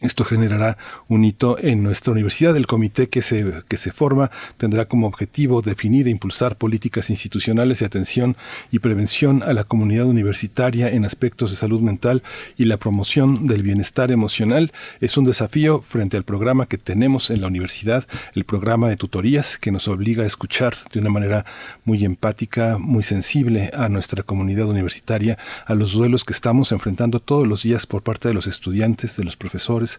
esto 0.00 0.24
generará 0.24 0.78
un 1.08 1.24
hito 1.24 1.58
en 1.58 1.82
nuestra 1.82 2.12
universidad. 2.12 2.56
El 2.56 2.66
comité 2.66 3.08
que 3.10 3.20
se, 3.20 3.62
que 3.68 3.76
se 3.76 3.92
forma 3.92 4.30
tendrá 4.56 4.86
como 4.86 5.06
objetivo 5.06 5.60
definir 5.60 6.06
e 6.06 6.10
impulsar 6.10 6.56
políticas 6.56 7.10
institucionales 7.10 7.80
de 7.80 7.86
atención 7.86 8.36
y 8.70 8.78
prevención 8.78 9.42
a 9.42 9.52
la 9.52 9.64
comunidad 9.64 10.06
universitaria 10.06 10.88
en 10.88 11.04
aspectos 11.04 11.50
de 11.50 11.56
salud 11.56 11.82
mental 11.82 12.22
y 12.56 12.64
la 12.64 12.78
promoción 12.78 13.46
del 13.46 13.62
bienestar 13.62 14.10
emocional. 14.10 14.72
Es 15.00 15.18
un 15.18 15.26
desafío 15.26 15.82
frente 15.82 16.16
al 16.16 16.24
programa 16.24 16.66
que 16.66 16.78
tenemos 16.78 17.28
en 17.28 17.42
la 17.42 17.48
universidad, 17.48 18.06
el 18.34 18.44
programa 18.44 18.88
de 18.88 18.96
tutorías 18.96 19.58
que 19.58 19.70
nos 19.70 19.86
obliga 19.86 20.24
a 20.24 20.26
escuchar 20.26 20.76
de 20.92 21.00
una 21.00 21.10
manera 21.10 21.44
muy 21.84 22.06
empática, 22.06 22.78
muy 22.78 23.02
sensible 23.02 23.70
a 23.74 23.90
nuestra 23.90 24.22
comunidad 24.22 24.68
universitaria, 24.68 25.36
a 25.66 25.74
los 25.74 25.92
duelos 25.92 26.24
que 26.24 26.32
estamos 26.32 26.72
enfrentando 26.72 27.20
todos 27.20 27.46
los 27.46 27.64
días 27.64 27.86
por 27.86 28.02
parte 28.02 28.28
de 28.28 28.34
los 28.34 28.46
estudiantes, 28.46 29.16
de 29.16 29.24
los 29.24 29.36
profesores, 29.36 29.89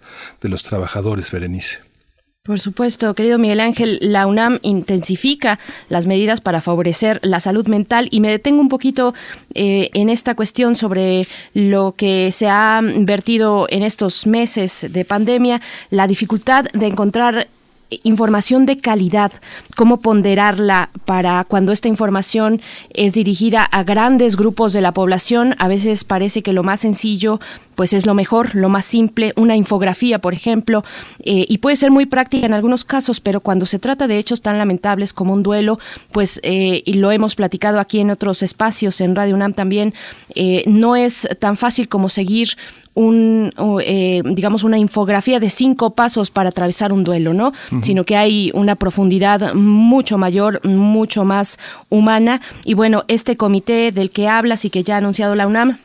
de 0.41 0.49
los 0.49 0.63
trabajadores, 0.63 1.31
Berenice. 1.31 1.80
Por 2.43 2.59
supuesto, 2.59 3.13
querido 3.13 3.38
Miguel 3.38 3.59
Ángel, 3.59 3.99
la 4.01 4.26
UNAM 4.26 4.57
intensifica 4.63 5.59
las 5.89 6.07
medidas 6.07 6.41
para 6.41 6.59
favorecer 6.59 7.19
la 7.22 7.39
salud 7.39 7.68
mental 7.68 8.07
y 8.09 8.19
me 8.19 8.31
detengo 8.31 8.61
un 8.61 8.69
poquito 8.69 9.13
eh, 9.53 9.91
en 9.93 10.09
esta 10.09 10.34
cuestión 10.34 10.73
sobre 10.73 11.27
lo 11.53 11.93
que 11.95 12.31
se 12.31 12.49
ha 12.49 12.81
vertido 12.81 13.68
en 13.69 13.84
estos 13.84 14.26
meses 14.26 14.88
de 14.89 15.05
pandemia, 15.05 15.61
la 15.91 16.07
dificultad 16.07 16.65
de 16.73 16.88
encontrar 16.88 17.47
información 18.03 18.65
de 18.65 18.80
calidad, 18.80 19.31
cómo 19.76 20.01
ponderarla 20.01 20.89
para 21.05 21.43
cuando 21.43 21.72
esta 21.72 21.88
información 21.88 22.61
es 22.89 23.13
dirigida 23.13 23.63
a 23.63 23.84
grandes 23.84 24.35
grupos 24.38 24.73
de 24.73 24.81
la 24.81 24.93
población. 24.93 25.55
A 25.59 25.68
veces 25.68 26.03
parece 26.03 26.41
que 26.41 26.53
lo 26.53 26.63
más 26.63 26.81
sencillo 26.81 27.39
pues 27.76 27.93
es 27.93 28.06
lo 28.06 28.14
mejor, 28.14 28.56
lo 28.56 28.69
más 28.69 28.85
simple, 28.85 29.34
una 29.35 29.56
infografía, 29.56 30.19
por 30.19 30.34
ejemplo, 30.34 30.84
eh, 31.23 31.45
y 31.48 31.57
puede 31.60 31.76
ser 31.76 31.91
muy 31.91 32.06
práctica 32.06 32.45
en 32.45 32.53
algunos 32.53 32.85
casos, 32.85 33.19
pero 33.19 33.41
cuando 33.41 33.65
se 33.65 33.80
trata 33.80 34.07
de 34.07 34.18
hechos 34.18 34.41
tan 34.41 34.57
lamentables 34.57 35.14
como 35.14 35.34
un 35.34 35.43
duelo, 35.43 35.80
pues, 36.11 36.39
eh, 36.43 36.84
y 36.85 36.93
lo 36.93 37.11
hemos 37.11 37.35
platicado 37.35 37.80
aquí 37.80 37.99
en 37.99 38.10
otros 38.11 38.43
espacios, 38.43 39.02
en 39.02 39.15
Radio 39.15 39.35
UNAM 39.35 39.53
también, 39.53 39.93
eh, 40.35 40.64
no 40.68 40.95
es 40.95 41.27
tan 41.39 41.57
fácil 41.57 41.88
como 41.88 42.10
seguir 42.10 42.57
un, 42.93 43.53
eh, 43.84 44.22
digamos, 44.26 44.64
una 44.64 44.77
infografía 44.77 45.39
de 45.39 45.49
cinco 45.49 45.91
pasos 45.91 46.30
para 46.30 46.49
atravesar 46.49 46.91
un 46.91 47.03
duelo, 47.03 47.34
¿no? 47.34 47.48
Uh 47.48 47.76
-huh. 47.76 47.84
Sino 47.84 48.03
que 48.03 48.18
hay 48.18 48.52
una 48.53 48.76
profundidad 48.76 49.53
mucho 49.53 50.18
mayor, 50.18 50.65
mucho 50.65 51.23
más 51.23 51.57
humana. 51.89 52.41
Y 52.65 52.73
bueno, 52.73 53.03
este 53.07 53.38
comité 53.38 53.91
del 53.91 54.10
que 54.10 54.27
hablas 54.27 54.65
y 54.65 54.69
que 54.69 54.84
ya 54.84 54.95
ha 54.95 54.98
anunciado 54.98 55.35
la 55.35 55.48
UNAM, 55.48 55.77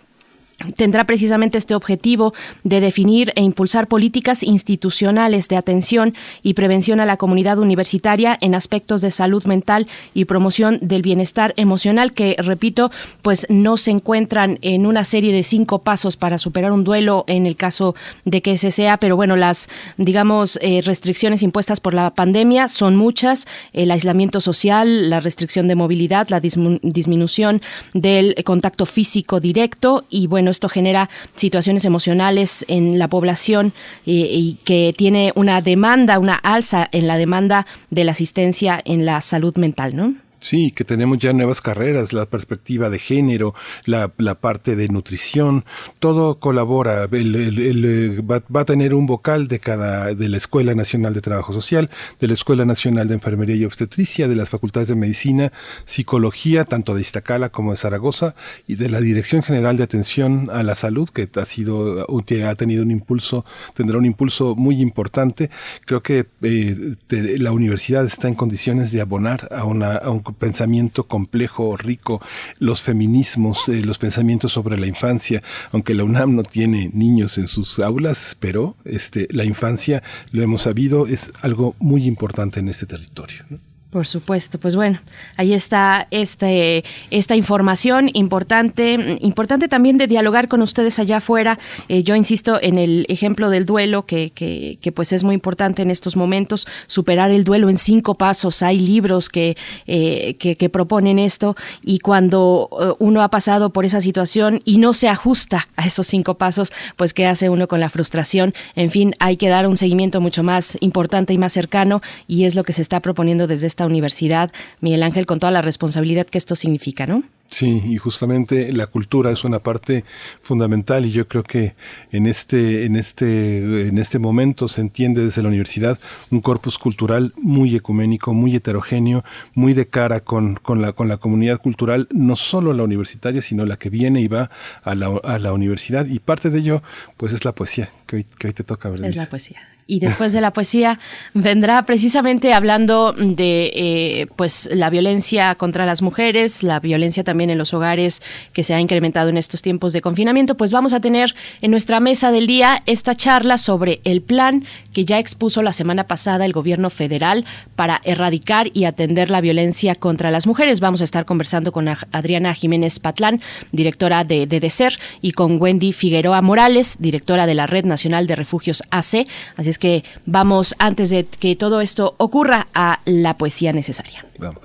tendrá 0.74 1.05
precisamente 1.05 1.59
este 1.59 1.74
objetivo 1.74 2.33
de 2.65 2.81
definir 2.81 3.33
e 3.37 3.43
impulsar 3.43 3.89
políticas 3.89 4.43
institucionales 4.43 5.49
de 5.49 5.57
atención 5.57 6.15
y 6.43 6.55
prevención 6.55 7.01
a 7.01 7.07
la 7.07 7.19
comunidad 7.19 7.59
universitaria 7.59 8.39
en 8.41 8.55
aspectos 8.55 9.01
de 9.01 9.11
salud 9.11 9.45
mental 9.45 9.87
y 10.15 10.24
promoción 10.24 10.78
del 10.81 11.03
bienestar 11.03 11.53
emocional 11.57 12.12
que, 12.12 12.37
repito, 12.39 12.91
pues 13.23 13.47
no 13.51 13.77
se 13.77 13.91
encuentran 13.91 14.59
en 14.62 14.87
una 14.87 15.05
serie 15.05 15.33
de 15.33 15.43
cinco 15.43 15.81
pasos 15.81 16.16
para 16.16 16.39
superar 16.39 16.73
un 16.73 16.85
duelo 16.85 17.24
en 17.27 17.47
el 17.47 17.57
caso 17.57 17.95
de 18.24 18.41
que 18.41 18.53
ese 18.53 18.70
sea, 18.70 18.97
pero 18.97 19.16
bueno, 19.16 19.37
las, 19.37 19.69
digamos, 19.99 20.59
eh, 20.62 20.81
restricciones 20.83 21.43
impuestas 21.43 21.81
por 21.81 21.93
la 21.95 22.11
pandemia 22.11 22.69
son 22.69 22.97
muchas, 22.97 23.47
el 23.73 23.91
aislamiento 23.91 24.41
social, 24.41 25.11
la 25.11 25.20
restricción 25.20 25.69
de 25.69 25.74
movilidad, 25.74 26.28
la 26.28 26.41
disminución 26.41 27.61
del 27.93 28.35
contacto 28.45 28.87
físico 28.87 29.41
directo 29.41 30.05
y 30.09 30.27
bueno, 30.27 30.45
esto 30.51 30.68
genera 30.68 31.09
situaciones 31.35 31.85
emocionales 31.85 32.64
en 32.68 32.98
la 32.98 33.09
población 33.09 33.73
eh, 34.06 34.12
y 34.12 34.59
que 34.64 34.94
tiene 34.97 35.32
una 35.35 35.60
demanda, 35.60 36.18
una 36.18 36.35
alza 36.35 36.89
en 36.93 37.06
la 37.06 37.18
demanda 37.18 37.66
de 37.90 38.05
la 38.05 38.12
asistencia 38.12 38.81
en 38.85 39.05
la 39.05 39.20
salud 39.20 39.56
mental, 39.56 39.97
¿no? 39.97 40.26
Sí, 40.39 40.71
que 40.71 40.85
tenemos 40.85 41.19
ya 41.19 41.33
nuevas 41.33 41.61
carreras, 41.61 42.13
la 42.13 42.27
perspectiva 42.27 42.91
de 42.91 42.99
género, 42.99 43.55
la, 43.85 44.09
parte 44.09 44.77
de 44.77 44.89
nutrición, 44.89 45.65
todo 45.99 46.39
colabora. 46.39 47.09
Eh, 47.11 48.21
va, 48.21 48.61
a 48.61 48.65
tener 48.65 48.95
un 48.95 49.07
vocal 49.07 49.49
de 49.49 49.59
cada 49.59 50.15
de 50.15 50.29
la 50.29 50.37
Escuela 50.37 50.75
Nacional 50.75 51.15
de 51.15 51.21
Trabajo 51.21 51.53
Social, 51.53 51.91
de 52.21 52.27
la 52.27 52.35
Escuela 52.35 52.65
Nacional 52.65 53.09
de 53.09 53.15
Enfermería 53.15 53.57
y 53.57 53.65
Obstetricia, 53.65 54.29
de 54.29 54.37
las 54.37 54.49
Facultades 54.49 54.89
de 54.89 54.95
Medicina, 54.95 55.53
Psicología, 55.85 56.65
tanto 56.65 56.95
de 56.95 57.01
Iztacala 57.01 57.49
como 57.49 57.71
de 57.71 57.79
Zaragoza, 57.79 58.35
y 58.67 58.75
de 58.75 58.91
la 58.91 59.01
Dirección 59.01 59.43
General 59.43 59.77
de 59.77 59.85
Atención 59.85 60.49
a 60.53 60.63
la 60.63 60.75
Salud, 60.75 61.09
que 61.09 61.29
ha 61.35 61.45
sido 61.45 62.07
ha 62.47 62.55
tenido 62.55 62.83
un 62.83 62.91
impulso, 62.91 63.45
tendrá 63.75 63.99
un 63.99 64.07
impulso 64.07 64.55
muy 64.55 64.81
importante. 64.81 65.51
Creo 65.85 66.03
que 66.03 66.27
eh, 66.43 66.97
la 67.39 67.53
universidad 67.53 68.05
está 68.05 68.29
en 68.29 68.35
condiciones 68.35 68.93
de 68.93 69.01
abonar 69.01 69.49
a, 69.51 69.65
una, 69.65 69.93
a 69.95 70.11
un 70.11 70.21
pensamiento 70.32 71.05
complejo, 71.05 71.77
rico, 71.77 72.20
los 72.59 72.82
feminismos, 72.82 73.69
eh, 73.69 73.82
los 73.82 73.98
pensamientos 73.98 74.53
sobre 74.53 74.77
la 74.78 74.86
infancia, 74.86 75.43
aunque 75.73 75.94
la 75.94 76.05
UNAM 76.05 76.35
no 76.35 76.43
tiene 76.43 76.90
niños 76.93 77.39
en 77.39 77.48
sus 77.48 77.78
aulas, 77.78 78.36
pero 78.39 78.77
este, 78.85 79.28
la 79.31 79.44
infancia, 79.44 80.03
lo 80.32 80.43
hemos 80.43 80.62
sabido, 80.62 81.07
es 81.07 81.32
algo 81.43 81.74
muy 81.78 82.05
importante 82.05 82.61
en 82.61 82.69
este 82.69 82.86
territorio. 82.86 83.44
Por 83.91 84.05
supuesto, 84.05 84.59
pues 84.59 84.75
bueno, 84.75 85.01
ahí 85.37 85.55
está 85.55 86.09
este, 86.11 86.85
esta 87.11 87.37
información 87.37 88.11
importante, 88.15 89.17
importante 89.21 89.69
también 89.69 89.97
de 89.97 90.09
dialogar 90.09 90.49
con 90.49 90.61
ustedes 90.61 90.99
allá 90.99 91.19
afuera. 91.19 91.59
Eh, 91.89 92.03
yo 92.03 92.17
insisto 92.17 92.61
en 92.61 92.79
el 92.79 93.07
ejemplo 93.09 93.49
del 93.49 93.65
duelo, 93.65 94.05
que, 94.05 94.33
que, 94.33 94.93
pues 94.93 95.13
es 95.13 95.23
muy 95.23 95.35
importante 95.35 95.83
en 95.83 95.93
estos 95.93 96.17
momentos, 96.17 96.67
superar 96.89 97.31
el 97.31 97.45
duelo 97.45 97.71
en 97.71 97.79
cinco 97.79 98.17
pasos. 98.17 98.63
Hay 98.63 98.81
libros 98.81 99.31
que, 99.31 99.57
eh, 99.87 100.37
que, 100.37 100.69
proponen 100.69 101.21
esto 101.21 101.57
y 101.83 102.01
cuando 102.01 102.69
eh, 102.81 102.93
uno 102.99 103.23
ha 103.23 103.31
pasado 103.31 103.71
por 103.71 103.85
esa 103.85 104.01
situación 104.01 104.63
y 104.65 104.79
no 104.79 104.95
se 104.95 105.09
ajusta 105.09 105.69
a 105.77 105.87
esos 105.87 106.09
cinco 106.09 106.35
pasos, 106.35 106.73
pues 106.97 107.15
¿qué 107.15 107.27
hace 107.27 107.49
uno 107.51 107.69
con 107.69 107.79
la 107.79 107.89
frustración? 107.89 108.53
En 108.75 108.91
fin, 108.91 109.15
hay 109.21 109.37
que 109.37 109.49
dar 109.49 109.67
un 109.67 109.77
seguimiento 109.77 110.21
mucho 110.21 110.43
más 110.43 110.77
importante 110.81 111.33
y 111.33 111.39
más 111.39 111.53
cercano 111.53 112.03
y 112.27 112.45
es 112.45 112.57
lo 112.57 112.65
que 112.65 112.73
se 112.73 112.83
está 112.83 112.99
proponiendo 113.01 113.47
desde 113.47 113.69
esta 113.69 113.86
universidad, 113.87 114.53
Miguel 114.81 115.03
Ángel, 115.03 115.27
con 115.27 115.39
toda 115.39 115.51
la 115.51 115.63
responsabilidad 115.63 116.27
que 116.27 116.39
esto 116.39 116.57
significa, 116.57 117.07
¿no? 117.07 117.23
Sí, 117.49 117.81
y 117.87 117.97
justamente 117.97 118.73
la 118.73 118.89
cultura 118.89 119.31
es 119.31 119.45
una 119.45 119.61
parte 119.61 120.05
fundamental 120.43 121.07
y 121.07 121.13
yo 121.13 121.29
creo 121.29 121.45
que 121.45 121.75
en 122.11 122.27
este, 122.27 122.85
en 122.87 122.97
este, 122.97 123.87
en 123.87 123.99
este 123.99 124.19
momento 124.19 124.67
se 124.67 124.81
entiende 124.81 125.23
desde 125.23 125.43
la 125.43 125.49
universidad 125.49 125.99
un 126.31 126.41
corpus 126.41 126.77
cultural 126.77 127.33
muy 127.37 127.77
ecuménico, 127.77 128.35
muy 128.35 128.57
heterogéneo, 128.57 129.25
muy 129.55 129.75
de 129.75 129.87
cara 129.87 130.21
con, 130.21 130.57
con, 130.57 130.83
la, 130.83 130.93
con 130.93 131.09
la 131.09 131.19
comunidad 131.19 131.61
cultural, 131.61 132.09
no 132.11 132.35
solo 132.35 132.73
la 132.73 132.83
universitaria, 132.83 133.41
sino 133.41 133.65
la 133.65 133.77
que 133.77 133.91
viene 133.91 134.21
y 134.21 134.29
va 134.29 134.51
a 134.83 134.95
la, 134.97 135.21
a 135.23 135.39
la 135.39 135.53
universidad. 135.53 136.07
Y 136.07 136.19
parte 136.19 136.51
de 136.51 136.59
ello, 136.59 136.83
pues 137.17 137.33
es 137.33 137.45
la 137.45 137.55
poesía, 137.55 137.91
que 138.07 138.17
hoy, 138.17 138.27
que 138.39 138.49
hoy 138.49 138.55
te 138.55 138.65
toca, 138.65 138.91
¿verdad? 138.91 139.09
Es 139.09 139.17
la 139.17 139.27
poesía 139.27 139.76
y 139.87 140.01
después 140.01 140.33
de 140.33 140.41
la 140.41 140.53
poesía 140.53 140.99
vendrá 141.33 141.85
precisamente 141.85 142.53
hablando 142.53 143.13
de 143.13 143.71
eh, 143.75 144.27
pues 144.35 144.69
la 144.73 144.91
violencia 144.91 145.55
contra 145.55 145.87
las 145.87 146.03
mujeres, 146.03 146.63
la 146.63 146.81
violencia 146.81 147.23
también 147.23 147.51
en 147.51 147.59
los 147.59 147.73
hogares 147.73 148.21
que 148.53 148.65
se 148.65 148.75
ha 148.75 148.81
incrementado 148.81 149.29
en 149.29 149.37
estos 149.37 149.63
tiempos 149.63 149.93
de 149.93 150.01
confinamiento. 150.01 150.57
Pues 150.57 150.73
vamos 150.73 150.93
a 150.93 151.01
tener 151.01 151.35
en 151.63 151.71
nuestra 151.71 152.01
mesa 152.01 152.33
del 152.33 152.47
día 152.47 152.83
esta 152.87 153.15
charla 153.15 153.59
sobre 153.59 154.01
el 154.05 154.23
plan 154.23 154.65
que 154.93 155.05
ya 155.05 155.19
expuso 155.19 155.63
la 155.63 155.73
semana 155.73 156.05
pasada 156.05 156.45
el 156.45 156.53
gobierno 156.53 156.91
federal 156.91 157.45
para 157.77 158.01
erradicar 158.05 158.71
y 158.73 158.85
atender 158.85 159.31
la 159.31 159.41
violencia 159.41 159.95
contra 159.95 160.31
las 160.31 160.47
mujeres. 160.47 160.81
Vamos 160.81 161.01
a 161.01 161.05
estar 161.05 161.25
conversando 161.25 161.71
con 161.71 161.89
Adriana 161.89 162.55
Jiménez 162.55 162.99
Patlán, 162.99 163.41
directora 163.71 164.25
de 164.25 164.47
DEDECER, 164.47 164.99
y 165.21 165.33
con 165.33 165.61
Wendy 165.61 165.93
Figueroa 165.93 166.43
Morales, 166.43 166.97
directora 166.99 167.47
de 167.47 167.55
la 167.55 167.67
Red 167.67 167.85
Nacional 167.85 168.27
de 168.27 168.37
Refugios 168.37 168.83
AC. 168.91 169.27
Así 169.57 169.76
que 169.78 170.05
vamos, 170.24 170.74
antes 170.78 171.11
de 171.11 171.24
que 171.24 171.57
todo 171.57 171.81
esto 171.81 172.15
ocurra, 172.19 172.66
a 172.74 173.01
la 173.05 173.36
poesía 173.36 173.73
necesaria. 173.73 174.24
Vamos. 174.39 174.62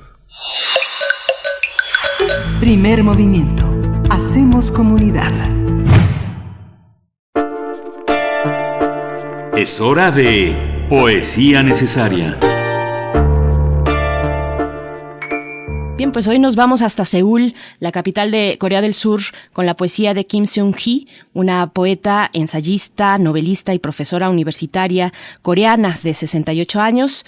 Primer 2.60 3.04
movimiento. 3.04 3.66
Hacemos 4.10 4.72
comunidad. 4.72 5.32
Es 9.56 9.82
hora 9.82 10.12
de 10.12 10.88
poesía 10.90 11.64
necesaria. 11.64 12.38
Bien, 16.02 16.12
pues 16.12 16.28
hoy 16.28 16.40
nos 16.40 16.56
vamos 16.56 16.82
hasta 16.82 17.06
Seúl, 17.06 17.54
la 17.80 17.92
capital 17.92 18.32
de 18.32 18.58
Corea 18.60 18.82
del 18.82 18.96
Sur, 18.96 19.22
con 19.54 19.68
la 19.68 19.78
poesía 19.78 20.16
de 20.16 20.26
Kim 20.26 20.46
Seung-hee, 20.48 21.06
una 21.36 21.68
poeta, 21.68 22.32
ensayista, 22.34 23.20
novelista 23.20 23.76
y 23.76 23.78
profesora 23.78 24.32
universitaria 24.32 25.14
coreana 25.44 26.00
de 26.02 26.16
68 26.16 26.82
años. 26.82 27.24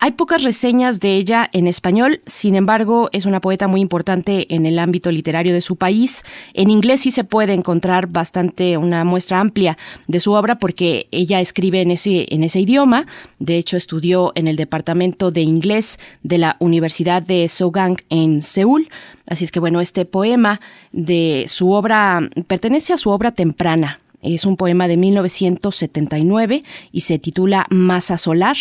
Hay 0.00 0.10
pocas 0.10 0.42
reseñas 0.42 1.00
de 1.00 1.16
ella 1.16 1.48
en 1.52 1.66
español, 1.66 2.20
sin 2.26 2.56
embargo, 2.56 3.08
es 3.12 3.24
una 3.24 3.40
poeta 3.40 3.68
muy 3.68 3.80
importante 3.80 4.54
en 4.54 4.66
el 4.66 4.78
ámbito 4.78 5.10
literario 5.10 5.54
de 5.54 5.62
su 5.62 5.76
país. 5.76 6.24
En 6.52 6.68
inglés 6.68 7.00
sí 7.00 7.10
se 7.10 7.24
puede 7.24 7.54
encontrar 7.54 8.08
bastante 8.08 8.76
una 8.76 9.04
muestra 9.04 9.40
amplia 9.40 9.78
de 10.06 10.20
su 10.20 10.32
obra 10.32 10.58
porque 10.58 11.08
ella 11.10 11.40
escribe 11.40 11.80
en 11.80 11.90
ese, 11.90 12.26
en 12.28 12.44
ese 12.44 12.60
idioma. 12.60 13.06
De 13.38 13.56
hecho, 13.56 13.78
estudió 13.78 14.32
en 14.34 14.46
el 14.46 14.56
Departamento 14.56 15.30
de 15.30 15.40
Inglés 15.40 15.98
de 16.22 16.36
la 16.36 16.56
Universidad 16.58 17.22
de 17.22 17.48
Sogang 17.48 17.96
en 18.10 18.42
Seúl. 18.42 18.90
Así 19.26 19.44
es 19.44 19.52
que 19.52 19.60
bueno, 19.60 19.80
este 19.80 20.04
poema 20.04 20.60
de 20.92 21.44
su 21.46 21.72
obra 21.72 22.28
pertenece 22.46 22.92
a 22.92 22.98
su 22.98 23.08
obra 23.08 23.32
temprana, 23.32 24.00
es 24.24 24.46
un 24.46 24.56
poema 24.56 24.88
de 24.88 24.96
1979 24.96 26.62
y 26.92 27.00
se 27.02 27.18
titula 27.18 27.66
Masa 27.68 28.16
Solar 28.16 28.56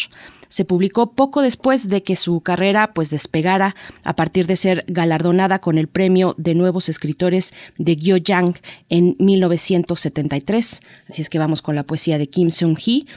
se 0.53 0.65
publicó 0.65 1.13
poco 1.13 1.41
después 1.41 1.89
de 1.89 2.03
que 2.03 2.15
su 2.15 2.41
carrera 2.41 2.93
pues 2.93 3.09
despegara 3.09 3.75
a 4.03 4.15
partir 4.15 4.45
de 4.45 4.55
ser 4.55 4.85
galardonada 4.87 5.57
con 5.57 5.79
el 5.79 5.87
premio 5.87 6.35
de 6.37 6.53
nuevos 6.53 6.89
escritores 6.89 7.55
de 7.79 7.97
Gyo-Yang 7.97 8.61
en 8.87 9.15
1973. 9.17 10.81
Así 11.09 11.23
es 11.23 11.29
que 11.31 11.39
vamos 11.39 11.63
con 11.63 11.73
la 11.73 11.81
poesía 11.81 12.19
de 12.19 12.29
Kim 12.29 12.49
Seung-hee. 12.51 13.07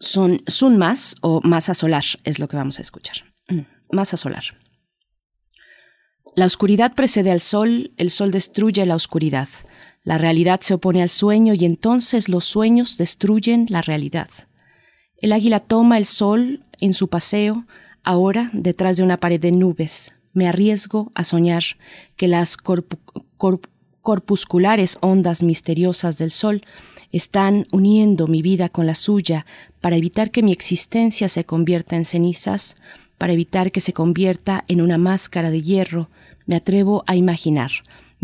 Son 0.00 0.38
Sun 0.48 0.76
Mas 0.76 1.14
o 1.20 1.40
Masa 1.44 1.74
Solar 1.74 2.02
es 2.24 2.40
lo 2.40 2.48
que 2.48 2.56
vamos 2.56 2.80
a 2.80 2.82
escuchar. 2.82 3.18
Mm, 3.48 3.60
Masa 3.92 4.16
Solar. 4.16 4.42
La 6.34 6.46
oscuridad 6.46 6.94
precede 6.96 7.30
al 7.30 7.40
sol, 7.40 7.92
el 7.98 8.10
sol 8.10 8.32
destruye 8.32 8.84
la 8.84 8.96
oscuridad. 8.96 9.48
La 10.02 10.18
realidad 10.18 10.60
se 10.60 10.74
opone 10.74 11.02
al 11.02 11.10
sueño 11.10 11.54
y 11.54 11.66
entonces 11.66 12.28
los 12.28 12.44
sueños 12.46 12.98
destruyen 12.98 13.66
la 13.68 13.80
realidad. 13.80 14.28
El 15.18 15.32
águila 15.32 15.60
toma 15.60 15.98
el 15.98 16.06
sol 16.06 16.62
en 16.80 16.92
su 16.92 17.08
paseo, 17.08 17.64
ahora 18.02 18.50
detrás 18.52 18.96
de 18.96 19.02
una 19.02 19.16
pared 19.16 19.40
de 19.40 19.52
nubes. 19.52 20.14
Me 20.32 20.48
arriesgo 20.48 21.12
a 21.14 21.24
soñar 21.24 21.62
que 22.16 22.28
las 22.28 22.56
corpusculares 24.02 24.98
ondas 25.00 25.42
misteriosas 25.42 26.18
del 26.18 26.30
sol 26.30 26.62
están 27.12 27.66
uniendo 27.70 28.26
mi 28.26 28.42
vida 28.42 28.68
con 28.68 28.86
la 28.86 28.94
suya 28.94 29.46
para 29.80 29.96
evitar 29.96 30.30
que 30.30 30.42
mi 30.42 30.52
existencia 30.52 31.28
se 31.28 31.44
convierta 31.44 31.94
en 31.96 32.04
cenizas, 32.04 32.76
para 33.16 33.32
evitar 33.32 33.70
que 33.70 33.80
se 33.80 33.92
convierta 33.92 34.64
en 34.66 34.80
una 34.80 34.98
máscara 34.98 35.50
de 35.50 35.62
hierro, 35.62 36.10
me 36.46 36.56
atrevo 36.56 37.04
a 37.06 37.14
imaginar 37.14 37.70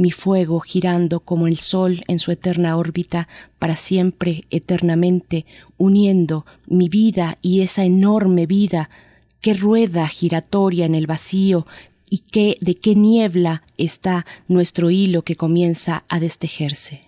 mi 0.01 0.13
fuego 0.13 0.61
girando 0.61 1.21
como 1.21 1.47
el 1.47 1.59
sol 1.59 2.05
en 2.09 2.19
su 2.19 2.33
eterna 2.33 2.79
órbita, 2.79 3.29
para 3.59 3.77
siempre, 3.77 4.45
eternamente, 4.49 5.45
uniendo 5.77 6.47
mi 6.67 6.89
vida 6.89 7.37
y 7.43 7.61
esa 7.61 7.85
enorme 7.85 8.47
vida 8.47 8.89
que 9.43 9.53
rueda 9.53 10.09
giratoria 10.09 10.87
en 10.87 10.95
el 10.95 11.07
vacío 11.07 11.67
y 12.09 12.21
que 12.21 12.57
de 12.63 12.77
qué 12.77 12.95
niebla 12.95 13.63
está 13.77 14.25
nuestro 14.49 14.91
hilo 14.91 15.21
que 15.21 15.37
comienza 15.37 16.05
a 16.09 16.19
destejerse. 16.19 17.03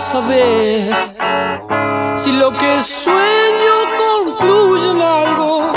Saber 0.00 1.14
si 2.16 2.32
lo 2.32 2.50
que 2.50 2.80
sueño 2.80 3.74
concluye 3.98 4.90
en 4.90 5.02
algo. 5.02 5.72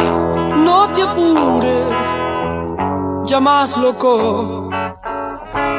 No 0.57 0.87
te 0.89 1.03
apures, 1.03 2.07
ya 3.25 3.39
más 3.39 3.77
loco, 3.77 4.69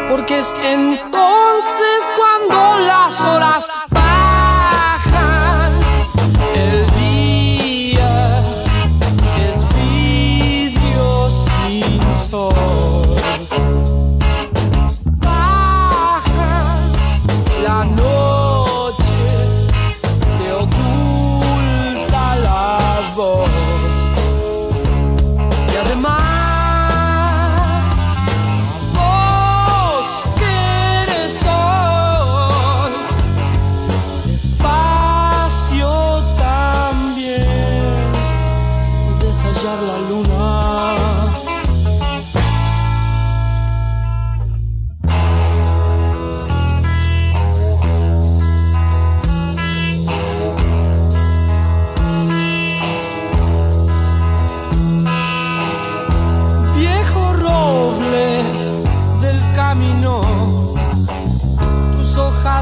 porque 0.09 0.39
es 0.39 0.55
entonces 0.63 2.11
cuando 2.17 2.79
las 2.87 3.21
horas. 3.23 3.71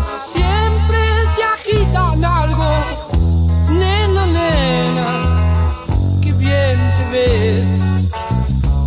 Siempre 0.02 0.98
se 1.35 1.43
agitan 1.43 2.23
algo. 2.23 2.68
Nena, 3.70 4.27
nena, 4.27 5.09
qué 6.20 6.32
bien 6.32 6.77
te 6.77 7.10
ves. 7.12 8.12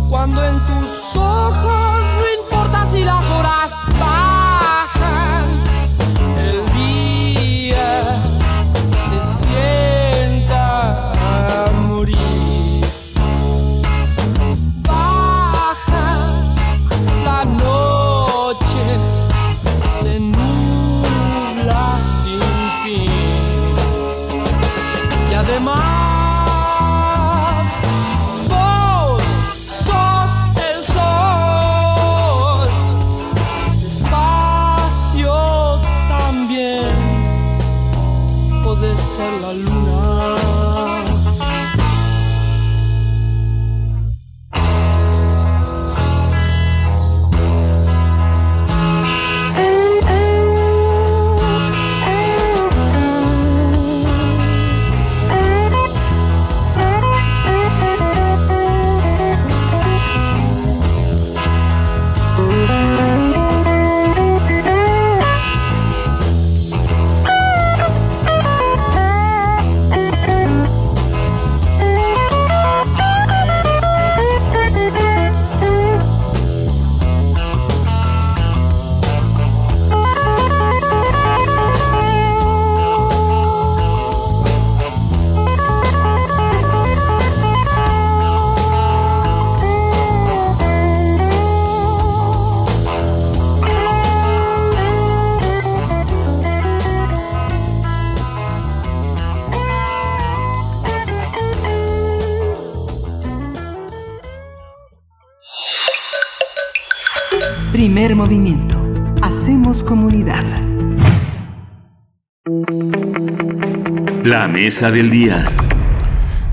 Cuando 0.08 0.44
en 0.44 0.56
tus 0.60 1.16
ojos 1.16 2.02
no 2.16 2.42
importa 2.42 2.86
si 2.86 3.02
las 3.02 3.28
horas 3.28 3.72
bajan. 3.98 4.29
Primer 108.00 108.16
movimiento. 108.16 108.82
Hacemos 109.20 109.84
comunidad. 109.84 110.42
La 114.24 114.48
mesa 114.48 114.90
del 114.90 115.10
día. 115.10 115.46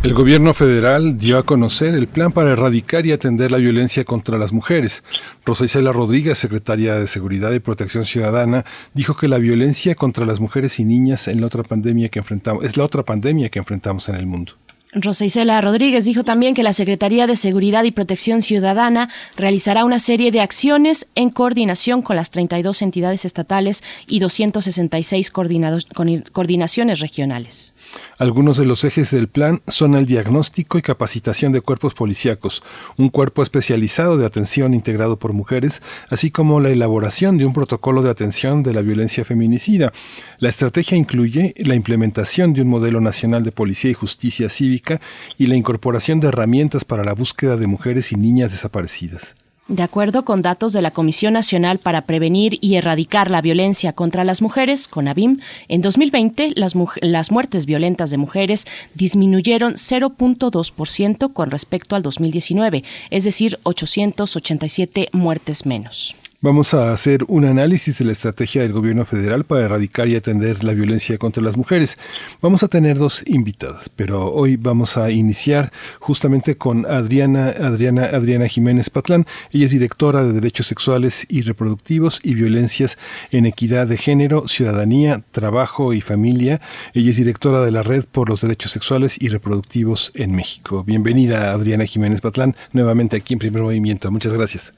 El 0.04 0.14
gobierno 0.14 0.54
federal 0.54 1.18
dio 1.18 1.38
a 1.38 1.46
conocer 1.46 1.96
el 1.96 2.08
plan 2.08 2.34
para 2.34 2.52
erradicar 2.52 3.06
y 3.06 3.14
atender 3.14 3.50
la 3.50 3.60
violencia 3.60 4.04
contra 4.04 4.38
las 4.38 4.52
mujeres. 4.52 5.06
Rosa 5.46 5.64
Isela 5.64 5.94
Rodríguez, 5.94 6.38
secretaria 6.38 6.96
de 6.96 7.08
Seguridad 7.08 7.54
y 7.54 7.60
Protección 7.60 8.04
Ciudadana, 8.04 8.66
dijo 8.94 9.16
que 9.16 9.30
la 9.30 9.38
violencia 9.38 9.96
contra 9.96 10.26
las 10.26 10.42
mujeres 10.42 10.82
y 10.82 10.84
niñas 10.84 11.30
en 11.30 11.40
la 11.40 11.48
otra 11.48 11.64
pandemia 11.64 12.10
que 12.10 12.20
enfrentamos 12.20 12.66
es 12.66 12.76
la 12.76 12.84
otra 12.84 13.04
pandemia 13.04 13.48
que 13.48 13.60
enfrentamos 13.60 14.10
en 14.10 14.16
el 14.16 14.28
mundo. 14.28 14.52
Rosa 14.94 15.26
Isela 15.26 15.60
Rodríguez 15.62 16.06
dijo 16.06 16.24
también 16.24 16.54
que 16.56 16.64
la 16.64 16.72
Secretaría 16.74 17.28
de 17.28 17.36
Seguridad 17.36 17.84
y 17.84 17.92
Protección 17.92 18.42
Ciudadana 18.42 19.10
realizará 19.36 19.84
una 19.84 20.00
serie 20.00 20.32
de 20.32 20.40
acciones 20.40 21.08
en 21.14 21.30
coordinación 21.30 22.02
con 22.02 22.16
las 22.16 22.32
32 22.32 22.82
entidades 22.82 23.26
estatales 23.26 23.84
y 24.08 24.20
266 24.20 25.32
coordinados- 25.32 25.86
con- 25.94 26.22
coordinaciones 26.32 27.00
regionales. 27.02 27.74
Algunos 28.18 28.58
de 28.58 28.66
los 28.66 28.84
ejes 28.84 29.12
del 29.12 29.28
plan 29.28 29.62
son 29.68 29.96
el 29.96 30.06
diagnóstico 30.06 30.78
y 30.78 30.82
capacitación 30.82 31.52
de 31.52 31.62
cuerpos 31.62 31.94
policíacos, 31.94 32.64
un 32.98 33.10
cuerpo 33.10 33.44
especializado 33.44 34.18
de 34.18 34.26
atención 34.26 34.74
integrado 34.74 35.20
por 35.20 35.34
mujeres, 35.34 35.82
así 36.10 36.32
como 36.32 36.60
la 36.60 36.70
elaboración 36.70 37.38
de 37.38 37.46
un 37.46 37.54
protocolo 37.54 38.02
de 38.02 38.10
atención 38.10 38.64
de 38.64 38.74
la 38.74 38.82
violencia 38.82 39.24
feminicida. 39.24 39.94
La 40.40 40.50
estrategia 40.50 40.98
incluye 40.98 41.54
la 41.58 41.76
implementación 41.76 42.54
de 42.54 42.64
un 42.64 42.70
modelo 42.70 43.02
nacional 43.02 43.44
de 43.44 43.52
policía 43.52 43.92
y 43.92 43.96
justicia 43.96 44.50
cívica 44.50 45.00
y 45.38 45.48
la 45.48 45.56
incorporación 45.56 46.20
de 46.20 46.30
herramientas 46.30 46.86
para 46.86 47.04
la 47.04 47.14
búsqueda 47.14 47.58
de 47.58 47.68
mujeres 47.68 48.12
y 48.12 48.16
niñas 48.16 48.52
desaparecidas. 48.52 49.36
De 49.68 49.84
acuerdo 49.84 50.24
con 50.24 50.42
datos 50.42 50.72
de 50.72 50.82
la 50.82 50.92
Comisión 50.92 51.34
Nacional 51.34 51.78
para 51.78 52.04
Prevenir 52.04 52.58
y 52.62 52.76
Erradicar 52.76 53.30
la 53.30 53.42
Violencia 53.42 53.92
contra 53.92 54.24
las 54.24 54.42
Mujeres, 54.42 54.88
CONAVIM, 54.88 55.42
en 55.68 55.82
2020 55.82 56.54
las, 56.56 56.74
muj- 56.74 56.98
las 57.02 57.32
muertes 57.32 57.66
violentas 57.66 58.10
de 58.10 58.16
mujeres 58.16 58.66
disminuyeron 58.94 59.74
0.2% 59.74 61.34
con 61.34 61.52
respecto 61.52 61.98
al 61.98 62.02
2019, 62.02 62.86
es 63.10 63.26
decir, 63.26 63.60
887 63.64 65.10
muertes 65.12 65.66
menos. 65.66 66.16
Vamos 66.40 66.76
a 66.76 66.92
hacer 66.92 67.26
un 67.30 67.46
análisis 67.46 67.98
de 67.98 68.06
la 68.06 68.12
estrategia 68.12 68.62
del 68.62 68.72
gobierno 68.72 69.08
federal 69.08 69.44
para 69.44 69.66
erradicar 69.66 70.08
y 70.08 70.16
atender 70.16 70.64
la 70.64 70.76
violencia 70.76 71.18
contra 71.18 71.42
las 71.42 71.58
mujeres. 71.58 71.98
Vamos 72.44 72.62
a 72.62 72.68
tener 72.68 73.00
dos 73.00 73.24
invitadas, 73.26 73.90
pero 73.90 74.32
hoy 74.32 74.56
vamos 74.56 74.98
a 74.98 75.10
iniciar 75.10 75.72
justamente 76.00 76.56
con 76.56 76.86
Adriana, 76.86 77.48
Adriana, 77.48 78.04
Adriana 78.04 78.48
Jiménez 78.48 78.92
Patlán. 78.92 79.26
Ella 79.52 79.66
es 79.66 79.72
directora 79.72 80.24
de 80.24 80.34
Derechos 80.34 80.68
Sexuales 80.68 81.26
y 81.28 81.42
Reproductivos 81.42 82.20
y 82.22 82.36
Violencias 82.36 83.00
en 83.32 83.48
Equidad 83.48 83.88
de 83.88 83.98
Género, 83.98 84.48
Ciudadanía, 84.48 85.24
Trabajo 85.32 85.92
y 85.92 86.02
Familia. 86.02 86.62
Ella 86.94 87.10
es 87.10 87.18
directora 87.18 87.62
de 87.62 87.72
la 87.72 87.82
Red 87.82 88.06
por 88.12 88.30
los 88.30 88.42
Derechos 88.42 88.74
Sexuales 88.74 89.18
y 89.20 89.30
Reproductivos 89.30 90.12
en 90.14 90.36
México. 90.36 90.84
Bienvenida, 90.84 91.52
Adriana 91.52 91.86
Jiménez 91.86 92.22
Patlán, 92.22 92.56
nuevamente 92.74 93.18
aquí 93.18 93.34
en 93.34 93.40
Primer 93.40 93.64
Movimiento. 93.64 94.12
Muchas 94.12 94.34
gracias. 94.34 94.72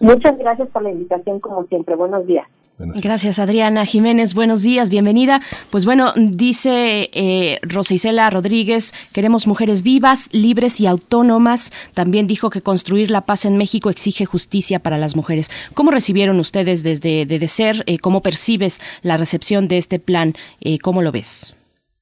Muchas 0.00 0.38
gracias 0.38 0.68
por 0.68 0.82
la 0.82 0.90
invitación, 0.90 1.40
como 1.40 1.64
siempre. 1.64 1.96
Buenos 1.96 2.26
días. 2.26 2.46
Gracias, 2.78 3.40
Adriana 3.40 3.84
Jiménez. 3.86 4.34
Buenos 4.34 4.62
días, 4.62 4.88
bienvenida. 4.88 5.40
Pues 5.70 5.84
bueno, 5.84 6.12
dice 6.14 7.10
eh, 7.12 7.58
Rosa 7.62 7.94
Isela 7.94 8.30
Rodríguez, 8.30 8.94
queremos 9.12 9.48
mujeres 9.48 9.82
vivas, 9.82 10.28
libres 10.32 10.80
y 10.80 10.86
autónomas. 10.86 11.72
También 11.94 12.28
dijo 12.28 12.50
que 12.50 12.62
construir 12.62 13.10
la 13.10 13.22
paz 13.22 13.46
en 13.46 13.56
México 13.56 13.90
exige 13.90 14.26
justicia 14.26 14.78
para 14.78 14.96
las 14.96 15.16
mujeres. 15.16 15.50
¿Cómo 15.74 15.90
recibieron 15.90 16.38
ustedes 16.38 16.84
desde 16.84 17.26
de, 17.26 17.48
ser? 17.48 17.82
Eh, 17.86 17.98
¿Cómo 17.98 18.22
percibes 18.22 18.80
la 19.02 19.16
recepción 19.16 19.66
de 19.66 19.78
este 19.78 19.98
plan? 19.98 20.34
Eh, 20.60 20.78
¿Cómo 20.78 21.02
lo 21.02 21.10
ves? 21.10 21.57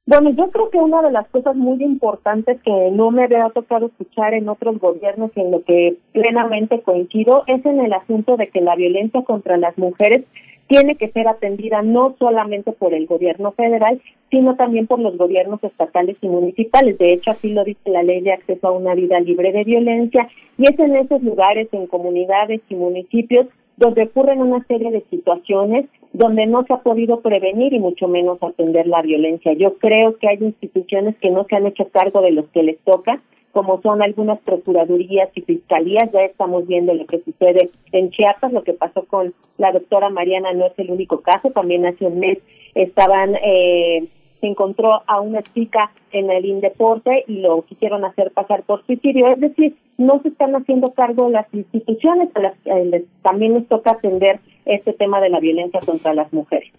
Bueno, 0.09 0.31
yo 0.31 0.53
creo 0.53 0.71
que 0.71 0.79
una 0.79 1.03
de 1.03 1.11
las 1.11 1.27
cosas 1.31 1.57
muy 1.57 1.83
importantes 1.83 2.63
que 2.63 2.91
no 2.93 3.11
me 3.11 3.25
había 3.25 3.51
tocado 3.51 3.87
escuchar 3.87 4.35
en 4.35 4.49
otros 4.49 4.79
gobiernos 4.79 5.33
y 5.35 5.41
en 5.41 5.51
lo 5.51 5.65
que 5.65 5.97
plenamente 6.13 6.81
coincido 6.81 7.43
es 7.49 7.67
en 7.67 7.81
el 7.81 7.93
asunto 7.93 8.37
de 8.37 8.47
que 8.47 8.61
la 8.61 8.77
violencia 8.77 9.23
contra 9.25 9.57
las 9.57 9.77
mujeres 9.77 10.23
tiene 10.69 10.95
que 10.95 11.11
ser 11.11 11.27
atendida 11.27 11.83
no 11.83 12.15
solamente 12.21 12.71
por 12.71 12.95
el 12.95 13.07
gobierno 13.07 13.51
federal, 13.51 14.01
sino 14.31 14.55
también 14.55 14.87
por 14.87 15.01
los 15.01 15.17
gobiernos 15.19 15.63
estatales 15.65 16.17
y 16.21 16.29
municipales. 16.29 16.99
De 16.99 17.13
hecho, 17.13 17.33
así 17.33 17.49
lo 17.49 17.65
dice 17.65 17.91
la 17.91 18.05
ley 18.05 18.21
de 18.21 18.33
acceso 18.33 18.69
a 18.69 18.73
una 18.73 18.95
vida 18.95 19.19
libre 19.19 19.51
de 19.51 19.65
violencia 19.65 20.29
y 20.57 20.69
es 20.69 20.79
en 20.79 20.95
esos 20.95 21.21
lugares, 21.21 21.69
en 21.73 21.89
comunidades 21.89 22.61
y 22.69 22.77
municipios, 22.77 23.49
donde 23.77 24.05
ocurren 24.05 24.41
una 24.41 24.65
serie 24.67 24.93
de 24.93 25.05
situaciones 25.11 25.87
donde 26.17 26.47
no 26.47 26.65
se 26.65 26.73
ha 26.73 26.79
podido 26.79 27.21
prevenir 27.21 27.75
y 27.75 27.79
mucho 27.79 28.09
menos 28.09 28.43
atender 28.43 28.87
la 28.87 29.03
violencia. 29.03 29.53
Yo 29.53 29.77
creo 29.77 30.17
que 30.17 30.29
hay 30.29 30.39
instituciones 30.41 31.15
que 31.19 31.31
no 31.31 31.45
se 31.45 31.57
han 31.57 31.67
hecho 31.67 31.89
cargo 31.91 32.23
de 32.23 32.31
los 32.31 32.47
que 32.47 32.63
les 32.63 32.79
toca, 32.85 33.21
como 33.53 33.83
son 33.83 34.01
algunas 34.01 34.39
procuradurías 34.41 35.29
y 35.35 35.43
fiscalías. 35.43 36.11
Ya 36.13 36.23
estamos 36.23 36.67
viendo 36.67 36.95
lo 36.95 37.05
que 37.05 37.21
sucede 37.21 37.69
en 37.93 38.11
Chiapas, 38.11 38.51
lo 38.55 38.65
que 38.65 38.73
pasó 38.73 39.05
con 39.05 39.35
la 39.59 39.73
doctora 39.73 40.09
Mariana 40.09 40.55
no 40.55 40.65
es 40.65 40.73
el 40.79 40.91
único 40.91 41.21
caso. 41.21 41.51
También 41.51 41.85
hace 41.85 42.07
un 42.07 42.19
mes 42.19 42.39
estaban 42.75 43.35
eh, 43.43 44.09
encontró 44.47 45.03
a 45.07 45.21
una 45.21 45.43
chica 45.43 45.91
en 46.13 46.31
el 46.31 46.45
Indeporte 46.45 47.25
y 47.27 47.41
lo 47.41 47.63
quisieron 47.63 48.05
hacer 48.05 48.31
pasar 48.31 48.63
por 48.63 48.85
suicidio. 48.87 49.29
Es 49.29 49.41
decir, 49.41 49.77
no 49.99 50.21
se 50.23 50.29
están 50.29 50.55
haciendo 50.57 50.93
cargo 50.93 51.29
las 51.29 51.47
instituciones, 51.53 52.29
a 52.35 52.41
las, 52.41 52.55
eh, 52.65 53.05
también 53.23 53.55
les 53.55 53.69
toca 53.69 53.93
atender 53.93 54.41
este 54.65 54.93
tema 54.93 55.21
de 55.21 55.31
la 55.31 55.41
violencia 55.41 55.81
contra 55.81 56.15
las 56.15 56.33
mujeres. 56.33 56.71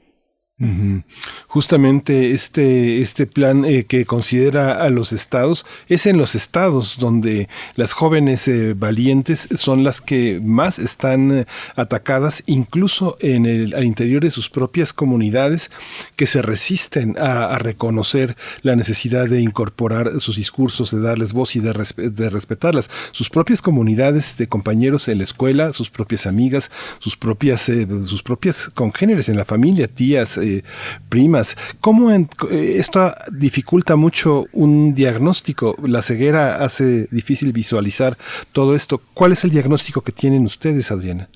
Justamente 1.46 2.32
este, 2.32 3.04
este 3.04 3.28
plan 3.28 3.64
eh, 3.64 3.86
que 3.86 4.06
considera 4.06 4.74
a 4.74 4.90
los 4.90 5.14
estados 5.14 5.68
es 5.88 6.08
en 6.08 6.18
los 6.18 6.34
estados 6.34 6.98
donde 6.98 7.48
las 7.76 7.94
jóvenes 7.94 8.48
eh, 8.48 8.74
valientes 8.74 9.48
son 9.56 9.84
las 9.84 10.02
que 10.02 10.42
más 10.44 10.80
están 10.80 11.32
eh, 11.32 11.46
atacadas, 11.76 12.42
incluso 12.48 13.18
en 13.22 13.46
el, 13.46 13.76
al 13.76 13.84
interior 13.84 14.24
de 14.24 14.32
sus 14.32 14.50
propias 14.50 14.94
comunidades 14.94 15.70
que 16.16 16.26
se 16.26 16.42
resisten 16.42 17.16
a, 17.20 17.60
reconocer 17.60 18.36
la 18.62 18.76
necesidad 18.76 19.28
de 19.28 19.42
incorporar 19.42 20.20
sus 20.20 20.38
discursos, 20.38 20.90
de 20.92 21.02
darles 21.02 21.34
voz 21.34 21.56
y 21.56 21.60
de, 21.60 21.74
de 21.98 22.30
respetarlas. 22.30 22.90
Sus 23.12 23.30
propias 23.30 23.62
comunidades 23.62 24.38
de 24.38 24.48
compañeros 24.48 25.08
en 25.08 25.20
la 25.20 25.24
escuela, 25.24 25.74
sus 25.74 25.92
propias 25.92 26.26
amigas, 26.26 26.72
sus 27.00 27.16
propias, 27.16 27.72
sus 28.04 28.24
propias 28.24 28.70
congéneres 28.74 29.30
en 29.30 29.38
la 29.38 29.46
familia, 29.46 29.88
tías, 29.88 30.38
eh, 30.48 30.64
primas. 31.10 31.56
¿Cómo 31.82 32.11
eh, 32.11 32.26
esto 32.52 33.14
dificulta 33.32 33.95
mucho 33.95 34.45
un 34.53 34.94
diagnóstico? 34.94 35.76
La 35.86 36.02
ceguera 36.02 36.64
hace 36.64 37.07
difícil 37.11 37.52
visualizar 37.53 38.18
todo 38.53 38.76
esto. 38.76 39.02
¿Cuál 39.14 39.32
es 39.34 39.44
el 39.44 39.52
diagnóstico 39.52 40.02
que 40.02 40.11
tienen 40.11 40.44
ustedes, 40.44 40.91
Adriana? 40.91 41.30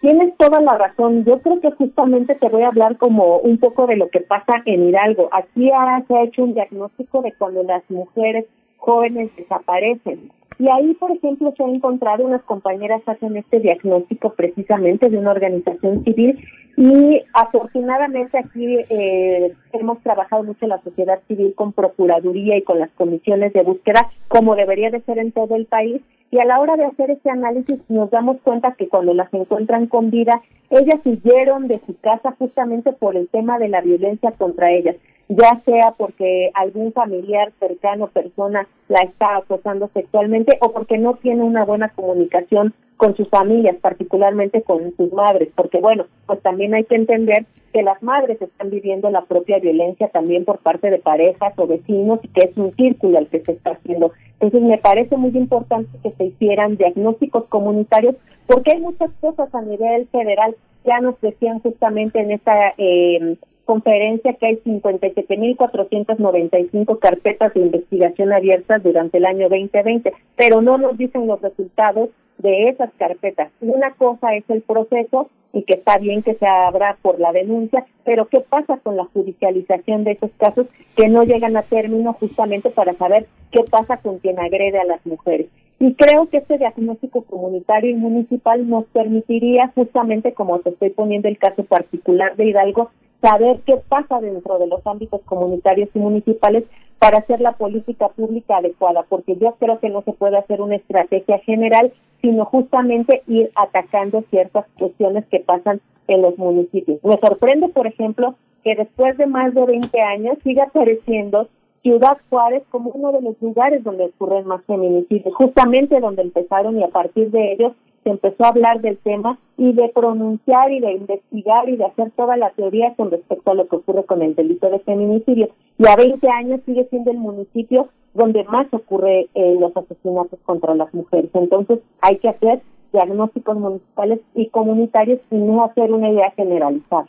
Tienes 0.00 0.36
toda 0.36 0.60
la 0.60 0.76
razón. 0.76 1.24
Yo 1.24 1.40
creo 1.40 1.60
que 1.60 1.72
justamente 1.72 2.34
te 2.34 2.48
voy 2.48 2.62
a 2.62 2.68
hablar 2.68 2.96
como 2.96 3.38
un 3.38 3.58
poco 3.58 3.86
de 3.86 3.96
lo 3.96 4.08
que 4.10 4.20
pasa 4.20 4.62
en 4.64 4.88
Hidalgo. 4.88 5.28
Aquí 5.32 5.70
se 6.06 6.14
ha 6.14 6.22
hecho 6.22 6.44
un 6.44 6.54
diagnóstico 6.54 7.22
de 7.22 7.32
cuando 7.32 7.62
las 7.62 7.82
mujeres 7.90 8.44
jóvenes 8.76 9.30
desaparecen. 9.36 10.30
Y 10.58 10.68
ahí, 10.68 10.94
por 10.94 11.10
ejemplo, 11.10 11.52
se 11.56 11.62
ha 11.62 11.68
encontrado 11.68 12.24
unas 12.24 12.42
compañeras 12.42 13.02
hacen 13.06 13.36
este 13.36 13.60
diagnóstico 13.60 14.32
precisamente 14.34 15.10
de 15.10 15.18
una 15.18 15.32
organización 15.32 16.02
civil 16.04 16.38
y 16.76 17.22
afortunadamente 17.32 18.38
aquí 18.38 18.78
eh, 18.90 19.52
hemos 19.72 20.00
trabajado 20.02 20.44
mucho 20.44 20.66
la 20.66 20.80
sociedad 20.82 21.20
civil 21.26 21.54
con 21.54 21.72
Procuraduría 21.72 22.56
y 22.56 22.62
con 22.62 22.78
las 22.78 22.90
comisiones 22.90 23.52
de 23.54 23.62
búsqueda, 23.62 24.10
como 24.28 24.54
debería 24.56 24.90
de 24.90 25.00
ser 25.00 25.18
en 25.18 25.32
todo 25.32 25.56
el 25.56 25.66
país. 25.66 26.02
Y 26.30 26.38
a 26.40 26.44
la 26.44 26.60
hora 26.60 26.76
de 26.76 26.84
hacer 26.84 27.10
ese 27.10 27.30
análisis 27.30 27.78
nos 27.88 28.10
damos 28.10 28.40
cuenta 28.42 28.72
que 28.72 28.88
cuando 28.88 29.14
las 29.14 29.32
encuentran 29.32 29.86
con 29.86 30.10
vida, 30.10 30.42
ellas 30.70 31.00
huyeron 31.04 31.68
de 31.68 31.80
su 31.86 31.98
casa 32.00 32.34
justamente 32.38 32.92
por 32.92 33.16
el 33.16 33.28
tema 33.28 33.58
de 33.58 33.68
la 33.68 33.80
violencia 33.80 34.32
contra 34.32 34.72
ellas 34.72 34.96
ya 35.28 35.60
sea 35.64 35.92
porque 35.96 36.50
algún 36.54 36.92
familiar 36.92 37.52
cercano, 37.58 38.08
persona, 38.08 38.68
la 38.88 39.00
está 39.00 39.36
acosando 39.36 39.90
sexualmente 39.92 40.56
o 40.60 40.72
porque 40.72 40.98
no 40.98 41.14
tiene 41.14 41.42
una 41.42 41.64
buena 41.64 41.88
comunicación 41.90 42.74
con 42.96 43.14
sus 43.16 43.28
familias, 43.28 43.76
particularmente 43.80 44.62
con 44.62 44.94
sus 44.96 45.12
madres, 45.12 45.50
porque 45.54 45.80
bueno, 45.80 46.06
pues 46.26 46.40
también 46.40 46.72
hay 46.74 46.84
que 46.84 46.94
entender 46.94 47.44
que 47.72 47.82
las 47.82 48.02
madres 48.02 48.40
están 48.40 48.70
viviendo 48.70 49.10
la 49.10 49.26
propia 49.26 49.58
violencia 49.58 50.08
también 50.08 50.46
por 50.46 50.58
parte 50.58 50.90
de 50.90 50.98
parejas 50.98 51.52
o 51.56 51.66
vecinos 51.66 52.20
y 52.22 52.28
que 52.28 52.48
es 52.48 52.56
un 52.56 52.74
círculo 52.74 53.18
al 53.18 53.26
que 53.26 53.40
se 53.40 53.52
está 53.52 53.72
haciendo. 53.72 54.12
Entonces 54.40 54.62
me 54.62 54.78
parece 54.78 55.18
muy 55.18 55.36
importante 55.36 55.90
que 56.02 56.12
se 56.12 56.24
hicieran 56.24 56.76
diagnósticos 56.76 57.44
comunitarios 57.46 58.14
porque 58.46 58.72
hay 58.72 58.80
muchas 58.80 59.10
cosas 59.20 59.54
a 59.54 59.60
nivel 59.60 60.06
federal, 60.08 60.56
ya 60.84 61.00
nos 61.00 61.20
decían 61.20 61.60
justamente 61.60 62.18
en 62.20 62.30
esta 62.30 62.72
eh, 62.78 63.36
conferencia 63.66 64.32
que 64.34 64.46
hay 64.46 64.56
57.495 64.64 66.98
carpetas 66.98 67.52
de 67.52 67.60
investigación 67.60 68.32
abiertas 68.32 68.82
durante 68.82 69.18
el 69.18 69.26
año 69.26 69.50
2020, 69.50 70.14
pero 70.36 70.62
no 70.62 70.78
nos 70.78 70.96
dicen 70.96 71.26
los 71.26 71.42
resultados 71.42 72.08
de 72.38 72.68
esas 72.68 72.90
carpetas. 72.98 73.50
Una 73.60 73.92
cosa 73.92 74.34
es 74.34 74.44
el 74.48 74.62
proceso 74.62 75.30
y 75.52 75.62
que 75.62 75.74
está 75.74 75.98
bien 75.98 76.22
que 76.22 76.34
se 76.34 76.46
abra 76.46 76.98
por 77.00 77.18
la 77.18 77.32
denuncia, 77.32 77.86
pero 78.04 78.26
¿qué 78.28 78.40
pasa 78.40 78.78
con 78.78 78.96
la 78.96 79.04
judicialización 79.04 80.02
de 80.02 80.12
esos 80.12 80.30
casos 80.36 80.66
que 80.96 81.08
no 81.08 81.22
llegan 81.24 81.56
a 81.56 81.62
término 81.62 82.12
justamente 82.12 82.70
para 82.70 82.94
saber 82.94 83.26
qué 83.50 83.62
pasa 83.62 83.96
con 83.96 84.18
quien 84.18 84.38
agrede 84.38 84.78
a 84.78 84.84
las 84.84 85.04
mujeres? 85.06 85.46
Y 85.78 85.94
creo 85.94 86.28
que 86.28 86.38
este 86.38 86.58
diagnóstico 86.58 87.22
comunitario 87.22 87.90
y 87.90 87.94
municipal 87.94 88.68
nos 88.68 88.84
permitiría 88.86 89.72
justamente, 89.74 90.32
como 90.32 90.58
te 90.60 90.70
estoy 90.70 90.90
poniendo 90.90 91.28
el 91.28 91.38
caso 91.38 91.64
particular 91.64 92.36
de 92.36 92.46
Hidalgo, 92.46 92.90
saber 93.20 93.60
qué 93.66 93.76
pasa 93.88 94.20
dentro 94.20 94.58
de 94.58 94.66
los 94.66 94.86
ámbitos 94.86 95.20
comunitarios 95.22 95.88
y 95.94 95.98
municipales 95.98 96.64
para 96.98 97.18
hacer 97.18 97.40
la 97.40 97.52
política 97.52 98.08
pública 98.08 98.56
adecuada, 98.58 99.04
porque 99.08 99.36
yo 99.36 99.54
creo 99.58 99.78
que 99.80 99.90
no 99.90 100.02
se 100.02 100.12
puede 100.12 100.38
hacer 100.38 100.60
una 100.60 100.76
estrategia 100.76 101.38
general, 101.40 101.92
sino 102.22 102.44
justamente 102.46 103.22
ir 103.26 103.50
atacando 103.54 104.24
ciertas 104.30 104.66
cuestiones 104.78 105.26
que 105.26 105.40
pasan 105.40 105.80
en 106.08 106.22
los 106.22 106.38
municipios. 106.38 106.98
Me 107.04 107.18
sorprende, 107.18 107.68
por 107.68 107.86
ejemplo, 107.86 108.34
que 108.64 108.74
después 108.74 109.16
de 109.18 109.26
más 109.26 109.54
de 109.54 109.64
20 109.64 110.00
años 110.00 110.38
siga 110.42 110.64
apareciendo 110.64 111.48
Ciudad 111.82 112.18
Juárez 112.30 112.64
como 112.70 112.90
uno 112.90 113.12
de 113.12 113.22
los 113.22 113.40
lugares 113.40 113.84
donde 113.84 114.06
ocurren 114.06 114.46
más 114.46 114.64
feminicidios, 114.64 115.32
justamente 115.36 116.00
donde 116.00 116.22
empezaron 116.22 116.78
y 116.80 116.82
a 116.82 116.88
partir 116.88 117.30
de 117.30 117.52
ellos 117.52 117.72
se 118.06 118.10
empezó 118.10 118.44
a 118.44 118.50
hablar 118.50 118.80
del 118.82 118.98
tema 118.98 119.36
y 119.58 119.72
de 119.72 119.88
pronunciar 119.88 120.70
y 120.70 120.78
de 120.78 120.92
investigar 120.92 121.68
y 121.68 121.76
de 121.76 121.86
hacer 121.86 122.12
toda 122.12 122.36
la 122.36 122.50
teoría 122.50 122.94
con 122.94 123.10
respecto 123.10 123.50
a 123.50 123.54
lo 123.54 123.66
que 123.66 123.74
ocurre 123.74 124.04
con 124.04 124.22
el 124.22 124.36
delito 124.36 124.70
de 124.70 124.78
feminicidio. 124.78 125.48
Y 125.76 125.88
a 125.88 125.96
20 125.96 126.24
años 126.30 126.60
sigue 126.64 126.86
siendo 126.88 127.10
el 127.10 127.18
municipio 127.18 127.88
donde 128.14 128.44
más 128.44 128.68
ocurre 128.72 129.28
eh, 129.34 129.56
los 129.58 129.76
asesinatos 129.76 130.38
contra 130.44 130.76
las 130.76 130.94
mujeres. 130.94 131.30
Entonces 131.34 131.80
hay 132.00 132.18
que 132.18 132.28
hacer 132.28 132.62
diagnósticos 132.92 133.58
municipales 133.58 134.20
y 134.36 134.50
comunitarios 134.50 135.18
y 135.32 135.38
no 135.38 135.64
hacer 135.64 135.92
una 135.92 136.08
idea 136.08 136.30
generalizada. 136.36 137.08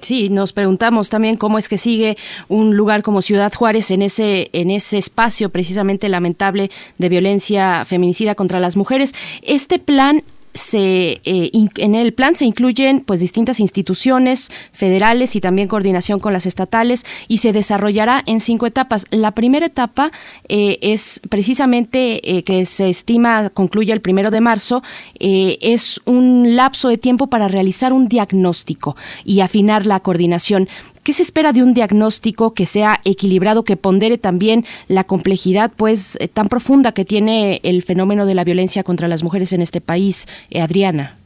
Sí, 0.00 0.30
nos 0.30 0.54
preguntamos 0.54 1.10
también 1.10 1.36
cómo 1.36 1.58
es 1.58 1.68
que 1.68 1.76
sigue 1.76 2.16
un 2.48 2.74
lugar 2.74 3.02
como 3.02 3.20
Ciudad 3.20 3.52
Juárez 3.52 3.90
en 3.90 4.00
ese 4.00 4.48
en 4.54 4.70
ese 4.70 4.96
espacio 4.96 5.50
precisamente 5.50 6.08
lamentable 6.08 6.70
de 6.96 7.08
violencia 7.10 7.84
feminicida 7.84 8.34
contra 8.34 8.60
las 8.60 8.76
mujeres. 8.76 9.14
Este 9.42 9.78
plan 9.78 10.22
se 10.54 11.20
eh, 11.24 11.50
en 11.76 11.94
el 11.94 12.12
plan 12.12 12.36
se 12.36 12.44
incluyen 12.44 13.00
pues 13.00 13.20
distintas 13.20 13.60
instituciones 13.60 14.50
federales 14.72 15.36
y 15.36 15.40
también 15.40 15.68
coordinación 15.68 16.20
con 16.20 16.32
las 16.32 16.46
estatales 16.46 17.04
y 17.28 17.38
se 17.38 17.52
desarrollará 17.52 18.22
en 18.26 18.40
cinco 18.40 18.66
etapas. 18.66 19.06
La 19.10 19.32
primera 19.32 19.66
etapa 19.66 20.12
eh, 20.48 20.78
es 20.82 21.20
precisamente 21.28 22.36
eh, 22.36 22.42
que 22.42 22.66
se 22.66 22.88
estima 22.88 23.50
concluye 23.50 23.92
el 23.92 24.00
primero 24.00 24.30
de 24.30 24.40
marzo 24.40 24.82
es 25.18 26.00
un 26.04 26.56
lapso 26.56 26.88
de 26.88 26.98
tiempo 26.98 27.28
para 27.28 27.48
realizar 27.48 27.92
un 27.92 28.08
diagnóstico 28.08 28.96
y 29.24 29.40
afinar 29.40 29.86
la 29.86 30.00
coordinación. 30.00 30.68
¿Qué 31.02 31.12
se 31.12 31.22
espera 31.22 31.52
de 31.52 31.64
un 31.64 31.74
diagnóstico 31.74 32.54
que 32.54 32.64
sea 32.64 33.00
equilibrado, 33.04 33.64
que 33.64 33.76
pondere 33.76 34.18
también 34.18 34.64
la 34.86 35.02
complejidad 35.02 35.72
pues 35.74 36.16
eh, 36.20 36.28
tan 36.28 36.48
profunda 36.48 36.92
que 36.92 37.04
tiene 37.04 37.60
el 37.64 37.82
fenómeno 37.82 38.24
de 38.24 38.36
la 38.36 38.44
violencia 38.44 38.84
contra 38.84 39.08
las 39.08 39.24
mujeres 39.24 39.52
en 39.52 39.62
este 39.62 39.80
país, 39.80 40.28
eh, 40.50 40.60
Adriana? 40.60 41.18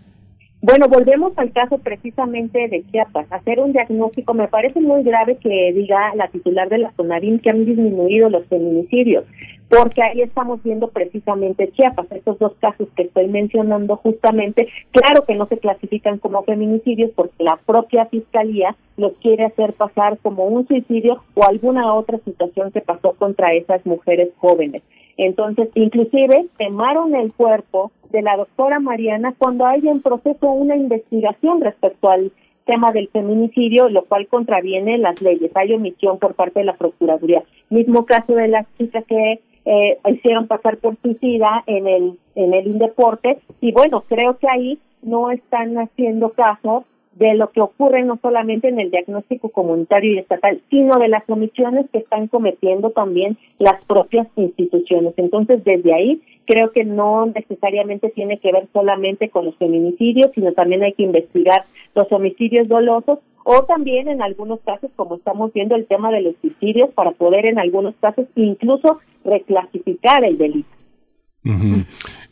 Bueno, 0.67 0.89
volvemos 0.89 1.33
al 1.37 1.53
caso 1.53 1.79
precisamente 1.79 2.67
de 2.67 2.85
Chiapas. 2.91 3.29
Hacer 3.31 3.61
un 3.61 3.73
diagnóstico 3.73 4.35
me 4.35 4.49
parece 4.49 4.81
muy 4.81 5.05
grave 5.05 5.37
que 5.37 5.73
diga 5.73 6.13
la 6.17 6.27
titular 6.27 6.69
de 6.69 6.79
la 6.79 6.91
CONAVIM 6.91 7.39
que 7.39 7.51
han 7.51 7.65
disminuido 7.65 8.29
los 8.31 8.45
feminicidios, 8.47 9.25
porque 9.69 10.03
ahí 10.03 10.23
estamos 10.23 10.61
viendo 10.65 10.89
precisamente 10.89 11.71
Chiapas, 11.71 12.11
estos 12.11 12.41
dos 12.41 12.55
casos 12.59 12.89
que 12.97 13.05
estoy 13.05 13.29
mencionando 13.29 13.95
justamente, 13.95 14.67
claro 14.91 15.25
que 15.25 15.37
no 15.37 15.47
se 15.47 15.59
clasifican 15.59 16.19
como 16.19 16.43
feminicidios 16.43 17.13
porque 17.15 17.45
la 17.45 17.61
propia 17.65 18.07
fiscalía 18.07 18.75
los 18.97 19.13
quiere 19.19 19.45
hacer 19.45 19.73
pasar 19.75 20.19
como 20.19 20.47
un 20.47 20.67
suicidio 20.67 21.23
o 21.35 21.45
alguna 21.45 21.95
otra 21.95 22.19
situación 22.25 22.73
que 22.73 22.81
pasó 22.81 23.13
contra 23.13 23.53
esas 23.53 23.87
mujeres 23.87 24.31
jóvenes. 24.39 24.83
Entonces, 25.17 25.69
inclusive 25.75 26.47
quemaron 26.59 27.15
el 27.15 27.33
cuerpo 27.33 27.91
de 28.11 28.23
la 28.23 28.37
doctora 28.37 28.81
Mariana 28.81 29.35
cuando 29.37 29.67
hay 29.67 29.87
en 29.89 30.03
proceso 30.03 30.51
una 30.51 30.77
investigación 30.77 31.61
respecto 31.61 32.09
al 32.09 32.33
tema 32.65 32.93
del 32.93 33.09
feminicidio, 33.09 33.89
lo 33.89 34.05
cual 34.05 34.27
contraviene 34.27 34.99
las 34.99 35.23
leyes. 35.23 35.51
Hay 35.55 35.73
omisión 35.73 36.19
por 36.19 36.35
parte 36.35 36.61
de 36.61 36.67
la 36.67 36.77
Procuraduría. 36.77 37.45
Mismo 37.71 38.05
caso 38.05 38.35
de 38.35 38.49
las 38.49 38.67
chicas 38.77 39.05
que 39.07 39.41
eh, 39.65 39.99
hicieron 40.09 40.47
pasar 40.47 40.79
por 40.79 40.97
suicida 41.03 41.63
en 41.67 41.87
el 41.87 42.19
en 42.37 42.55
el 42.55 42.67
Indeporte 42.67 43.39
y 43.61 43.73
bueno, 43.73 44.05
creo 44.09 44.39
que 44.39 44.49
ahí 44.49 44.79
no 45.03 45.31
están 45.31 45.77
haciendo 45.79 46.31
caso 46.31 46.85
de 47.19 47.35
lo 47.35 47.51
que 47.51 47.63
ocurre 47.63 48.03
no 48.05 48.19
solamente 48.21 48.69
en 48.69 48.79
el 48.79 48.91
diagnóstico 48.91 49.49
comunitario 49.49 50.13
y 50.13 50.19
estatal, 50.19 50.61
sino 50.71 50.99
de 50.99 51.09
las 51.09 51.29
omisiones 51.29 51.87
que 51.91 51.99
están 51.99 52.29
cometiendo 52.29 52.91
también 52.91 53.39
las 53.59 53.85
propias 53.87 54.29
instituciones. 54.37 55.15
Entonces, 55.17 55.65
desde 55.65 55.95
ahí 55.95 56.23
creo 56.47 56.73
que 56.73 56.85
no 56.85 57.27
necesariamente 57.27 58.11
tiene 58.11 58.39
que 58.39 58.53
ver 58.53 58.69
solamente 58.73 59.31
con 59.31 59.47
los 59.47 59.57
feminicidios, 59.57 60.31
sino 60.35 60.53
también 60.53 60.83
hay 60.83 60.93
que 60.93 61.03
investigar 61.03 61.65
los 61.95 62.11
homicidios 62.13 62.69
dolosos 62.69 63.19
o 63.45 63.63
también 63.63 64.09
en 64.09 64.23
algunos 64.23 64.61
casos, 64.61 64.91
como 64.97 65.17
estamos 65.17 65.53
viendo, 65.53 65.75
el 65.75 65.87
tema 65.87 66.11
de 66.11 66.21
los 66.21 66.35
suicidios 66.41 66.91
para 66.91 67.13
poder 67.13 67.47
en 67.47 67.59
algunos 67.59 67.95
casos 68.01 68.27
incluso 68.35 68.99
reclasificar 69.25 70.25
el 70.25 70.37
delito. 70.37 70.76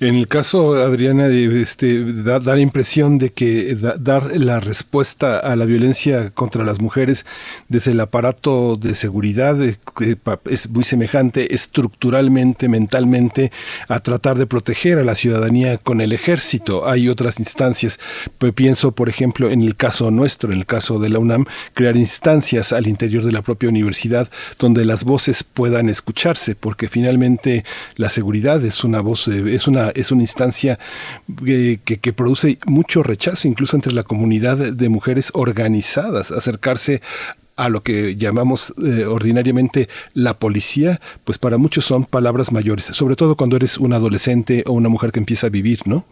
En 0.00 0.16
el 0.16 0.26
caso, 0.26 0.74
Adriana, 0.74 1.28
este, 1.28 2.04
da, 2.04 2.40
la 2.40 2.58
impresión 2.58 3.16
de 3.16 3.30
que 3.30 3.76
dar 3.76 4.36
la 4.36 4.58
respuesta 4.58 5.38
a 5.38 5.54
la 5.54 5.66
violencia 5.66 6.30
contra 6.30 6.64
las 6.64 6.80
mujeres 6.80 7.24
desde 7.68 7.92
el 7.92 8.00
aparato 8.00 8.76
de 8.76 8.94
seguridad 8.96 9.62
eh, 9.62 9.76
es 10.50 10.68
muy 10.68 10.82
semejante 10.82 11.54
estructuralmente, 11.54 12.68
mentalmente, 12.68 13.52
a 13.88 14.00
tratar 14.00 14.36
de 14.36 14.46
proteger 14.46 14.98
a 14.98 15.04
la 15.04 15.14
ciudadanía 15.14 15.78
con 15.78 16.00
el 16.00 16.12
ejército. 16.12 16.86
Hay 16.86 17.08
otras 17.08 17.38
instancias. 17.38 18.00
Pienso, 18.54 18.92
por 18.92 19.08
ejemplo, 19.08 19.48
en 19.48 19.62
el 19.62 19.76
caso 19.76 20.10
nuestro, 20.10 20.52
en 20.52 20.58
el 20.58 20.66
caso 20.66 20.98
de 20.98 21.08
la 21.08 21.20
UNAM, 21.20 21.46
crear 21.72 21.96
instancias 21.96 22.72
al 22.72 22.88
interior 22.88 23.22
de 23.22 23.32
la 23.32 23.42
propia 23.42 23.68
universidad 23.68 24.28
donde 24.58 24.84
las 24.84 25.04
voces 25.04 25.44
puedan 25.44 25.88
escucharse, 25.88 26.56
porque 26.56 26.88
finalmente 26.88 27.64
la 27.96 28.08
seguridad 28.08 28.64
es 28.64 28.82
una 28.82 29.03
voz, 29.04 29.28
eh, 29.28 29.54
es 29.54 29.68
una, 29.68 29.90
es 29.90 30.10
una 30.10 30.22
instancia 30.22 30.80
eh, 31.46 31.78
que, 31.84 31.98
que, 31.98 32.12
produce 32.12 32.58
mucho 32.66 33.04
rechazo, 33.04 33.46
incluso 33.46 33.76
entre 33.76 33.92
la 33.92 34.02
comunidad 34.02 34.56
de 34.56 34.88
mujeres 34.88 35.30
organizadas, 35.34 36.32
acercarse 36.32 37.00
a 37.56 37.68
lo 37.68 37.82
que 37.82 38.16
llamamos 38.16 38.74
eh, 38.78 39.04
ordinariamente 39.04 39.88
la 40.12 40.34
policía, 40.34 41.00
pues 41.24 41.38
para 41.38 41.58
muchos 41.58 41.84
son 41.84 42.04
palabras 42.04 42.52
mayores, 42.52 42.84
sobre 42.84 43.16
todo 43.16 43.36
cuando 43.36 43.56
eres 43.56 43.78
un 43.78 43.92
adolescente 43.92 44.64
o 44.66 44.72
una 44.72 44.88
mujer 44.88 45.12
que 45.12 45.20
empieza 45.20 45.46
a 45.46 45.50
vivir, 45.50 45.80
¿no? 45.86 46.04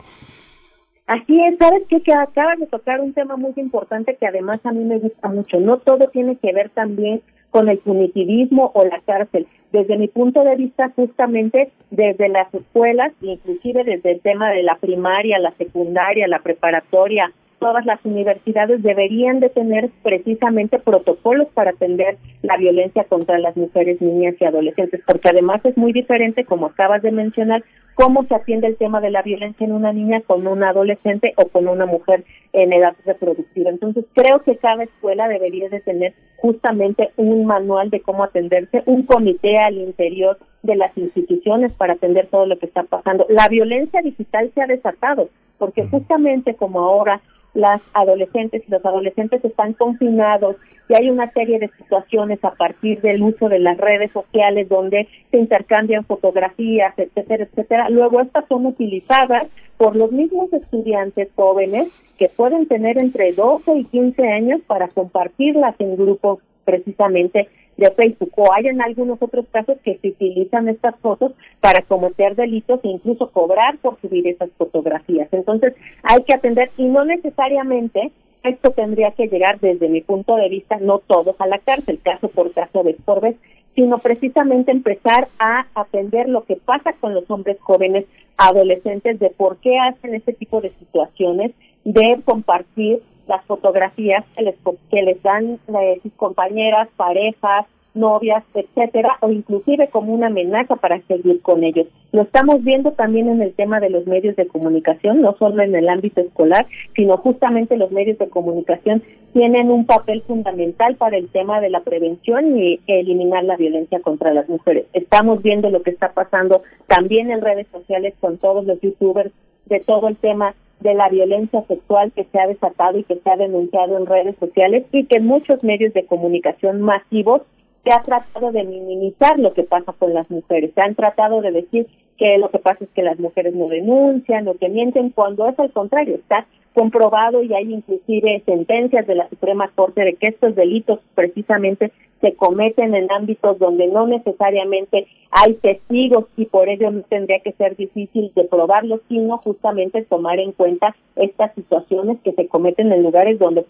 Así 1.06 1.38
es, 1.42 1.58
sabes 1.58 1.82
qué? 1.88 2.00
que 2.00 2.12
acabas 2.12 2.58
de 2.58 2.66
tocar 2.66 3.00
un 3.00 3.12
tema 3.12 3.36
muy 3.36 3.52
importante 3.56 4.16
que 4.18 4.26
además 4.26 4.60
a 4.64 4.72
mí 4.72 4.84
me 4.84 4.98
gusta 4.98 5.28
mucho. 5.28 5.58
No 5.58 5.78
todo 5.78 6.08
tiene 6.08 6.36
que 6.36 6.52
ver 6.52 6.70
también 6.70 7.22
con 7.52 7.68
el 7.68 7.78
punitivismo 7.78 8.72
o 8.74 8.84
la 8.84 9.00
cárcel. 9.06 9.47
Desde 9.70 9.97
mi 9.97 10.08
punto 10.08 10.42
de 10.42 10.56
vista, 10.56 10.90
justamente 10.97 11.70
desde 11.90 12.28
las 12.28 12.52
escuelas, 12.52 13.12
inclusive 13.20 13.84
desde 13.84 14.12
el 14.12 14.20
tema 14.20 14.50
de 14.50 14.62
la 14.62 14.76
primaria, 14.76 15.39
la 15.39 15.52
secundaria, 15.52 16.26
la 16.26 16.40
preparatoria, 16.40 17.31
todas 17.62 17.86
las 17.86 18.05
universidades 18.05 18.82
deberían 18.82 19.41
de 19.41 19.49
tener 19.49 19.91
precisamente 20.02 20.78
protocolos 20.78 21.49
para 21.55 21.70
atender 21.70 22.18
la 22.42 22.57
violencia 22.57 23.05
contra 23.05 23.39
las 23.39 23.57
mujeres, 23.57 24.02
niñas 24.02 24.34
y 24.41 24.44
adolescentes, 24.44 25.00
porque 25.07 25.28
además 25.28 25.65
es 25.65 25.76
muy 25.76 25.92
diferente, 25.92 26.44
como 26.44 26.66
acabas 26.66 27.02
de 27.02 27.12
mencionar, 27.12 27.62
cómo 27.94 28.24
se 28.24 28.34
atiende 28.34 28.66
el 28.66 28.76
tema 28.76 29.00
de 29.00 29.10
la 29.10 29.23
violencia 29.23 29.65
en 29.65 29.73
una 29.73 29.92
niña 29.92 30.23
con 30.23 30.47
una 30.47 30.70
adolescente 30.70 31.34
o 31.36 31.47
con 31.49 31.68
una 31.68 31.86
mujer 31.86 32.24
en 32.52 32.73
edad 32.73 32.94
reproductiva. 33.05 33.70
Entonces, 33.70 34.05
creo 34.15 34.41
que 34.41 34.57
cada 34.57 34.84
escuela 34.84 35.28
debería 35.28 35.68
de 35.68 35.81
tener 35.81 36.15
justamente 36.39 37.10
un 37.16 37.47
manual 37.47 37.91
de 37.91 38.00
cómo 38.00 38.24
atenderse, 38.24 38.82
un 38.86 39.05
comité 39.05 39.58
al 39.58 39.76
interior 39.76 40.39
de 40.62 40.76
las 40.76 40.97
instituciones 40.99 41.73
para 41.74 41.92
atender 41.94 42.26
todo 42.26 42.47
lo 42.47 42.58
que 42.58 42.66
está 42.66 42.82
pasando. 42.82 43.26
La 43.28 43.49
violencia 43.49 44.02
digital 44.02 44.50
se 44.55 44.62
ha 44.62 44.66
desatado, 44.66 45.28
porque 45.58 45.86
justamente 45.86 46.55
como 46.55 46.81
ahora 46.81 47.20
las 47.55 47.81
adolescentes 47.92 48.62
y 48.66 48.70
los 48.70 48.84
adolescentes 48.84 49.44
están 49.44 49.74
confinados 49.74 50.56
y 50.89 50.94
hay 50.94 51.10
una 51.10 51.31
serie 51.32 51.58
de 51.58 51.68
situaciones 51.68 52.42
a 52.44 52.52
partir 52.52 53.00
del 53.00 53.22
uso 53.22 53.48
de 53.48 53.58
las 53.58 53.76
redes 53.78 54.10
sociales 54.12 54.68
donde 54.68 55.08
se 55.31 55.39
intercambian 55.39 56.05
fotografías, 56.05 56.94
etcétera, 56.98 57.44
etcétera. 57.44 57.89
Luego 57.90 58.20
estas 58.20 58.47
son 58.48 58.66
utilizadas 58.66 59.47
por 59.76 59.97
los 59.97 60.12
mismos 60.12 60.52
estudiantes 60.52 61.28
jóvenes 61.34 61.89
que 62.18 62.28
pueden 62.28 62.66
tener 62.66 62.98
entre 62.98 63.32
12 63.32 63.74
y 63.74 63.84
15 63.84 64.28
años 64.28 64.60
para 64.66 64.89
compartirlas 64.89 65.74
en 65.78 65.97
grupos 65.97 66.39
precisamente 66.64 67.48
de 67.82 67.90
Facebook 67.90 68.32
o 68.36 68.52
hay 68.52 68.66
en 68.66 68.80
algunos 68.80 69.20
otros 69.20 69.46
casos 69.50 69.76
que 69.84 69.98
se 69.98 70.08
utilizan 70.08 70.68
estas 70.68 70.96
fotos 71.00 71.32
para 71.60 71.82
cometer 71.82 72.34
delitos 72.36 72.80
e 72.84 72.88
incluso 72.88 73.30
cobrar 73.30 73.78
por 73.78 74.00
subir 74.00 74.26
esas 74.26 74.50
fotografías. 74.56 75.28
Entonces 75.32 75.74
hay 76.02 76.22
que 76.22 76.34
atender 76.34 76.70
y 76.76 76.84
no 76.84 77.04
necesariamente 77.04 78.12
esto 78.42 78.70
tendría 78.70 79.12
que 79.12 79.28
llegar 79.28 79.60
desde 79.60 79.88
mi 79.88 80.00
punto 80.00 80.36
de 80.36 80.48
vista 80.48 80.78
no 80.80 80.98
todos 80.98 81.36
a 81.40 81.46
la 81.46 81.58
cárcel, 81.58 82.00
caso 82.02 82.28
por 82.28 82.52
caso 82.52 82.82
de 82.82 82.94
por 82.94 83.20
vez, 83.20 83.36
sino 83.74 83.98
precisamente 83.98 84.70
empezar 84.70 85.28
a 85.38 85.66
atender 85.74 86.28
lo 86.28 86.44
que 86.44 86.56
pasa 86.56 86.92
con 86.94 87.14
los 87.14 87.30
hombres 87.30 87.58
jóvenes 87.60 88.04
adolescentes 88.36 89.18
de 89.18 89.30
por 89.30 89.58
qué 89.58 89.78
hacen 89.78 90.14
este 90.14 90.32
tipo 90.32 90.60
de 90.60 90.70
situaciones, 90.78 91.52
de 91.84 92.20
compartir 92.24 93.02
las 93.26 93.44
fotografías 93.47 94.25
que 94.36 94.42
les, 94.42 94.55
que 94.91 95.02
les 95.02 95.23
dan 95.23 95.59
eh, 95.68 96.01
sus 96.02 96.12
compañeras, 96.15 96.89
parejas, 96.97 97.67
novias, 97.94 98.42
etcétera, 98.55 99.18
o 99.20 99.31
inclusive 99.31 99.89
como 99.89 100.15
una 100.15 100.28
amenaza 100.28 100.76
para 100.76 101.01
seguir 101.02 101.41
con 101.42 101.62
ellos. 101.62 101.86
Lo 102.12 102.23
estamos 102.23 102.62
viendo 102.62 102.92
también 102.92 103.28
en 103.28 103.42
el 103.42 103.52
tema 103.55 103.81
de 103.81 103.91
los 103.91 104.07
medios 104.07 104.36
de 104.36 104.47
comunicación, 104.47 105.20
no 105.20 105.36
solo 105.39 105.62
en 105.62 105.75
el 105.75 105.89
ámbito 105.89 106.20
escolar, 106.20 106.67
sino 106.94 107.17
justamente 107.17 107.76
los 107.76 107.91
medios 107.91 108.18
de 108.18 108.28
comunicación 108.28 109.02
tienen 109.33 109.70
un 109.70 109.86
papel 109.86 110.23
fundamental 110.23 110.97
para 110.97 111.17
el 111.17 111.28
tema 111.28 111.60
de 111.60 111.70
la 111.70 111.81
prevención 111.81 112.59
y 112.59 112.81
eliminar 112.86 113.44
la 113.44 113.57
violencia 113.57 114.01
contra 114.01 114.34
las 114.34 114.49
mujeres. 114.49 114.86
Estamos 114.92 115.42
viendo 115.42 115.70
lo 115.70 115.83
que 115.83 115.91
está 115.91 116.12
pasando 116.12 116.62
también 116.86 117.31
en 117.31 117.41
redes 117.41 117.67
sociales 117.73 118.15
con 118.20 118.39
todos 118.39 118.65
los 118.67 118.81
youtubers 118.81 119.33
de 119.67 119.81
todo 119.81 120.09
el 120.09 120.17
tema 120.17 120.55
de 120.82 120.94
la 120.94 121.08
violencia 121.08 121.62
sexual 121.66 122.12
que 122.12 122.24
se 122.24 122.38
ha 122.38 122.46
desatado 122.46 122.98
y 122.98 123.04
que 123.04 123.16
se 123.16 123.30
ha 123.30 123.36
denunciado 123.36 123.96
en 123.96 124.06
redes 124.06 124.36
sociales 124.38 124.84
y 124.92 125.04
que 125.06 125.20
muchos 125.20 125.62
medios 125.64 125.94
de 125.94 126.06
comunicación 126.06 126.82
masivos 126.82 127.42
se 127.82 127.92
ha 127.92 128.02
tratado 128.02 128.52
de 128.52 128.64
minimizar 128.64 129.38
lo 129.38 129.52
que 129.54 129.64
pasa 129.64 129.92
con 129.92 130.14
las 130.14 130.30
mujeres. 130.30 130.72
Se 130.74 130.80
han 130.80 130.94
tratado 130.94 131.40
de 131.40 131.52
decir 131.52 131.86
que 132.16 132.38
lo 132.38 132.50
que 132.50 132.58
pasa 132.58 132.84
es 132.84 132.90
que 132.90 133.02
las 133.02 133.18
mujeres 133.18 133.54
no 133.54 133.66
denuncian 133.66 134.46
o 134.46 134.54
que 134.54 134.68
mienten 134.68 135.10
cuando 135.10 135.48
es 135.48 135.58
al 135.58 135.72
contrario, 135.72 136.16
está 136.16 136.46
comprobado 136.74 137.42
y 137.42 137.52
hay 137.52 137.72
inclusive 137.72 138.42
sentencias 138.46 139.06
de 139.06 139.14
la 139.14 139.28
Suprema 139.28 139.70
Corte 139.74 140.02
de 140.02 140.14
que 140.14 140.28
estos 140.28 140.54
delitos 140.54 141.00
precisamente 141.14 141.92
se 142.23 142.34
cometen 142.34 142.94
en 142.94 143.10
ámbitos 143.12 143.59
donde 143.59 143.89
no 143.89 144.07
necesariamente 144.07 145.09
hay 145.33 145.55
testigos 145.55 146.26
y 146.36 146.47
por 146.47 146.68
ello 146.68 146.91
no 146.91 147.02
tendría 147.02 147.41
que 147.41 147.52
ser 147.52 147.76
difícil 147.76 148.33
de 148.34 148.44
probarlo, 148.44 149.01
sino 149.09 149.39
justamente 149.39 150.02
tomar 150.02 150.39
en 150.39 150.52
cuenta 150.52 150.94
estas 151.17 151.55
situaciones 151.55 152.18
que 152.23 152.33
se 152.33 152.47
cometen 152.47 152.92
en 152.92 153.02
lugares 153.02 153.39
donde 153.39 153.67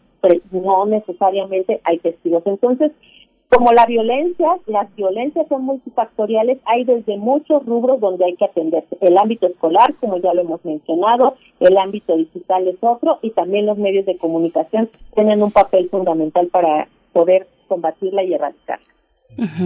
no 0.52 0.86
necesariamente 0.86 1.80
hay 1.84 1.98
testigos. 1.98 2.42
Entonces, 2.46 2.92
como 3.48 3.72
la 3.72 3.84
violencia, 3.86 4.56
las 4.66 4.94
violencias 4.96 5.46
son 5.48 5.64
multifactoriales, 5.64 6.58
hay 6.64 6.84
desde 6.84 7.16
muchos 7.18 7.64
rubros 7.66 8.00
donde 8.00 8.24
hay 8.24 8.36
que 8.36 8.46
atenderse. 8.46 8.96
El 9.00 9.18
ámbito 9.18 9.46
escolar, 9.46 9.94
como 10.00 10.18
ya 10.18 10.32
lo 10.32 10.42
hemos 10.42 10.64
mencionado, 10.64 11.36
el 11.60 11.76
ámbito 11.76 12.16
digital 12.16 12.66
es 12.68 12.76
otro 12.80 13.18
y 13.22 13.30
también 13.30 13.66
los 13.66 13.78
medios 13.78 14.06
de 14.06 14.16
comunicación 14.16 14.90
tienen 15.14 15.42
un 15.42 15.52
papel 15.52 15.88
fundamental 15.90 16.48
para 16.48 16.88
poder 17.12 17.46
combatirla 17.72 18.22
y 18.22 18.34
erradicarla. 18.34 18.84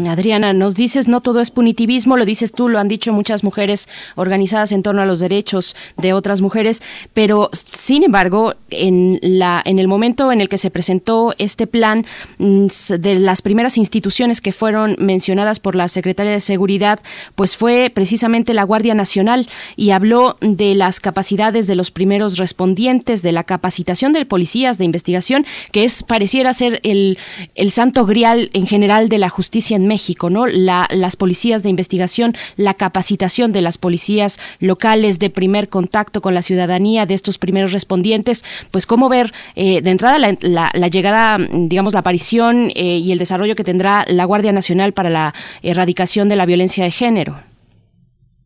Adriana, 0.09 0.53
nos 0.53 0.77
dices, 0.77 1.09
no 1.09 1.21
todo 1.21 1.41
es 1.41 1.51
punitivismo, 1.51 2.17
lo 2.17 2.25
dices 2.25 2.53
tú, 2.53 2.69
lo 2.69 2.79
han 2.79 2.87
dicho 2.87 3.13
muchas 3.13 3.43
mujeres 3.43 3.89
organizadas 4.15 4.71
en 4.71 4.83
torno 4.83 5.03
a 5.03 5.07
los 5.07 5.19
derechos 5.19 5.75
de 5.97 6.13
otras 6.13 6.41
mujeres, 6.41 6.83
pero 7.15 7.51
sin 7.53 8.05
embargo, 8.05 8.55
en, 8.71 9.19
la, 9.23 9.63
en 9.65 9.81
el 9.81 9.89
momento 9.89 10.31
en 10.31 10.41
el 10.41 10.49
que 10.49 10.57
se 10.57 10.71
presentó 10.71 11.35
este 11.39 11.67
plan, 11.67 12.07
mm, 12.39 12.67
de 12.99 13.19
las 13.19 13.43
primeras 13.43 13.77
instituciones 13.77 14.41
que 14.41 14.53
fueron 14.53 14.97
mencionadas 15.01 15.59
por 15.59 15.75
la 15.75 15.89
secretaria 15.89 16.33
de 16.33 16.41
Seguridad, 16.41 17.01
pues 17.35 17.57
fue 17.57 17.91
precisamente 17.93 18.55
la 18.55 18.63
Guardia 18.63 18.95
Nacional 18.95 19.49
y 19.75 19.91
habló 19.91 20.37
de 20.41 20.77
las 20.77 21.01
capacidades 21.01 21.67
de 21.67 21.75
los 21.75 21.91
primeros 21.91 22.39
respondientes, 22.39 23.23
de 23.23 23.33
la 23.33 23.43
capacitación 23.43 24.13
de 24.13 24.27
policías 24.27 24.79
de 24.79 24.85
investigación, 24.85 25.45
que 25.73 25.85
es 25.85 26.05
pareciera 26.05 26.53
ser 26.53 26.81
el, 26.85 27.19
el 27.57 27.73
santo 27.73 28.07
grial 28.07 28.51
en 28.53 28.67
general 28.67 29.09
de 29.09 29.19
la 29.19 29.29
justicia 29.29 29.56
en 29.57 29.87
México, 29.87 30.29
¿no? 30.29 30.47
La, 30.47 30.87
las 30.91 31.17
policías 31.17 31.63
de 31.63 31.71
investigación, 31.71 32.35
la 32.57 32.75
capacitación 32.75 33.53
de 33.53 33.63
las 33.63 33.79
policías 33.79 34.39
locales 34.61 35.19
de 35.19 35.31
primer 35.31 35.69
contacto 35.69 36.21
con 36.21 36.35
la 36.35 36.43
ciudadanía, 36.43 37.07
de 37.07 37.15
estos 37.15 37.39
primeros 37.39 37.73
respondientes, 37.73 38.45
pues 38.71 38.87
cómo 38.87 39.09
ver 39.09 39.33
eh, 39.55 39.81
de 39.81 39.91
entrada 39.91 40.19
la, 40.19 40.89
llegada, 40.89 41.39
digamos, 41.39 41.95
la 41.95 42.01
aparición 42.01 42.71
eh, 42.75 42.99
y 42.99 43.13
el 43.13 43.19
desarrollo 43.19 43.57
que 43.57 43.65
tendrá 43.65 44.05
la 44.09 44.25
Guardia 44.25 44.53
Nacional 44.53 44.93
para 44.93 45.11
la 45.11 45.33
erradicación 45.63 46.29
de 46.29 46.37
la 46.37 46.47
violencia 46.47 46.85
de 46.85 46.91
género. 46.91 47.37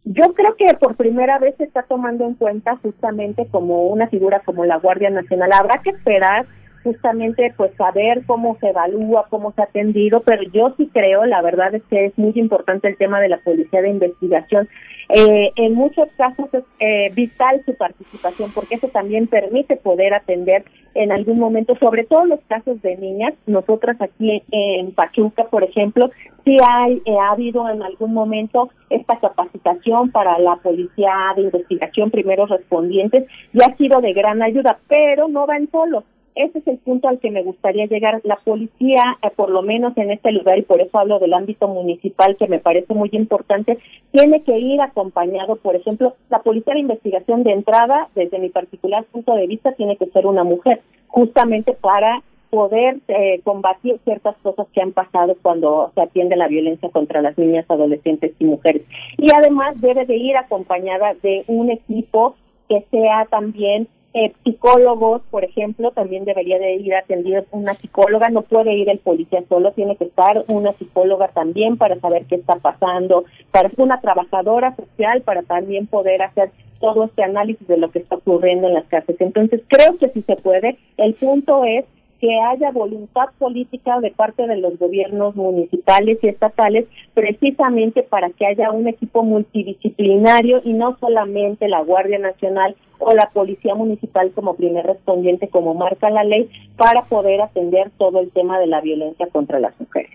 Yo 0.05 0.32
creo 0.32 0.56
que 0.56 0.66
por 0.80 0.97
primera 0.97 1.39
vez 1.39 1.55
se 1.58 1.64
está 1.64 1.82
tomando 1.82 2.24
en 2.24 2.34
cuenta 2.34 2.76
justamente 2.76 3.47
como 3.50 3.89
una 3.89 4.08
figura 4.08 4.40
como 4.40 4.64
la 4.64 4.76
Guardia 4.76 5.10
Nacional. 5.10 5.52
Habrá 5.52 5.82
que 5.82 5.90
esperar 5.90 6.47
justamente 6.83 7.52
pues 7.57 7.73
saber 7.76 8.23
cómo 8.26 8.57
se 8.60 8.68
evalúa, 8.68 9.26
cómo 9.28 9.52
se 9.52 9.62
ha 9.62 9.65
atendido, 9.65 10.20
pero 10.20 10.42
yo 10.52 10.75
sí 10.76 10.91
creo, 10.92 11.25
la 11.25 11.42
verdad 11.42 11.75
es 11.75 11.83
que 11.84 12.07
es 12.07 12.18
muy 12.18 12.33
importante 12.36 12.89
el 12.89 12.97
tema 12.97 13.20
de 13.20 13.28
la 13.28 13.39
policía 13.39 13.83
de 13.83 13.91
investigación. 13.91 14.68
Eh, 15.12 15.50
en 15.57 15.75
muchos 15.75 16.09
casos 16.17 16.49
es 16.52 16.62
eh, 16.78 17.10
vital 17.15 17.60
su 17.67 17.75
participación 17.75 18.52
porque 18.55 18.76
eso 18.76 18.89
también 18.89 19.26
permite 19.26 19.76
poder 19.76 20.15
atender 20.15 20.65
en 20.94 21.10
algún 21.10 21.39
momento, 21.39 21.76
sobre 21.81 22.05
todo 22.05 22.25
los 22.26 22.41
casos 22.49 22.81
de 22.83 22.97
niñas. 22.97 23.34
Nosotras 23.47 23.97
aquí 24.00 24.42
en 24.52 24.92
Pachuca, 24.92 25.44
por 25.44 25.65
ejemplo, 25.65 26.10
sí 26.44 26.57
hay, 26.67 27.02
eh, 27.05 27.17
ha 27.20 27.33
habido 27.33 27.68
en 27.68 27.83
algún 27.83 28.15
momento 28.15 28.70
esta 28.89 29.18
capacitación 29.18 30.10
para 30.10 30.39
la 30.39 30.57
policía 30.57 31.12
de 31.36 31.42
investigación, 31.42 32.10
primeros 32.10 32.49
respondientes, 32.49 33.26
y 33.52 33.62
ha 33.62 33.76
sido 33.76 34.00
de 34.00 34.12
gran 34.12 34.42
ayuda, 34.42 34.78
pero 34.89 35.28
no 35.28 35.47
van 35.47 35.68
solos 35.70 36.05
ese 36.43 36.59
es 36.59 36.67
el 36.67 36.78
punto 36.78 37.09
al 37.09 37.19
que 37.19 37.31
me 37.31 37.43
gustaría 37.43 37.86
llegar. 37.86 38.20
La 38.25 38.36
policía, 38.36 39.02
eh, 39.23 39.31
por 39.35 39.51
lo 39.51 39.62
menos 39.62 39.97
en 39.97 40.10
este 40.10 40.33
lugar, 40.33 40.59
y 40.59 40.62
por 40.62 40.81
eso 40.81 40.99
hablo 40.99 41.19
del 41.19 41.35
ámbito 41.35 41.69
municipal, 41.69 42.36
que 42.36 42.49
me 42.49 42.59
parece 42.59 42.94
muy 42.94 43.10
importante, 43.12 43.78
tiene 44.12 44.43
que 44.43 44.59
ir 44.59 44.81
acompañado, 44.81 45.57
por 45.57 45.77
ejemplo, 45.77 46.15
la 46.28 46.41
policía 46.41 46.75
de 46.75 46.81
investigación 46.81 47.43
de 47.43 47.52
entrada, 47.52 48.09
desde 48.15 48.39
mi 48.39 48.49
particular 48.49 49.05
punto 49.05 49.35
de 49.35 49.47
vista, 49.47 49.73
tiene 49.73 49.97
que 49.97 50.07
ser 50.07 50.27
una 50.27 50.44
mujer, 50.44 50.81
justamente 51.09 51.73
para 51.73 52.23
poder 52.51 52.99
eh, 53.09 53.41
combatir 53.44 54.01
ciertas 54.05 54.36
cosas 54.39 54.67
que 54.75 54.83
han 54.83 54.93
pasado 54.93 55.36
cuando 55.41 55.93
se 55.94 56.02
atiende 56.02 56.36
la 56.36 56.49
violencia 56.49 56.89
contra 56.91 57.23
las 57.23 57.39
niñas, 57.39 57.65
adolescentes 57.69 58.33
y 58.39 58.44
mujeres. 58.44 58.83
Y 59.17 59.28
además 59.33 59.81
debe 59.81 60.05
de 60.05 60.17
ir 60.17 60.36
acompañada 60.36 61.15
de 61.23 61.44
un 61.47 61.70
equipo 61.70 62.35
que 62.69 62.85
sea 62.91 63.27
también 63.31 63.89
eh, 64.12 64.32
psicólogos, 64.42 65.22
por 65.30 65.44
ejemplo, 65.44 65.92
también 65.92 66.24
debería 66.24 66.58
de 66.58 66.74
ir 66.74 66.94
atendido 66.94 67.44
una 67.52 67.74
psicóloga, 67.74 68.28
no 68.28 68.42
puede 68.42 68.74
ir 68.74 68.89
el 68.89 68.98
policía 68.98 69.44
solo, 69.48 69.72
tiene 69.72 69.97
que 69.97 70.05
estar 70.05 70.44
una 70.48 70.72
psicóloga 70.72 71.28
también 71.28 71.76
para 71.76 71.98
saber 72.00 72.24
qué 72.26 72.34
está 72.34 72.56
pasando, 72.56 73.24
para 73.52 73.70
ser 73.70 73.80
una 73.80 74.00
trabajadora 74.00 74.74
social, 74.74 75.22
para 75.22 75.42
también 75.42 75.86
poder 75.86 76.22
hacer 76.22 76.50
todo 76.80 77.05
este 77.05 77.22
análisis 77.22 77.68
de 77.68 77.76
lo 77.76 77.90
que 77.92 78.00
está 78.00 78.16
ocurriendo 78.16 78.66
en 78.66 78.74
las 78.74 78.86
cárceles. 78.86 79.20
Entonces, 79.20 79.62
creo 79.68 79.97
que 79.98 80.08
si 80.08 80.22
se 80.22 80.34
puede, 80.36 80.76
el 80.97 81.14
punto 81.14 81.64
es 81.64 81.84
que 82.20 82.39
haya 82.40 82.70
voluntad 82.70 83.28
política 83.39 84.00
de 84.00 84.10
parte 84.10 84.47
de 84.47 84.56
los 84.56 84.78
gobiernos 84.78 85.36
municipales 85.36 86.18
y 86.22 86.28
estatales 86.28 86.86
precisamente 87.14 88.02
para 88.02 88.28
que 88.30 88.44
haya 88.44 88.72
un 88.72 88.89
equipo 88.89 89.22
multidisciplinario 89.22 90.60
y 90.64 90.74
no 90.74 90.98
solamente 90.98 91.68
la 91.68 91.80
Guardia 91.80 92.18
Nacional 92.18 92.76
o 93.00 93.12
la 93.14 93.30
Policía 93.30 93.74
Municipal 93.74 94.32
como 94.32 94.54
primer 94.54 94.86
respondiente, 94.86 95.48
como 95.48 95.74
marca 95.74 96.10
la 96.10 96.24
ley, 96.24 96.48
para 96.76 97.04
poder 97.04 97.40
atender 97.40 97.90
todo 97.98 98.20
el 98.20 98.30
tema 98.30 98.58
de 98.58 98.66
la 98.66 98.80
violencia 98.80 99.26
contra 99.28 99.58
las 99.58 99.78
mujeres. 99.80 100.10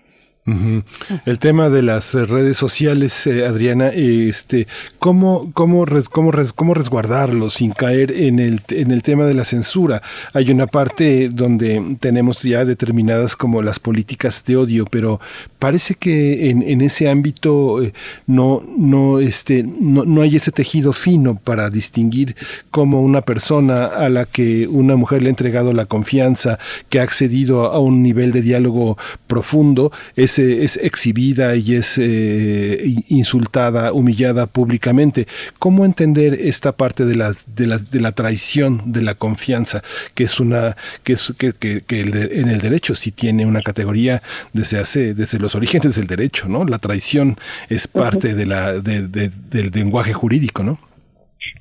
El 1.24 1.40
tema 1.40 1.70
de 1.70 1.82
las 1.82 2.14
redes 2.14 2.56
sociales, 2.56 3.26
eh, 3.26 3.44
Adriana, 3.44 3.88
este, 3.88 4.68
¿cómo, 5.00 5.50
cómo, 5.52 5.84
cómo, 6.12 6.30
cómo 6.54 6.74
resguardarlo 6.74 7.50
sin 7.50 7.72
caer 7.72 8.12
en 8.12 8.38
el, 8.38 8.60
en 8.68 8.92
el 8.92 9.02
tema 9.02 9.24
de 9.24 9.34
la 9.34 9.44
censura? 9.44 10.02
Hay 10.34 10.52
una 10.52 10.68
parte 10.68 11.30
donde 11.30 11.96
tenemos 11.98 12.44
ya 12.44 12.64
determinadas 12.64 13.34
como 13.34 13.60
las 13.60 13.80
políticas 13.80 14.44
de 14.44 14.56
odio, 14.56 14.84
pero 14.88 15.20
parece 15.58 15.96
que 15.96 16.48
en, 16.50 16.62
en 16.62 16.80
ese 16.80 17.10
ámbito 17.10 17.82
eh, 17.82 17.92
no, 18.28 18.62
no, 18.78 19.18
este, 19.18 19.64
no, 19.64 20.04
no 20.04 20.22
hay 20.22 20.36
ese 20.36 20.52
tejido 20.52 20.92
fino 20.92 21.34
para 21.36 21.70
distinguir 21.70 22.36
cómo 22.70 23.02
una 23.02 23.22
persona 23.22 23.86
a 23.86 24.08
la 24.08 24.26
que 24.26 24.68
una 24.68 24.94
mujer 24.94 25.22
le 25.22 25.28
ha 25.28 25.30
entregado 25.30 25.72
la 25.72 25.86
confianza, 25.86 26.60
que 26.88 27.00
ha 27.00 27.02
accedido 27.02 27.72
a 27.72 27.80
un 27.80 28.04
nivel 28.04 28.30
de 28.30 28.42
diálogo 28.42 28.96
profundo, 29.26 29.90
es 30.14 30.35
es, 30.38 30.76
exhibida 30.76 31.56
y 31.56 31.74
es 31.74 31.98
eh, 31.98 32.82
insultada, 33.08 33.92
humillada 33.92 34.46
públicamente. 34.46 35.26
¿Cómo 35.58 35.84
entender 35.84 36.34
esta 36.34 36.72
parte 36.72 37.04
de 37.04 37.16
la, 37.16 37.32
de 37.46 37.66
la, 37.66 37.78
de 37.78 38.00
la 38.00 38.12
traición 38.12 38.82
de 38.86 39.02
la 39.02 39.14
confianza, 39.14 39.82
que 40.14 40.24
es 40.24 40.40
una, 40.40 40.76
que 41.02 41.14
es 41.14 41.34
que, 41.38 41.52
que, 41.52 42.00
en 42.00 42.48
el 42.48 42.60
derecho 42.60 42.94
sí 42.94 43.12
tiene 43.12 43.46
una 43.46 43.62
categoría 43.62 44.22
desde 44.52 44.78
hace, 44.78 45.14
desde 45.14 45.38
los 45.38 45.54
orígenes 45.54 45.96
del 45.96 46.06
derecho, 46.06 46.48
¿no? 46.48 46.64
La 46.64 46.78
traición 46.78 47.36
es 47.68 47.88
parte 47.88 48.34
de 48.34 48.46
la, 48.46 48.74
de, 48.74 49.02
del 49.06 49.70
lenguaje 49.72 50.12
jurídico, 50.12 50.62
¿no? 50.62 50.78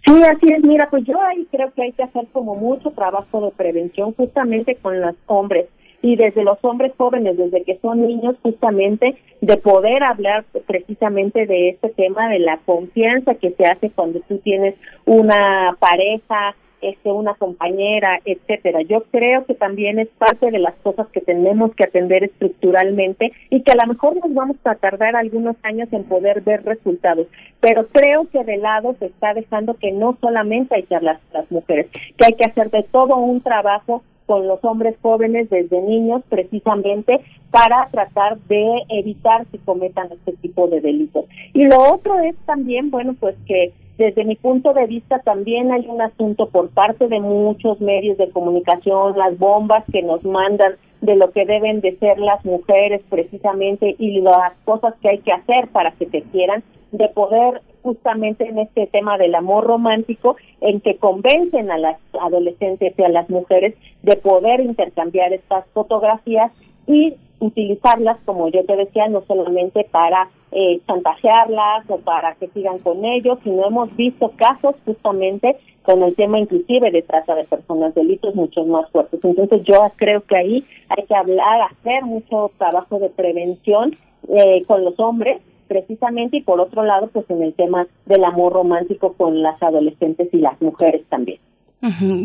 Sí, 0.05 0.13
así 0.23 0.51
es. 0.51 0.63
Mira, 0.63 0.87
pues 0.89 1.03
yo 1.05 1.19
ahí 1.21 1.47
creo 1.51 1.71
que 1.73 1.83
hay 1.83 1.91
que 1.91 2.03
hacer 2.03 2.27
como 2.31 2.55
mucho 2.55 2.91
trabajo 2.91 3.45
de 3.45 3.51
prevención 3.51 4.13
justamente 4.13 4.75
con 4.75 4.99
los 5.01 5.15
hombres 5.27 5.65
y 6.06 6.17
desde 6.17 6.43
los 6.43 6.59
hombres 6.61 6.93
jóvenes, 6.98 7.35
desde 7.35 7.64
que 7.64 7.80
son 7.80 8.06
niños, 8.06 8.35
justamente 8.43 9.16
de 9.42 9.58
poder 9.58 10.03
hablar 10.03 10.45
precisamente 10.67 11.48
de 11.48 11.69
este 11.69 11.90
tema 11.90 12.30
de 12.30 12.38
la 12.38 12.59
confianza 12.64 13.34
que 13.34 13.50
se 13.50 13.66
hace 13.66 13.90
cuando 13.90 14.19
tú 14.27 14.38
tienes 14.38 14.75
una 15.06 15.75
pareja, 15.80 16.56
este, 16.84 17.11
una 17.11 17.34
compañera, 17.34 18.19
etcétera. 18.24 18.84
Yo 18.84 19.01
creo 19.09 19.45
que 19.45 19.56
también 19.56 19.98
es 19.98 20.08
parte 20.09 20.51
de 20.51 20.59
las 20.59 20.75
cosas 20.84 21.08
que 21.08 21.22
tenemos 21.22 21.74
que 21.74 21.85
atender 21.85 22.24
estructuralmente 22.24 23.32
y 23.50 23.64
que 23.64 23.72
a 23.72 23.84
lo 23.84 23.92
mejor 23.92 24.16
nos 24.16 24.32
vamos 24.32 24.58
a 24.64 24.75
tardar 24.75 25.16
algunos 25.16 25.56
años 25.64 25.92
en 25.92 26.03
poder 26.03 26.42
ver 26.42 26.64
resultados. 26.66 27.25
Pero 27.61 27.88
creo 27.88 28.30
que 28.30 28.43
de 28.43 28.58
lado 28.58 28.95
se 29.00 29.08
está 29.08 29.34
dejando 29.34 29.74
que 29.74 29.92
no 29.92 30.19
solamente 30.22 30.75
hay 30.75 30.84
que 30.84 30.98
hablar 30.98 31.17
las 31.34 31.50
mujeres, 31.50 31.88
que 32.16 32.25
hay 32.27 32.34
que 32.34 32.45
hacer 32.48 32.69
de 32.69 32.84
todo 32.84 33.16
un 33.16 33.42
trabajo 33.42 34.03
con 34.25 34.47
los 34.47 34.63
hombres 34.63 34.95
jóvenes 35.01 35.49
desde 35.49 35.81
niños 35.81 36.21
precisamente 36.29 37.21
para 37.51 37.87
tratar 37.91 38.37
de 38.47 38.83
evitar 38.89 39.45
que 39.47 39.59
cometan 39.59 40.09
este 40.11 40.33
tipo 40.33 40.67
de 40.67 40.81
delitos. 40.81 41.25
Y 41.53 41.65
lo 41.65 41.93
otro 41.93 42.19
es 42.19 42.35
también, 42.45 42.91
bueno, 42.91 43.13
pues 43.19 43.35
que 43.45 43.73
desde 43.97 44.25
mi 44.25 44.35
punto 44.35 44.73
de 44.73 44.87
vista 44.87 45.19
también 45.19 45.71
hay 45.71 45.85
un 45.87 46.01
asunto 46.01 46.49
por 46.49 46.69
parte 46.69 47.07
de 47.07 47.19
muchos 47.21 47.79
medios 47.79 48.17
de 48.17 48.29
comunicación, 48.29 49.17
las 49.17 49.37
bombas 49.37 49.85
que 49.91 50.01
nos 50.01 50.23
mandan 50.23 50.73
de 51.01 51.15
lo 51.15 51.31
que 51.31 51.45
deben 51.45 51.81
de 51.81 51.95
ser 51.97 52.19
las 52.19 52.43
mujeres 52.43 53.01
precisamente 53.09 53.95
y 53.97 54.21
las 54.21 54.53
cosas 54.65 54.95
que 55.01 55.09
hay 55.09 55.19
que 55.19 55.31
hacer 55.31 55.67
para 55.69 55.91
que 55.91 56.07
te 56.07 56.23
quieran, 56.23 56.63
de 56.91 57.07
poder 57.09 57.61
justamente 57.85 58.49
en 58.49 58.57
este 58.57 58.88
tema 58.88 59.15
del 59.19 59.35
amor 59.35 59.64
romántico, 59.64 60.38
en 60.59 60.81
que 60.81 60.97
convencen 60.97 61.69
a 61.69 61.77
las 61.77 61.99
adolescentes 62.19 62.95
y 62.97 63.03
a 63.03 63.09
las 63.09 63.30
mujeres 63.30 63.75
de 64.01 64.15
poder 64.15 64.59
intercambiar 64.59 65.31
estas 65.33 65.65
fotografías 65.72 66.51
y 66.88 67.14
utilizarlas, 67.39 68.17
como 68.25 68.49
yo 68.49 68.65
te 68.65 68.75
decía, 68.75 69.07
no 69.07 69.23
solamente 69.27 69.85
para 69.91 70.30
eh, 70.51 70.80
chantajearlas 70.88 71.88
o 71.89 71.99
para 71.99 72.33
que 72.35 72.47
sigan 72.47 72.80
con 72.80 73.05
ellos, 73.05 73.38
sino 73.43 73.67
hemos 73.67 73.95
visto 73.95 74.31
casos 74.35 74.75
justamente 74.83 75.55
con 75.83 76.01
el 76.01 76.15
tema 76.15 76.39
inclusive 76.39 76.89
de 76.89 77.03
trata 77.03 77.35
de 77.35 77.43
personas, 77.43 77.93
delitos 77.93 78.33
mucho 78.33 78.65
más 78.65 78.89
fuertes. 78.89 79.19
Entonces 79.23 79.61
yo 79.64 79.91
creo 79.95 80.22
que 80.22 80.38
ahí 80.38 80.65
hay 80.89 81.03
que 81.05 81.14
hablar, 81.14 81.61
hacer 81.69 82.03
mucho 82.03 82.49
trabajo 82.57 82.97
de 82.97 83.09
prevención 83.09 83.95
eh, 84.27 84.64
con 84.65 84.83
los 84.83 84.99
hombres 84.99 85.39
precisamente 85.68 86.38
y 86.38 86.42
por 86.42 86.60
otro 86.60 86.84
lado 86.84 87.08
pues 87.08 87.30
en 87.30 87.42
el 87.42 87.53
tema 87.53 87.88
del 88.06 88.24
amor 88.24 88.53
romántico 88.53 89.14
con 89.14 89.42
las 89.42 89.61
adolescentes 89.61 90.34
y 90.34 90.38
las 90.38 90.61
mujeres 90.61 91.06
también. 91.10 91.40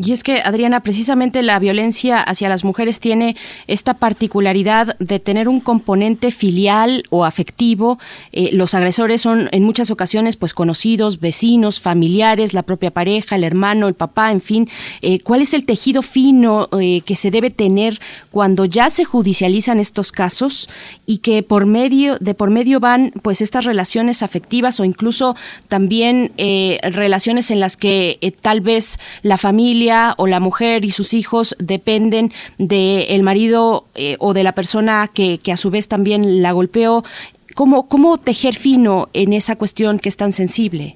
Y 0.03 0.13
es 0.13 0.23
que, 0.23 0.41
Adriana, 0.41 0.81
precisamente 0.81 1.43
la 1.43 1.59
violencia 1.59 2.23
hacia 2.23 2.49
las 2.49 2.65
mujeres 2.65 2.99
tiene 2.99 3.37
esta 3.67 3.95
particularidad 3.95 4.97
de 4.99 5.19
tener 5.21 5.49
un 5.49 5.61
componente 5.61 6.31
filial 6.31 7.05
o 7.11 7.25
afectivo. 7.25 7.99
Eh, 8.33 8.51
los 8.53 8.75
agresores 8.75 9.21
son 9.21 9.49
en 9.53 9.63
muchas 9.63 9.91
ocasiones 9.91 10.37
pues 10.37 10.55
conocidos, 10.55 11.21
vecinos, 11.21 11.81
familiares, 11.81 12.55
la 12.55 12.63
propia 12.63 12.91
pareja, 12.91 13.37
el 13.37 13.45
hermano, 13.45 13.89
el 13.89 13.95
papá, 13.95 14.33
en 14.33 14.41
fin. 14.41 14.69
Eh, 15.03 15.21
¿Cuál 15.21 15.43
es 15.43 15.53
el 15.53 15.67
tejido 15.67 16.03
fino 16.03 16.69
eh, 16.81 17.03
que 17.03 17.17
se 17.17 17.31
debe 17.31 17.51
tener 17.51 18.01
cuando 18.31 18.65
ya 18.65 18.89
se 18.89 19.05
judicializan 19.05 19.79
estos 19.79 20.11
casos 20.11 20.71
y 21.05 21.19
que 21.19 21.43
por 21.43 21.67
medio 21.67 22.17
de 22.19 22.35
por 22.35 22.51
medio 22.51 22.81
van 22.81 23.13
pues 23.23 23.43
estas 23.43 23.65
relaciones 23.65 24.23
afectivas 24.23 24.81
o 24.81 24.85
incluso 24.85 25.37
también 25.69 26.33
relaciones 26.83 27.51
en 27.51 27.61
las 27.61 27.77
que 27.77 28.35
tal 28.41 28.61
vez 28.61 28.99
la 29.23 29.37
familia 29.37 29.50
familia 29.51 30.15
o 30.17 30.29
la 30.29 30.39
mujer 30.39 30.85
y 30.85 30.93
sus 30.93 31.13
hijos 31.13 31.57
dependen 31.59 32.31
del 32.59 33.05
el 33.09 33.23
marido 33.25 33.85
eh, 33.97 34.17
o 34.21 34.33
de 34.33 34.45
la 34.45 34.53
persona 34.53 35.11
que, 35.13 35.39
que 35.39 35.51
a 35.51 35.57
su 35.57 35.71
vez 35.71 35.89
también 35.89 36.41
la 36.41 36.53
golpeó. 36.53 37.03
¿Cómo, 37.57 37.89
¿Cómo 37.89 38.17
tejer 38.19 38.55
fino 38.55 39.09
en 39.13 39.33
esa 39.33 39.57
cuestión 39.57 39.99
que 39.99 40.09
es 40.09 40.17
tan 40.17 40.33
sensible? 40.33 40.95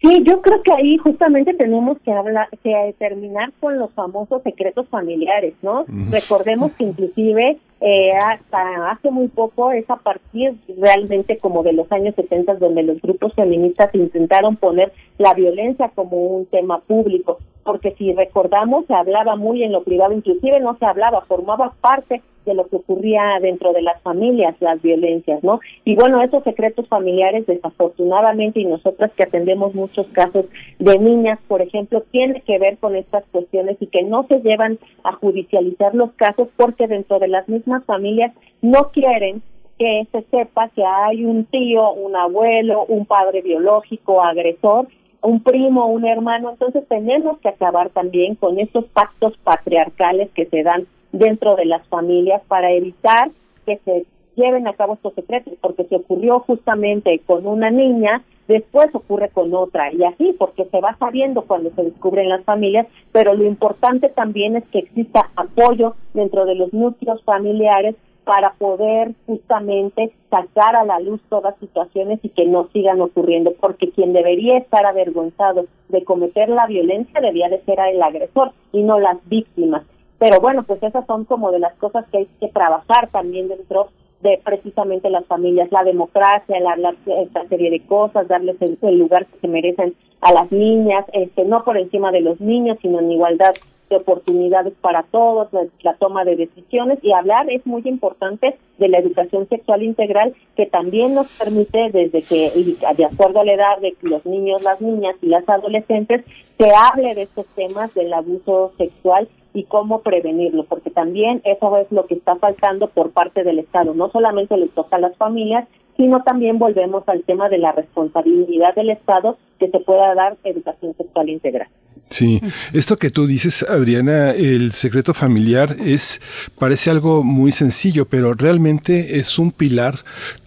Sí, 0.00 0.24
yo 0.24 0.42
creo 0.42 0.60
que 0.64 0.72
ahí 0.72 0.96
justamente 0.98 1.54
tenemos 1.54 1.98
que 2.04 2.10
hablar, 2.10 2.48
que 2.64 2.96
terminar 2.98 3.52
con 3.60 3.78
los 3.78 3.92
famosos 3.92 4.42
secretos 4.42 4.88
familiares, 4.88 5.54
¿no? 5.62 5.84
Recordemos 6.10 6.72
que 6.72 6.82
inclusive 6.82 7.58
eh, 7.84 8.12
hasta 8.12 8.92
hace 8.92 9.10
muy 9.10 9.26
poco 9.28 9.72
es 9.72 9.88
a 9.90 9.96
partir 9.96 10.54
realmente 10.78 11.38
como 11.38 11.62
de 11.62 11.72
los 11.72 11.90
años 11.90 12.14
70 12.14 12.54
donde 12.54 12.84
los 12.84 13.00
grupos 13.02 13.34
feministas 13.34 13.92
intentaron 13.94 14.56
poner 14.56 14.92
la 15.18 15.34
violencia 15.34 15.90
como 15.94 16.16
un 16.16 16.46
tema 16.46 16.78
público 16.80 17.38
porque 17.64 17.94
si 17.98 18.12
recordamos 18.12 18.86
se 18.86 18.94
hablaba 18.94 19.36
muy 19.36 19.62
en 19.62 19.72
lo 19.72 19.82
privado, 19.82 20.12
inclusive 20.12 20.60
no 20.60 20.76
se 20.78 20.86
hablaba, 20.86 21.22
formaba 21.22 21.74
parte 21.80 22.22
de 22.44 22.54
lo 22.54 22.66
que 22.66 22.76
ocurría 22.76 23.38
dentro 23.40 23.72
de 23.72 23.82
las 23.82 24.00
familias, 24.02 24.56
las 24.60 24.80
violencias, 24.82 25.42
¿no? 25.42 25.60
Y 25.84 25.94
bueno, 25.94 26.22
esos 26.22 26.42
secretos 26.44 26.88
familiares, 26.88 27.46
desafortunadamente, 27.46 28.60
y 28.60 28.64
nosotras 28.64 29.10
que 29.16 29.24
atendemos 29.24 29.74
muchos 29.74 30.06
casos 30.08 30.46
de 30.78 30.98
niñas, 30.98 31.38
por 31.48 31.62
ejemplo, 31.62 32.02
tiene 32.10 32.40
que 32.42 32.58
ver 32.58 32.78
con 32.78 32.96
estas 32.96 33.24
cuestiones 33.32 33.76
y 33.80 33.86
que 33.86 34.02
no 34.02 34.26
se 34.28 34.40
llevan 34.40 34.78
a 35.04 35.12
judicializar 35.12 35.94
los 35.94 36.12
casos 36.12 36.48
porque 36.56 36.86
dentro 36.86 37.18
de 37.18 37.28
las 37.28 37.48
mismas 37.48 37.84
familias 37.84 38.32
no 38.60 38.90
quieren 38.92 39.42
que 39.78 40.06
se 40.12 40.22
sepa 40.30 40.68
que 40.68 40.84
hay 40.84 41.24
un 41.24 41.44
tío, 41.46 41.92
un 41.92 42.14
abuelo, 42.14 42.84
un 42.86 43.06
padre 43.06 43.42
biológico, 43.42 44.22
agresor, 44.22 44.86
un 45.22 45.42
primo, 45.42 45.86
un 45.86 46.04
hermano, 46.04 46.50
entonces 46.50 46.86
tenemos 46.88 47.38
que 47.38 47.48
acabar 47.48 47.90
también 47.90 48.34
con 48.34 48.58
estos 48.58 48.84
pactos 48.86 49.36
patriarcales 49.44 50.30
que 50.34 50.46
se 50.46 50.62
dan 50.62 50.86
dentro 51.12 51.56
de 51.56 51.66
las 51.66 51.86
familias 51.88 52.42
para 52.48 52.72
evitar 52.72 53.30
que 53.66 53.78
se 53.84 54.06
lleven 54.34 54.66
a 54.66 54.72
cabo 54.72 54.94
estos 54.94 55.14
secretos, 55.14 55.54
porque 55.60 55.84
se 55.84 55.96
ocurrió 55.96 56.40
justamente 56.40 57.20
con 57.26 57.46
una 57.46 57.70
niña, 57.70 58.22
después 58.48 58.88
ocurre 58.94 59.28
con 59.28 59.54
otra, 59.54 59.92
y 59.92 60.02
así, 60.04 60.34
porque 60.38 60.64
se 60.64 60.80
va 60.80 60.96
sabiendo 60.98 61.42
cuando 61.42 61.70
se 61.70 61.84
descubren 61.84 62.28
las 62.28 62.44
familias, 62.44 62.86
pero 63.12 63.34
lo 63.34 63.44
importante 63.44 64.08
también 64.08 64.56
es 64.56 64.64
que 64.68 64.80
exista 64.80 65.30
apoyo 65.36 65.94
dentro 66.14 66.46
de 66.46 66.54
los 66.54 66.72
núcleos 66.72 67.22
familiares 67.24 67.94
para 68.24 68.52
poder 68.52 69.12
justamente 69.26 70.12
sacar 70.30 70.76
a 70.76 70.84
la 70.84 71.00
luz 71.00 71.20
todas 71.28 71.58
situaciones 71.58 72.20
y 72.22 72.28
que 72.28 72.46
no 72.46 72.68
sigan 72.72 73.00
ocurriendo, 73.00 73.52
porque 73.60 73.90
quien 73.90 74.12
debería 74.12 74.58
estar 74.58 74.86
avergonzado 74.86 75.66
de 75.88 76.04
cometer 76.04 76.48
la 76.48 76.66
violencia 76.66 77.20
debía 77.20 77.48
de 77.48 77.60
ser 77.62 77.80
el 77.80 78.02
agresor 78.02 78.52
y 78.72 78.82
no 78.82 78.98
las 79.00 79.18
víctimas. 79.28 79.82
Pero 80.22 80.40
bueno, 80.40 80.62
pues 80.62 80.80
esas 80.84 81.04
son 81.06 81.24
como 81.24 81.50
de 81.50 81.58
las 81.58 81.74
cosas 81.78 82.06
que 82.12 82.18
hay 82.18 82.28
que 82.38 82.46
trabajar 82.46 83.08
también 83.10 83.48
dentro 83.48 83.88
de 84.20 84.40
precisamente 84.44 85.10
las 85.10 85.26
familias, 85.26 85.72
la 85.72 85.82
democracia, 85.82 86.58
hablar 86.58 86.94
esta 87.06 87.44
serie 87.48 87.72
de 87.72 87.84
cosas, 87.84 88.28
darles 88.28 88.54
el, 88.62 88.78
el 88.82 89.00
lugar 89.00 89.26
que 89.26 89.40
se 89.40 89.48
merecen 89.48 89.96
a 90.20 90.32
las 90.32 90.52
niñas, 90.52 91.04
este 91.12 91.44
no 91.44 91.64
por 91.64 91.76
encima 91.76 92.12
de 92.12 92.20
los 92.20 92.40
niños, 92.40 92.78
sino 92.80 93.00
en 93.00 93.10
igualdad 93.10 93.52
de 93.90 93.96
oportunidades 93.96 94.72
para 94.80 95.02
todos, 95.04 95.48
la, 95.82 95.94
toma 95.94 96.24
de 96.24 96.36
decisiones 96.36 96.98
y 97.02 97.12
hablar 97.12 97.50
es 97.50 97.66
muy 97.66 97.82
importante 97.84 98.56
de 98.78 98.88
la 98.88 98.98
educación 98.98 99.48
sexual 99.48 99.82
integral 99.82 100.34
que 100.56 100.66
también 100.66 101.14
nos 101.14 101.28
permite 101.38 101.90
desde 101.92 102.22
que, 102.22 102.50
de 102.96 103.04
acuerdo 103.04 103.40
a 103.40 103.44
la 103.44 103.52
edad 103.52 103.78
de 103.80 103.94
los 104.02 104.24
niños, 104.24 104.62
las 104.62 104.80
niñas 104.80 105.16
y 105.20 105.26
las 105.26 105.48
adolescentes, 105.48 106.24
se 106.58 106.70
hable 106.74 107.14
de 107.14 107.22
estos 107.22 107.46
temas 107.54 107.92
del 107.94 108.12
abuso 108.12 108.72
sexual 108.78 109.28
y 109.54 109.64
cómo 109.64 110.00
prevenirlo, 110.00 110.64
porque 110.64 110.90
también 110.90 111.42
eso 111.44 111.76
es 111.76 111.90
lo 111.92 112.06
que 112.06 112.14
está 112.14 112.36
faltando 112.36 112.88
por 112.88 113.10
parte 113.10 113.44
del 113.44 113.58
Estado. 113.58 113.94
No 113.94 114.10
solamente 114.10 114.56
les 114.56 114.70
toca 114.70 114.96
a 114.96 115.00
las 115.00 115.16
familias, 115.16 115.68
sino 115.96 116.22
también 116.22 116.58
volvemos 116.58 117.04
al 117.08 117.22
tema 117.22 117.48
de 117.48 117.58
la 117.58 117.72
responsabilidad 117.72 118.74
del 118.74 118.90
Estado 118.90 119.38
que 119.58 119.68
se 119.70 119.80
pueda 119.80 120.14
dar 120.14 120.36
educación 120.44 120.94
sexual 120.96 121.28
integral. 121.28 121.68
Sí, 122.08 122.40
esto 122.74 122.98
que 122.98 123.08
tú 123.08 123.26
dices, 123.26 123.62
Adriana, 123.62 124.32
el 124.32 124.72
secreto 124.72 125.14
familiar 125.14 125.76
es 125.82 126.20
parece 126.58 126.90
algo 126.90 127.24
muy 127.24 127.52
sencillo, 127.52 128.04
pero 128.04 128.34
realmente 128.34 129.18
es 129.18 129.38
un 129.38 129.50
pilar 129.50 130.00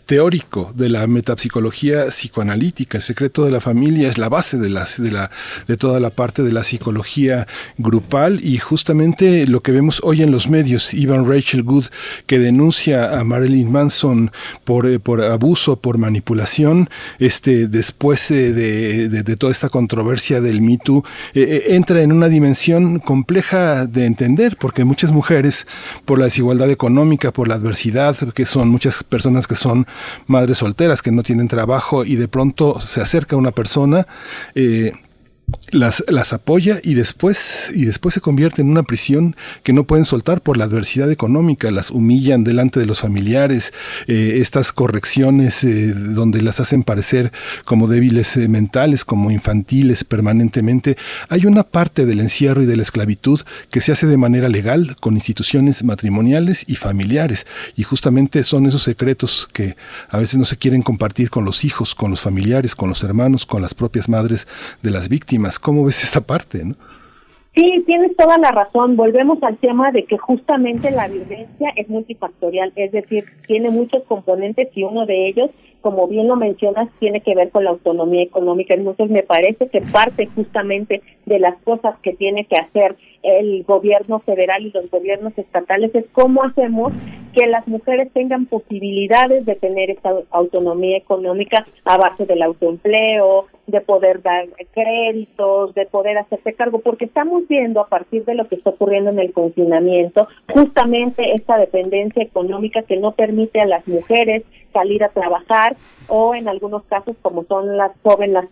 teórico 0.06 0.72
de 0.76 0.90
la 0.90 1.08
metapsicología 1.08 2.08
psicoanalítica. 2.08 2.98
El 2.98 3.04
secreto 3.04 3.46
de 3.46 3.52
la 3.52 3.62
familia 3.62 4.08
es 4.08 4.18
la 4.18 4.30
base 4.30 4.58
de, 4.58 4.70
las, 4.70 5.02
de, 5.02 5.12
la, 5.12 5.32
de 5.68 5.78
toda 5.78 6.00
la 6.00 6.10
parte 6.10 6.44
de 6.44 6.52
la 6.52 6.64
psicología 6.64 7.48
grupal 7.78 8.40
y 8.44 8.58
justamente 8.58 9.48
lo 9.48 9.62
que 9.62 9.72
vemos 9.72 10.02
hoy 10.04 10.22
en 10.22 10.32
los 10.32 10.50
medios, 10.50 10.94
Ivan 10.94 11.30
Rachel 11.30 11.64
Good, 11.64 11.86
que 12.28 12.40
denuncia 12.40 13.20
a 13.20 13.24
Marilyn 13.24 13.72
Manson 13.72 14.32
por, 14.64 14.86
eh, 14.86 15.00
por 15.00 15.22
abuso, 15.22 15.78
por 15.78 15.98
manipulación, 15.98 16.90
este, 17.20 17.68
después 17.68 18.30
de, 18.30 18.54
de, 19.10 19.36
toda 19.36 19.52
esta 19.52 19.70
controversia 19.70 20.40
del 20.40 20.62
Me 20.62 20.78
Too, 20.78 21.04
eh, 21.34 21.42
eh, 21.42 21.76
entra 21.76 22.02
en 22.02 22.12
una 22.12 22.30
dimensión 22.30 23.00
compleja 23.00 23.86
de 23.86 24.06
entender, 24.06 24.58
porque 24.60 24.86
muchas 24.86 25.12
mujeres, 25.12 25.68
por 26.06 26.20
la 26.20 26.26
desigualdad 26.26 26.70
económica, 26.70 27.34
por 27.34 27.48
la 27.48 27.56
adversidad, 27.56 28.16
que 28.34 28.46
son 28.46 28.70
muchas 28.70 29.04
personas 29.04 29.48
que 29.48 29.56
son 29.56 29.86
madres 30.28 30.58
solteras 30.58 31.02
que 31.02 31.12
no 31.12 31.24
tienen 31.24 31.48
trabajo 31.48 32.06
y 32.06 32.16
de 32.16 32.28
pronto 32.28 32.80
se 32.80 33.02
acerca 33.02 33.36
una 33.36 33.52
persona 33.52 34.08
eh, 34.56 34.94
las, 35.72 36.04
las 36.08 36.34
apoya 36.34 36.80
y 36.84 36.94
después, 36.94 37.72
y 37.74 37.86
después 37.86 38.14
se 38.14 38.22
convierte 38.22 38.62
en 38.62 38.70
una 38.70 38.84
prisión 38.84 39.36
que 39.64 39.74
no 39.74 39.86
pueden 39.86 40.06
soltar 40.06 40.42
por 40.42 40.58
la 40.58 40.66
adversidad 40.66 41.12
económica, 41.12 41.72
las 41.72 41.92
humillan 41.92 42.44
delante 42.44 42.80
de 42.80 42.86
los 42.86 43.02
familiares, 43.02 43.74
eh, 44.08 44.38
estas 44.42 44.72
correcciones 44.72 45.64
eh, 45.64 45.94
donde 45.94 46.42
las 46.42 46.60
hacen 46.60 46.84
parecer 46.84 47.32
como 47.66 47.88
débiles 47.88 48.38
eh, 48.38 48.48
mentales, 48.48 49.06
como 49.06 49.32
infantiles 49.32 50.04
permanentemente. 50.04 50.98
Hay 51.30 51.46
una 51.46 51.64
parte 51.64 52.06
del 52.06 52.22
encierro 52.22 52.64
y 52.64 52.66
de 52.66 52.78
la 52.78 52.84
esclavitud 52.84 53.42
que 53.70 53.82
se 53.82 53.92
hace 53.92 54.08
de 54.08 54.18
manera 54.18 54.50
legal 54.50 54.96
con 55.00 55.16
instituciones 55.16 55.84
matrimoniales 55.84 56.64
y 56.68 56.76
familiares, 56.76 57.46
y 57.76 57.84
justamente 57.84 58.44
son 58.44 58.66
esos 58.66 58.84
secretos 58.84 59.48
que 59.52 59.76
a 60.10 60.18
veces 60.18 60.38
no 60.38 60.46
se 60.46 60.58
quieren 60.58 60.82
compartir 60.82 61.30
con 61.30 61.46
los 61.46 61.66
hijos, 61.66 61.96
con 61.96 62.12
los 62.12 62.22
familiares, 62.22 62.76
con 62.76 62.90
los 62.90 63.04
hermanos, 63.04 63.46
con 63.46 63.62
las 63.62 63.74
propias 63.74 64.10
madres 64.10 64.48
de 64.82 64.92
las 64.92 65.10
víctimas 65.36 65.60
¿Cómo 65.60 65.84
ves 65.86 66.04
esta 66.04 66.22
parte? 66.22 66.64
¿no? 66.64 66.76
Sí, 67.56 67.84
tienes 67.86 68.16
toda 68.18 68.38
la 68.38 68.52
razón. 68.52 68.98
Volvemos 68.98 69.42
al 69.42 69.58
tema 69.58 69.92
de 69.92 70.04
que 70.04 70.18
justamente 70.18 70.92
la 70.92 71.08
violencia 71.08 71.72
es 71.76 71.88
multifactorial, 71.88 72.74
es 72.76 72.92
decir, 72.92 73.24
tiene 73.48 73.70
muchos 73.70 74.04
componentes 74.04 74.68
y 74.76 74.84
uno 74.84 75.06
de 75.06 75.30
ellos, 75.30 75.52
como 75.80 76.08
bien 76.08 76.28
lo 76.28 76.36
mencionas, 76.36 76.90
tiene 77.00 77.22
que 77.22 77.34
ver 77.34 77.52
con 77.52 77.64
la 77.64 77.70
autonomía 77.70 78.24
económica. 78.24 78.74
Entonces, 78.74 79.10
me 79.10 79.24
parece 79.24 79.70
que 79.70 79.80
parte 79.82 80.28
justamente 80.36 81.02
de 81.26 81.40
las 81.40 81.56
cosas 81.64 81.96
que 82.04 82.14
tiene 82.14 82.46
que 82.46 82.58
hacer 82.58 82.98
el 83.24 83.64
gobierno 83.64 84.20
federal 84.20 84.66
y 84.66 84.72
los 84.72 84.92
gobiernos 84.92 85.32
estatales 85.38 85.96
es 85.96 86.06
cómo 86.12 86.44
hacemos 86.44 86.92
que 87.36 87.46
las 87.48 87.68
mujeres 87.68 88.12
tengan 88.14 88.46
posibilidades 88.46 89.46
de 89.46 89.56
tener 89.56 89.92
esta 89.92 90.12
autonomía 90.32 90.98
económica 90.98 91.68
a 91.84 91.98
base 91.98 92.26
del 92.26 92.42
autoempleo, 92.42 93.48
de 93.68 93.82
poder 93.82 94.22
dar 94.22 94.48
créditos, 94.74 95.76
de 95.76 95.86
poder 95.86 96.18
hacerse 96.18 96.54
cargo, 96.54 96.80
porque 96.80 97.06
estamos 97.06 97.46
viendo 97.50 97.82
a 97.82 97.88
partir 97.88 98.24
de 98.24 98.36
lo 98.36 98.48
que 98.48 98.56
está 98.56 98.70
ocurriendo 98.70 99.10
en 99.10 99.20
el 99.20 99.34
confinamiento, 99.34 100.28
justamente 100.54 101.36
esta 101.36 101.58
dependencia 101.58 102.24
económica 102.24 102.84
que 102.84 102.96
no 102.96 103.12
permite 103.12 103.60
a 103.60 103.66
las 103.66 103.86
mujeres 103.86 104.44
salir 104.72 105.04
a 105.04 105.10
trabajar 105.10 105.76
o 106.08 106.36
en 106.36 106.48
algunos 106.48 106.84
casos 106.84 107.18
como 107.22 107.44
son 107.44 107.76
las 107.76 107.92
jóvenes 108.02 108.46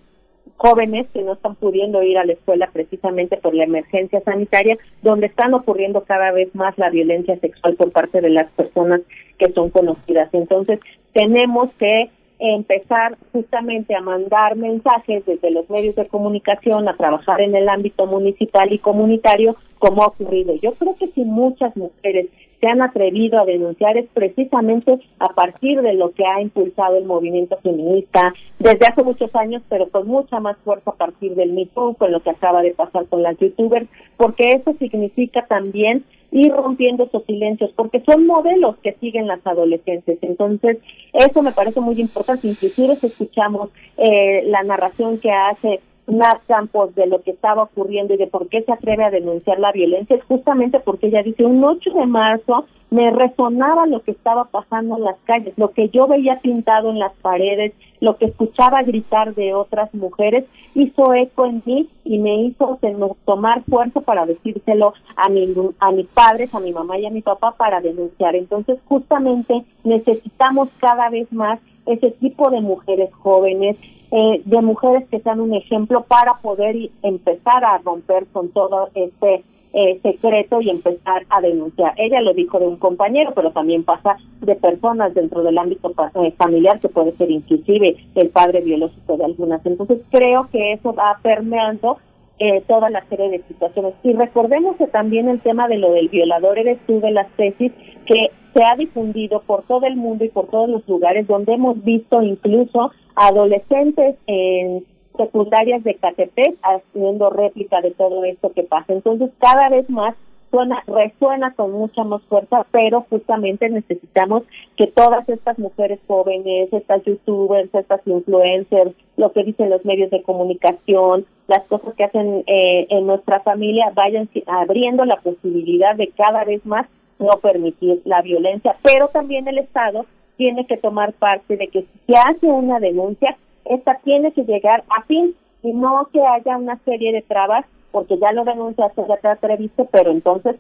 jóvenes 0.58 1.08
que 1.14 1.22
no 1.24 1.34
están 1.34 1.56
pudiendo 1.56 2.04
ir 2.04 2.18
a 2.18 2.26
la 2.26 2.34
escuela 2.34 2.70
precisamente 2.72 3.38
por 3.38 3.54
la 3.54 3.64
emergencia 3.64 4.22
sanitaria, 4.22 4.78
donde 5.02 5.28
están 5.28 5.54
ocurriendo 5.54 6.04
cada 6.04 6.32
vez 6.32 6.54
más 6.56 6.78
la 6.78 6.90
violencia 6.90 7.38
sexual 7.40 7.76
por 7.76 7.92
parte 7.92 8.22
de 8.22 8.30
las 8.30 8.50
personas 8.52 9.02
que 9.38 9.52
son 9.52 9.70
conocidas. 9.70 10.30
Entonces, 10.34 10.80
tenemos 11.14 11.74
que 11.76 12.10
empezar 12.44 13.18
justamente 13.32 13.96
a 13.96 14.02
mandar 14.02 14.58
mensajes 14.58 15.26
desde 15.26 15.50
los 15.52 15.70
medios 15.70 15.96
de 15.96 16.08
comunicación, 16.08 16.90
a 16.90 16.96
trabajar 16.96 17.40
en 17.40 17.56
el 17.56 17.70
ámbito 17.70 18.06
municipal 18.06 18.72
y 18.74 18.80
comunitario, 18.80 19.56
como 19.80 20.04
ha 20.04 20.08
ocurrido. 20.08 20.54
Yo 20.56 20.74
creo 20.74 20.96
que 20.96 21.08
si 21.08 21.24
muchas 21.24 21.76
mujeres 21.78 22.28
se 22.60 22.68
han 22.68 22.82
atrevido 22.82 23.40
a 23.40 23.46
denunciar 23.46 23.98
es 23.98 24.08
precisamente 24.14 25.00
a 25.20 25.28
partir 25.30 25.82
de 25.82 25.94
lo 25.94 26.12
que 26.12 26.26
ha 26.26 26.42
impulsado 26.42 26.98
el 26.98 27.06
movimiento 27.06 27.58
feminista 27.64 28.34
desde 28.60 28.88
hace 28.88 29.04
muchos 29.04 29.34
años, 29.36 29.62
pero 29.70 29.88
con 29.90 30.08
mucha 30.08 30.42
más 30.42 30.58
fuerza 30.66 30.92
a 30.92 30.96
partir 30.96 31.36
del 31.36 31.54
MeToo, 31.54 31.96
con 31.96 32.12
lo 32.12 32.22
que 32.22 32.30
acaba 32.30 32.62
de 32.62 32.72
pasar 32.72 33.06
con 33.08 33.24
las 33.24 33.38
youtubers, 33.38 33.88
porque 34.18 34.50
eso 34.50 34.74
significa 34.80 35.46
también 35.46 36.04
ir 36.34 36.52
rompiendo 36.52 37.04
esos 37.04 37.24
silencios, 37.26 37.72
porque 37.76 38.02
son 38.02 38.26
modelos 38.26 38.76
que 38.78 38.94
siguen 38.94 39.28
las 39.28 39.46
adolescentes. 39.46 40.18
Entonces, 40.22 40.80
eso 41.14 41.44
me 41.44 41.52
parece 41.52 41.80
muy 41.80 42.02
importante. 42.02 42.48
Inclusive 42.48 42.96
si 42.98 43.08
escuchamos 43.08 43.70
eh, 43.98 44.44
la 44.48 44.64
narración 44.64 45.20
que 45.20 45.32
hace 45.32 45.80
más 46.08 46.36
Campos 46.48 46.94
de 46.96 47.08
lo 47.08 47.22
que 47.22 47.32
estaba 47.32 47.64
ocurriendo 47.64 48.14
y 48.14 48.18
de 48.18 48.28
por 48.28 48.48
qué 48.50 48.62
se 48.64 48.74
atreve 48.74 49.06
a 49.06 49.12
denunciar 49.12 49.60
la 49.60 49.72
violencia 49.72 50.16
es 50.16 50.24
justamente 50.26 50.80
porque 50.80 51.08
ella 51.08 51.24
dice 51.24 51.46
un 51.46 51.64
8 51.64 51.92
de 51.92 52.06
marzo 52.06 52.66
me 52.94 53.10
resonaba 53.10 53.88
lo 53.88 54.04
que 54.04 54.12
estaba 54.12 54.44
pasando 54.46 54.98
en 54.98 55.04
las 55.04 55.18
calles, 55.26 55.56
lo 55.58 55.72
que 55.72 55.90
yo 55.90 56.06
veía 56.06 56.40
pintado 56.42 56.92
en 56.92 57.00
las 57.00 57.12
paredes, 57.24 57.74
lo 58.02 58.18
que 58.18 58.26
escuchaba 58.26 58.84
gritar 58.84 59.34
de 59.34 59.56
otras 59.56 59.92
mujeres, 59.96 60.46
hizo 60.76 61.12
eco 61.16 61.48
en 61.48 61.64
mí 61.66 61.90
y 62.04 62.20
me 62.20 62.44
hizo 62.44 62.78
tomar 63.26 63.64
fuerza 63.64 64.02
para 64.02 64.28
decírselo 64.28 64.94
a, 65.16 65.28
mi, 65.30 65.52
a 65.80 65.92
mis 65.92 66.06
padres, 66.06 66.54
a 66.54 66.60
mi 66.60 66.72
mamá 66.72 67.00
y 67.00 67.08
a 67.08 67.10
mi 67.10 67.24
papá 67.24 67.56
para 67.58 67.82
denunciar. 67.82 68.36
Entonces, 68.36 68.78
justamente 68.86 69.64
necesitamos 69.84 70.70
cada 70.80 71.10
vez 71.10 71.32
más 71.34 71.60
ese 71.86 72.12
tipo 72.12 72.50
de 72.50 72.62
mujeres 72.62 73.14
jóvenes 73.14 73.78
eh, 74.12 74.42
de 74.46 74.62
mujeres 74.62 75.08
que 75.10 75.20
sean 75.22 75.40
un 75.40 75.54
ejemplo 75.54 76.04
para 76.04 76.36
poder 76.36 76.76
empezar 77.02 77.66
a 77.66 77.80
romper 77.80 78.28
con 78.28 78.50
todo 78.50 78.90
este 78.94 79.44
eh, 79.74 80.00
secreto 80.04 80.62
y 80.62 80.70
empezar 80.70 81.26
a 81.30 81.42
denunciar. 81.42 81.94
Ella 81.98 82.22
lo 82.22 82.34
dijo 82.36 82.60
de 82.60 82.68
un 82.68 82.78
compañero, 82.78 83.32
pero 83.34 83.52
también 83.52 83.84
pasa 83.84 84.18
de 84.42 84.56
personas 84.56 85.16
dentro 85.16 85.42
del 85.42 85.58
ámbito 85.58 85.92
eh, 86.14 86.32
familiar, 86.38 86.80
que 86.80 86.90
puede 86.90 87.18
ser 87.18 87.32
inclusive 87.32 87.96
el 88.14 88.30
padre 88.30 88.62
biológico 88.62 89.18
de 89.18 89.26
algunas. 89.26 89.66
Entonces 89.66 89.98
creo 90.12 90.48
que 90.52 90.74
eso 90.74 90.94
va 90.94 91.18
permeando 91.24 91.98
eh, 92.38 92.62
toda 92.68 92.90
la 92.90 93.04
serie 93.06 93.30
de 93.30 93.44
situaciones. 93.48 93.96
Y 94.04 94.14
recordemos 94.14 94.76
que 94.76 94.86
también 94.86 95.28
el 95.28 95.40
tema 95.40 95.68
de 95.68 95.78
lo 95.78 95.92
del 95.92 96.10
violador 96.10 96.60
eres 96.60 96.78
tú 96.86 97.00
de 97.00 97.10
las 97.10 97.28
tesis, 97.36 97.72
que 98.06 98.30
se 98.54 98.64
ha 98.64 98.76
difundido 98.76 99.42
por 99.42 99.64
todo 99.64 99.86
el 99.86 99.96
mundo 99.96 100.24
y 100.26 100.30
por 100.30 100.48
todos 100.48 100.70
los 100.70 100.88
lugares 100.88 101.28
donde 101.28 101.54
hemos 101.54 101.84
visto 101.84 102.22
incluso 102.22 102.92
adolescentes 103.16 104.16
en 104.28 104.86
secundarias 105.18 105.84
de 105.84 105.96
Catepec 105.96 106.58
haciendo 106.62 107.30
réplica 107.30 107.82
de 107.82 107.92
todo 107.92 108.24
esto 108.26 108.52
que 108.54 108.64
pasa. 108.64 108.94
Entonces, 108.94 109.30
cada 109.40 109.70
vez 109.70 109.90
más 109.90 110.16
suena, 110.50 110.84
resuena 110.86 111.54
con 111.56 111.72
mucha 111.72 112.04
más 112.04 112.22
fuerza, 112.24 112.66
pero 112.72 113.06
justamente 113.10 113.70
necesitamos 113.70 114.44
que 114.76 114.88
todas 114.88 115.28
estas 115.30 115.58
mujeres 115.58 116.00
jóvenes, 116.08 116.72
estas 116.72 117.04
youtubers, 117.06 117.74
estas 117.74 118.02
influencers, 118.06 118.94
lo 119.18 119.32
que 119.32 119.44
dicen 119.44 119.72
los 119.72 119.84
medios 119.84 120.12
de 120.12 120.22
comunicación, 120.22 121.26
las 121.48 121.64
cosas 121.64 121.96
que 121.96 122.04
hacen 122.04 122.44
eh, 122.48 122.88
en 122.90 123.08
nuestra 123.08 123.40
familia, 123.42 123.92
vayan 123.96 124.30
abriendo 124.46 125.06
la 125.06 125.18
posibilidad 125.18 125.96
de 125.96 126.10
cada 126.10 126.44
vez 126.44 126.64
más 126.66 126.88
no 127.20 127.38
permitir 127.42 128.02
la 128.06 128.22
violencia, 128.22 128.76
pero 128.84 129.08
también 129.10 129.48
el 129.48 129.60
Estado 129.60 130.06
tiene 130.38 130.66
que 130.66 130.78
tomar 130.78 131.14
parte 131.14 131.58
de 131.58 131.68
que 131.68 131.82
si 131.82 132.00
se 132.08 132.18
hace 132.18 132.48
una 132.48 132.80
denuncia, 132.80 133.38
esta 133.66 134.00
tiene 134.04 134.32
que 134.32 134.44
llegar 134.44 134.84
a 134.90 135.04
fin 135.04 135.36
y 135.62 135.72
no 135.72 136.10
que 136.12 136.22
haya 136.22 136.58
una 136.58 136.78
serie 136.84 137.14
de 137.14 137.22
trabas, 137.22 137.66
porque 137.92 138.18
ya 138.18 138.32
lo 138.32 138.44
denunciaste, 138.44 139.04
ya 139.08 139.18
te 139.18 139.28
has 139.28 139.40
previsto, 139.40 139.88
pero 139.92 140.12
entonces, 140.12 140.58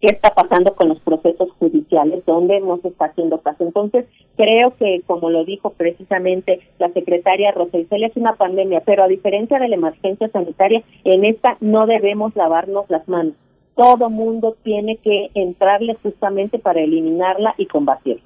¿qué 0.00 0.08
está 0.08 0.30
pasando 0.30 0.74
con 0.74 0.88
los 0.88 1.00
procesos 1.00 1.50
judiciales? 1.58 2.24
¿Dónde 2.24 2.60
no 2.60 2.78
se 2.78 2.88
está 2.88 3.06
haciendo 3.06 3.40
caso? 3.40 3.64
Entonces, 3.64 4.06
creo 4.36 4.74
que, 4.76 5.02
como 5.06 5.30
lo 5.30 5.44
dijo 5.44 5.70
precisamente 5.70 6.60
la 6.78 6.88
secretaria 6.90 7.52
Rosa 7.52 7.78
es 7.78 8.16
una 8.16 8.36
pandemia, 8.36 8.80
pero 8.86 9.02
a 9.02 9.08
diferencia 9.08 9.58
de 9.58 9.68
la 9.68 9.76
emergencia 9.76 10.28
sanitaria, 10.28 10.82
en 11.04 11.24
esta 11.24 11.56
no 11.60 11.86
debemos 11.86 12.34
lavarnos 12.36 12.88
las 12.88 13.06
manos 13.08 13.34
todo 13.76 14.10
mundo 14.10 14.56
tiene 14.62 14.96
que 14.96 15.30
entrarle 15.34 15.96
justamente 16.02 16.58
para 16.58 16.80
eliminarla 16.80 17.54
y 17.58 17.66
combatirla. 17.66 18.22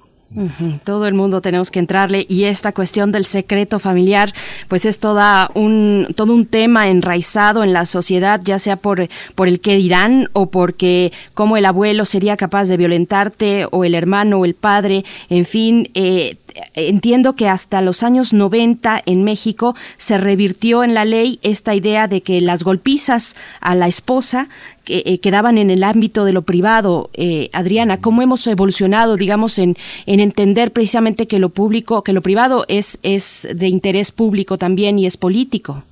Todo 0.83 1.07
el 1.07 1.15
mundo 1.15 1.41
tenemos 1.41 1.71
que 1.71 1.79
entrarle 1.79 2.23
y 2.29 2.43
esta 2.43 2.71
cuestión 2.71 3.11
del 3.11 3.25
secreto 3.25 3.79
familiar, 3.79 4.31
pues 4.67 4.85
es 4.85 4.99
toda 4.99 5.49
un 5.55 6.05
todo 6.15 6.35
un 6.35 6.45
tema 6.45 6.89
enraizado 6.89 7.63
en 7.63 7.73
la 7.73 7.87
sociedad, 7.87 8.39
ya 8.43 8.59
sea 8.59 8.75
por 8.75 9.07
por 9.33 9.47
el 9.47 9.59
que 9.59 9.75
dirán 9.75 10.27
o 10.33 10.45
porque 10.45 11.11
cómo 11.33 11.57
el 11.57 11.65
abuelo 11.65 12.05
sería 12.05 12.37
capaz 12.37 12.65
de 12.65 12.77
violentarte 12.77 13.65
o 13.71 13.83
el 13.83 13.95
hermano 13.95 14.37
o 14.37 14.45
el 14.45 14.53
padre, 14.53 15.03
en 15.29 15.45
fin, 15.45 15.89
eh, 15.95 16.35
entiendo 16.73 17.35
que 17.35 17.47
hasta 17.47 17.81
los 17.81 18.03
años 18.03 18.33
90 18.33 19.01
en 19.05 19.23
México 19.23 19.75
se 19.97 20.17
revirtió 20.17 20.83
en 20.83 20.93
la 20.93 21.05
ley 21.05 21.39
esta 21.41 21.75
idea 21.75 22.07
de 22.07 22.21
que 22.21 22.41
las 22.41 22.63
golpizas 22.63 23.35
a 23.61 23.75
la 23.75 23.87
esposa 23.87 24.49
eh, 24.87 25.19
quedaban 25.19 25.57
en 25.57 25.69
el 25.69 25.83
ámbito 25.83 26.25
de 26.25 26.33
lo 26.33 26.41
privado. 26.41 27.09
Eh, 27.13 27.49
Adriana, 27.53 28.01
¿cómo 28.01 28.21
hemos 28.21 28.45
evolucionado, 28.47 29.17
digamos, 29.17 29.59
en, 29.59 29.75
en 30.05 30.19
entender 30.19 30.71
precisamente 30.71 31.27
que 31.27 31.37
lo 31.37 31.49
público, 31.49 32.03
que 32.03 32.13
lo 32.13 32.21
privado 32.21 32.65
es, 32.67 32.99
es 33.03 33.47
de 33.53 33.67
interés 33.67 34.11
público 34.11 34.57
también 34.57 34.97
y 34.97 35.05
es 35.05 35.17
político? 35.17 35.83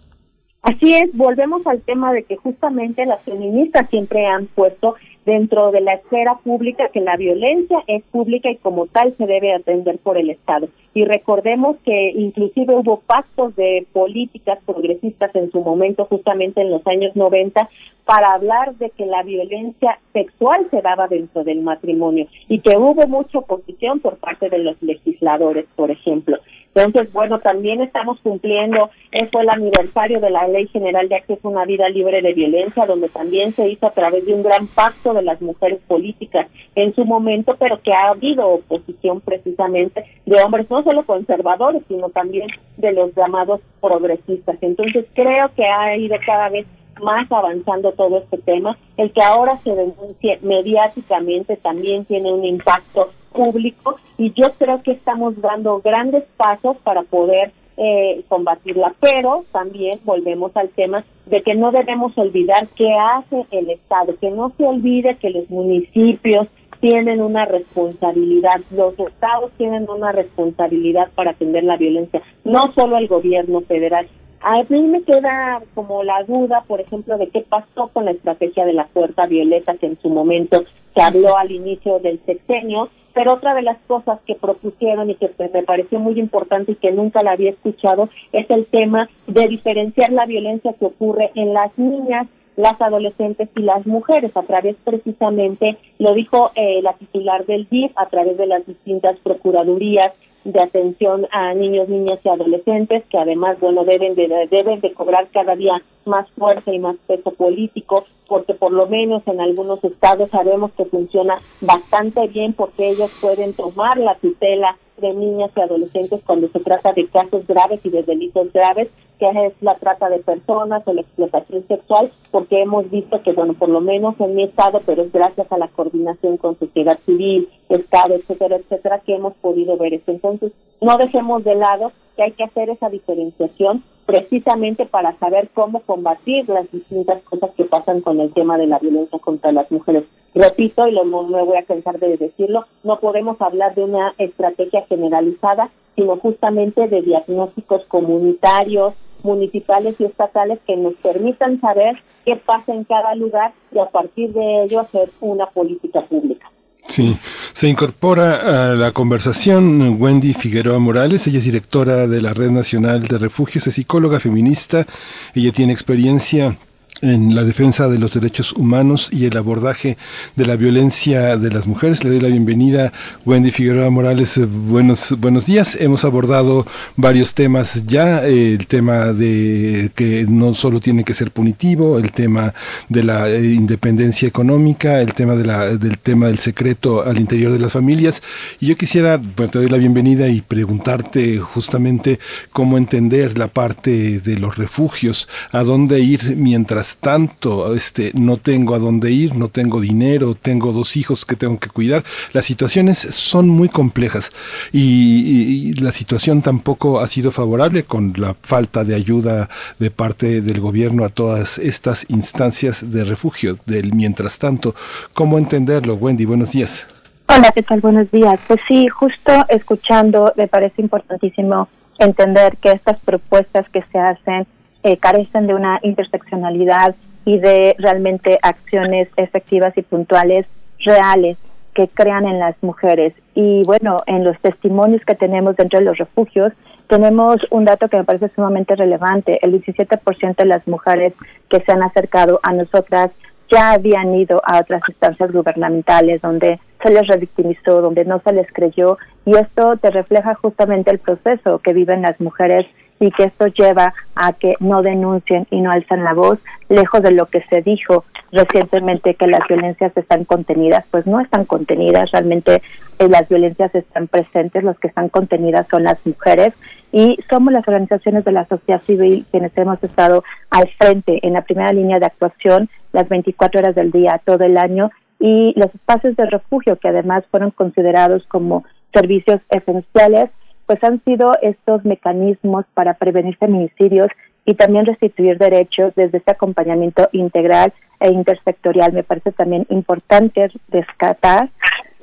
Así 0.63 0.93
es, 0.93 1.09
volvemos 1.13 1.65
al 1.67 1.81
tema 1.81 2.11
de 2.11 2.23
que 2.23 2.35
justamente 2.35 3.05
las 3.05 3.21
feministas 3.23 3.89
siempre 3.89 4.25
han 4.25 4.47
puesto 4.47 4.95
dentro 5.27 5.71
de 5.71 5.81
la 5.81 5.95
esfera 5.95 6.37
pública 6.41 6.87
que 6.87 7.01
la 7.01 7.17
violencia 7.17 7.83
es 7.85 8.01
pública 8.03 8.49
y 8.49 8.55
como 8.55 8.87
tal 8.87 9.13
se 9.17 9.25
debe 9.27 9.53
atender 9.53 9.97
por 9.99 10.17
el 10.17 10.29
Estado. 10.29 10.69
Y 10.93 11.03
recordemos 11.03 11.75
que 11.83 12.11
inclusive 12.15 12.73
hubo 12.73 13.01
pactos 13.01 13.53
de 13.57 13.85
políticas 13.91 14.57
progresistas 14.65 15.35
en 15.35 15.51
su 15.51 15.59
momento, 15.59 16.05
justamente 16.05 16.61
en 16.61 16.71
los 16.71 16.87
años 16.87 17.13
90, 17.15 17.69
para 18.05 18.35
hablar 18.35 18.75
de 18.77 18.89
que 18.91 19.05
la 19.05 19.21
violencia 19.23 19.99
sexual 20.13 20.65
se 20.71 20.81
daba 20.81 21.09
dentro 21.09 21.43
del 21.43 21.59
matrimonio 21.59 22.25
y 22.47 22.59
que 22.61 22.77
hubo 22.77 23.05
mucha 23.05 23.39
oposición 23.39 23.99
por 23.99 24.15
parte 24.17 24.49
de 24.49 24.59
los 24.59 24.81
legisladores, 24.81 25.65
por 25.75 25.91
ejemplo. 25.91 26.37
Entonces, 26.77 27.11
bueno, 27.11 27.39
también 27.39 27.81
estamos 27.81 28.19
cumpliendo, 28.21 28.89
fue 29.31 29.41
el 29.41 29.49
aniversario 29.49 30.19
de 30.19 30.29
la 30.29 30.47
Ley 30.47 30.67
General 30.67 31.09
de 31.09 31.15
Acceso 31.15 31.47
a 31.47 31.51
una 31.51 31.65
Vida 31.65 31.89
Libre 31.89 32.21
de 32.21 32.33
Violencia, 32.33 32.85
donde 32.85 33.09
también 33.09 33.53
se 33.53 33.67
hizo 33.67 33.87
a 33.87 33.91
través 33.91 34.25
de 34.25 34.33
un 34.33 34.43
gran 34.43 34.67
pacto 34.67 35.13
de 35.13 35.23
las 35.23 35.41
mujeres 35.41 35.79
políticas 35.87 36.47
en 36.75 36.93
su 36.93 37.03
momento, 37.03 37.55
pero 37.57 37.81
que 37.81 37.93
ha 37.93 38.09
habido 38.09 38.47
oposición 38.47 39.21
precisamente 39.21 40.05
de 40.25 40.41
hombres, 40.41 40.69
no 40.69 40.83
solo 40.83 41.05
conservadores, 41.05 41.81
sino 41.87 42.09
también 42.09 42.47
de 42.77 42.91
los 42.91 43.13
llamados 43.15 43.61
progresistas. 43.81 44.57
Entonces, 44.61 45.05
creo 45.13 45.49
que 45.55 45.65
ha 45.65 45.95
ido 45.97 46.15
cada 46.25 46.49
vez 46.49 46.67
más 47.01 47.31
avanzando 47.31 47.91
todo 47.91 48.19
este 48.19 48.37
tema. 48.37 48.77
El 48.97 49.11
que 49.11 49.21
ahora 49.21 49.59
se 49.63 49.71
denuncie 49.71 50.39
mediáticamente 50.41 51.57
también 51.57 52.05
tiene 52.05 52.33
un 52.33 52.45
impacto 52.45 53.11
público 53.33 53.97
y 54.17 54.33
yo 54.33 54.53
creo 54.57 54.81
que 54.81 54.91
estamos 54.91 55.39
dando 55.41 55.79
grandes 55.81 56.23
pasos 56.37 56.77
para 56.83 57.03
poder 57.03 57.51
eh, 57.77 58.23
combatirla, 58.27 58.95
pero 58.99 59.45
también 59.51 59.99
volvemos 60.03 60.55
al 60.57 60.69
tema 60.69 61.05
de 61.27 61.43
que 61.43 61.53
no 61.53 61.71
debemos 61.71 62.17
olvidar 62.17 62.67
qué 62.75 62.91
hace 62.91 63.45
el 63.51 63.69
Estado, 63.69 64.15
que 64.19 64.31
no 64.31 64.51
se 64.57 64.63
olvide 64.63 65.17
que 65.17 65.29
los 65.29 65.47
municipios 65.51 66.47
tienen 66.79 67.21
una 67.21 67.45
responsabilidad, 67.45 68.61
los 68.71 68.97
estados 68.99 69.51
tienen 69.57 69.87
una 69.89 70.11
responsabilidad 70.11 71.09
para 71.13 71.31
atender 71.31 71.63
la 71.63 71.77
violencia, 71.77 72.21
no 72.43 72.73
solo 72.73 72.97
el 72.97 73.07
gobierno 73.07 73.61
federal, 73.61 74.07
A 74.41 74.63
mí 74.69 74.81
me 74.83 75.01
queda 75.01 75.61
como 75.73 76.03
la 76.03 76.23
duda, 76.23 76.63
por 76.67 76.79
ejemplo, 76.79 77.17
de 77.17 77.27
qué 77.27 77.41
pasó 77.41 77.89
con 77.93 78.05
la 78.05 78.11
estrategia 78.11 78.65
de 78.65 78.73
la 78.73 78.87
puerta 78.87 79.25
violeta 79.25 79.75
que 79.77 79.87
en 79.87 79.99
su 80.01 80.09
momento 80.09 80.63
se 80.95 81.01
habló 81.01 81.37
al 81.37 81.51
inicio 81.51 81.99
del 81.99 82.19
sexenio, 82.25 82.89
pero 83.13 83.33
otra 83.33 83.55
de 83.55 83.63
las 83.63 83.77
cosas 83.87 84.19
que 84.27 84.35
propusieron 84.35 85.09
y 85.09 85.15
que 85.15 85.31
me 85.39 85.63
pareció 85.63 85.99
muy 85.99 86.19
importante 86.19 86.73
y 86.73 86.75
que 86.75 86.91
nunca 86.91 87.23
la 87.23 87.31
había 87.31 87.49
escuchado 87.49 88.09
es 88.31 88.49
el 88.49 88.67
tema 88.67 89.09
de 89.25 89.47
diferenciar 89.47 90.11
la 90.11 90.25
violencia 90.25 90.73
que 90.73 90.85
ocurre 90.85 91.31
en 91.35 91.53
las 91.53 91.75
niñas 91.77 92.27
las 92.57 92.81
adolescentes 92.81 93.49
y 93.55 93.61
las 93.61 93.85
mujeres. 93.85 94.35
A 94.35 94.41
través 94.41 94.75
precisamente, 94.83 95.77
lo 95.99 96.13
dijo 96.13 96.51
eh, 96.55 96.81
la 96.81 96.93
titular 96.93 97.45
del 97.45 97.67
DIF, 97.69 97.91
a 97.95 98.07
través 98.07 98.37
de 98.37 98.47
las 98.47 98.65
distintas 98.65 99.17
procuradurías 99.19 100.11
de 100.47 100.63
atención 100.63 101.27
a 101.31 101.53
niños, 101.53 101.89
niñas 101.89 102.19
y 102.23 102.29
adolescentes, 102.29 103.03
que 103.09 103.17
además, 103.17 103.59
bueno, 103.59 103.83
deben 103.83 104.15
de, 104.15 104.47
deben 104.49 104.79
de 104.79 104.93
cobrar 104.93 105.27
cada 105.33 105.55
día 105.57 105.81
más 106.05 106.29
fuerza 106.31 106.73
y 106.73 106.79
más 106.79 106.95
peso 107.05 107.31
político, 107.31 108.05
porque 108.27 108.53
por 108.53 108.71
lo 108.71 108.87
menos 108.87 109.23
en 109.27 109.41
algunos 109.41 109.83
estados 109.83 110.29
sabemos 110.29 110.71
que 110.77 110.85
funciona 110.85 111.41
bastante 111.59 112.27
bien 112.27 112.53
porque 112.53 112.91
ellos 112.91 113.11
pueden 113.19 113.53
tomar 113.53 113.97
la 113.97 114.15
tutela 114.15 114.77
de 115.01 115.13
niñas 115.13 115.51
y 115.55 115.59
adolescentes 115.59 116.21
cuando 116.25 116.47
se 116.47 116.59
trata 116.61 116.93
de 116.93 117.07
casos 117.07 117.45
graves 117.45 117.81
y 117.83 117.89
de 117.89 118.03
delitos 118.03 118.51
graves, 118.53 118.89
que 119.19 119.27
es 119.29 119.53
la 119.61 119.75
trata 119.75 120.09
de 120.09 120.19
personas 120.19 120.83
o 120.85 120.93
la 120.93 121.01
explotación 121.01 121.67
sexual, 121.67 122.11
porque 122.31 122.61
hemos 122.61 122.89
visto 122.89 123.21
que, 123.23 123.33
bueno, 123.33 123.53
por 123.53 123.69
lo 123.69 123.81
menos 123.81 124.15
en 124.19 124.35
mi 124.35 124.43
estado, 124.43 124.81
pero 124.85 125.03
es 125.03 125.11
gracias 125.11 125.51
a 125.51 125.57
la 125.57 125.67
coordinación 125.67 126.37
con 126.37 126.57
sociedad 126.57 126.99
civil, 127.05 127.49
Estado, 127.69 128.15
etcétera, 128.15 128.57
etcétera, 128.57 129.01
que 129.05 129.15
hemos 129.15 129.33
podido 129.35 129.75
ver 129.77 129.93
eso. 129.93 130.11
Entonces, 130.11 130.36
no 130.81 130.97
dejemos 130.97 131.43
de 131.43 131.55
lado 131.55 131.91
que 132.15 132.23
hay 132.23 132.31
que 132.31 132.43
hacer 132.43 132.69
esa 132.69 132.89
diferenciación 132.89 133.83
precisamente 134.05 134.85
para 134.85 135.17
saber 135.19 135.49
cómo 135.53 135.81
combatir 135.81 136.47
las 136.47 136.71
distintas 136.71 137.21
cosas 137.23 137.51
que 137.57 137.65
pasan 137.65 138.01
con 138.01 138.19
el 138.21 138.33
tema 138.33 138.57
de 138.57 138.65
la 138.65 138.79
violencia 138.79 139.19
contra 139.19 139.51
las 139.51 139.69
mujeres. 139.69 140.05
Repito, 140.33 140.87
y 140.87 140.91
lo, 140.91 141.03
no 141.03 141.23
me 141.23 141.43
voy 141.43 141.57
a 141.57 141.65
cansar 141.65 141.99
de 141.99 142.15
decirlo, 142.15 142.65
no 142.83 142.99
podemos 142.99 143.39
hablar 143.41 143.75
de 143.75 143.83
una 143.83 144.13
estrategia 144.17 144.85
generalizada, 144.87 145.69
sino 145.95 146.15
justamente 146.17 146.87
de 146.87 147.01
diagnósticos 147.01 147.83
comunitarios, 147.87 148.93
municipales 149.23 149.95
y 149.99 150.05
estatales 150.05 150.59
que 150.65 150.77
nos 150.77 150.93
permitan 150.95 151.59
saber 151.59 151.97
qué 152.23 152.35
pasa 152.35 152.73
en 152.73 152.83
cada 152.85 153.13
lugar 153.15 153.53
y 153.71 153.79
a 153.79 153.89
partir 153.89 154.31
de 154.31 154.63
ello 154.63 154.79
hacer 154.79 155.09
una 155.19 155.47
política 155.47 156.01
pública. 156.01 156.49
Sí, 156.87 157.19
se 157.51 157.67
incorpora 157.67 158.71
a 158.71 158.75
la 158.75 158.93
conversación 158.93 159.97
Wendy 160.01 160.33
Figueroa 160.33 160.79
Morales, 160.79 161.27
ella 161.27 161.39
es 161.39 161.43
directora 161.43 162.07
de 162.07 162.21
la 162.21 162.33
Red 162.33 162.51
Nacional 162.51 163.07
de 163.07 163.17
Refugios, 163.17 163.67
es 163.67 163.73
psicóloga 163.73 164.21
feminista, 164.21 164.87
ella 165.35 165.51
tiene 165.51 165.73
experiencia 165.73 166.57
en 167.01 167.35
la 167.35 167.43
defensa 167.43 167.87
de 167.87 167.99
los 167.99 168.13
derechos 168.13 168.53
humanos 168.53 169.09
y 169.11 169.25
el 169.25 169.37
abordaje 169.37 169.97
de 170.35 170.45
la 170.45 170.55
violencia 170.55 171.37
de 171.37 171.49
las 171.49 171.67
mujeres. 171.67 172.03
Le 172.03 172.09
doy 172.09 172.19
la 172.19 172.29
bienvenida, 172.29 172.93
Wendy 173.25 173.51
Figueroa 173.51 173.89
Morales. 173.89 174.39
Buenos, 174.47 175.15
buenos 175.19 175.45
días. 175.45 175.77
Hemos 175.79 176.05
abordado 176.05 176.65
varios 176.95 177.33
temas 177.33 177.85
ya, 177.85 178.25
el 178.25 178.67
tema 178.67 179.13
de 179.13 179.91
que 179.95 180.25
no 180.27 180.53
solo 180.53 180.79
tiene 180.79 181.03
que 181.03 181.13
ser 181.13 181.31
punitivo, 181.31 181.99
el 181.99 182.11
tema 182.11 182.53
de 182.89 183.03
la 183.03 183.29
eh, 183.29 183.53
independencia 183.53 184.27
económica, 184.27 185.01
el 185.01 185.13
tema 185.13 185.35
de 185.35 185.45
la, 185.45 185.75
del 185.75 185.97
tema 185.99 186.27
del 186.27 186.37
secreto 186.37 187.03
al 187.03 187.19
interior 187.19 187.51
de 187.51 187.59
las 187.59 187.73
familias. 187.73 188.21
Y 188.59 188.67
yo 188.67 188.75
quisiera, 188.75 189.19
te 189.19 189.59
doy 189.59 189.67
la 189.67 189.77
bienvenida 189.77 190.27
y 190.27 190.41
preguntarte 190.41 191.39
justamente 191.39 192.19
cómo 192.51 192.77
entender 192.77 193.37
la 193.37 193.47
parte 193.47 194.19
de 194.19 194.37
los 194.37 194.57
refugios, 194.57 195.27
a 195.51 195.63
dónde 195.63 195.99
ir 195.99 196.35
mientras 196.35 196.86
tanto 196.95 197.75
este, 197.75 198.11
no 198.13 198.37
tengo 198.37 198.73
a 198.73 198.79
dónde 198.79 199.11
ir, 199.11 199.35
no 199.35 199.49
tengo 199.49 199.81
dinero, 199.81 200.33
tengo 200.33 200.71
dos 200.71 200.95
hijos 200.95 201.25
que 201.25 201.35
tengo 201.35 201.59
que 201.59 201.67
cuidar. 201.67 202.03
Las 202.31 202.45
situaciones 202.45 202.97
son 202.97 203.49
muy 203.49 203.67
complejas 203.67 204.31
y, 204.71 205.73
la 205.81 205.91
situación 205.91 206.41
tampoco 206.41 207.01
ha 207.01 207.07
sido 207.07 207.31
favorable 207.31 207.83
con 207.83 208.13
la 208.15 208.35
falta 208.41 208.83
de 208.83 208.95
ayuda 208.95 209.49
de 209.79 209.91
parte 209.91 210.41
del 210.41 210.59
gobierno 210.61 211.03
a 211.03 211.09
todas 211.09 211.57
estas 211.57 212.05
instancias 212.09 212.91
de 212.91 213.03
refugio 213.03 213.57
del 213.65 213.93
mientras 213.93 214.39
tanto. 214.39 214.73
¿Cómo 215.13 215.37
entenderlo, 215.37 215.95
Wendy? 215.95 216.25
Buenos 216.25 216.53
días. 216.53 216.87
Hola, 217.27 217.51
¿qué 217.53 217.63
tal? 217.63 217.81
Buenos 217.81 218.09
días. 218.11 218.39
Pues 218.47 218.61
sí, 218.67 218.87
justo 218.87 219.33
escuchando, 219.49 220.31
me 220.37 220.47
parece 220.47 220.81
importantísimo 220.81 221.67
entender 221.99 222.57
que 222.57 222.71
estas 222.71 222.99
propuestas 222.99 223.67
que 223.69 223.83
se 223.91 223.99
hacen 223.99 224.47
eh, 224.87 224.97
carecen 224.97 225.47
de 225.47 225.53
una 225.53 225.79
interseccionalidad 225.83 226.95
y 227.25 227.39
de 227.39 227.75
realmente 227.77 228.39
acciones 228.41 229.09
efectivas 229.17 229.77
y 229.77 229.81
puntuales 229.81 230.45
reales 230.79 231.37
que 231.73 231.89
crean 231.89 232.25
en 232.25 232.39
las 232.39 232.55
mujeres. 232.61 233.13
Y 233.35 233.63
bueno, 233.65 234.01
en 234.05 234.23
los 234.23 234.39
testimonios 234.39 235.03
que 235.05 235.13
tenemos 235.15 235.57
dentro 235.57 235.79
de 235.79 235.85
los 235.85 235.97
refugios, 235.97 236.53
tenemos 236.87 237.35
un 237.51 237.65
dato 237.65 237.89
que 237.89 237.97
me 237.97 238.05
parece 238.05 238.29
sumamente 238.33 238.77
relevante. 238.77 239.39
El 239.41 239.61
17% 239.61 240.37
de 240.37 240.45
las 240.45 240.65
mujeres 240.69 241.13
que 241.49 241.59
se 241.59 241.71
han 241.73 241.83
acercado 241.83 242.39
a 242.43 242.53
nosotras 242.53 243.11
ya 243.51 243.73
habían 243.73 244.15
ido 244.15 244.41
a 244.45 244.59
otras 244.61 244.81
instancias 244.87 245.29
gubernamentales 245.33 246.21
donde 246.21 246.61
se 246.81 246.89
les 246.91 247.05
revictimizó, 247.07 247.81
donde 247.81 248.05
no 248.05 248.19
se 248.19 248.31
les 248.31 248.47
creyó. 248.53 248.97
Y 249.25 249.35
esto 249.35 249.75
te 249.75 249.91
refleja 249.91 250.33
justamente 250.35 250.91
el 250.91 250.99
proceso 250.99 251.59
que 251.59 251.73
viven 251.73 252.03
las 252.03 252.17
mujeres 252.21 252.65
y 252.99 253.11
que 253.11 253.25
esto 253.25 253.47
lleva 253.47 253.93
a 254.15 254.33
que 254.33 254.55
no 254.59 254.81
denuncien 254.81 255.47
y 255.51 255.61
no 255.61 255.71
alzan 255.71 256.03
la 256.03 256.13
voz, 256.13 256.39
lejos 256.69 257.01
de 257.01 257.11
lo 257.11 257.27
que 257.27 257.43
se 257.49 257.61
dijo 257.61 258.05
recientemente 258.31 259.15
que 259.15 259.27
las 259.27 259.41
violencias 259.47 259.95
están 259.95 260.25
contenidas, 260.25 260.85
pues 260.91 261.05
no 261.05 261.19
están 261.19 261.45
contenidas, 261.45 262.11
realmente 262.11 262.61
eh, 262.99 263.07
las 263.07 263.27
violencias 263.29 263.73
están 263.73 264.07
presentes, 264.07 264.63
los 264.63 264.77
que 264.79 264.87
están 264.87 265.09
contenidas 265.09 265.67
son 265.69 265.83
las 265.83 265.97
mujeres 266.05 266.53
y 266.91 267.17
somos 267.29 267.53
las 267.53 267.67
organizaciones 267.67 268.25
de 268.25 268.31
la 268.31 268.45
sociedad 268.47 268.81
civil 268.83 269.25
quienes 269.31 269.57
hemos 269.57 269.81
estado 269.83 270.23
al 270.49 270.69
frente 270.77 271.19
en 271.25 271.33
la 271.33 271.41
primera 271.41 271.71
línea 271.71 271.99
de 271.99 272.05
actuación 272.05 272.69
las 272.93 273.07
24 273.09 273.59
horas 273.59 273.75
del 273.75 273.91
día, 273.91 274.21
todo 274.25 274.43
el 274.43 274.57
año 274.57 274.89
y 275.19 275.53
los 275.55 275.73
espacios 275.73 276.15
de 276.15 276.25
refugio 276.25 276.77
que 276.77 276.89
además 276.89 277.23
fueron 277.29 277.51
considerados 277.51 278.25
como 278.27 278.63
servicios 278.93 279.41
esenciales 279.49 280.29
pues 280.67 280.83
han 280.83 281.03
sido 281.03 281.31
estos 281.41 281.83
mecanismos 281.85 282.65
para 282.73 282.93
prevenir 282.95 283.37
feminicidios 283.37 284.09
y 284.45 284.53
también 284.53 284.85
restituir 284.85 285.37
derechos 285.37 285.93
desde 285.95 286.19
este 286.19 286.31
acompañamiento 286.31 287.09
integral 287.13 287.73
e 287.99 288.11
intersectorial. 288.11 288.93
Me 288.93 289.03
parece 289.03 289.31
también 289.31 289.65
importante 289.69 290.51
rescatar 290.69 291.49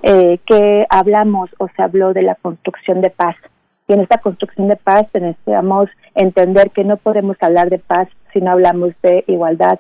eh, 0.03 0.39
que 0.47 0.87
hablamos 0.91 1.51
o 1.59 1.69
se 1.77 1.83
habló 1.83 2.13
de 2.13 2.23
la 2.23 2.35
construcción 2.35 3.01
de 3.01 3.11
paz. 3.11 3.37
Y 3.87 3.93
en 3.93 4.01
esta 4.01 4.19
construcción 4.19 4.69
de 4.69 4.77
paz 4.77 5.07
necesitamos 5.13 5.89
entender 6.15 6.71
que 6.71 6.85
no 6.85 6.97
podemos 6.97 7.37
hablar 7.41 7.69
de 7.69 7.79
paz 7.79 8.09
si 8.33 8.41
no 8.41 8.51
hablamos 8.51 8.91
de 9.03 9.25
igualdad, 9.27 9.79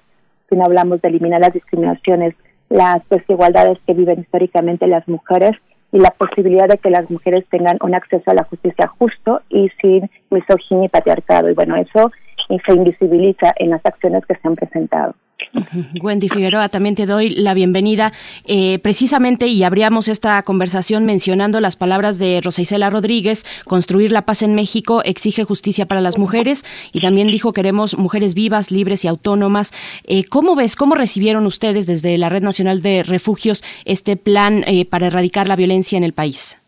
si 0.49 0.57
no 0.57 0.65
hablamos 0.65 1.01
de 1.01 1.09
eliminar 1.09 1.41
las 1.41 1.55
discriminaciones, 1.55 2.35
las 2.69 3.07
desigualdades 3.09 3.79
que 3.87 3.95
viven 3.95 4.21
históricamente 4.21 4.87
las 4.87 5.07
mujeres 5.09 5.53
y 5.95 6.01
la 6.01 6.11
posibilidad 6.11 6.67
de 6.67 6.79
que 6.79 6.91
las 6.91 7.09
mujeres 7.09 7.45
tengan 7.51 7.79
un 7.81 7.95
acceso 7.95 8.29
a 8.29 8.35
la 8.35 8.43
justicia 8.43 8.89
justo 8.99 9.43
y 9.49 9.71
sin 9.81 10.11
misoginia 10.29 10.87
y 10.87 10.89
patriarcado. 10.89 11.49
Y 11.49 11.55
bueno, 11.55 11.77
eso 11.77 12.11
se 12.49 12.73
invisibiliza 12.73 13.55
en 13.57 13.71
las 13.71 13.87
acciones 13.87 14.27
que 14.27 14.35
se 14.35 14.41
han 14.43 14.57
presentado. 14.57 15.15
Wendy 16.03 16.29
Figueroa, 16.29 16.69
también 16.69 16.95
te 16.95 17.07
doy 17.07 17.31
la 17.31 17.55
bienvenida. 17.55 18.13
Eh, 18.47 18.79
precisamente, 18.81 19.47
y 19.47 19.63
abríamos 19.63 20.09
esta 20.09 20.43
conversación 20.43 21.05
mencionando 21.05 21.61
las 21.61 21.77
palabras 21.77 22.19
de 22.19 22.41
Rosa 22.43 22.63
Isela 22.63 22.91
Rodríguez, 22.91 23.45
construir 23.67 24.13
la 24.13 24.23
paz 24.23 24.43
en 24.43 24.55
México 24.55 25.03
exige 25.05 25.45
justicia 25.45 25.87
para 25.87 26.01
las 26.01 26.19
mujeres, 26.19 26.65
y 26.93 27.01
también 27.01 27.29
dijo 27.29 27.53
queremos 27.53 27.97
mujeres 27.99 28.35
vivas, 28.35 28.71
libres 28.71 29.05
y 29.05 29.09
autónomas. 29.09 29.73
Eh, 30.05 30.25
¿Cómo 30.25 30.55
ves, 30.55 30.77
cómo 30.77 30.95
recibieron 30.95 31.47
ustedes 31.47 31.87
desde 31.87 32.19
la 32.19 32.29
Red 32.29 32.43
Nacional 32.43 32.83
de 32.83 33.03
Refugios 33.03 33.63
este 33.85 34.17
plan 34.17 34.65
eh, 34.67 34.85
para 34.85 35.07
erradicar 35.07 35.49
la 35.49 35.57
violencia 35.57 35.97
en 35.97 36.05
el 36.05 36.13
país? 36.13 36.61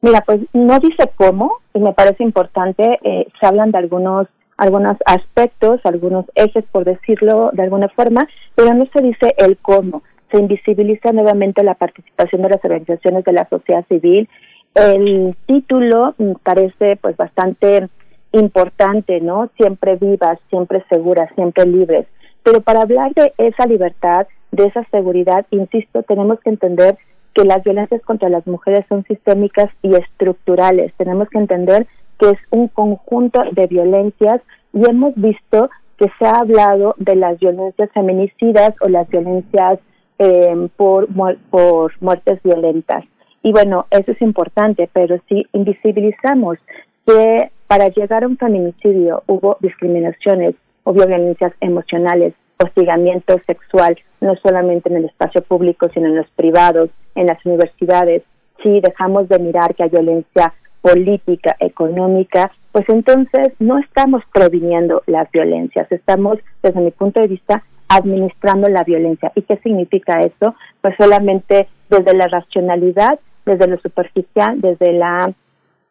Mira, 0.00 0.20
pues 0.22 0.40
no 0.52 0.80
dice 0.80 1.10
cómo, 1.14 1.58
y 1.74 1.78
me 1.78 1.92
parece 1.92 2.24
importante, 2.24 2.98
se 3.38 3.46
hablan 3.46 3.70
de 3.70 3.78
algunos 3.78 4.26
algunos 4.62 4.96
aspectos, 5.06 5.80
algunos 5.82 6.24
ejes, 6.36 6.64
por 6.70 6.84
decirlo 6.84 7.50
de 7.52 7.64
alguna 7.64 7.88
forma, 7.88 8.28
pero 8.54 8.72
no 8.74 8.86
se 8.94 9.02
dice 9.02 9.34
el 9.38 9.56
cómo. 9.56 10.04
Se 10.30 10.38
invisibiliza 10.38 11.10
nuevamente 11.10 11.64
la 11.64 11.74
participación 11.74 12.42
de 12.42 12.50
las 12.50 12.64
organizaciones 12.64 13.24
de 13.24 13.32
la 13.32 13.48
sociedad 13.48 13.84
civil. 13.88 14.28
El 14.76 15.36
título 15.46 16.14
parece 16.44 16.94
pues 16.94 17.16
bastante 17.16 17.88
importante, 18.30 19.20
¿no? 19.20 19.50
Siempre 19.56 19.96
vivas, 19.96 20.38
siempre 20.48 20.84
seguras, 20.88 21.28
siempre 21.34 21.66
libres. 21.66 22.06
Pero 22.44 22.60
para 22.60 22.82
hablar 22.82 23.12
de 23.14 23.32
esa 23.38 23.66
libertad, 23.66 24.28
de 24.52 24.66
esa 24.66 24.84
seguridad, 24.92 25.44
insisto, 25.50 26.04
tenemos 26.04 26.38
que 26.38 26.50
entender 26.50 26.96
que 27.34 27.44
las 27.44 27.64
violencias 27.64 28.00
contra 28.02 28.28
las 28.28 28.46
mujeres 28.46 28.84
son 28.88 29.02
sistémicas 29.06 29.70
y 29.82 29.96
estructurales. 29.96 30.92
Tenemos 30.98 31.28
que 31.30 31.38
entender 31.38 31.88
que 32.18 32.30
es 32.30 32.38
un 32.50 32.68
conjunto 32.68 33.42
de 33.52 33.66
violencias 33.66 34.40
y 34.72 34.88
hemos 34.88 35.14
visto 35.16 35.70
que 35.96 36.10
se 36.18 36.26
ha 36.26 36.38
hablado 36.38 36.94
de 36.98 37.16
las 37.16 37.38
violencias 37.38 37.90
feminicidas 37.92 38.74
o 38.80 38.88
las 38.88 39.08
violencias 39.08 39.78
eh, 40.18 40.68
por, 40.76 41.08
por 41.50 41.92
muertes 42.00 42.42
violentas. 42.42 43.04
Y 43.42 43.52
bueno, 43.52 43.86
eso 43.90 44.12
es 44.12 44.22
importante, 44.22 44.88
pero 44.92 45.18
si 45.28 45.46
invisibilizamos 45.52 46.58
que 47.06 47.50
para 47.66 47.88
llegar 47.88 48.22
a 48.22 48.28
un 48.28 48.36
feminicidio 48.36 49.22
hubo 49.26 49.56
discriminaciones, 49.60 50.54
hubo 50.84 51.06
violencias 51.06 51.52
emocionales, 51.60 52.34
hostigamiento 52.62 53.40
sexual, 53.46 53.96
no 54.20 54.36
solamente 54.36 54.88
en 54.88 54.96
el 54.96 55.04
espacio 55.06 55.42
público, 55.42 55.88
sino 55.92 56.06
en 56.06 56.16
los 56.16 56.30
privados, 56.36 56.90
en 57.14 57.26
las 57.26 57.44
universidades, 57.44 58.22
si 58.62 58.80
dejamos 58.80 59.28
de 59.28 59.38
mirar 59.38 59.74
que 59.74 59.82
hay 59.82 59.88
violencia 59.88 60.54
política, 60.82 61.56
económica, 61.60 62.50
pues 62.72 62.86
entonces 62.88 63.52
no 63.58 63.78
estamos 63.78 64.22
previniendo 64.32 65.02
las 65.06 65.30
violencias, 65.30 65.90
estamos, 65.90 66.38
desde 66.62 66.80
mi 66.80 66.90
punto 66.90 67.20
de 67.20 67.28
vista, 67.28 67.62
administrando 67.88 68.68
la 68.68 68.84
violencia. 68.84 69.32
¿Y 69.34 69.42
qué 69.42 69.56
significa 69.58 70.22
eso? 70.22 70.54
Pues 70.80 70.94
solamente 70.98 71.68
desde 71.88 72.14
la 72.14 72.26
racionalidad, 72.26 73.18
desde 73.46 73.68
lo 73.68 73.78
superficial, 73.78 74.60
desde 74.60 74.92
la 74.92 75.32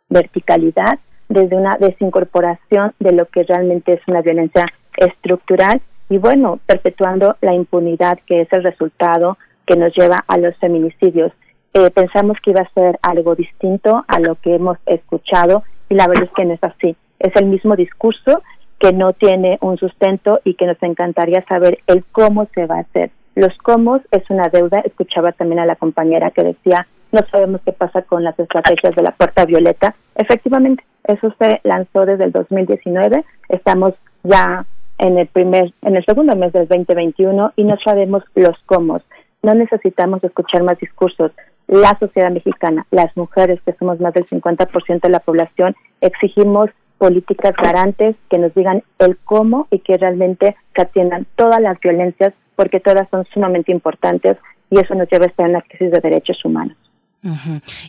verticalidad, 0.10 1.00
desde 1.30 1.56
una 1.56 1.78
desincorporación 1.80 2.94
de 3.00 3.14
lo 3.14 3.26
que 3.28 3.44
realmente 3.44 3.94
es 3.94 4.02
una 4.08 4.22
violencia 4.22 4.66
estructural 4.98 5.82
y 6.10 6.18
bueno, 6.18 6.60
perpetuando 6.66 7.38
la 7.40 7.54
impunidad 7.54 8.20
que 8.26 8.42
es 8.42 8.48
el 8.52 8.64
resultado 8.64 9.38
que 9.66 9.78
nos 9.78 9.96
lleva 9.96 10.24
a 10.28 10.38
los 10.38 10.56
feminicidios. 10.58 11.32
Eh, 11.74 11.90
pensamos 11.92 12.38
que 12.44 12.52
iba 12.52 12.62
a 12.62 12.74
ser 12.74 13.00
algo 13.02 13.36
distinto 13.36 14.04
a 14.08 14.20
lo 14.20 14.36
que 14.36 14.56
hemos 14.56 14.78
escuchado 14.86 15.64
y 15.90 15.96
la 15.96 16.08
verdad 16.08 16.26
es 16.26 16.32
que 16.36 16.46
no 16.46 16.54
es 16.54 16.64
así. 16.64 16.96
Es 17.20 17.36
el 17.36 17.46
mismo 17.46 17.76
discurso 17.76 18.42
que 18.80 18.92
no 18.92 19.14
tiene 19.14 19.58
un 19.62 19.78
sustento 19.78 20.42
y 20.44 20.56
que 20.56 20.66
nos 20.66 20.82
encantaría 20.82 21.46
saber 21.48 21.80
el 21.88 22.04
cómo 22.12 22.48
se 22.54 22.66
va 22.66 22.78
a 22.78 22.82
hacer. 22.82 23.12
Los 23.36 23.56
cómo 23.60 24.02
es 24.12 24.30
una 24.30 24.50
deuda. 24.50 24.82
Escuchaba 24.82 25.32
también 25.32 25.60
a 25.60 25.66
la 25.66 25.76
compañera 25.76 26.32
que 26.32 26.44
decía, 26.44 26.88
no 27.12 27.20
sabemos 27.32 27.62
qué 27.64 27.72
pasa 27.74 28.02
con 28.02 28.24
las 28.24 28.38
estrategias 28.40 28.96
de 28.96 29.04
la 29.04 29.12
puerta 29.12 29.46
violeta. 29.46 29.96
Efectivamente, 30.16 30.84
eso 31.04 31.34
se 31.40 31.62
lanzó 31.64 32.06
desde 32.06 32.26
el 32.26 32.32
2019. 32.32 33.24
Estamos 33.50 33.94
ya 34.24 34.66
en 34.98 35.18
el 35.18 35.28
primer, 35.28 35.74
en 35.82 35.96
el 35.96 36.06
segundo 36.06 36.36
mes 36.36 36.54
del 36.54 36.68
2021 36.68 37.54
y 37.56 37.64
no 37.64 37.78
sabemos 37.84 38.24
los 38.36 38.58
cómo. 38.66 39.02
No 39.44 39.56
necesitamos 39.56 40.24
escuchar 40.24 40.64
más 40.64 40.78
discursos. 40.80 41.32
La 41.72 41.98
sociedad 41.98 42.32
mexicana, 42.32 42.86
las 42.92 43.16
mujeres, 43.16 43.62
que 43.66 43.72
somos 43.80 43.98
más 44.02 44.14
del 44.14 44.28
50% 44.28 45.00
de 45.00 45.10
la 45.10 45.22
población, 45.22 45.74
exigimos 46.02 46.70
políticas 46.98 47.54
garantes 47.56 48.18
que 48.30 48.38
nos 48.38 48.54
digan 48.54 48.84
el 49.00 49.18
cómo 49.24 49.70
y 49.72 49.80
que 49.80 49.96
realmente 49.98 50.58
se 50.76 50.82
atiendan 50.82 51.26
todas 51.38 51.62
las 51.62 51.80
violencias, 51.80 52.34
porque 52.58 52.82
todas 52.82 53.08
son 53.10 53.24
sumamente 53.34 53.72
importantes 53.72 54.36
y 54.70 54.82
eso 54.82 54.96
nos 54.96 55.10
lleva 55.10 55.24
a 55.24 55.30
estar 55.30 55.46
en 55.46 55.54
la 55.54 55.62
crisis 55.62 55.92
de 55.92 56.02
derechos 56.02 56.44
humanos. 56.44 56.76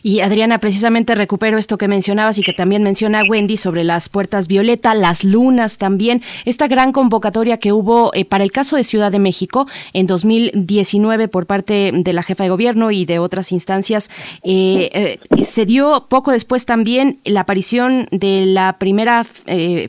Y 0.03 0.19
Adriana, 0.19 0.59
precisamente 0.59 1.15
recupero 1.15 1.57
esto 1.57 1.79
que 1.79 1.87
mencionabas 1.87 2.37
y 2.37 2.43
que 2.43 2.53
también 2.53 2.83
menciona 2.83 3.23
Wendy 3.27 3.57
sobre 3.57 3.83
las 3.83 4.07
puertas 4.07 4.47
violeta, 4.47 4.93
las 4.93 5.23
lunas 5.23 5.79
también, 5.79 6.21
esta 6.45 6.67
gran 6.67 6.91
convocatoria 6.91 7.57
que 7.57 7.73
hubo 7.73 8.11
eh, 8.13 8.25
para 8.25 8.43
el 8.43 8.51
caso 8.51 8.75
de 8.75 8.83
Ciudad 8.83 9.11
de 9.11 9.17
México 9.17 9.67
en 9.93 10.05
2019 10.05 11.29
por 11.29 11.47
parte 11.47 11.91
de 11.95 12.13
la 12.13 12.21
jefa 12.21 12.43
de 12.43 12.51
gobierno 12.51 12.91
y 12.91 13.05
de 13.05 13.17
otras 13.17 13.51
instancias, 13.51 14.11
eh, 14.43 15.19
eh, 15.31 15.43
se 15.43 15.65
dio 15.65 16.05
poco 16.09 16.31
después 16.31 16.67
también 16.67 17.19
la 17.25 17.41
aparición 17.41 18.07
de 18.11 18.45
la 18.45 18.77
primera 18.77 19.25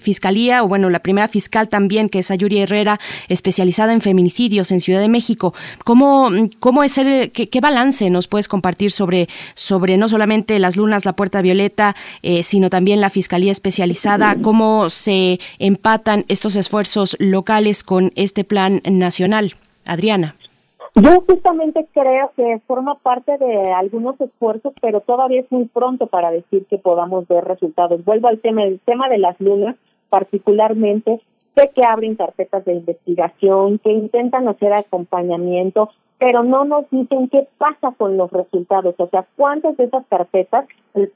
fiscalía, 0.01 0.63
o 0.65 0.69
bueno, 0.69 0.89
la 0.89 1.01
primera 1.01 1.29
fiscal 1.29 1.69
también, 1.69 2.09
que 2.09 2.21
es 2.21 2.31
Ayuri 2.31 2.59
Herrera, 2.59 2.99
especializada 3.29 3.93
en 3.93 4.01
feminicidios 4.01 4.71
en 4.71 4.81
Ciudad 4.81 5.01
de 5.01 5.09
México. 5.09 5.53
¿Cómo, 5.85 6.31
cómo 6.61 6.83
es 6.83 6.99
el, 6.99 7.31
qué, 7.31 7.49
qué 7.49 7.61
balance 7.61 8.09
nos 8.11 8.27
puedes 8.27 8.49
compartir 8.49 8.91
sobre 8.91 9.29
sobre 9.55 9.97
no 9.97 10.09
solamente 10.09 10.59
las 10.59 10.77
lunas, 10.77 11.05
la 11.05 11.15
puerta 11.15 11.43
violeta, 11.43 11.95
eh, 12.23 12.43
sino 12.43 12.71
también 12.71 13.01
la 13.01 13.11
Fiscalía 13.11 13.53
Especializada, 13.53 14.37
cómo 14.43 14.91
se 14.91 15.41
empatan 15.59 16.25
estos 16.29 16.57
esfuerzos 16.57 17.17
locales 17.19 17.85
con 17.85 18.13
este 18.15 18.45
plan 18.45 18.81
nacional. 18.85 19.55
Adriana. 19.87 20.37
Yo 20.95 21.25
justamente 21.27 21.87
creo 21.93 22.31
que 22.37 22.61
forma 22.67 22.95
parte 22.97 23.37
de 23.39 23.73
algunos 23.73 24.21
esfuerzos, 24.21 24.73
pero 24.81 25.01
todavía 25.01 25.41
es 25.41 25.51
muy 25.51 25.65
pronto 25.65 26.07
para 26.07 26.31
decir 26.31 26.67
que 26.67 26.79
podamos 26.79 27.27
ver 27.27 27.45
resultados. 27.45 28.05
Vuelvo 28.05 28.29
al 28.29 28.39
tema, 28.39 28.63
el 28.63 28.79
tema 28.81 29.09
de 29.09 29.19
las 29.19 29.39
lunas, 29.41 29.75
particularmente, 30.09 31.21
sé 31.57 31.73
que 31.75 31.85
abren 31.85 32.15
carpetas 32.15 32.65
de 32.65 32.75
investigación, 32.75 33.79
que 33.79 33.91
intentan 33.91 34.47
hacer 34.47 34.73
acompañamiento, 34.73 35.91
pero 36.19 36.43
no 36.43 36.65
nos 36.65 36.89
dicen 36.91 37.29
qué 37.29 37.47
pasa 37.59 37.93
con 37.97 38.17
los 38.17 38.31
resultados, 38.31 38.95
o 38.99 39.09
sea, 39.09 39.27
cuántas 39.37 39.77
de 39.77 39.85
esas 39.85 40.07
carpetas 40.07 40.67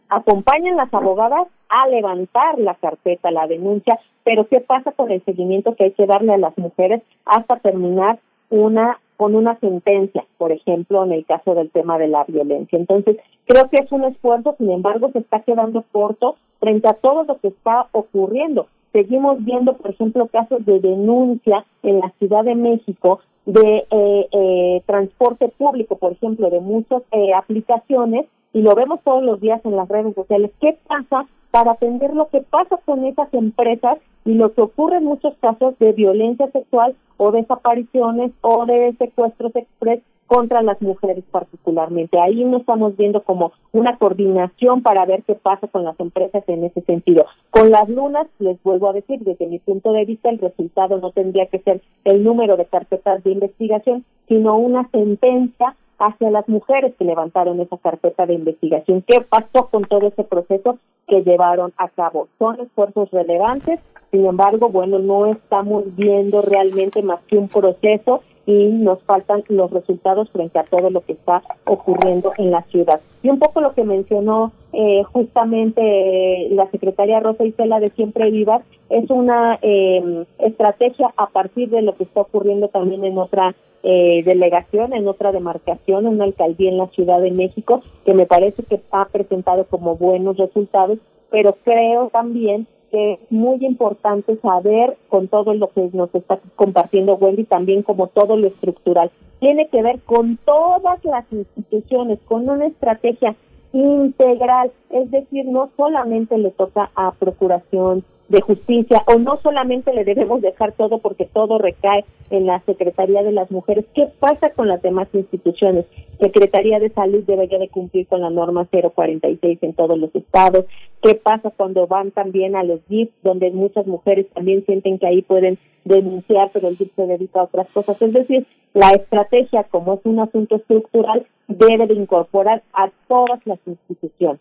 acompañan 0.09 0.77
las 0.77 0.93
abogadas 0.93 1.47
a 1.69 1.87
levantar 1.89 2.59
la 2.59 2.75
carpeta, 2.75 3.31
la 3.31 3.47
denuncia, 3.47 3.99
pero 4.25 4.49
qué 4.49 4.61
pasa 4.61 4.93
con 4.93 5.11
el 5.11 5.25
seguimiento 5.25 5.75
que 5.75 5.85
hay 5.85 5.93
que 5.93 6.07
darle 6.07 6.35
a 6.35 6.39
las 6.39 6.57
mujeres 6.59 7.03
hasta 7.25 7.57
terminar 7.59 8.19
una 8.51 8.99
con 9.19 9.35
una 9.35 9.59
sentencia, 9.59 10.25
por 10.39 10.53
ejemplo, 10.53 11.05
en 11.05 11.11
el 11.11 11.27
caso 11.27 11.57
del 11.57 11.71
tema 11.71 11.99
de 11.99 12.07
la 12.07 12.25
violencia. 12.29 12.79
Entonces, 12.79 13.17
creo 13.47 13.69
que 13.69 13.79
es 13.83 13.91
un 13.91 14.05
esfuerzo, 14.05 14.55
sin 14.59 14.71
embargo, 14.71 15.11
se 15.13 15.19
está 15.19 15.41
quedando 15.41 15.85
corto 15.91 16.37
frente 16.61 16.87
a 16.87 16.95
todo 16.95 17.25
lo 17.25 17.37
que 17.39 17.49
está 17.49 17.89
ocurriendo. 17.91 18.69
Seguimos 18.93 19.45
viendo, 19.45 19.77
por 19.77 19.91
ejemplo, 19.91 20.29
casos 20.29 20.65
de 20.65 20.79
denuncia 20.79 21.67
en 21.83 21.99
la 21.99 22.11
Ciudad 22.21 22.45
de 22.45 22.55
México 22.55 23.19
de 23.49 23.87
eh, 23.91 24.29
eh, 24.31 24.83
transporte 24.85 25.49
público, 25.49 25.97
por 25.97 26.13
ejemplo, 26.13 26.51
de 26.51 26.61
muchas 26.61 27.03
eh, 27.13 27.33
aplicaciones, 27.33 28.27
y 28.53 28.61
lo 28.61 28.75
vemos 28.75 29.01
todos 29.03 29.23
los 29.23 29.41
días 29.41 29.63
en 29.65 29.75
las 29.75 29.89
redes 29.89 30.15
sociales. 30.15 30.51
¿Qué 30.61 30.77
pasa 30.87 31.27
para 31.51 31.73
atender 31.73 32.13
lo 32.15 32.29
que 32.29 32.43
pasa 32.43 32.79
con 32.85 33.07
esas 33.07 33.33
empresas 33.33 33.99
y 34.27 34.35
lo 34.35 34.53
que 34.53 34.61
ocurre 34.61 34.99
en 34.99 35.05
muchos 35.05 35.35
casos 35.41 35.79
de 35.79 35.93
violencia 35.93 36.51
sexual 36.51 36.95
o 37.17 37.33
desapariciones 37.33 38.33
o 38.43 38.67
de 38.67 38.95
secuestros 38.99 39.57
express 39.57 40.03
contra 40.29 40.63
las 40.63 40.81
mujeres 40.81 41.25
particularmente. 41.31 42.21
Ahí 42.21 42.45
no 42.45 42.59
estamos 42.59 42.97
viendo 42.97 43.25
como 43.25 43.53
una 43.73 43.97
coordinación 43.97 44.83
para 44.83 45.05
ver 45.07 45.25
qué 45.25 45.35
pasa 45.35 45.67
con 45.67 45.85
las 45.85 45.99
empresas 45.99 46.45
en 46.47 46.65
ese 46.65 46.83
sentido. 46.83 47.25
Con 47.51 47.71
las 47.71 47.89
lunas, 47.89 48.29
les 48.39 48.63
vuelvo 48.63 48.91
a 48.91 48.93
decir, 48.93 49.19
desde 49.21 49.47
mi 49.47 49.59
punto 49.59 49.93
de 49.93 50.05
vista, 50.05 50.29
el 50.29 50.39
resultado 50.39 50.99
no 50.99 51.11
tendría 51.11 51.47
que 51.47 51.59
ser 51.61 51.81
el 52.05 52.23
número 52.23 52.57
de 52.57 52.67
carpetas 52.67 53.25
de 53.25 53.33
investigación, 53.33 54.05
sino 54.29 54.57
una 54.57 54.89
sentencia 54.91 55.75
hacia 55.99 56.31
las 56.31 56.49
mujeres 56.49 56.95
que 56.97 57.05
levantaron 57.05 57.59
esa 57.61 57.79
carpeta 57.79 58.27
de 58.27 58.35
investigación. 58.35 59.03
¿Qué 59.07 59.21
pasó 59.23 59.69
con 59.71 59.85
todo 59.85 60.07
ese 60.07 60.25
proceso 60.25 60.79
que 61.09 61.23
llevaron 61.23 61.73
a 61.79 61.89
cabo? 61.89 62.29
Son 62.39 62.61
esfuerzos 62.61 63.11
relevantes, 63.11 63.81
sin 64.11 64.27
embargo, 64.27 64.69
bueno, 64.69 64.99
no 64.99 65.27
estamos 65.27 65.85
viendo 65.97 66.43
realmente 66.43 67.03
más 67.03 67.21
que 67.25 67.37
un 67.37 67.49
proceso 67.49 68.23
y 68.49 68.69
nos 68.69 69.03
faltan 69.03 69.45
los 69.49 69.71
resultados 69.71 70.31
frente 70.31 70.59
a 70.59 70.65
todo 70.65 70.89
lo 70.89 71.03
que 71.03 71.13
está 71.13 71.43
ocurriendo 71.67 72.33
en 72.39 72.51
la 72.51 72.63
ciudad. 72.63 72.99
Y 73.23 73.29
un 73.29 73.39
poco 73.39 73.61
lo 73.61 73.75
que 73.75 73.85
mencionó 73.85 74.53
eh, 74.73 75.03
justamente 75.13 76.49
la 76.53 76.67
secretaria 76.71 77.21
Rosa 77.21 77.45
Isela 77.45 77.79
de 77.79 77.91
Siempre 77.91 78.31
Vivas 78.31 78.63
es 78.89 79.11
una 79.11 79.59
eh, 79.61 80.25
estrategia 80.39 81.13
a 81.19 81.27
partir 81.27 81.69
de 81.69 81.83
lo 81.83 81.95
que 81.95 82.05
está 82.05 82.23
ocurriendo 82.23 82.69
también 82.69 83.05
en 83.05 83.19
otra 83.19 83.55
eh, 83.83 84.23
delegación, 84.25 84.95
en 84.95 85.07
otra 85.09 85.31
demarcación, 85.31 86.07
en 86.07 86.15
una 86.15 86.25
alcaldía 86.25 86.71
en 86.71 86.79
la 86.79 86.87
Ciudad 86.87 87.21
de 87.21 87.33
México, 87.33 87.83
que 88.07 88.15
me 88.15 88.25
parece 88.25 88.63
que 88.63 88.81
ha 88.93 89.05
presentado 89.05 89.67
como 89.67 89.97
buenos 89.97 90.39
resultados, 90.39 90.97
pero 91.31 91.55
creo 91.65 92.09
también 92.09 92.67
es 92.93 93.19
muy 93.31 93.65
importante 93.65 94.37
saber 94.39 94.97
con 95.09 95.29
todo 95.29 95.55
lo 95.55 95.69
que 95.69 95.91
nos 95.93 96.15
está 96.15 96.41
compartiendo 96.57 97.15
Wendy, 97.15 97.45
también 97.45 97.83
como 97.83 98.09
todo 98.09 98.37
lo 98.37 98.47
estructural. 98.47 99.11
Tiene 99.41 99.69
que 99.69 99.83
ver 99.83 100.01
con 100.01 100.39
todas 100.45 101.05
las 101.05 101.25
instituciones, 101.33 102.19
con 102.27 102.49
una 102.49 102.67
estrategia 102.67 103.37
integral, 103.73 104.73
es 104.91 105.11
decir, 105.11 105.45
no 105.45 105.71
solamente 105.77 106.39
le 106.39 106.51
toca 106.51 106.91
a 106.95 107.13
Procuración 107.13 108.05
de 108.29 108.41
Justicia 108.41 109.03
o 109.07 109.19
no 109.19 109.39
solamente 109.43 109.93
le 109.93 110.05
debemos 110.05 110.43
dejar 110.43 110.73
todo 110.73 110.99
porque 110.99 111.25
todo 111.25 111.59
recae 111.59 112.05
en 112.31 112.47
la 112.47 112.61
Secretaría 112.61 113.23
de 113.23 113.33
las 113.33 113.51
Mujeres. 113.51 113.87
¿Qué 113.95 114.09
pasa 114.19 114.51
con 114.51 114.69
las 114.69 114.83
demás 114.83 115.09
instituciones? 115.13 115.87
Secretaría 116.21 116.79
de 116.79 116.91
Salud 116.91 117.25
debería 117.25 117.59
de 117.59 117.69
cumplir 117.69 118.07
con 118.07 118.21
la 118.21 118.31
norma 118.31 118.67
046 118.67 119.59
en 119.63 119.73
todos 119.73 119.99
los 119.99 120.15
estados. 120.15 120.67
¿Qué 121.03 121.15
pasa 121.15 121.51
cuando 121.57 121.87
van 121.87 122.11
también 122.11 122.55
a 122.55 122.65
los 122.65 122.87
DIF, 122.89 123.11
donde 123.23 123.51
muchas 123.51 123.87
mujeres 123.87 124.27
también 124.35 124.65
sienten 124.67 124.99
que 124.99 125.07
ahí 125.07 125.23
pueden 125.23 125.59
denunciar, 125.85 126.51
pero 126.53 126.69
el 126.69 126.77
DIF 126.77 126.95
se 126.97 127.07
dedica 127.07 127.41
a 127.41 127.45
otras 127.45 127.69
cosas? 127.71 128.01
Es 128.03 128.13
decir, 128.13 128.47
la 128.75 128.91
estrategia, 128.91 129.65
como 129.65 129.95
es 129.95 130.01
un 130.05 130.21
asunto 130.21 130.57
estructural, 130.57 131.27
debe 131.47 131.87
de 131.87 131.95
incorporar 131.95 132.63
a 132.75 132.91
todas 133.09 133.41
las 133.47 133.59
instituciones. 133.67 134.41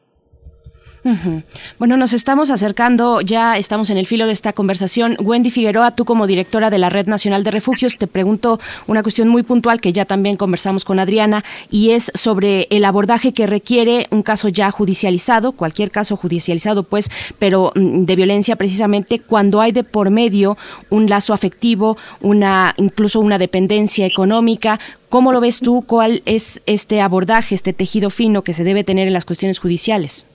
Bueno, 1.80 1.98
nos 1.98 2.14
estamos 2.14 2.50
acercando, 2.50 3.22
ya 3.22 3.58
estamos 3.58 3.90
en 3.90 3.98
el 3.98 4.06
filo 4.06 4.26
de 4.26 4.34
esta 4.34 4.54
conversación. 4.54 5.16
Wendy 5.20 5.52
Figueroa, 5.52 5.92
tú 5.92 6.06
como 6.06 6.28
directora 6.28 6.70
de 6.70 6.78
la 6.78 6.90
Red 6.90 7.08
Nacional 7.08 7.44
de 7.44 7.52
Refugios, 7.52 7.98
te 7.98 8.08
pregunto 8.08 8.60
una 8.88 9.04
cuestión 9.04 9.28
muy 9.30 9.44
puntual 9.44 9.80
que 9.80 9.94
ya 9.94 10.06
también 10.06 10.38
conversamos 10.38 10.86
con 10.86 11.00
Adriana 11.00 11.44
y 11.72 11.92
es 11.92 12.12
sobre 12.14 12.68
el 12.70 12.86
abordaje 12.86 13.34
que 13.34 13.48
requiere 13.48 14.08
un 14.12 14.22
caso 14.22 14.50
ya 14.50 14.70
judicializado, 14.72 15.54
cualquier 15.54 15.92
caso 15.92 16.18
judicializado, 16.18 16.84
pues, 16.84 17.10
pero 17.40 17.72
mm, 17.76 18.06
de 18.06 18.16
violencia 18.16 18.56
precisamente 18.56 19.20
cuando 19.20 19.62
hay 19.62 19.72
de 19.72 19.84
por 19.84 20.10
medio 20.10 20.58
un 20.90 21.08
lazo 21.08 21.34
afectivo, 21.34 21.98
una 22.22 22.74
incluso 22.78 23.20
una 23.20 23.38
dependencia 23.38 24.06
económica. 24.06 24.80
¿Cómo 25.10 25.32
lo 25.32 25.40
ves 25.40 25.62
tú? 25.62 25.84
¿Cuál 25.88 26.22
es 26.26 26.62
este 26.66 27.02
abordaje, 27.02 27.56
este 27.56 27.74
tejido 27.74 28.10
fino 28.10 28.44
que 28.44 28.54
se 28.54 28.64
debe 28.64 28.84
tener 28.84 29.08
en 29.08 29.14
las 29.14 29.26
cuestiones 29.26 29.60
judiciales? 29.60 30.27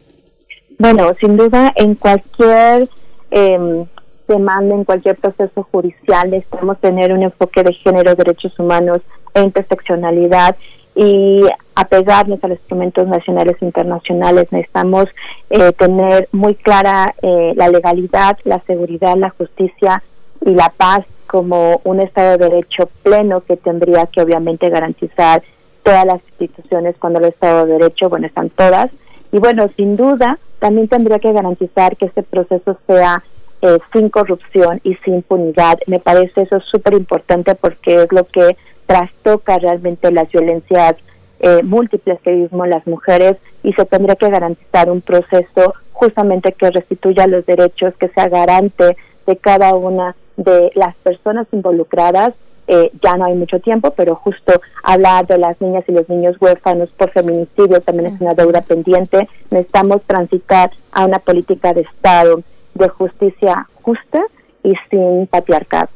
Bueno, 0.78 1.12
sin 1.20 1.36
duda, 1.36 1.73
en 1.76 1.94
cualquier 1.94 2.89
eh, 3.31 3.84
demanda, 4.28 4.75
en 4.75 4.84
cualquier 4.84 5.17
proceso 5.17 5.67
judicial, 5.70 6.31
necesitamos 6.31 6.78
tener 6.81 7.12
un 7.12 7.23
enfoque 7.23 7.62
de 7.62 7.73
género, 7.75 8.15
derechos 8.15 8.59
humanos 8.59 9.01
e 9.34 9.42
interseccionalidad 9.42 10.57
y 10.94 11.42
apegarnos 11.75 12.42
a 12.44 12.49
los 12.49 12.59
instrumentos 12.59 13.07
nacionales 13.07 13.57
e 13.60 13.65
internacionales. 13.65 14.49
Necesitamos 14.51 15.07
eh, 15.51 15.73
tener 15.73 16.28
muy 16.33 16.55
clara 16.55 17.15
eh, 17.23 17.52
la 17.57 17.68
legalidad, 17.68 18.36
la 18.44 18.60
seguridad, 18.67 19.17
la 19.17 19.31
justicia 19.31 20.02
y 20.44 20.51
la 20.51 20.70
paz 20.76 21.05
como 21.26 21.81
un 21.84 22.01
Estado 22.01 22.36
de 22.36 22.51
Derecho 22.51 22.91
pleno 23.02 23.41
que 23.41 23.57
tendría 23.57 24.07
que 24.07 24.20
obviamente 24.20 24.68
garantizar 24.68 25.42
todas 25.83 26.05
las 26.05 26.20
instituciones 26.39 26.94
cuando 26.99 27.20
el 27.20 27.26
Estado 27.26 27.65
de 27.65 27.78
Derecho, 27.78 28.09
bueno, 28.10 28.26
están 28.26 28.51
todas. 28.51 28.91
Y 29.32 29.38
bueno, 29.38 29.68
sin 29.76 29.96
duda, 29.96 30.38
también 30.58 30.88
tendría 30.88 31.18
que 31.18 31.32
garantizar 31.32 31.96
que 31.96 32.06
este 32.06 32.22
proceso 32.22 32.78
sea 32.86 33.24
eh, 33.62 33.78
sin 33.92 34.10
corrupción 34.10 34.80
y 34.84 34.94
sin 34.96 35.14
impunidad. 35.14 35.78
Me 35.86 35.98
parece 35.98 36.42
eso 36.42 36.60
súper 36.60 36.94
importante 36.94 37.54
porque 37.54 38.02
es 38.02 38.12
lo 38.12 38.24
que 38.24 38.56
trastoca 38.86 39.58
realmente 39.58 40.12
las 40.12 40.30
violencias 40.30 40.96
eh, 41.40 41.62
múltiples 41.62 42.20
que 42.20 42.32
vivimos 42.32 42.68
las 42.68 42.86
mujeres 42.86 43.36
y 43.62 43.72
se 43.72 43.84
tendría 43.86 44.16
que 44.16 44.28
garantizar 44.28 44.90
un 44.90 45.00
proceso 45.00 45.74
justamente 45.92 46.52
que 46.52 46.70
restituya 46.70 47.26
los 47.26 47.46
derechos, 47.46 47.94
que 47.98 48.08
sea 48.08 48.28
garante 48.28 48.96
de 49.26 49.36
cada 49.36 49.74
una 49.74 50.14
de 50.36 50.70
las 50.74 50.94
personas 50.96 51.46
involucradas 51.52 52.34
eh, 52.66 52.91
ya 53.02 53.16
no 53.16 53.26
hay 53.26 53.34
mucho 53.34 53.58
tiempo, 53.60 53.92
pero 53.97 54.15
justo 54.15 54.60
hablar 54.82 55.26
de 55.26 55.39
las 55.39 55.60
niñas 55.60 55.84
y 55.89 55.92
los 55.92 56.08
niños 56.08 56.36
huérfanos 56.41 56.89
por 56.97 57.10
feminicidio 57.10 57.81
también 57.81 58.15
es 58.15 58.20
una 58.20 58.34
deuda 58.34 58.62
pendiente. 58.62 59.28
Necesitamos 59.50 60.02
transitar 60.07 60.70
a 60.92 61.05
una 61.05 61.18
política 61.18 61.73
de 61.73 61.82
Estado 61.82 62.42
de 62.74 62.89
justicia 62.89 63.68
justa 63.82 64.20
y 64.62 64.74
sin 64.91 65.26
patriarcado. 65.26 65.89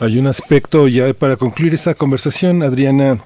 Hay 0.00 0.18
un 0.18 0.26
aspecto 0.26 0.88
ya 0.88 1.12
para 1.14 1.36
concluir 1.36 1.74
esta 1.74 1.94
conversación, 1.94 2.62
Adriana 2.62 3.24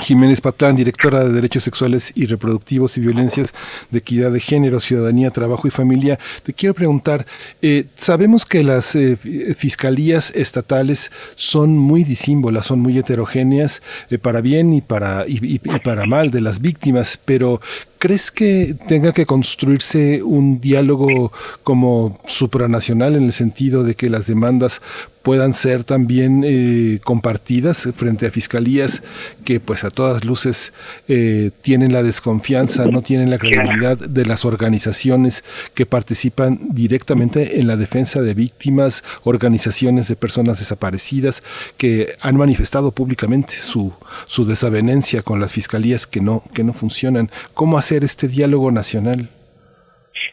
Jiménez 0.00 0.40
Patlán, 0.40 0.76
directora 0.76 1.24
de 1.24 1.32
Derechos 1.32 1.62
Sexuales 1.62 2.12
y 2.14 2.26
Reproductivos 2.26 2.96
y 2.96 3.00
Violencias 3.00 3.54
de 3.90 3.98
Equidad 3.98 4.32
de 4.32 4.40
Género, 4.40 4.80
Ciudadanía, 4.80 5.30
Trabajo 5.30 5.66
y 5.66 5.70
Familia. 5.70 6.18
Te 6.42 6.52
quiero 6.52 6.74
preguntar, 6.74 7.26
eh, 7.62 7.86
sabemos 7.94 8.44
que 8.44 8.62
las 8.62 8.94
eh, 8.94 9.16
fiscalías 9.56 10.30
estatales 10.34 11.10
son 11.34 11.76
muy 11.78 12.04
disímbolas, 12.04 12.66
son 12.66 12.80
muy 12.80 12.98
heterogéneas, 12.98 13.82
eh, 14.10 14.18
para 14.18 14.40
bien 14.40 14.72
y 14.72 14.80
para, 14.80 15.24
y, 15.26 15.38
y 15.42 15.58
para 15.58 16.06
mal 16.06 16.30
de 16.30 16.40
las 16.40 16.60
víctimas, 16.60 17.18
pero 17.24 17.60
¿Crees 17.98 18.30
que 18.30 18.76
tenga 18.88 19.12
que 19.12 19.26
construirse 19.26 20.22
un 20.22 20.60
diálogo 20.60 21.32
como 21.62 22.20
supranacional 22.26 23.16
en 23.16 23.24
el 23.24 23.32
sentido 23.32 23.84
de 23.84 23.94
que 23.94 24.10
las 24.10 24.26
demandas 24.26 24.80
puedan 25.26 25.54
ser 25.54 25.82
también 25.82 26.44
eh, 26.46 27.00
compartidas 27.02 27.88
frente 27.96 28.28
a 28.28 28.30
fiscalías 28.30 29.02
que 29.44 29.58
pues 29.58 29.82
a 29.82 29.90
todas 29.90 30.24
luces 30.24 30.72
eh, 31.08 31.50
tienen 31.62 31.92
la 31.92 32.04
desconfianza, 32.04 32.84
no 32.84 33.02
tienen 33.02 33.30
la 33.30 33.38
credibilidad 33.38 33.98
de 33.98 34.24
las 34.24 34.44
organizaciones 34.44 35.42
que 35.74 35.84
participan 35.84 36.68
directamente 36.70 37.58
en 37.58 37.66
la 37.66 37.76
defensa 37.76 38.22
de 38.22 38.34
víctimas, 38.34 39.02
organizaciones 39.24 40.06
de 40.06 40.14
personas 40.14 40.60
desaparecidas 40.60 41.42
que 41.76 42.14
han 42.20 42.36
manifestado 42.36 42.92
públicamente 42.92 43.54
su, 43.58 43.92
su 44.26 44.44
desavenencia 44.44 45.22
con 45.22 45.40
las 45.40 45.52
fiscalías 45.52 46.06
que 46.06 46.20
no, 46.20 46.44
que 46.54 46.62
no 46.62 46.72
funcionan. 46.72 47.32
¿Cómo 47.52 47.78
hacer 47.86 48.02
este 48.02 48.26
diálogo 48.26 48.72
nacional? 48.72 49.28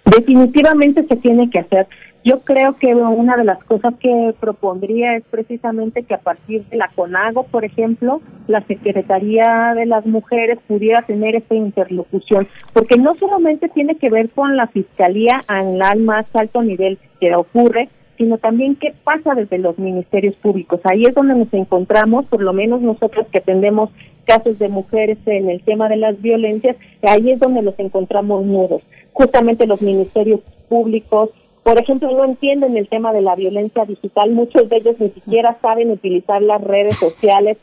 Definitivamente 0.06 1.06
se 1.08 1.16
tiene 1.18 1.52
que 1.52 1.60
hacer. 1.60 1.88
Yo 2.26 2.40
creo 2.40 2.78
que 2.78 2.96
una 2.96 3.36
de 3.36 3.44
las 3.44 3.64
cosas 3.66 3.94
que 4.00 4.34
propondría 4.40 5.18
es 5.18 5.24
precisamente 5.30 6.04
que 6.04 6.16
a 6.16 6.20
partir 6.20 6.64
de 6.70 6.78
la 6.78 6.90
CONAGO, 6.96 7.44
por 7.44 7.64
ejemplo, 7.64 8.22
la 8.48 8.66
Secretaría 8.66 9.74
de 9.76 9.86
las 9.86 10.06
Mujeres 10.06 10.58
pudiera 10.68 11.04
tener 11.04 11.36
esta 11.36 11.54
interlocución, 11.54 12.48
porque 12.74 12.98
no 12.98 13.14
solamente 13.20 13.70
tiene 13.70 13.96
que 13.96 14.10
ver 14.10 14.30
con 14.30 14.56
la 14.56 14.68
Fiscalía 14.68 15.44
al 15.48 16.00
más 16.00 16.26
alto 16.34 16.64
nivel 16.64 16.98
que 17.20 17.36
ocurre, 17.36 17.90
sino 18.18 18.38
también 18.38 18.78
qué 18.78 18.94
pasa 19.04 19.36
desde 19.36 19.58
los 19.58 19.78
ministerios 19.78 20.36
públicos. 20.36 20.80
Ahí 20.86 21.04
es 21.04 21.14
donde 21.14 21.36
nos 21.36 21.54
encontramos, 21.54 22.26
por 22.26 22.42
lo 22.42 22.54
menos 22.54 22.82
nosotros 22.82 23.28
que 23.32 23.40
atendemos 23.40 23.90
casos 24.26 24.60
de 24.60 24.70
mujeres 24.70 25.18
en 25.26 25.50
el 25.50 25.62
tema 25.64 25.90
de 25.90 25.98
las 25.98 26.22
violencias, 26.22 26.76
ahí 27.02 27.32
es 27.32 27.40
donde 27.40 27.62
nos 27.62 27.78
encontramos 27.80 28.46
nudos. 28.46 28.82
Justamente 29.14 29.68
los 29.68 29.82
ministerios 29.82 30.42
públicos, 30.70 31.30
por 31.64 31.80
ejemplo, 31.80 32.12
no 32.12 32.26
entienden 32.26 32.76
el 32.76 32.90
tema 32.90 33.14
de 33.14 33.22
la 33.22 33.36
violencia 33.36 33.86
digital, 33.86 34.32
muchos 34.32 34.68
de 34.70 34.78
ellos 34.78 34.96
ni 35.00 35.10
siquiera 35.12 35.58
saben 35.62 35.92
utilizar 35.92 36.42
las 36.42 36.62
redes 36.62 36.98
sociales. 36.98 37.58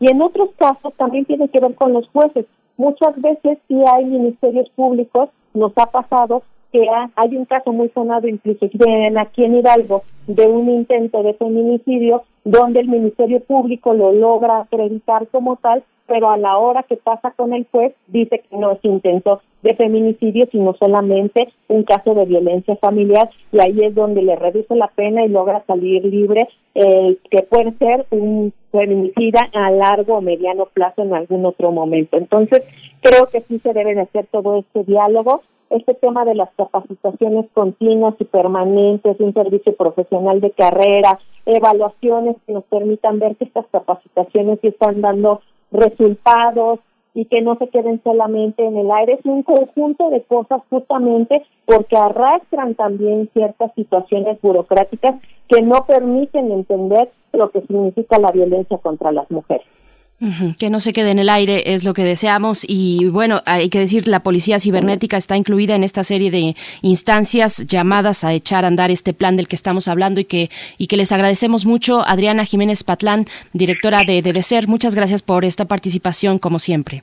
Y 0.00 0.10
en 0.10 0.22
otros 0.22 0.50
casos 0.56 0.94
también 0.96 1.24
tiene 1.24 1.48
que 1.48 1.60
ver 1.60 1.74
con 1.74 1.92
los 1.92 2.08
jueces. 2.08 2.46
Muchas 2.76 3.20
veces 3.20 3.58
sí 3.68 3.76
hay 3.86 4.04
ministerios 4.04 4.70
públicos, 4.70 5.28
nos 5.52 5.72
ha 5.76 5.86
pasado 5.86 6.42
que 6.72 6.86
hay 7.16 7.36
un 7.36 7.44
caso 7.44 7.72
muy 7.72 7.88
sonado 7.90 8.28
incluso 8.28 8.66
aquí 8.66 9.44
en 9.44 9.56
Hidalgo 9.56 10.02
de 10.26 10.46
un 10.46 10.68
intento 10.68 11.22
de 11.22 11.34
feminicidio 11.34 12.22
donde 12.44 12.80
el 12.80 12.88
Ministerio 12.88 13.40
Público 13.40 13.92
lo 13.92 14.12
logra 14.12 14.60
acreditar 14.60 15.26
como 15.28 15.56
tal, 15.56 15.82
pero 16.06 16.30
a 16.30 16.36
la 16.36 16.58
hora 16.58 16.82
que 16.82 16.96
pasa 16.96 17.32
con 17.32 17.52
el 17.52 17.66
juez 17.70 17.94
dice 18.08 18.42
que 18.48 18.56
no 18.56 18.72
es 18.72 18.78
intento 18.82 19.42
de 19.62 19.74
feminicidio, 19.74 20.48
sino 20.50 20.74
solamente 20.74 21.48
un 21.68 21.84
caso 21.84 22.14
de 22.14 22.24
violencia 22.24 22.76
familiar 22.76 23.30
y 23.52 23.60
ahí 23.60 23.84
es 23.84 23.94
donde 23.94 24.22
le 24.22 24.34
reduce 24.36 24.74
la 24.74 24.88
pena 24.88 25.24
y 25.24 25.28
logra 25.28 25.62
salir 25.66 26.04
libre, 26.04 26.48
eh, 26.74 27.18
que 27.30 27.42
puede 27.42 27.72
ser 27.72 28.06
un 28.10 28.52
feminicida 28.72 29.50
a 29.52 29.70
largo 29.70 30.16
o 30.16 30.20
mediano 30.20 30.66
plazo 30.66 31.02
en 31.02 31.14
algún 31.14 31.44
otro 31.44 31.72
momento. 31.72 32.16
Entonces, 32.16 32.62
creo 33.02 33.26
que 33.26 33.42
sí 33.42 33.58
se 33.58 33.72
debe 33.72 33.94
de 33.94 34.02
hacer 34.02 34.26
todo 34.30 34.58
este 34.58 34.84
diálogo 34.84 35.42
este 35.70 35.94
tema 35.94 36.24
de 36.24 36.34
las 36.34 36.50
capacitaciones 36.56 37.46
continuas 37.54 38.14
y 38.18 38.24
permanentes, 38.24 39.18
un 39.20 39.32
servicio 39.32 39.74
profesional 39.76 40.40
de 40.40 40.50
carrera, 40.50 41.18
evaluaciones 41.46 42.36
que 42.46 42.52
nos 42.52 42.64
permitan 42.64 43.18
ver 43.18 43.36
que 43.36 43.44
estas 43.44 43.66
capacitaciones 43.70 44.58
están 44.62 45.00
dando 45.00 45.40
resultados 45.70 46.80
y 47.14 47.24
que 47.24 47.40
no 47.40 47.56
se 47.56 47.68
queden 47.68 48.00
solamente 48.02 48.64
en 48.64 48.76
el 48.76 48.90
aire. 48.90 49.14
Es 49.14 49.24
un 49.24 49.42
conjunto 49.42 50.10
de 50.10 50.22
cosas 50.22 50.62
justamente 50.70 51.44
porque 51.66 51.96
arrastran 51.96 52.74
también 52.74 53.30
ciertas 53.32 53.72
situaciones 53.74 54.40
burocráticas 54.40 55.16
que 55.48 55.62
no 55.62 55.86
permiten 55.86 56.52
entender 56.52 57.10
lo 57.32 57.50
que 57.50 57.60
significa 57.62 58.18
la 58.18 58.32
violencia 58.32 58.78
contra 58.78 59.12
las 59.12 59.30
mujeres. 59.30 59.66
Que 60.58 60.68
no 60.68 60.80
se 60.80 60.92
quede 60.92 61.12
en 61.12 61.18
el 61.18 61.30
aire 61.30 61.72
es 61.72 61.82
lo 61.82 61.94
que 61.94 62.04
deseamos 62.04 62.66
y 62.68 63.08
bueno, 63.08 63.40
hay 63.46 63.70
que 63.70 63.78
decir, 63.78 64.06
la 64.06 64.20
policía 64.20 64.60
cibernética 64.60 65.16
está 65.16 65.34
incluida 65.34 65.74
en 65.74 65.82
esta 65.82 66.04
serie 66.04 66.30
de 66.30 66.56
instancias 66.82 67.66
llamadas 67.66 68.22
a 68.22 68.34
echar 68.34 68.66
a 68.66 68.68
andar 68.68 68.90
este 68.90 69.14
plan 69.14 69.38
del 69.38 69.48
que 69.48 69.56
estamos 69.56 69.88
hablando 69.88 70.20
y 70.20 70.26
que, 70.26 70.50
y 70.76 70.88
que 70.88 70.98
les 70.98 71.10
agradecemos 71.12 71.64
mucho. 71.64 72.06
Adriana 72.06 72.44
Jiménez 72.44 72.84
Patlán, 72.84 73.24
directora 73.54 74.02
de 74.06 74.20
DEDECER, 74.20 74.68
muchas 74.68 74.94
gracias 74.94 75.22
por 75.22 75.46
esta 75.46 75.64
participación 75.64 76.38
como 76.38 76.58
siempre. 76.58 77.02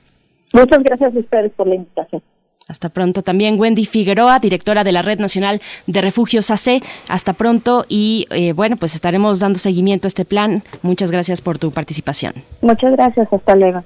Muchas 0.52 0.82
gracias 0.84 1.16
a 1.16 1.18
ustedes 1.18 1.50
por 1.56 1.66
la 1.66 1.74
invitación. 1.74 2.22
Hasta 2.68 2.90
pronto 2.90 3.22
también 3.22 3.58
Wendy 3.58 3.86
Figueroa, 3.86 4.38
directora 4.40 4.84
de 4.84 4.92
la 4.92 5.00
Red 5.00 5.18
Nacional 5.20 5.62
de 5.86 6.00
Refugios 6.02 6.50
AC. 6.50 6.82
Hasta 7.08 7.32
pronto 7.32 7.86
y 7.88 8.26
eh, 8.30 8.52
bueno, 8.52 8.76
pues 8.76 8.94
estaremos 8.94 9.40
dando 9.40 9.58
seguimiento 9.58 10.06
a 10.06 10.08
este 10.08 10.26
plan. 10.26 10.62
Muchas 10.82 11.10
gracias 11.10 11.40
por 11.40 11.58
tu 11.58 11.70
participación. 11.70 12.34
Muchas 12.60 12.92
gracias, 12.92 13.26
hasta 13.32 13.56
luego. 13.56 13.82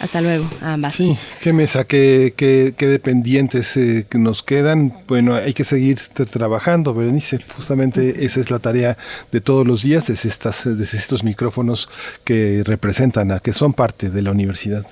Hasta 0.00 0.20
luego, 0.20 0.48
ambas. 0.62 0.94
Sí, 0.94 1.18
qué 1.42 1.52
mesa, 1.52 1.84
qué, 1.84 2.32
qué, 2.36 2.72
qué 2.76 2.86
dependientes 2.86 3.76
eh, 3.76 4.06
nos 4.14 4.42
quedan. 4.42 4.94
Bueno, 5.08 5.34
hay 5.34 5.52
que 5.52 5.64
seguir 5.64 5.98
trabajando, 6.30 6.94
Berenice. 6.94 7.40
Justamente 7.56 8.24
esa 8.24 8.40
es 8.40 8.50
la 8.50 8.60
tarea 8.60 8.96
de 9.32 9.40
todos 9.40 9.66
los 9.66 9.82
días, 9.82 10.06
desde, 10.06 10.28
estas, 10.28 10.64
desde 10.64 10.96
estos 10.96 11.24
micrófonos 11.24 11.88
que 12.24 12.62
representan 12.64 13.32
a, 13.32 13.40
que 13.40 13.52
son 13.52 13.74
parte 13.74 14.08
de 14.08 14.22
la 14.22 14.30
universidad. 14.30 14.86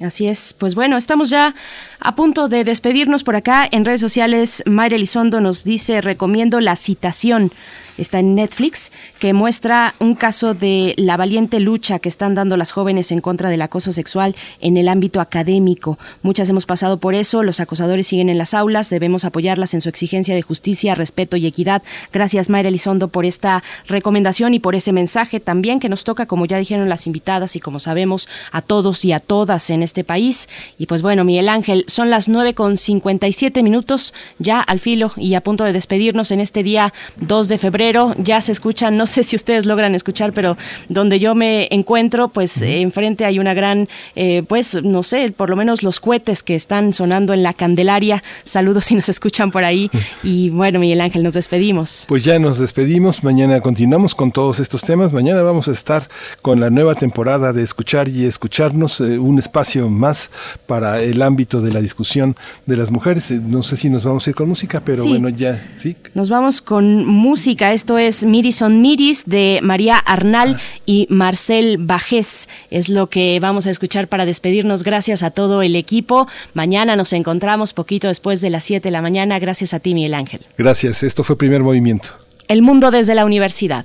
Así 0.00 0.26
es. 0.28 0.54
Pues 0.54 0.74
bueno, 0.74 0.96
estamos 0.96 1.28
ya 1.28 1.54
a 1.98 2.14
punto 2.14 2.48
de 2.48 2.64
despedirnos 2.64 3.22
por 3.22 3.36
acá. 3.36 3.68
En 3.70 3.84
redes 3.84 4.00
sociales, 4.00 4.62
Mayra 4.64 4.96
Elizondo 4.96 5.40
nos 5.42 5.62
dice, 5.62 6.00
recomiendo 6.00 6.60
la 6.60 6.74
citación 6.76 7.52
está 8.00 8.18
en 8.18 8.34
Netflix, 8.34 8.92
que 9.18 9.32
muestra 9.32 9.94
un 9.98 10.14
caso 10.14 10.54
de 10.54 10.94
la 10.96 11.16
valiente 11.16 11.60
lucha 11.60 11.98
que 11.98 12.08
están 12.08 12.34
dando 12.34 12.56
las 12.56 12.72
jóvenes 12.72 13.12
en 13.12 13.20
contra 13.20 13.50
del 13.50 13.62
acoso 13.62 13.92
sexual 13.92 14.34
en 14.60 14.76
el 14.76 14.88
ámbito 14.88 15.20
académico. 15.20 15.98
Muchas 16.22 16.48
hemos 16.48 16.66
pasado 16.66 16.98
por 16.98 17.14
eso, 17.14 17.42
los 17.42 17.60
acosadores 17.60 18.06
siguen 18.06 18.28
en 18.28 18.38
las 18.38 18.54
aulas, 18.54 18.90
debemos 18.90 19.24
apoyarlas 19.24 19.74
en 19.74 19.80
su 19.80 19.88
exigencia 19.88 20.34
de 20.34 20.42
justicia, 20.42 20.94
respeto 20.94 21.36
y 21.36 21.46
equidad. 21.46 21.82
Gracias 22.12 22.50
Mayra 22.50 22.68
Elizondo 22.68 23.08
por 23.08 23.24
esta 23.24 23.62
recomendación 23.86 24.54
y 24.54 24.60
por 24.60 24.74
ese 24.74 24.92
mensaje 24.92 25.40
también 25.40 25.80
que 25.80 25.88
nos 25.88 26.04
toca, 26.04 26.26
como 26.26 26.46
ya 26.46 26.58
dijeron 26.58 26.88
las 26.88 27.06
invitadas 27.06 27.56
y 27.56 27.60
como 27.60 27.80
sabemos, 27.80 28.28
a 28.52 28.62
todos 28.62 29.04
y 29.04 29.12
a 29.12 29.20
todas 29.20 29.70
en 29.70 29.82
este 29.82 29.89
país. 30.04 30.48
Y 30.78 30.86
pues 30.86 31.02
bueno, 31.02 31.24
Miguel 31.24 31.48
Ángel, 31.48 31.84
son 31.86 32.10
las 32.10 32.28
nueve 32.28 32.54
con 32.54 32.76
57 32.76 33.62
minutos 33.62 34.14
ya 34.38 34.60
al 34.60 34.80
filo 34.80 35.12
y 35.16 35.34
a 35.34 35.40
punto 35.40 35.64
de 35.64 35.72
despedirnos 35.72 36.30
en 36.30 36.40
este 36.40 36.62
día 36.62 36.92
2 37.16 37.48
de 37.48 37.58
febrero 37.58 38.14
ya 38.18 38.40
se 38.40 38.52
escuchan, 38.52 38.96
no 38.96 39.06
sé 39.06 39.22
si 39.24 39.36
ustedes 39.36 39.66
logran 39.66 39.94
escuchar, 39.94 40.32
pero 40.32 40.56
donde 40.88 41.18
yo 41.18 41.34
me 41.34 41.68
encuentro, 41.70 42.28
pues 42.28 42.62
enfrente 42.62 43.24
hay 43.24 43.38
una 43.38 43.54
gran, 43.54 43.88
eh, 44.14 44.42
pues 44.46 44.82
no 44.82 45.02
sé, 45.02 45.32
por 45.32 45.50
lo 45.50 45.56
menos 45.56 45.82
los 45.82 46.00
cohetes 46.00 46.42
que 46.42 46.54
están 46.54 46.92
sonando 46.92 47.32
en 47.32 47.42
la 47.42 47.54
Candelaria. 47.54 48.22
Saludos 48.44 48.86
si 48.86 48.94
nos 48.94 49.08
escuchan 49.08 49.50
por 49.50 49.64
ahí. 49.64 49.90
Y 50.22 50.50
bueno, 50.50 50.78
Miguel 50.78 51.00
Ángel, 51.00 51.22
nos 51.22 51.32
despedimos. 51.32 52.04
Pues 52.08 52.24
ya 52.24 52.38
nos 52.38 52.58
despedimos. 52.58 53.24
Mañana 53.24 53.60
continuamos 53.60 54.14
con 54.14 54.32
todos 54.32 54.60
estos 54.60 54.82
temas. 54.82 55.12
Mañana 55.12 55.42
vamos 55.42 55.68
a 55.68 55.72
estar 55.72 56.08
con 56.42 56.60
la 56.60 56.68
nueva 56.68 56.94
temporada 56.94 57.52
de 57.52 57.62
Escuchar 57.62 58.08
y 58.08 58.24
Escucharnos, 58.24 59.00
eh, 59.00 59.18
un 59.18 59.38
espacio 59.38 59.79
más 59.88 60.30
para 60.66 61.02
el 61.02 61.22
ámbito 61.22 61.60
de 61.60 61.72
la 61.72 61.80
discusión 61.80 62.36
de 62.66 62.76
las 62.76 62.90
mujeres. 62.90 63.30
Eh, 63.30 63.40
no 63.42 63.62
sé 63.62 63.76
si 63.76 63.88
nos 63.88 64.04
vamos 64.04 64.26
a 64.26 64.30
ir 64.30 64.36
con 64.36 64.48
música, 64.48 64.82
pero 64.84 65.04
bueno, 65.04 65.28
ya, 65.28 65.72
sí. 65.76 65.96
Nos 66.14 66.28
vamos 66.28 66.60
con 66.60 67.06
música. 67.06 67.72
Esto 67.72 67.98
es 67.98 68.24
Miris 68.24 68.62
on 68.62 68.82
Miris 68.82 69.24
de 69.26 69.60
María 69.62 69.96
Arnal 69.96 70.60
y 70.86 71.06
Marcel 71.10 71.78
Bajés. 71.78 72.48
Es 72.70 72.88
lo 72.88 73.08
que 73.08 73.38
vamos 73.40 73.66
a 73.66 73.70
escuchar 73.70 74.08
para 74.08 74.26
despedirnos. 74.26 74.82
Gracias 74.82 75.22
a 75.22 75.30
todo 75.30 75.62
el 75.62 75.76
equipo. 75.76 76.28
Mañana 76.54 76.96
nos 76.96 77.12
encontramos 77.12 77.72
poquito 77.72 78.08
después 78.08 78.40
de 78.40 78.50
las 78.50 78.64
7 78.64 78.88
de 78.88 78.92
la 78.92 79.02
mañana. 79.02 79.38
Gracias 79.38 79.74
a 79.74 79.80
ti, 79.80 79.94
Miguel 79.94 80.14
Ángel. 80.14 80.46
Gracias. 80.58 81.02
Esto 81.02 81.24
fue 81.24 81.36
Primer 81.36 81.62
Movimiento. 81.62 82.10
El 82.48 82.62
mundo 82.62 82.90
desde 82.90 83.14
la 83.14 83.24
universidad. 83.24 83.84